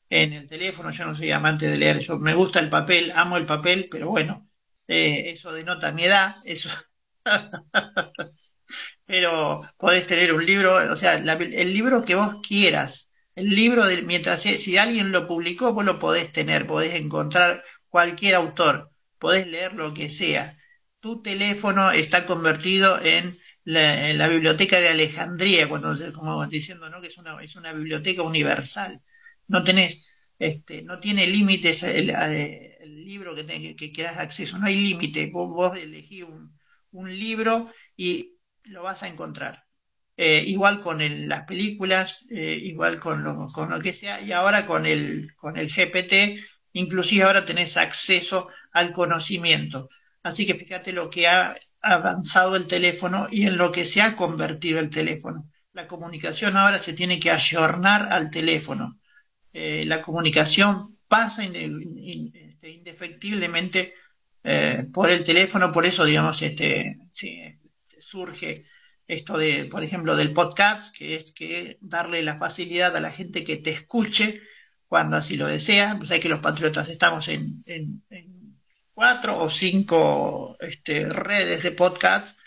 en 0.10 0.34
el 0.34 0.48
teléfono. 0.48 0.92
Yo 0.92 1.06
no 1.08 1.16
soy 1.16 1.32
amante 1.32 1.68
de 1.68 1.78
leer, 1.78 2.00
yo 2.00 2.20
me 2.20 2.36
gusta 2.36 2.60
el 2.60 2.70
papel, 2.70 3.12
amo 3.16 3.38
el 3.38 3.46
papel, 3.46 3.88
pero 3.90 4.10
bueno, 4.10 4.50
eh, 4.88 5.32
eso 5.32 5.52
denota 5.54 5.92
mi 5.94 6.04
edad, 6.04 6.36
eso. 6.46 6.70
Pero 9.06 9.62
podés 9.78 10.08
tener 10.08 10.34
un 10.34 10.46
libro, 10.46 10.76
o 10.92 10.96
sea, 10.96 11.16
el 11.16 11.74
libro 11.74 12.04
que 12.04 12.16
vos 12.16 12.38
quieras. 12.48 13.10
El 13.36 13.50
libro, 13.50 13.86
de, 13.86 14.02
mientras 14.04 14.42
si 14.42 14.78
alguien 14.78 15.12
lo 15.12 15.28
publicó, 15.28 15.74
vos 15.74 15.86
lo 15.86 16.00
podés 16.00 16.32
tener, 16.32 16.68
podés 16.68 16.94
encontrar 16.96 17.64
cualquier 17.90 18.36
autor, 18.36 18.92
podés 19.18 19.48
leer 19.48 19.74
lo 19.74 19.94
que 19.94 20.10
sea. 20.10 20.58
Tu 21.00 21.22
teléfono 21.22 21.92
está 21.92 22.26
convertido 22.26 23.02
en 23.02 23.40
la, 23.66 24.28
biblioteca 24.28 24.80
de 24.80 24.90
Alejandría, 24.90 25.68
cuando 25.68 25.94
como 26.14 26.46
diciendo, 26.48 26.90
¿no? 26.90 27.02
que 27.02 27.08
es 27.08 27.18
una, 27.18 27.42
es 27.44 27.56
una 27.56 27.74
biblioteca 27.74 28.22
universal. 28.24 29.02
No 29.48 29.64
tenés, 29.64 30.04
este, 30.40 30.82
no 30.84 31.00
tiene 31.00 31.28
límites 31.28 31.84
el, 31.84 32.10
eh, 32.12 32.78
libro 32.86 33.36
que, 33.36 33.44
te- 33.44 33.76
que 33.76 33.92
quieras 33.92 34.18
acceso, 34.18 34.58
no 34.58 34.68
hay 34.68 34.76
límite. 34.76 35.28
Vos, 35.28 35.50
vos 35.50 35.78
elegís 35.78 36.26
un 36.92 37.20
libro 37.20 37.72
y 37.98 38.33
lo 38.66 38.84
vas 38.84 39.04
a 39.04 39.08
encontrar. 39.08 39.66
Eh, 40.16 40.44
igual 40.46 40.80
con 40.80 41.00
las 41.28 41.44
películas, 41.46 42.26
eh, 42.30 42.58
igual 42.62 43.00
con 43.00 43.24
lo, 43.24 43.48
con 43.48 43.72
lo 43.72 43.80
que 43.80 43.94
sea, 43.94 44.22
y 44.22 44.32
ahora 44.32 44.66
con 44.66 44.86
el, 44.86 45.34
con 45.36 45.58
el 45.58 45.70
GPT, 45.70 46.44
inclusive 46.74 47.24
ahora 47.24 47.46
tenés 47.46 47.78
acceso 47.78 48.50
al 48.72 48.92
conocimiento. 48.92 49.90
Así 50.22 50.46
que 50.46 50.56
fíjate 50.56 50.94
lo 50.94 51.10
que 51.10 51.28
ha 51.28 51.56
avanzado 51.82 52.56
el 52.56 52.68
teléfono 52.68 53.28
y 53.32 53.48
en 53.48 53.58
lo 53.58 53.72
que 53.72 53.86
se 53.86 54.02
ha 54.02 54.16
convertido 54.16 54.80
el 54.80 54.90
teléfono. 54.90 55.50
La 55.74 55.88
comunicación 55.88 56.58
ahora 56.58 56.78
se 56.80 56.94
tiene 56.94 57.20
que 57.20 57.32
ayornar 57.32 58.14
al 58.14 58.30
teléfono. 58.30 59.00
Eh, 59.52 59.84
la 59.86 60.02
comunicación 60.02 61.00
pasa 61.08 61.44
este, 61.44 62.70
indefectiblemente 62.70 63.96
por 64.92 65.10
el 65.10 65.24
teléfono, 65.24 65.72
por 65.72 65.86
eso, 65.86 66.04
digamos, 66.04 66.42
este, 66.42 66.98
surge 68.14 68.66
esto 69.08 69.38
de, 69.38 69.66
por 69.66 69.84
ejemplo, 69.84 70.16
del 70.16 70.34
podcast, 70.34 70.96
que 70.96 71.16
es 71.16 71.32
que 71.34 71.78
darle 71.82 72.22
la 72.24 72.38
facilidad 72.38 72.96
a 72.96 73.02
la 73.02 73.12
gente 73.12 73.44
que 73.44 73.58
te 73.58 73.72
escuche 73.72 74.42
cuando 74.88 75.18
así 75.18 75.36
lo 75.38 75.48
desea. 75.48 75.96
Pues 75.98 76.12
hay 76.12 76.20
que 76.20 76.30
los 76.30 76.40
patriotas 76.42 76.90
estamos 76.90 77.28
en, 77.28 77.56
en- 77.68 78.04
cuatro 78.94 79.40
o 79.40 79.50
cinco 79.50 80.56
este, 80.60 81.06
redes 81.10 81.64
de 81.64 81.72
podcast, 81.72 82.38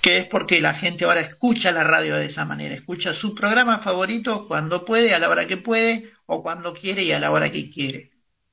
que 0.00 0.18
es 0.18 0.26
porque 0.26 0.60
la 0.60 0.74
gente 0.74 1.04
ahora 1.04 1.20
escucha 1.20 1.72
la 1.72 1.84
radio 1.84 2.16
de 2.16 2.26
esa 2.26 2.44
manera, 2.46 2.74
escucha 2.74 3.12
su 3.12 3.34
programa 3.34 3.78
favorito 3.80 4.46
cuando 4.48 4.84
puede, 4.84 5.14
a 5.14 5.18
la 5.18 5.28
hora 5.30 5.46
que 5.46 5.58
puede, 5.58 6.12
o 6.26 6.42
cuando 6.42 6.72
quiere 6.74 7.02
y 7.04 7.12
a 7.12 7.20
la 7.20 7.30
hora 7.30 7.50
que 7.52 7.68
quiere. 7.70 8.10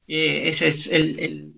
Eh, 0.08 0.50
ese 0.50 0.68
es 0.70 0.88
el, 0.88 1.20
el- 1.20 1.54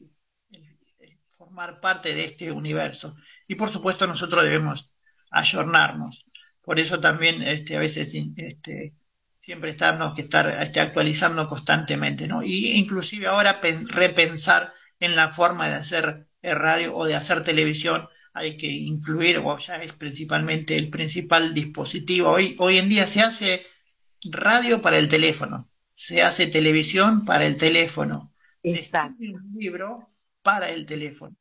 formar 1.38 1.80
parte 1.82 2.14
de 2.16 2.26
este 2.26 2.52
universo. 2.52 3.16
Y 3.48 3.56
por 3.56 3.70
supuesto 3.70 4.08
nosotros 4.08 4.44
debemos 4.44 4.92
ayornarnos. 5.32 6.26
Por 6.62 6.80
eso 6.80 7.00
también 7.00 7.44
este, 7.44 7.76
a 7.76 7.80
veces 7.80 8.14
este, 8.38 8.94
siempre 9.42 9.70
estamos 9.72 10.16
que 10.16 10.24
estar 10.24 10.62
este, 10.62 10.80
actualizando 10.80 11.48
constantemente, 11.48 12.28
¿no? 12.28 12.42
Y 12.44 12.72
inclusive 12.72 13.28
ahora 13.28 13.62
pen- 13.62 13.88
repensar 13.88 14.74
en 15.00 15.16
la 15.16 15.30
forma 15.32 15.68
de 15.70 15.76
hacer 15.76 16.28
eh, 16.42 16.56
radio 16.56 16.96
o 16.96 17.06
de 17.06 17.16
hacer 17.16 17.44
televisión. 17.44 18.08
Hay 18.34 18.58
que 18.58 18.68
incluir, 18.68 19.42
o 19.44 19.58
ya 19.58 19.78
es 19.82 19.94
principalmente 19.94 20.76
el 20.76 20.90
principal 20.90 21.54
dispositivo. 21.54 22.32
Hoy, 22.32 22.56
hoy 22.60 22.78
en 22.78 22.90
día 22.90 23.08
se 23.08 23.22
hace 23.22 23.66
radio 24.24 24.82
para 24.82 24.98
el 24.98 25.08
teléfono, 25.08 25.70
se 25.94 26.22
hace 26.24 26.48
televisión 26.48 27.24
para 27.26 27.46
el 27.46 27.58
teléfono, 27.58 28.34
se 28.64 28.72
Exacto. 28.72 29.16
un 29.20 29.54
libro 29.58 30.10
para 30.42 30.70
el 30.72 30.86
teléfono. 30.86 31.36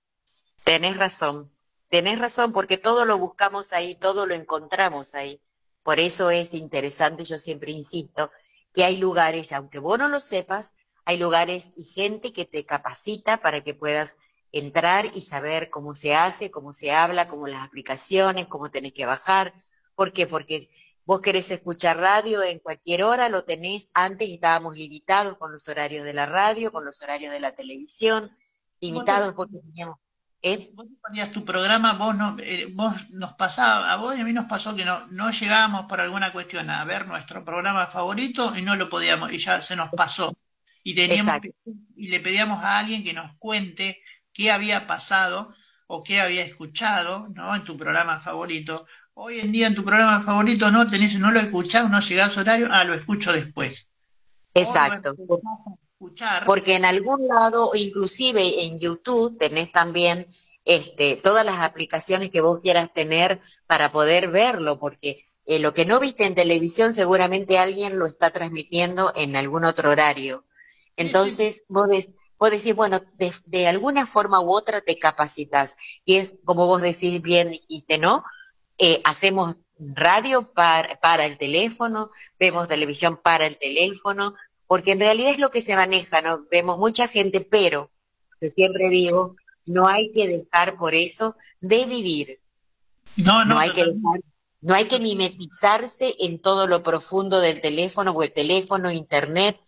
Tenés 0.62 0.96
razón, 0.96 1.50
tenés 1.94 2.18
razón, 2.18 2.50
porque 2.50 2.76
todo 2.76 3.04
lo 3.04 3.18
buscamos 3.18 3.72
ahí, 3.72 3.94
todo 3.94 4.26
lo 4.26 4.34
encontramos 4.34 5.14
ahí. 5.14 5.40
Por 5.84 6.00
eso 6.00 6.28
es 6.32 6.52
interesante, 6.52 7.24
yo 7.24 7.38
siempre 7.38 7.70
insisto, 7.70 8.32
que 8.72 8.82
hay 8.82 8.96
lugares, 8.96 9.52
aunque 9.52 9.78
vos 9.78 9.96
no 9.96 10.08
lo 10.08 10.18
sepas, 10.18 10.74
hay 11.04 11.18
lugares 11.18 11.70
y 11.76 11.84
gente 11.84 12.32
que 12.32 12.46
te 12.46 12.66
capacita 12.66 13.36
para 13.36 13.60
que 13.60 13.74
puedas 13.74 14.16
entrar 14.50 15.06
y 15.14 15.20
saber 15.20 15.70
cómo 15.70 15.94
se 15.94 16.16
hace, 16.16 16.50
cómo 16.50 16.72
se 16.72 16.90
habla, 16.90 17.28
cómo 17.28 17.46
las 17.46 17.64
aplicaciones, 17.64 18.48
cómo 18.48 18.72
tenés 18.72 18.92
que 18.92 19.06
bajar. 19.06 19.54
¿Por 19.94 20.12
qué? 20.12 20.26
Porque 20.26 20.68
vos 21.04 21.20
querés 21.20 21.48
escuchar 21.52 21.98
radio 21.98 22.42
en 22.42 22.58
cualquier 22.58 23.04
hora, 23.04 23.28
lo 23.28 23.44
tenés. 23.44 23.88
Antes 23.94 24.30
estábamos 24.30 24.76
limitados 24.76 25.38
con 25.38 25.52
los 25.52 25.68
horarios 25.68 26.04
de 26.04 26.12
la 26.12 26.26
radio, 26.26 26.72
con 26.72 26.84
los 26.84 27.00
horarios 27.02 27.32
de 27.32 27.38
la 27.38 27.54
televisión, 27.54 28.32
limitados 28.80 29.32
porque 29.34 29.58
teníamos 29.60 30.00
¿Eh? 30.46 30.70
Vos 30.74 30.86
ponías 31.00 31.32
tu 31.32 31.42
programa, 31.42 31.94
vos, 31.94 32.14
no, 32.14 32.36
eh, 32.38 32.68
vos 32.70 32.92
nos 33.08 33.32
pasaba, 33.32 33.90
a 33.90 33.96
vos 33.96 34.14
y 34.14 34.20
a 34.20 34.24
mí 34.24 34.32
nos 34.34 34.44
pasó 34.44 34.76
que 34.76 34.84
no, 34.84 35.06
no 35.06 35.30
llegábamos 35.30 35.86
por 35.86 36.02
alguna 36.02 36.32
cuestión 36.32 36.68
a 36.68 36.84
ver 36.84 37.08
nuestro 37.08 37.42
programa 37.42 37.86
favorito 37.86 38.52
y 38.54 38.60
no 38.60 38.76
lo 38.76 38.90
podíamos, 38.90 39.32
y 39.32 39.38
ya 39.38 39.62
se 39.62 39.74
nos 39.74 39.88
pasó. 39.88 40.36
Y 40.82 40.94
teníamos 40.94 41.40
y 41.96 42.08
le 42.08 42.20
pedíamos 42.20 42.62
a 42.62 42.78
alguien 42.78 43.02
que 43.02 43.14
nos 43.14 43.34
cuente 43.38 44.02
qué 44.34 44.52
había 44.52 44.86
pasado 44.86 45.54
o 45.86 46.02
qué 46.02 46.20
había 46.20 46.44
escuchado, 46.44 47.26
¿no? 47.34 47.56
En 47.56 47.64
tu 47.64 47.78
programa 47.78 48.20
favorito. 48.20 48.84
Hoy 49.14 49.40
en 49.40 49.50
día 49.50 49.66
en 49.66 49.74
tu 49.74 49.82
programa 49.82 50.20
favorito 50.20 50.70
no 50.70 50.90
tenés, 50.90 51.18
no 51.18 51.30
lo 51.30 51.40
escuchás, 51.40 51.88
no 51.88 52.00
llegás 52.00 52.36
a 52.36 52.40
horario, 52.42 52.68
ah, 52.70 52.84
lo 52.84 52.92
escucho 52.92 53.32
después. 53.32 53.88
Exacto. 54.52 55.14
Escuchar. 56.04 56.44
Porque 56.44 56.76
en 56.76 56.84
algún 56.84 57.26
lado, 57.28 57.72
inclusive 57.74 58.64
en 58.64 58.78
YouTube, 58.78 59.38
tenés 59.38 59.72
también 59.72 60.26
este, 60.64 61.16
todas 61.16 61.44
las 61.44 61.60
aplicaciones 61.60 62.30
que 62.30 62.40
vos 62.40 62.60
quieras 62.60 62.92
tener 62.92 63.40
para 63.66 63.92
poder 63.92 64.28
verlo, 64.28 64.78
porque 64.78 65.24
eh, 65.46 65.58
lo 65.58 65.74
que 65.74 65.84
no 65.84 66.00
viste 66.00 66.24
en 66.24 66.34
televisión 66.34 66.92
seguramente 66.94 67.58
alguien 67.58 67.98
lo 67.98 68.06
está 68.06 68.30
transmitiendo 68.30 69.12
en 69.16 69.36
algún 69.36 69.64
otro 69.64 69.90
horario. 69.90 70.44
Entonces, 70.96 71.64
vos, 71.68 71.88
des- 71.88 72.12
vos 72.38 72.50
decís, 72.50 72.74
bueno, 72.74 73.00
de, 73.14 73.32
de 73.46 73.66
alguna 73.68 74.06
forma 74.06 74.40
u 74.40 74.52
otra 74.52 74.80
te 74.80 74.98
capacitas. 74.98 75.76
Y 76.04 76.16
es, 76.16 76.36
como 76.44 76.66
vos 76.66 76.80
decís 76.80 77.20
bien, 77.20 77.50
dijiste, 77.50 77.98
¿no? 77.98 78.24
Eh, 78.78 79.00
hacemos 79.04 79.56
radio 79.78 80.52
para, 80.52 80.98
para 81.00 81.26
el 81.26 81.36
teléfono, 81.36 82.10
vemos 82.38 82.68
televisión 82.68 83.16
para 83.22 83.46
el 83.46 83.58
teléfono, 83.58 84.34
porque 84.74 84.90
en 84.90 84.98
realidad 84.98 85.30
es 85.30 85.38
lo 85.38 85.52
que 85.52 85.62
se 85.62 85.76
maneja, 85.76 86.20
¿no? 86.20 86.48
Vemos 86.50 86.78
mucha 86.78 87.06
gente, 87.06 87.40
pero, 87.40 87.92
yo 88.40 88.50
siempre 88.50 88.90
digo, 88.90 89.36
no 89.66 89.86
hay 89.86 90.10
que 90.10 90.26
dejar 90.26 90.76
por 90.76 90.96
eso 90.96 91.36
de 91.60 91.86
vivir. 91.86 92.40
No, 93.14 93.44
no, 93.44 93.56
hay 93.56 93.70
que 93.70 93.84
dejar, 93.84 94.20
no 94.62 94.74
hay 94.74 94.86
que 94.86 94.98
mimetizarse 94.98 96.16
en 96.18 96.42
todo 96.42 96.66
lo 96.66 96.82
profundo 96.82 97.38
del 97.38 97.60
teléfono, 97.60 98.14
porque 98.14 98.26
el 98.26 98.32
teléfono, 98.32 98.90
internet, 98.90 99.60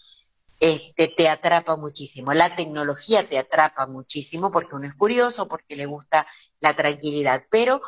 este, 0.58 1.06
te 1.06 1.28
atrapa 1.28 1.76
muchísimo. 1.76 2.34
La 2.34 2.56
tecnología 2.56 3.28
te 3.28 3.38
atrapa 3.38 3.86
muchísimo 3.86 4.50
porque 4.50 4.74
uno 4.74 4.88
es 4.88 4.94
curioso, 4.96 5.46
porque 5.46 5.76
le 5.76 5.86
gusta 5.86 6.26
la 6.58 6.74
tranquilidad. 6.74 7.44
Pero 7.48 7.80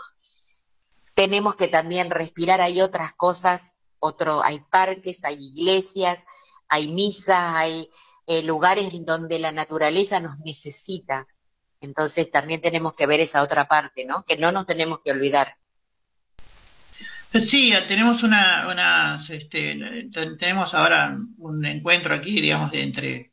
tenemos 1.15 1.57
que 1.57 1.67
también 1.67 2.13
respirar, 2.13 2.61
hay 2.61 2.81
otras 2.81 3.13
cosas, 3.15 3.75
otro, 3.99 4.41
hay 4.45 4.61
parques, 4.61 5.25
hay 5.25 5.35
iglesias, 5.35 6.21
hay 6.69 6.89
misas, 6.89 7.55
hay 7.57 7.89
eh, 8.27 8.43
lugares 8.43 8.91
donde 9.05 9.39
la 9.39 9.53
naturaleza 9.53 10.21
nos 10.21 10.39
necesita. 10.41 11.27
Entonces 11.81 12.31
también 12.31 12.61
tenemos 12.61 12.95
que 12.95 13.07
ver 13.07 13.21
esa 13.21 13.43
otra 13.43 13.69
parte, 13.69 14.05
¿no? 14.05 14.25
Que 14.25 14.37
no 14.37 14.53
nos 14.53 14.67
tenemos 14.67 15.01
que 15.05 15.13
olvidar. 15.13 15.57
Sí, 17.41 17.73
tenemos 17.87 18.23
una, 18.23 18.67
una 18.69 19.17
este, 19.17 20.09
te- 20.11 20.37
tenemos 20.37 20.75
ahora 20.75 21.17
un 21.39 21.65
encuentro 21.67 22.15
aquí, 22.15 22.41
digamos, 22.41 22.71
de 22.73 22.83
entre 22.83 23.33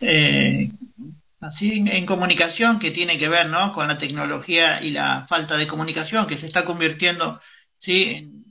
eh, 0.00 0.70
así 1.40 1.72
en, 1.78 1.88
en 1.88 2.06
comunicación 2.06 2.78
que 2.78 2.92
tiene 2.92 3.18
que 3.18 3.28
ver, 3.28 3.48
¿no? 3.48 3.72
Con 3.72 3.88
la 3.88 3.98
tecnología 3.98 4.80
y 4.82 4.92
la 4.92 5.26
falta 5.28 5.56
de 5.56 5.66
comunicación 5.66 6.26
que 6.28 6.38
se 6.38 6.46
está 6.46 6.64
convirtiendo, 6.64 7.40
sí, 7.76 8.04
en, 8.04 8.44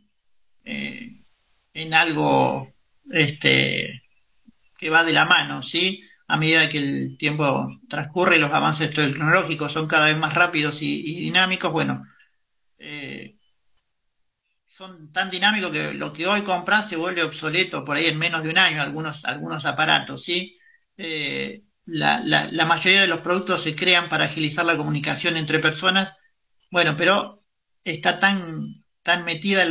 eh, 0.66 1.24
en 1.74 1.94
algo, 1.94 2.74
este, 3.12 4.04
que 4.78 4.90
va 4.90 5.04
de 5.04 5.14
la 5.14 5.26
mano, 5.26 5.62
¿sí? 5.64 6.04
A 6.28 6.38
medida 6.38 6.70
que 6.70 6.78
el 6.80 7.18
tiempo 7.18 7.68
transcurre 7.90 8.38
los 8.38 8.52
avances 8.52 8.94
tecnológicos 8.94 9.72
son 9.74 9.88
cada 9.88 10.08
vez 10.08 10.18
más 10.18 10.34
rápidos 10.34 10.82
y, 10.82 11.22
dinámicos, 11.22 11.72
bueno, 11.72 12.06
eh, 12.78 13.38
son 14.68 15.12
tan 15.12 15.30
dinámicos 15.32 15.72
que 15.72 15.94
lo 15.94 16.14
que 16.14 16.28
hoy 16.28 16.42
compras 16.44 16.88
se 16.90 16.98
vuelve 16.98 17.24
obsoleto 17.24 17.84
por 17.84 17.98
ahí 17.98 18.06
en 18.06 18.18
menos 18.20 18.44
de 18.44 18.50
un 18.50 18.58
año, 18.60 18.82
algunos, 18.82 19.26
algunos 19.26 19.66
aparatos, 19.66 20.24
¿sí? 20.24 20.60
Eh, 20.98 21.64
la, 21.86 22.20
la, 22.24 22.66
mayoría 22.66 23.02
de 23.02 23.08
los 23.08 23.22
productos 23.22 23.64
se 23.64 23.76
crean 23.76 24.10
para 24.10 24.26
agilizar 24.26 24.66
la 24.66 24.78
comunicación 24.78 25.38
entre 25.38 25.60
personas, 25.60 26.16
bueno, 26.70 26.96
pero 26.98 27.44
está 27.84 28.20
tan, 28.20 28.84
tan 29.04 29.24
metida 29.24 29.64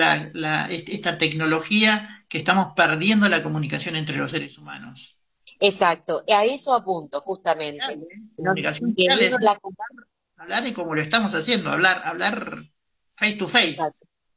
esta 0.71 1.19
tecnología 1.19 2.15
que 2.28 2.39
estamos 2.39 2.73
perdiendo 2.74 3.28
la 3.28 3.43
comunicación 3.43 3.97
entre 3.97 4.16
los 4.16 4.31
seres 4.31 4.59
humanos. 4.59 5.19
Exacto, 5.61 6.24
a 6.28 6.44
eso 6.44 6.74
apunto, 6.74 7.20
justamente. 7.20 7.98
Comunicación 8.36 8.94
es 8.97 9.40
la- 9.40 9.59
hablar 10.36 10.66
y 10.66 10.73
como 10.73 10.94
lo 10.94 11.01
estamos 11.01 11.35
haciendo, 11.35 11.70
hablar, 11.70 12.03
hablar 12.05 12.65
face 13.16 13.35
to 13.36 13.48
face. 13.48 13.77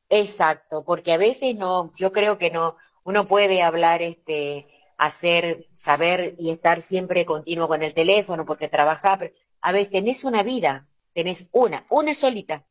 Exacto, 0.10 0.84
porque 0.86 1.14
a 1.14 1.18
veces 1.18 1.56
no, 1.56 1.92
yo 1.96 2.12
creo 2.12 2.38
que 2.38 2.50
no, 2.52 2.78
uno 3.04 3.28
puede 3.28 3.62
hablar, 3.62 4.02
este, 4.02 4.68
hacer, 4.98 5.68
saber 5.74 6.36
y 6.40 6.50
estar 6.50 6.82
siempre 6.82 7.26
continuo 7.26 7.68
con 7.68 7.84
el 7.84 7.94
teléfono 7.94 8.46
porque 8.46 8.68
trabajar, 8.70 9.20
pero 9.20 9.34
a 9.62 9.72
veces 9.72 9.92
tenés 9.92 10.24
una 10.24 10.42
vida, 10.44 10.88
tenés 11.14 11.50
una, 11.52 11.86
una 11.90 12.16
solita, 12.16 12.66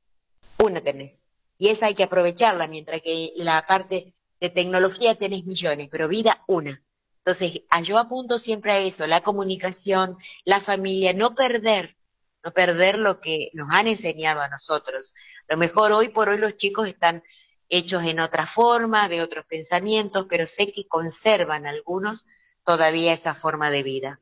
una 0.58 0.80
tenés. 0.80 1.24
Y 1.58 1.68
esa 1.68 1.86
hay 1.86 1.94
que 1.94 2.04
aprovecharla, 2.04 2.68
mientras 2.68 3.02
que 3.02 3.32
la 3.36 3.66
parte 3.66 4.14
de 4.40 4.50
tecnología 4.50 5.14
tenés 5.14 5.44
millones, 5.44 5.88
pero 5.90 6.08
vida 6.08 6.44
una. 6.46 6.82
Entonces, 7.24 7.62
yo 7.82 7.98
apunto 7.98 8.38
siempre 8.38 8.72
a 8.72 8.78
eso, 8.78 9.06
la 9.06 9.20
comunicación, 9.20 10.16
la 10.44 10.60
familia, 10.60 11.12
no 11.12 11.34
perder, 11.34 11.96
no 12.42 12.52
perder 12.52 12.98
lo 12.98 13.20
que 13.20 13.50
nos 13.52 13.68
han 13.70 13.86
enseñado 13.86 14.40
a 14.40 14.48
nosotros. 14.48 15.12
A 15.48 15.52
lo 15.52 15.58
mejor 15.58 15.92
hoy 15.92 16.08
por 16.08 16.28
hoy 16.28 16.38
los 16.38 16.56
chicos 16.56 16.88
están 16.88 17.22
hechos 17.68 18.04
en 18.04 18.20
otra 18.20 18.46
forma, 18.46 19.08
de 19.08 19.20
otros 19.20 19.44
pensamientos, 19.44 20.26
pero 20.28 20.46
sé 20.46 20.72
que 20.72 20.86
conservan 20.86 21.66
algunos 21.66 22.26
todavía 22.64 23.12
esa 23.12 23.34
forma 23.34 23.70
de 23.70 23.82
vida. 23.82 24.20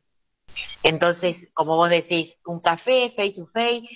Entonces, 0.83 1.49
como 1.53 1.77
vos 1.77 1.91
decís, 1.91 2.41
un 2.45 2.61
café, 2.61 3.11
face 3.11 3.35
to 3.35 3.47
face, 3.47 3.89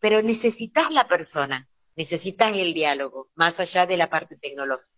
pero 0.00 0.22
necesitas 0.22 0.90
la 0.90 1.08
persona, 1.08 1.68
necesitas 1.96 2.52
el 2.54 2.74
diálogo, 2.74 3.30
más 3.34 3.60
allá 3.60 3.86
de 3.86 3.96
la 3.96 4.10
parte 4.10 4.36
tecnológica. 4.36 4.97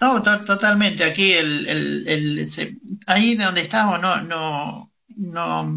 No, 0.00 0.22
to- 0.22 0.44
totalmente. 0.44 1.04
Aquí 1.04 1.32
el, 1.32 1.68
el, 1.68 2.08
el- 2.08 2.50
se- 2.50 2.76
ahí 3.06 3.34
donde 3.36 3.60
estamos 3.62 4.00
no, 4.00 4.22
no, 4.22 4.92
no 5.08 5.74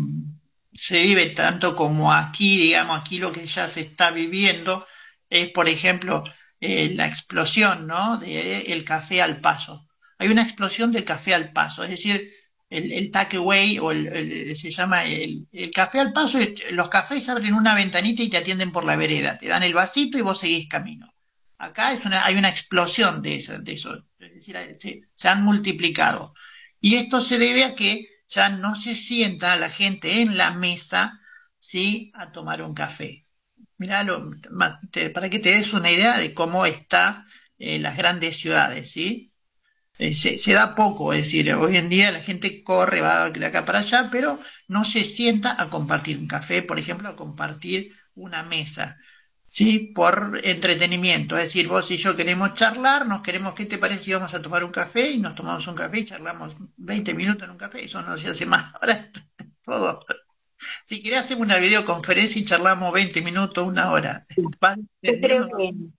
se 0.73 1.03
vive 1.03 1.27
tanto 1.31 1.75
como 1.75 2.11
aquí, 2.13 2.57
digamos, 2.57 2.99
aquí 3.01 3.19
lo 3.19 3.31
que 3.33 3.45
ya 3.45 3.67
se 3.67 3.81
está 3.81 4.11
viviendo 4.11 4.87
es, 5.29 5.49
por 5.51 5.67
ejemplo, 5.67 6.23
eh, 6.61 6.93
la 6.95 7.07
explosión, 7.07 7.85
¿no? 7.87 8.17
De 8.17 8.61
el 8.73 8.85
café 8.85 9.21
al 9.21 9.41
paso. 9.41 9.87
Hay 10.17 10.29
una 10.29 10.43
explosión 10.43 10.91
del 10.91 11.03
café 11.03 11.33
al 11.33 11.51
paso, 11.51 11.83
es 11.83 11.89
decir, 11.91 12.31
el, 12.69 12.91
el 12.93 13.11
takeaway 13.11 13.77
o 13.79 13.91
el, 13.91 14.55
se 14.55 14.71
llama 14.71 15.03
el, 15.05 15.47
el 15.51 15.71
café 15.71 15.99
al 15.99 16.13
paso, 16.13 16.39
los 16.71 16.89
cafés 16.89 17.27
abren 17.29 17.53
una 17.53 17.75
ventanita 17.75 18.23
y 18.23 18.29
te 18.29 18.37
atienden 18.37 18.71
por 18.71 18.85
la 18.85 18.95
vereda, 18.95 19.37
te 19.37 19.47
dan 19.47 19.63
el 19.63 19.73
vasito 19.73 20.17
y 20.17 20.21
vos 20.21 20.39
seguís 20.39 20.69
camino. 20.69 21.12
Acá 21.63 21.97
hay 22.25 22.35
una 22.35 22.49
explosión 22.49 23.21
de 23.21 23.35
eso. 23.35 23.53
Es 24.19 24.33
decir, 24.33 25.07
se, 25.13 25.27
han 25.29 25.43
multiplicado. 25.43 26.33
Y 26.79 26.95
esto 26.95 27.21
se 27.21 27.39
debe 27.39 27.63
a 27.63 27.75
que 27.75 28.07
ya 28.27 28.49
no 28.49 28.75
se 28.75 28.95
sienta 28.95 29.55
la 29.55 29.69
gente 29.69 30.21
en 30.21 30.37
la 30.37 30.51
mesa, 30.51 31.21
¿sí? 31.59 32.11
a 32.15 32.31
tomar 32.31 32.61
un 32.61 32.73
café. 32.73 33.25
Mirá, 33.77 34.05
para 35.13 35.29
que 35.29 35.39
te 35.39 35.51
des 35.51 35.73
una 35.73 35.91
idea 35.91 36.17
de 36.17 36.33
cómo 36.33 36.65
está 36.65 37.25
eh, 37.57 37.79
las 37.79 37.97
grandes 37.97 38.37
ciudades, 38.37 38.91
¿sí? 38.91 39.33
Eh, 39.99 40.15
se, 40.15 40.39
se 40.39 40.53
da 40.53 40.73
poco, 40.75 41.13
es 41.13 41.25
decir, 41.25 41.53
hoy 41.53 41.77
en 41.77 41.87
día 41.87 42.11
la 42.11 42.21
gente 42.21 42.63
corre, 42.63 43.01
va 43.01 43.29
de 43.29 43.45
acá 43.45 43.63
para 43.63 43.79
allá, 43.79 44.09
pero 44.11 44.39
no 44.67 44.85
se 44.85 45.03
sienta 45.03 45.55
a 45.61 45.69
compartir 45.69 46.17
un 46.17 46.27
café, 46.27 46.63
por 46.63 46.79
ejemplo, 46.79 47.09
a 47.09 47.15
compartir 47.15 47.93
una 48.15 48.43
mesa. 48.43 48.97
¿Sí? 49.53 49.91
Por 49.95 50.41
entretenimiento. 50.43 51.37
Es 51.37 51.45
decir, 51.45 51.67
vos 51.67 51.89
y 51.91 51.97
yo 51.97 52.15
queremos 52.15 52.55
charlar, 52.55 53.05
nos 53.07 53.21
queremos, 53.21 53.53
¿qué 53.53 53.65
te 53.65 53.77
parece 53.77 54.03
si 54.05 54.13
vamos 54.13 54.33
a 54.33 54.41
tomar 54.41 54.63
un 54.63 54.71
café? 54.71 55.11
Y 55.11 55.19
nos 55.19 55.35
tomamos 55.35 55.67
un 55.67 55.75
café 55.75 55.99
y 55.99 56.05
charlamos 56.05 56.55
20 56.77 57.13
minutos 57.13 57.43
en 57.43 57.51
un 57.51 57.57
café, 57.57 57.85
eso 57.85 58.01
no 58.01 58.17
se 58.17 58.29
hace 58.29 58.45
más. 58.45 58.73
Ahora 58.81 59.11
todo. 59.63 60.05
Si 60.85 61.01
querés 61.03 61.21
hacemos 61.21 61.45
una 61.45 61.57
videoconferencia 61.57 62.41
y 62.41 62.45
charlamos 62.45 62.93
20 62.93 63.21
minutos, 63.21 63.67
una 63.67 63.91
hora. 63.91 64.25
Yo 65.01 65.19
creo 65.21 65.47
que 65.49 65.65
en, 65.65 65.97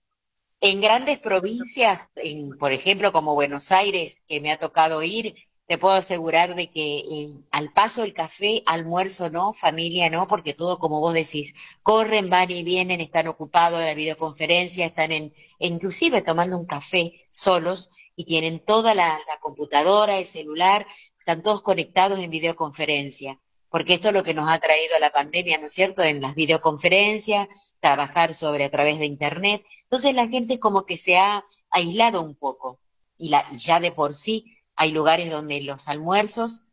en 0.61 0.81
grandes 0.81 1.19
provincias, 1.19 2.09
en, 2.15 2.57
por 2.57 2.73
ejemplo, 2.73 3.11
como 3.13 3.35
Buenos 3.35 3.71
Aires, 3.71 4.21
que 4.27 4.41
me 4.41 4.51
ha 4.51 4.57
tocado 4.59 5.03
ir, 5.03 5.35
te 5.67 5.77
puedo 5.77 5.95
asegurar 5.95 6.55
de 6.55 6.69
que 6.69 6.97
eh, 6.97 7.29
al 7.51 7.71
paso 7.73 8.01
del 8.01 8.13
café, 8.13 8.61
almuerzo 8.65 9.29
no, 9.29 9.53
familia 9.53 10.09
no, 10.09 10.27
porque 10.27 10.53
todo, 10.53 10.77
como 10.77 10.99
vos 10.99 11.13
decís, 11.13 11.53
corren, 11.81 12.29
van 12.29 12.51
y 12.51 12.63
vienen, 12.63 13.01
están 13.01 13.27
ocupados 13.27 13.79
en 13.79 13.87
la 13.87 13.93
videoconferencia, 13.95 14.85
están 14.85 15.11
en, 15.11 15.33
e 15.59 15.67
inclusive 15.67 16.21
tomando 16.21 16.57
un 16.57 16.65
café 16.65 17.25
solos 17.29 17.89
y 18.15 18.25
tienen 18.25 18.59
toda 18.59 18.93
la, 18.93 19.19
la 19.27 19.39
computadora, 19.41 20.19
el 20.19 20.27
celular, 20.27 20.85
están 21.17 21.41
todos 21.41 21.61
conectados 21.63 22.19
en 22.19 22.29
videoconferencia, 22.29 23.39
porque 23.69 23.95
esto 23.95 24.09
es 24.09 24.13
lo 24.13 24.23
que 24.23 24.35
nos 24.35 24.49
ha 24.49 24.59
traído 24.59 24.99
la 24.99 25.11
pandemia, 25.11 25.57
¿no 25.57 25.65
es 25.65 25.73
cierto? 25.73 26.03
En 26.03 26.21
las 26.21 26.35
videoconferencias, 26.35 27.47
trabajar 27.79 28.35
sobre 28.35 28.65
a 28.65 28.71
través 28.71 28.99
de 28.99 29.05
internet. 29.05 29.65
Entonces 29.83 30.13
la 30.13 30.27
gente 30.27 30.59
como 30.59 30.85
que 30.85 30.97
se 30.97 31.17
ha 31.17 31.45
aislado 31.69 32.21
un 32.21 32.35
poco 32.35 32.79
y, 33.17 33.29
la, 33.29 33.45
y 33.51 33.57
ya 33.57 33.79
de 33.79 33.91
por 33.91 34.13
sí 34.13 34.54
hay 34.75 34.91
lugares 34.91 35.31
donde 35.31 35.61
los 35.61 35.87
almuerzos 35.87 36.65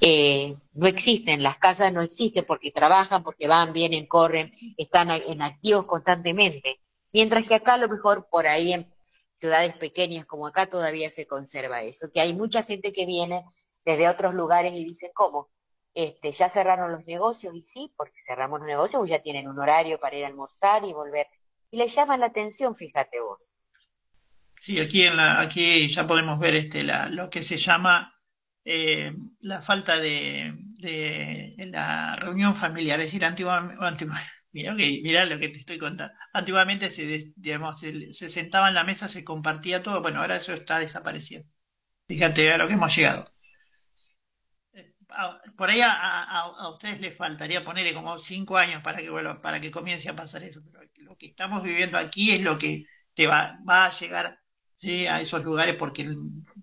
eh, 0.00 0.56
no 0.72 0.86
existen, 0.86 1.42
las 1.42 1.58
casas 1.58 1.92
no 1.92 2.00
existen 2.00 2.44
porque 2.46 2.70
trabajan, 2.70 3.22
porque 3.22 3.46
van, 3.48 3.72
vienen, 3.72 4.06
corren, 4.06 4.52
están 4.78 5.10
en 5.10 5.42
activos 5.42 5.86
constantemente. 5.86 6.80
Mientras 7.12 7.44
que 7.46 7.54
acá 7.54 7.74
a 7.74 7.78
lo 7.78 7.88
mejor 7.88 8.28
por 8.30 8.46
ahí 8.46 8.72
en 8.72 8.90
ciudades 9.30 9.76
pequeñas 9.76 10.26
como 10.26 10.46
acá 10.46 10.66
todavía 10.66 11.10
se 11.10 11.26
conserva 11.26 11.82
eso, 11.82 12.10
que 12.12 12.20
hay 12.20 12.32
mucha 12.32 12.62
gente 12.62 12.92
que 12.92 13.06
viene 13.06 13.44
desde 13.84 14.08
otros 14.08 14.34
lugares 14.34 14.72
y 14.74 14.84
dicen, 14.84 15.10
¿cómo? 15.14 15.50
Este, 15.92 16.32
ya 16.32 16.48
cerraron 16.48 16.92
los 16.92 17.04
negocios 17.06 17.54
y 17.54 17.62
sí, 17.62 17.92
porque 17.96 18.20
cerramos 18.24 18.60
los 18.60 18.68
negocios, 18.68 19.08
ya 19.08 19.22
tienen 19.22 19.48
un 19.48 19.58
horario 19.58 19.98
para 19.98 20.16
ir 20.16 20.24
a 20.24 20.28
almorzar 20.28 20.84
y 20.84 20.92
volver. 20.92 21.26
Y 21.70 21.78
le 21.78 21.88
llaman 21.88 22.20
la 22.20 22.26
atención, 22.26 22.74
fíjate 22.76 23.20
vos. 23.20 23.56
Sí, 24.60 24.78
aquí 24.78 25.02
en 25.04 25.16
la, 25.16 25.40
aquí 25.40 25.88
ya 25.88 26.06
podemos 26.06 26.38
ver 26.38 26.54
este 26.54 26.84
la, 26.84 27.08
lo 27.08 27.30
que 27.30 27.42
se 27.42 27.56
llama 27.56 28.14
eh, 28.64 29.12
la 29.40 29.62
falta 29.62 29.98
de, 29.98 30.54
la 31.58 32.16
reunión 32.16 32.54
familiar. 32.54 33.00
Es 33.00 33.06
decir, 33.06 33.24
antiguamente, 33.24 34.06
mira, 34.52 35.24
lo 35.26 35.38
que 35.38 35.48
te 35.48 35.58
estoy 35.60 35.78
contando. 35.78 36.12
Antiguamente 36.34 36.90
se, 36.90 37.32
digamos, 37.36 37.80
se, 37.80 38.12
se 38.12 38.28
sentaba 38.28 38.68
en 38.68 38.74
la 38.74 38.84
mesa, 38.84 39.08
se 39.08 39.24
compartía 39.24 39.82
todo. 39.82 40.02
Bueno, 40.02 40.20
ahora 40.20 40.36
eso 40.36 40.52
está 40.52 40.78
desapareciendo. 40.78 41.48
Fíjate 42.08 42.52
a 42.52 42.58
lo 42.58 42.68
que 42.68 42.74
hemos 42.74 42.94
llegado. 42.96 43.26
A- 45.08 45.40
Por 45.56 45.68
ahí 45.70 45.80
a 45.82 46.68
ustedes 46.70 47.00
les 47.00 47.16
faltaría 47.16 47.64
ponerle 47.64 47.92
como 47.94 48.18
cinco 48.18 48.56
años 48.56 48.82
para 48.82 48.98
que 48.98 49.10
vuelva, 49.10 49.40
para 49.40 49.60
que 49.60 49.70
comience 49.70 50.08
a 50.08 50.16
pasar 50.16 50.42
eso. 50.44 50.60
Pero 50.64 50.84
lo 50.98 51.16
que 51.16 51.26
estamos 51.26 51.62
viviendo 51.62 51.98
aquí 51.98 52.30
es 52.32 52.40
lo 52.42 52.58
que 52.58 52.84
te 53.14 53.26
va, 53.26 53.58
va 53.68 53.86
a 53.86 53.90
llegar 53.90 54.39
¿sí? 54.80 55.06
a 55.06 55.20
esos 55.20 55.44
lugares 55.44 55.76
porque 55.78 56.08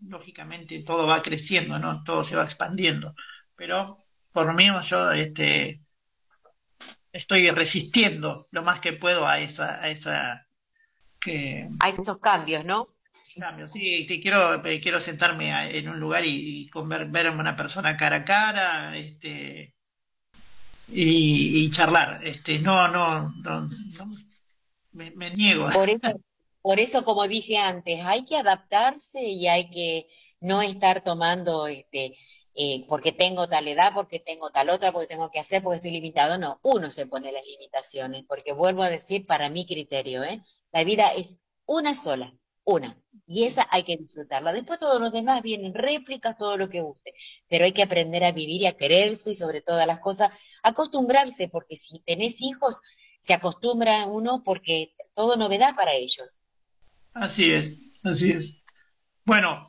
lógicamente 0.07 0.83
todo 0.83 1.07
va 1.07 1.21
creciendo, 1.23 1.79
¿no? 1.79 2.03
Todo 2.03 2.23
se 2.25 2.35
va 2.35 2.43
expandiendo. 2.43 3.15
Pero 3.55 3.99
por 4.33 4.53
mí 4.55 4.67
yo 4.83 5.11
este, 5.13 5.81
estoy 7.11 7.49
resistiendo 7.51 8.47
lo 8.51 8.63
más 8.63 8.79
que 8.79 8.93
puedo 8.93 9.27
a 9.27 9.39
esa, 9.39 9.81
a 9.81 9.89
esa 9.89 10.47
que, 11.19 11.69
Hay 11.79 11.91
esos 11.91 12.19
cambios, 12.19 12.65
¿no? 12.65 12.89
cambio. 13.39 13.67
Sí, 13.67 14.05
te 14.07 14.19
quiero, 14.19 14.65
eh, 14.65 14.79
quiero 14.81 14.99
sentarme 14.99 15.53
a- 15.53 15.69
en 15.69 15.89
un 15.89 15.99
lugar 15.99 16.25
y, 16.25 16.63
y 16.63 16.71
ver 17.09 17.27
a 17.27 17.31
una 17.31 17.55
persona 17.55 17.95
cara 17.97 18.17
a 18.17 18.25
cara, 18.25 18.97
este, 18.97 19.75
y, 20.87 21.65
y 21.65 21.69
charlar. 21.71 22.21
Este, 22.25 22.59
no, 22.59 22.87
no, 22.87 23.29
no, 23.43 23.61
no, 23.61 23.67
me, 24.93 25.11
me 25.11 25.31
niego. 25.31 25.67
Por 25.73 25.89
eso, 25.89 26.19
por 26.67 26.81
eso, 26.81 27.05
como 27.05 27.29
dije 27.29 27.57
antes, 27.57 28.01
hay 28.03 28.25
que 28.25 28.35
adaptarse 28.35 29.23
y 29.23 29.47
hay 29.47 29.69
que 29.69 30.07
no 30.41 30.61
estar 30.61 31.01
tomando, 31.01 31.65
este, 31.67 32.17
eh, 32.55 32.83
porque 32.89 33.13
tengo 33.13 33.47
tal 33.47 33.69
edad, 33.69 33.93
porque 33.93 34.19
tengo 34.19 34.49
tal 34.51 34.69
otra, 34.69 34.91
porque 34.91 35.07
tengo 35.07 35.31
que 35.31 35.39
hacer, 35.39 35.63
porque 35.63 35.77
estoy 35.77 35.91
limitado. 35.91 36.37
No, 36.37 36.59
uno 36.63 36.91
se 36.91 37.05
pone 37.07 37.31
las 37.31 37.45
limitaciones, 37.45 38.25
porque 38.27 38.51
vuelvo 38.51 38.83
a 38.83 38.89
decir, 38.89 39.25
para 39.25 39.49
mi 39.49 39.65
criterio, 39.65 40.25
¿eh? 40.25 40.41
La 40.73 40.83
vida 40.83 41.13
es 41.15 41.39
una 41.65 41.95
sola, 41.95 42.33
una. 42.65 43.01
Y 43.25 43.45
esa 43.45 43.65
hay 43.71 43.83
que 43.83 43.95
disfrutarla. 43.95 44.51
Después 44.51 44.77
todos 44.77 44.99
los 44.99 45.13
demás 45.13 45.41
vienen 45.43 45.73
réplicas, 45.73 46.37
todo 46.37 46.57
lo 46.57 46.67
que 46.69 46.81
guste. 46.81 47.13
Pero 47.47 47.63
hay 47.63 47.71
que 47.71 47.83
aprender 47.83 48.25
a 48.25 48.33
vivir 48.33 48.63
y 48.63 48.67
a 48.67 48.75
quererse 48.75 49.31
y 49.31 49.35
sobre 49.35 49.61
todas 49.61 49.87
las 49.87 50.01
cosas, 50.01 50.31
acostumbrarse, 50.63 51.47
porque 51.47 51.77
si 51.77 51.99
tenés 51.99 52.41
hijos, 52.41 52.81
se 53.19 53.33
acostumbra 53.33 54.05
uno 54.05 54.43
porque 54.43 54.93
todo 55.13 55.37
novedad 55.37 55.73
para 55.75 55.93
ellos. 55.93 56.43
Así 57.19 57.51
es, 57.51 57.77
así 58.03 58.31
es. 58.31 58.53
Bueno, 59.25 59.67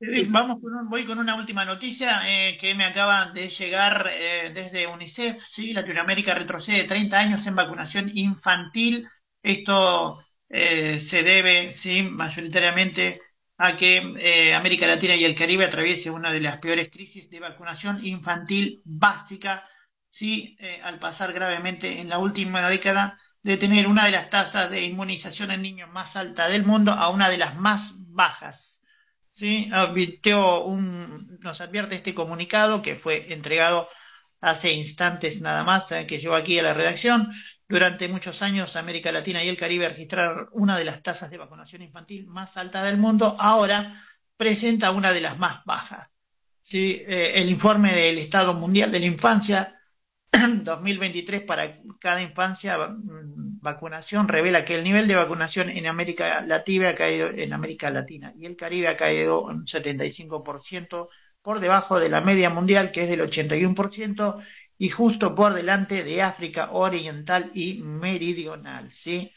eh, 0.00 0.26
vamos 0.30 0.60
con 0.62 0.74
un- 0.74 0.88
voy 0.88 1.04
con 1.06 1.18
una 1.18 1.36
última 1.36 1.64
noticia 1.64 2.22
eh, 2.28 2.56
que 2.60 2.74
me 2.74 2.84
acaba 2.84 3.32
de 3.32 3.48
llegar 3.48 4.08
eh, 4.12 4.52
desde 4.54 4.86
UNICEF, 4.86 5.42
¿sí? 5.46 5.72
Latinoamérica 5.72 6.34
retrocede 6.34 6.84
30 6.84 7.18
años 7.20 7.46
en 7.46 7.56
vacunación 7.56 8.10
infantil. 8.14 9.08
Esto 9.42 10.20
eh, 10.48 11.00
se 11.00 11.22
debe, 11.24 11.72
¿sí? 11.72 12.02
mayoritariamente 12.04 13.20
a 13.58 13.76
que 13.76 13.98
eh, 14.18 14.54
América 14.54 14.86
Latina 14.86 15.16
y 15.16 15.24
el 15.24 15.34
Caribe 15.34 15.64
atraviese 15.66 16.10
una 16.10 16.32
de 16.32 16.40
las 16.40 16.58
peores 16.58 16.90
crisis 16.90 17.30
de 17.30 17.40
vacunación 17.40 18.04
infantil 18.06 18.82
básica, 18.84 19.68
¿sí? 20.10 20.56
Al 20.82 20.98
pasar 20.98 21.32
gravemente 21.32 22.00
en 22.00 22.08
la 22.08 22.18
última 22.18 22.68
década 22.70 23.18
de 23.46 23.56
tener 23.56 23.86
una 23.86 24.06
de 24.06 24.10
las 24.10 24.28
tasas 24.28 24.68
de 24.72 24.82
inmunización 24.82 25.52
en 25.52 25.62
niños 25.62 25.88
más 25.92 26.16
alta 26.16 26.48
del 26.48 26.64
mundo 26.64 26.90
a 26.90 27.10
una 27.10 27.30
de 27.30 27.38
las 27.38 27.54
más 27.54 27.92
bajas. 27.96 28.82
¿sí? 29.30 29.70
Un, 30.64 31.38
nos 31.40 31.60
advierte 31.60 31.94
este 31.94 32.12
comunicado 32.12 32.82
que 32.82 32.96
fue 32.96 33.32
entregado 33.32 33.88
hace 34.40 34.72
instantes 34.72 35.40
nada 35.40 35.62
más 35.62 35.92
eh, 35.92 36.08
que 36.08 36.18
llegó 36.18 36.34
aquí 36.34 36.58
a 36.58 36.64
la 36.64 36.74
redacción. 36.74 37.30
Durante 37.68 38.08
muchos 38.08 38.42
años 38.42 38.74
América 38.74 39.12
Latina 39.12 39.44
y 39.44 39.48
el 39.48 39.56
Caribe 39.56 39.90
registraron 39.90 40.48
una 40.50 40.76
de 40.76 40.84
las 40.84 41.00
tasas 41.04 41.30
de 41.30 41.38
vacunación 41.38 41.82
infantil 41.82 42.26
más 42.26 42.56
alta 42.56 42.82
del 42.82 42.96
mundo. 42.96 43.36
Ahora 43.38 43.94
presenta 44.36 44.90
una 44.90 45.12
de 45.12 45.20
las 45.20 45.38
más 45.38 45.64
bajas. 45.64 46.10
¿sí? 46.62 47.00
Eh, 47.06 47.30
el 47.36 47.48
informe 47.48 47.94
del 47.94 48.18
Estado 48.18 48.54
Mundial 48.54 48.90
de 48.90 48.98
la 48.98 49.06
Infancia 49.06 49.76
2023 50.64 51.42
para 51.42 51.78
cada 51.98 52.20
infancia 52.20 52.76
mm, 52.78 53.35
vacunación 53.66 54.28
revela 54.28 54.64
que 54.64 54.76
el 54.76 54.84
nivel 54.84 55.08
de 55.08 55.16
vacunación 55.16 55.68
en 55.70 55.86
América 55.86 56.40
Latina 56.42 56.90
ha 56.90 56.94
caído 56.94 57.28
en 57.28 57.52
América 57.52 57.90
Latina 57.90 58.32
y 58.38 58.46
el 58.46 58.56
Caribe 58.56 58.88
ha 58.88 58.96
caído 58.96 59.42
un 59.42 59.66
75% 59.66 61.08
por 61.42 61.60
debajo 61.60 61.98
de 62.00 62.08
la 62.08 62.20
media 62.20 62.50
mundial 62.50 62.92
que 62.92 63.02
es 63.04 63.08
del 63.10 63.20
81% 63.20 64.42
y 64.78 64.88
justo 64.90 65.34
por 65.34 65.54
delante 65.54 66.04
de 66.04 66.22
África 66.22 66.70
Oriental 66.72 67.50
y 67.54 67.82
Meridional, 67.82 68.90
¿sí? 68.92 69.32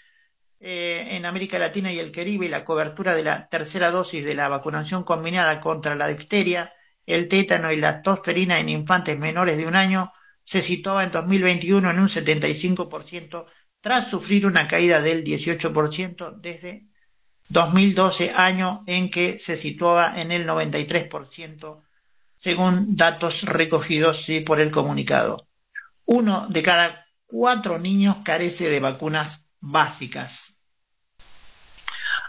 Eh, 0.60 1.16
en 1.16 1.26
América 1.26 1.58
Latina 1.58 1.92
y 1.92 2.00
el 2.00 2.12
Caribe 2.12 2.50
la 2.50 2.66
cobertura 2.66 3.16
de 3.16 3.24
la 3.24 3.48
tercera 3.50 3.92
dosis 3.92 4.26
de 4.26 4.36
la 4.36 4.50
vacunación 4.50 5.04
combinada 5.04 5.60
contra 5.62 5.96
la 5.96 6.08
difteria, 6.08 6.74
el 7.06 7.28
tétano 7.30 7.72
y 7.72 7.78
la 7.78 8.02
tosferina 8.02 8.60
en 8.60 8.70
infantes 8.70 9.18
menores 9.18 9.58
de 9.58 9.66
un 9.66 9.76
año 9.76 10.12
se 10.44 10.62
situaba 10.62 11.04
en 11.04 11.12
2021 11.12 11.90
en 11.92 12.00
un 12.00 12.10
75% 12.10 13.46
tras 13.82 14.10
sufrir 14.10 14.46
una 14.46 14.68
caída 14.68 15.02
del 15.02 15.24
18% 15.24 16.40
desde 16.40 16.88
2012, 17.50 18.32
año 18.36 18.84
en 18.86 19.10
que 19.10 19.40
se 19.40 19.56
situaba 19.56 20.20
en 20.20 20.32
el 20.32 20.48
93%, 20.48 21.82
según 22.38 22.96
datos 22.96 23.44
recogidos 23.44 24.24
sí, 24.24 24.42
por 24.42 24.60
el 24.60 24.72
comunicado. 24.72 25.48
Uno 26.06 26.48
de 26.50 26.62
cada 26.62 27.08
cuatro 27.26 27.80
niños 27.80 28.18
carece 28.24 28.70
de 28.70 28.80
vacunas 28.80 29.50
básicas. 29.60 30.60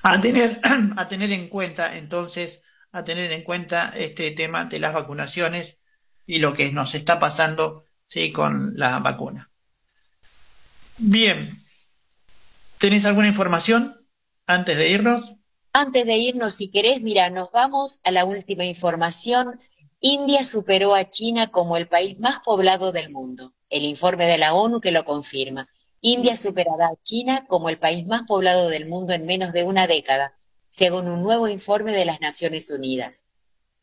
A 0.03 0.21
tener, 0.21 0.61
a 0.97 1.09
tener 1.09 1.33
en 1.33 1.49
cuenta, 1.49 1.97
entonces, 1.97 2.63
a 2.93 3.05
tener 3.05 3.31
en 3.33 3.43
cuenta 3.43 3.93
este 3.97 4.31
tema 4.31 4.65
de 4.65 4.79
las 4.79 4.95
vacunaciones 4.95 5.79
y 6.27 6.39
lo 6.39 6.55
que 6.55 6.73
nos 6.73 6.95
está 6.95 7.19
pasando 7.19 7.85
sí, 8.07 8.33
con 8.33 8.73
la 8.77 8.99
vacuna. 9.01 9.50
Bien, 11.03 11.65
¿tenés 12.77 13.07
alguna 13.07 13.27
información 13.27 14.07
antes 14.47 14.77
de 14.77 14.91
irnos? 14.91 15.35
Antes 15.73 16.05
de 16.05 16.19
irnos, 16.19 16.57
si 16.57 16.69
querés, 16.69 17.01
mira, 17.01 17.31
nos 17.31 17.51
vamos 17.53 18.03
a 18.05 18.11
la 18.11 18.27
última 18.27 18.67
información. 18.67 19.59
India 20.01 20.45
superó 20.45 20.95
a 20.95 21.09
China 21.09 21.51
como 21.51 21.79
el 21.79 21.89
país 21.89 22.19
más 22.19 22.41
poblado 22.45 22.93
del 22.93 23.09
mundo. 23.11 23.55
El 23.71 23.85
informe 23.85 24.27
de 24.27 24.37
la 24.37 24.53
ONU 24.53 24.83
que 24.83 24.91
lo 24.91 25.07
confirma. 25.07 25.71
India 26.03 26.37
superará 26.37 26.89
a 26.89 27.01
China 27.03 27.47
como 27.49 27.71
el 27.71 27.79
país 27.79 28.07
más 28.07 28.25
poblado 28.25 28.69
del 28.69 28.87
mundo 28.87 29.15
en 29.15 29.25
menos 29.25 29.55
de 29.55 29.65
una 29.65 29.87
década, 29.87 30.37
según 30.69 31.09
un 31.09 31.23
nuevo 31.23 31.49
informe 31.49 31.93
de 31.93 32.05
las 32.05 32.21
Naciones 32.21 32.69
Unidas. 32.69 33.25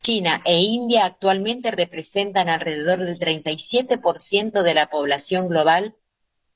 China 0.02 0.44
e 0.46 0.60
India 0.60 1.06
actualmente 1.06 1.72
representan 1.72 2.48
alrededor 2.48 3.04
del 3.04 3.18
37% 3.18 4.62
de 4.62 4.74
la 4.76 4.92
población 4.92 5.48
global 5.48 5.96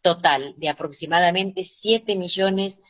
total, 0.01 0.55
de 0.57 0.69
aproximadamente 0.69 1.65
7 1.65 2.15
millones 2.15 2.81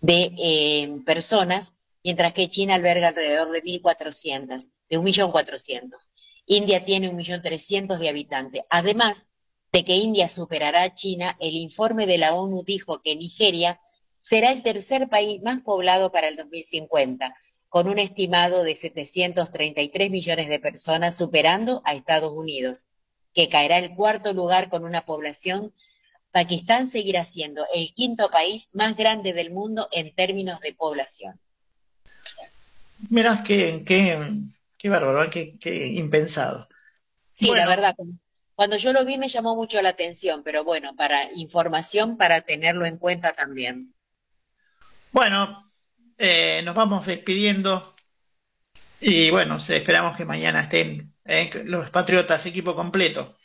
de 0.00 0.32
eh, 0.38 0.98
personas, 1.04 1.74
mientras 2.02 2.32
que 2.32 2.48
China 2.48 2.74
alberga 2.74 3.08
alrededor 3.08 3.50
de 3.50 3.62
1.400, 3.62 4.70
de 4.88 4.98
1.400.000. 4.98 5.90
India 6.46 6.84
tiene 6.84 7.12
1.300.000 7.12 7.98
de 7.98 8.08
habitantes. 8.08 8.62
Además 8.70 9.30
de 9.72 9.84
que 9.84 9.96
India 9.96 10.28
superará 10.28 10.82
a 10.82 10.94
China, 10.94 11.36
el 11.40 11.54
informe 11.54 12.06
de 12.06 12.18
la 12.18 12.34
ONU 12.34 12.64
dijo 12.64 13.00
que 13.00 13.14
Nigeria 13.14 13.78
será 14.18 14.50
el 14.50 14.62
tercer 14.62 15.08
país 15.08 15.40
más 15.42 15.60
poblado 15.62 16.10
para 16.10 16.28
el 16.28 16.36
2050, 16.36 17.34
con 17.68 17.88
un 17.88 17.98
estimado 17.98 18.64
de 18.64 18.74
733 18.74 20.10
millones 20.10 20.48
de 20.48 20.58
personas, 20.58 21.16
superando 21.16 21.82
a 21.84 21.94
Estados 21.94 22.32
Unidos, 22.32 22.88
que 23.32 23.48
caerá 23.48 23.78
el 23.78 23.94
cuarto 23.94 24.32
lugar 24.32 24.68
con 24.70 24.84
una 24.84 25.02
población. 25.02 25.72
Pakistán 26.32 26.86
seguirá 26.86 27.24
siendo 27.24 27.66
el 27.74 27.92
quinto 27.92 28.30
país 28.30 28.70
más 28.74 28.96
grande 28.96 29.32
del 29.32 29.50
mundo 29.50 29.88
en 29.92 30.14
términos 30.14 30.60
de 30.60 30.74
población. 30.74 31.40
Mirá, 33.08 33.42
qué, 33.42 33.82
qué, 33.84 34.18
qué 34.76 34.88
bárbaro, 34.88 35.28
qué, 35.30 35.58
qué 35.58 35.86
impensado. 35.86 36.68
Sí, 37.32 37.48
Bueno. 37.48 37.62
la 37.64 37.68
verdad, 37.68 37.96
cuando 38.54 38.76
yo 38.76 38.92
lo 38.92 39.04
vi 39.04 39.16
me 39.18 39.28
llamó 39.28 39.56
mucho 39.56 39.80
la 39.82 39.90
atención, 39.90 40.42
pero 40.42 40.64
bueno, 40.64 40.94
para 40.94 41.32
información, 41.34 42.16
para 42.16 42.42
tenerlo 42.42 42.84
en 42.86 42.98
cuenta 42.98 43.32
también. 43.32 43.94
Bueno, 45.12 45.72
eh, 46.18 46.62
nos 46.64 46.74
vamos 46.74 47.06
despidiendo 47.06 47.94
y 49.00 49.30
bueno, 49.30 49.56
esperamos 49.56 50.16
que 50.16 50.24
mañana 50.24 50.60
estén 50.60 51.14
eh, 51.24 51.50
los 51.64 51.90
Patriotas, 51.90 52.44
equipo 52.46 52.74
completo. 52.74 53.36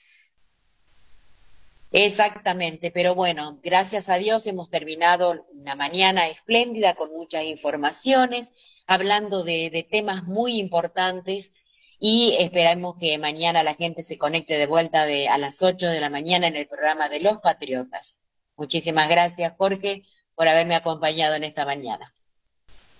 Exactamente, 1.98 2.92
pero 2.92 3.16
bueno, 3.16 3.58
gracias 3.64 4.10
a 4.10 4.18
Dios 4.18 4.46
hemos 4.48 4.70
terminado 4.70 5.46
una 5.54 5.76
mañana 5.76 6.28
espléndida 6.28 6.94
con 6.94 7.10
muchas 7.12 7.46
informaciones, 7.46 8.52
hablando 8.86 9.46
de, 9.46 9.88
temas 9.90 10.26
muy 10.26 10.60
importantes 10.60 11.54
y 11.98 12.36
esperamos 12.38 13.00
que 13.00 13.18
mañana 13.18 13.64
la 13.64 13.76
gente 13.76 14.04
se 14.04 14.18
conecte 14.18 14.58
de 14.58 14.66
vuelta 14.66 15.06
de, 15.06 15.30
a 15.30 15.38
las 15.38 15.64
8 15.64 15.88
de 15.88 16.02
la 16.02 16.10
mañana 16.10 16.48
en 16.48 16.58
el 16.58 16.68
programa 16.68 17.08
de 17.08 17.22
Los 17.22 17.38
Patriotas. 17.38 18.24
Muchísimas 18.58 19.08
gracias, 19.08 19.54
Jorge, 19.58 20.04
por 20.36 20.50
haberme 20.50 20.76
acompañado 20.76 21.36
en 21.36 21.46
esta 21.46 21.64
mañana. 21.64 22.14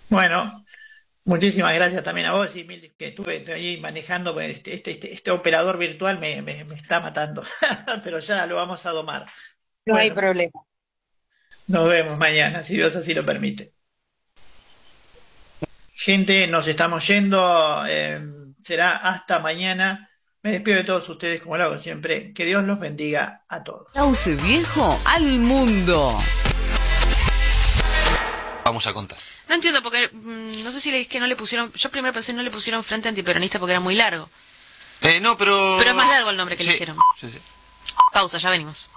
Bueno, 0.08 0.64
muchísimas 1.26 1.74
gracias 1.74 2.02
también 2.02 2.26
a 2.28 2.32
vos, 2.32 2.56
y 2.56 2.64
mil- 2.64 2.94
que 2.96 3.08
estuve 3.08 3.44
ahí 3.52 3.78
manejando, 3.80 4.32
pues, 4.32 4.56
este, 4.56 4.72
este, 4.72 4.92
este, 4.92 5.12
este 5.12 5.30
operador 5.30 5.76
virtual 5.76 6.18
me, 6.18 6.40
me, 6.40 6.64
me 6.64 6.74
está 6.74 7.00
matando, 7.00 7.42
pero 8.02 8.18
ya 8.20 8.46
lo 8.46 8.56
vamos 8.56 8.86
a 8.86 8.90
domar. 8.90 9.26
No 9.84 9.96
hay 9.96 10.10
problema. 10.10 10.60
Nos 11.68 11.90
vemos 11.90 12.16
mañana, 12.16 12.64
si 12.64 12.74
Dios 12.74 12.96
así 12.96 13.12
lo 13.12 13.26
permite. 13.26 13.72
Gente, 15.92 16.46
nos 16.46 16.68
estamos 16.68 17.06
yendo, 17.06 17.84
eh, 17.88 18.20
será 18.62 18.96
hasta 18.96 19.38
mañana. 19.40 20.08
Me 20.42 20.52
despido 20.52 20.76
de 20.76 20.84
todos 20.84 21.08
ustedes 21.08 21.40
como 21.40 21.56
lo 21.56 21.64
hago 21.64 21.78
siempre. 21.78 22.32
Que 22.32 22.44
Dios 22.44 22.62
los 22.64 22.78
bendiga 22.78 23.44
a 23.48 23.64
todos. 23.64 23.90
Sauce 23.92 24.36
Viejo 24.36 24.96
al 25.06 25.38
mundo. 25.40 26.16
Vamos 28.64 28.86
a 28.86 28.92
contar. 28.92 29.18
No 29.48 29.54
entiendo 29.54 29.82
porque 29.82 30.08
mm, 30.12 30.62
no 30.64 30.72
sé 30.72 30.80
si 30.80 30.90
le 30.90 31.00
es 31.02 31.08
que 31.08 31.20
no 31.20 31.26
le 31.26 31.36
pusieron. 31.36 31.72
Yo 31.74 31.90
primero 31.90 32.12
pensé 32.12 32.32
no 32.32 32.42
le 32.42 32.50
pusieron 32.50 32.82
frente 32.84 33.08
antiperonista 33.08 33.58
porque 33.58 33.72
era 33.72 33.80
muy 33.80 33.94
largo. 33.94 34.28
Eh, 35.02 35.20
no, 35.20 35.36
pero... 35.36 35.76
Pero 35.78 35.90
es 35.90 35.96
más 35.96 36.08
largo 36.08 36.30
el 36.30 36.36
nombre 36.36 36.56
que 36.56 36.64
Sí, 36.64 36.70
eligieron. 36.70 36.96
sí, 37.20 37.30
sí. 37.30 37.38
Pausa, 38.12 38.38
ya 38.38 38.50
venimos. 38.50 38.90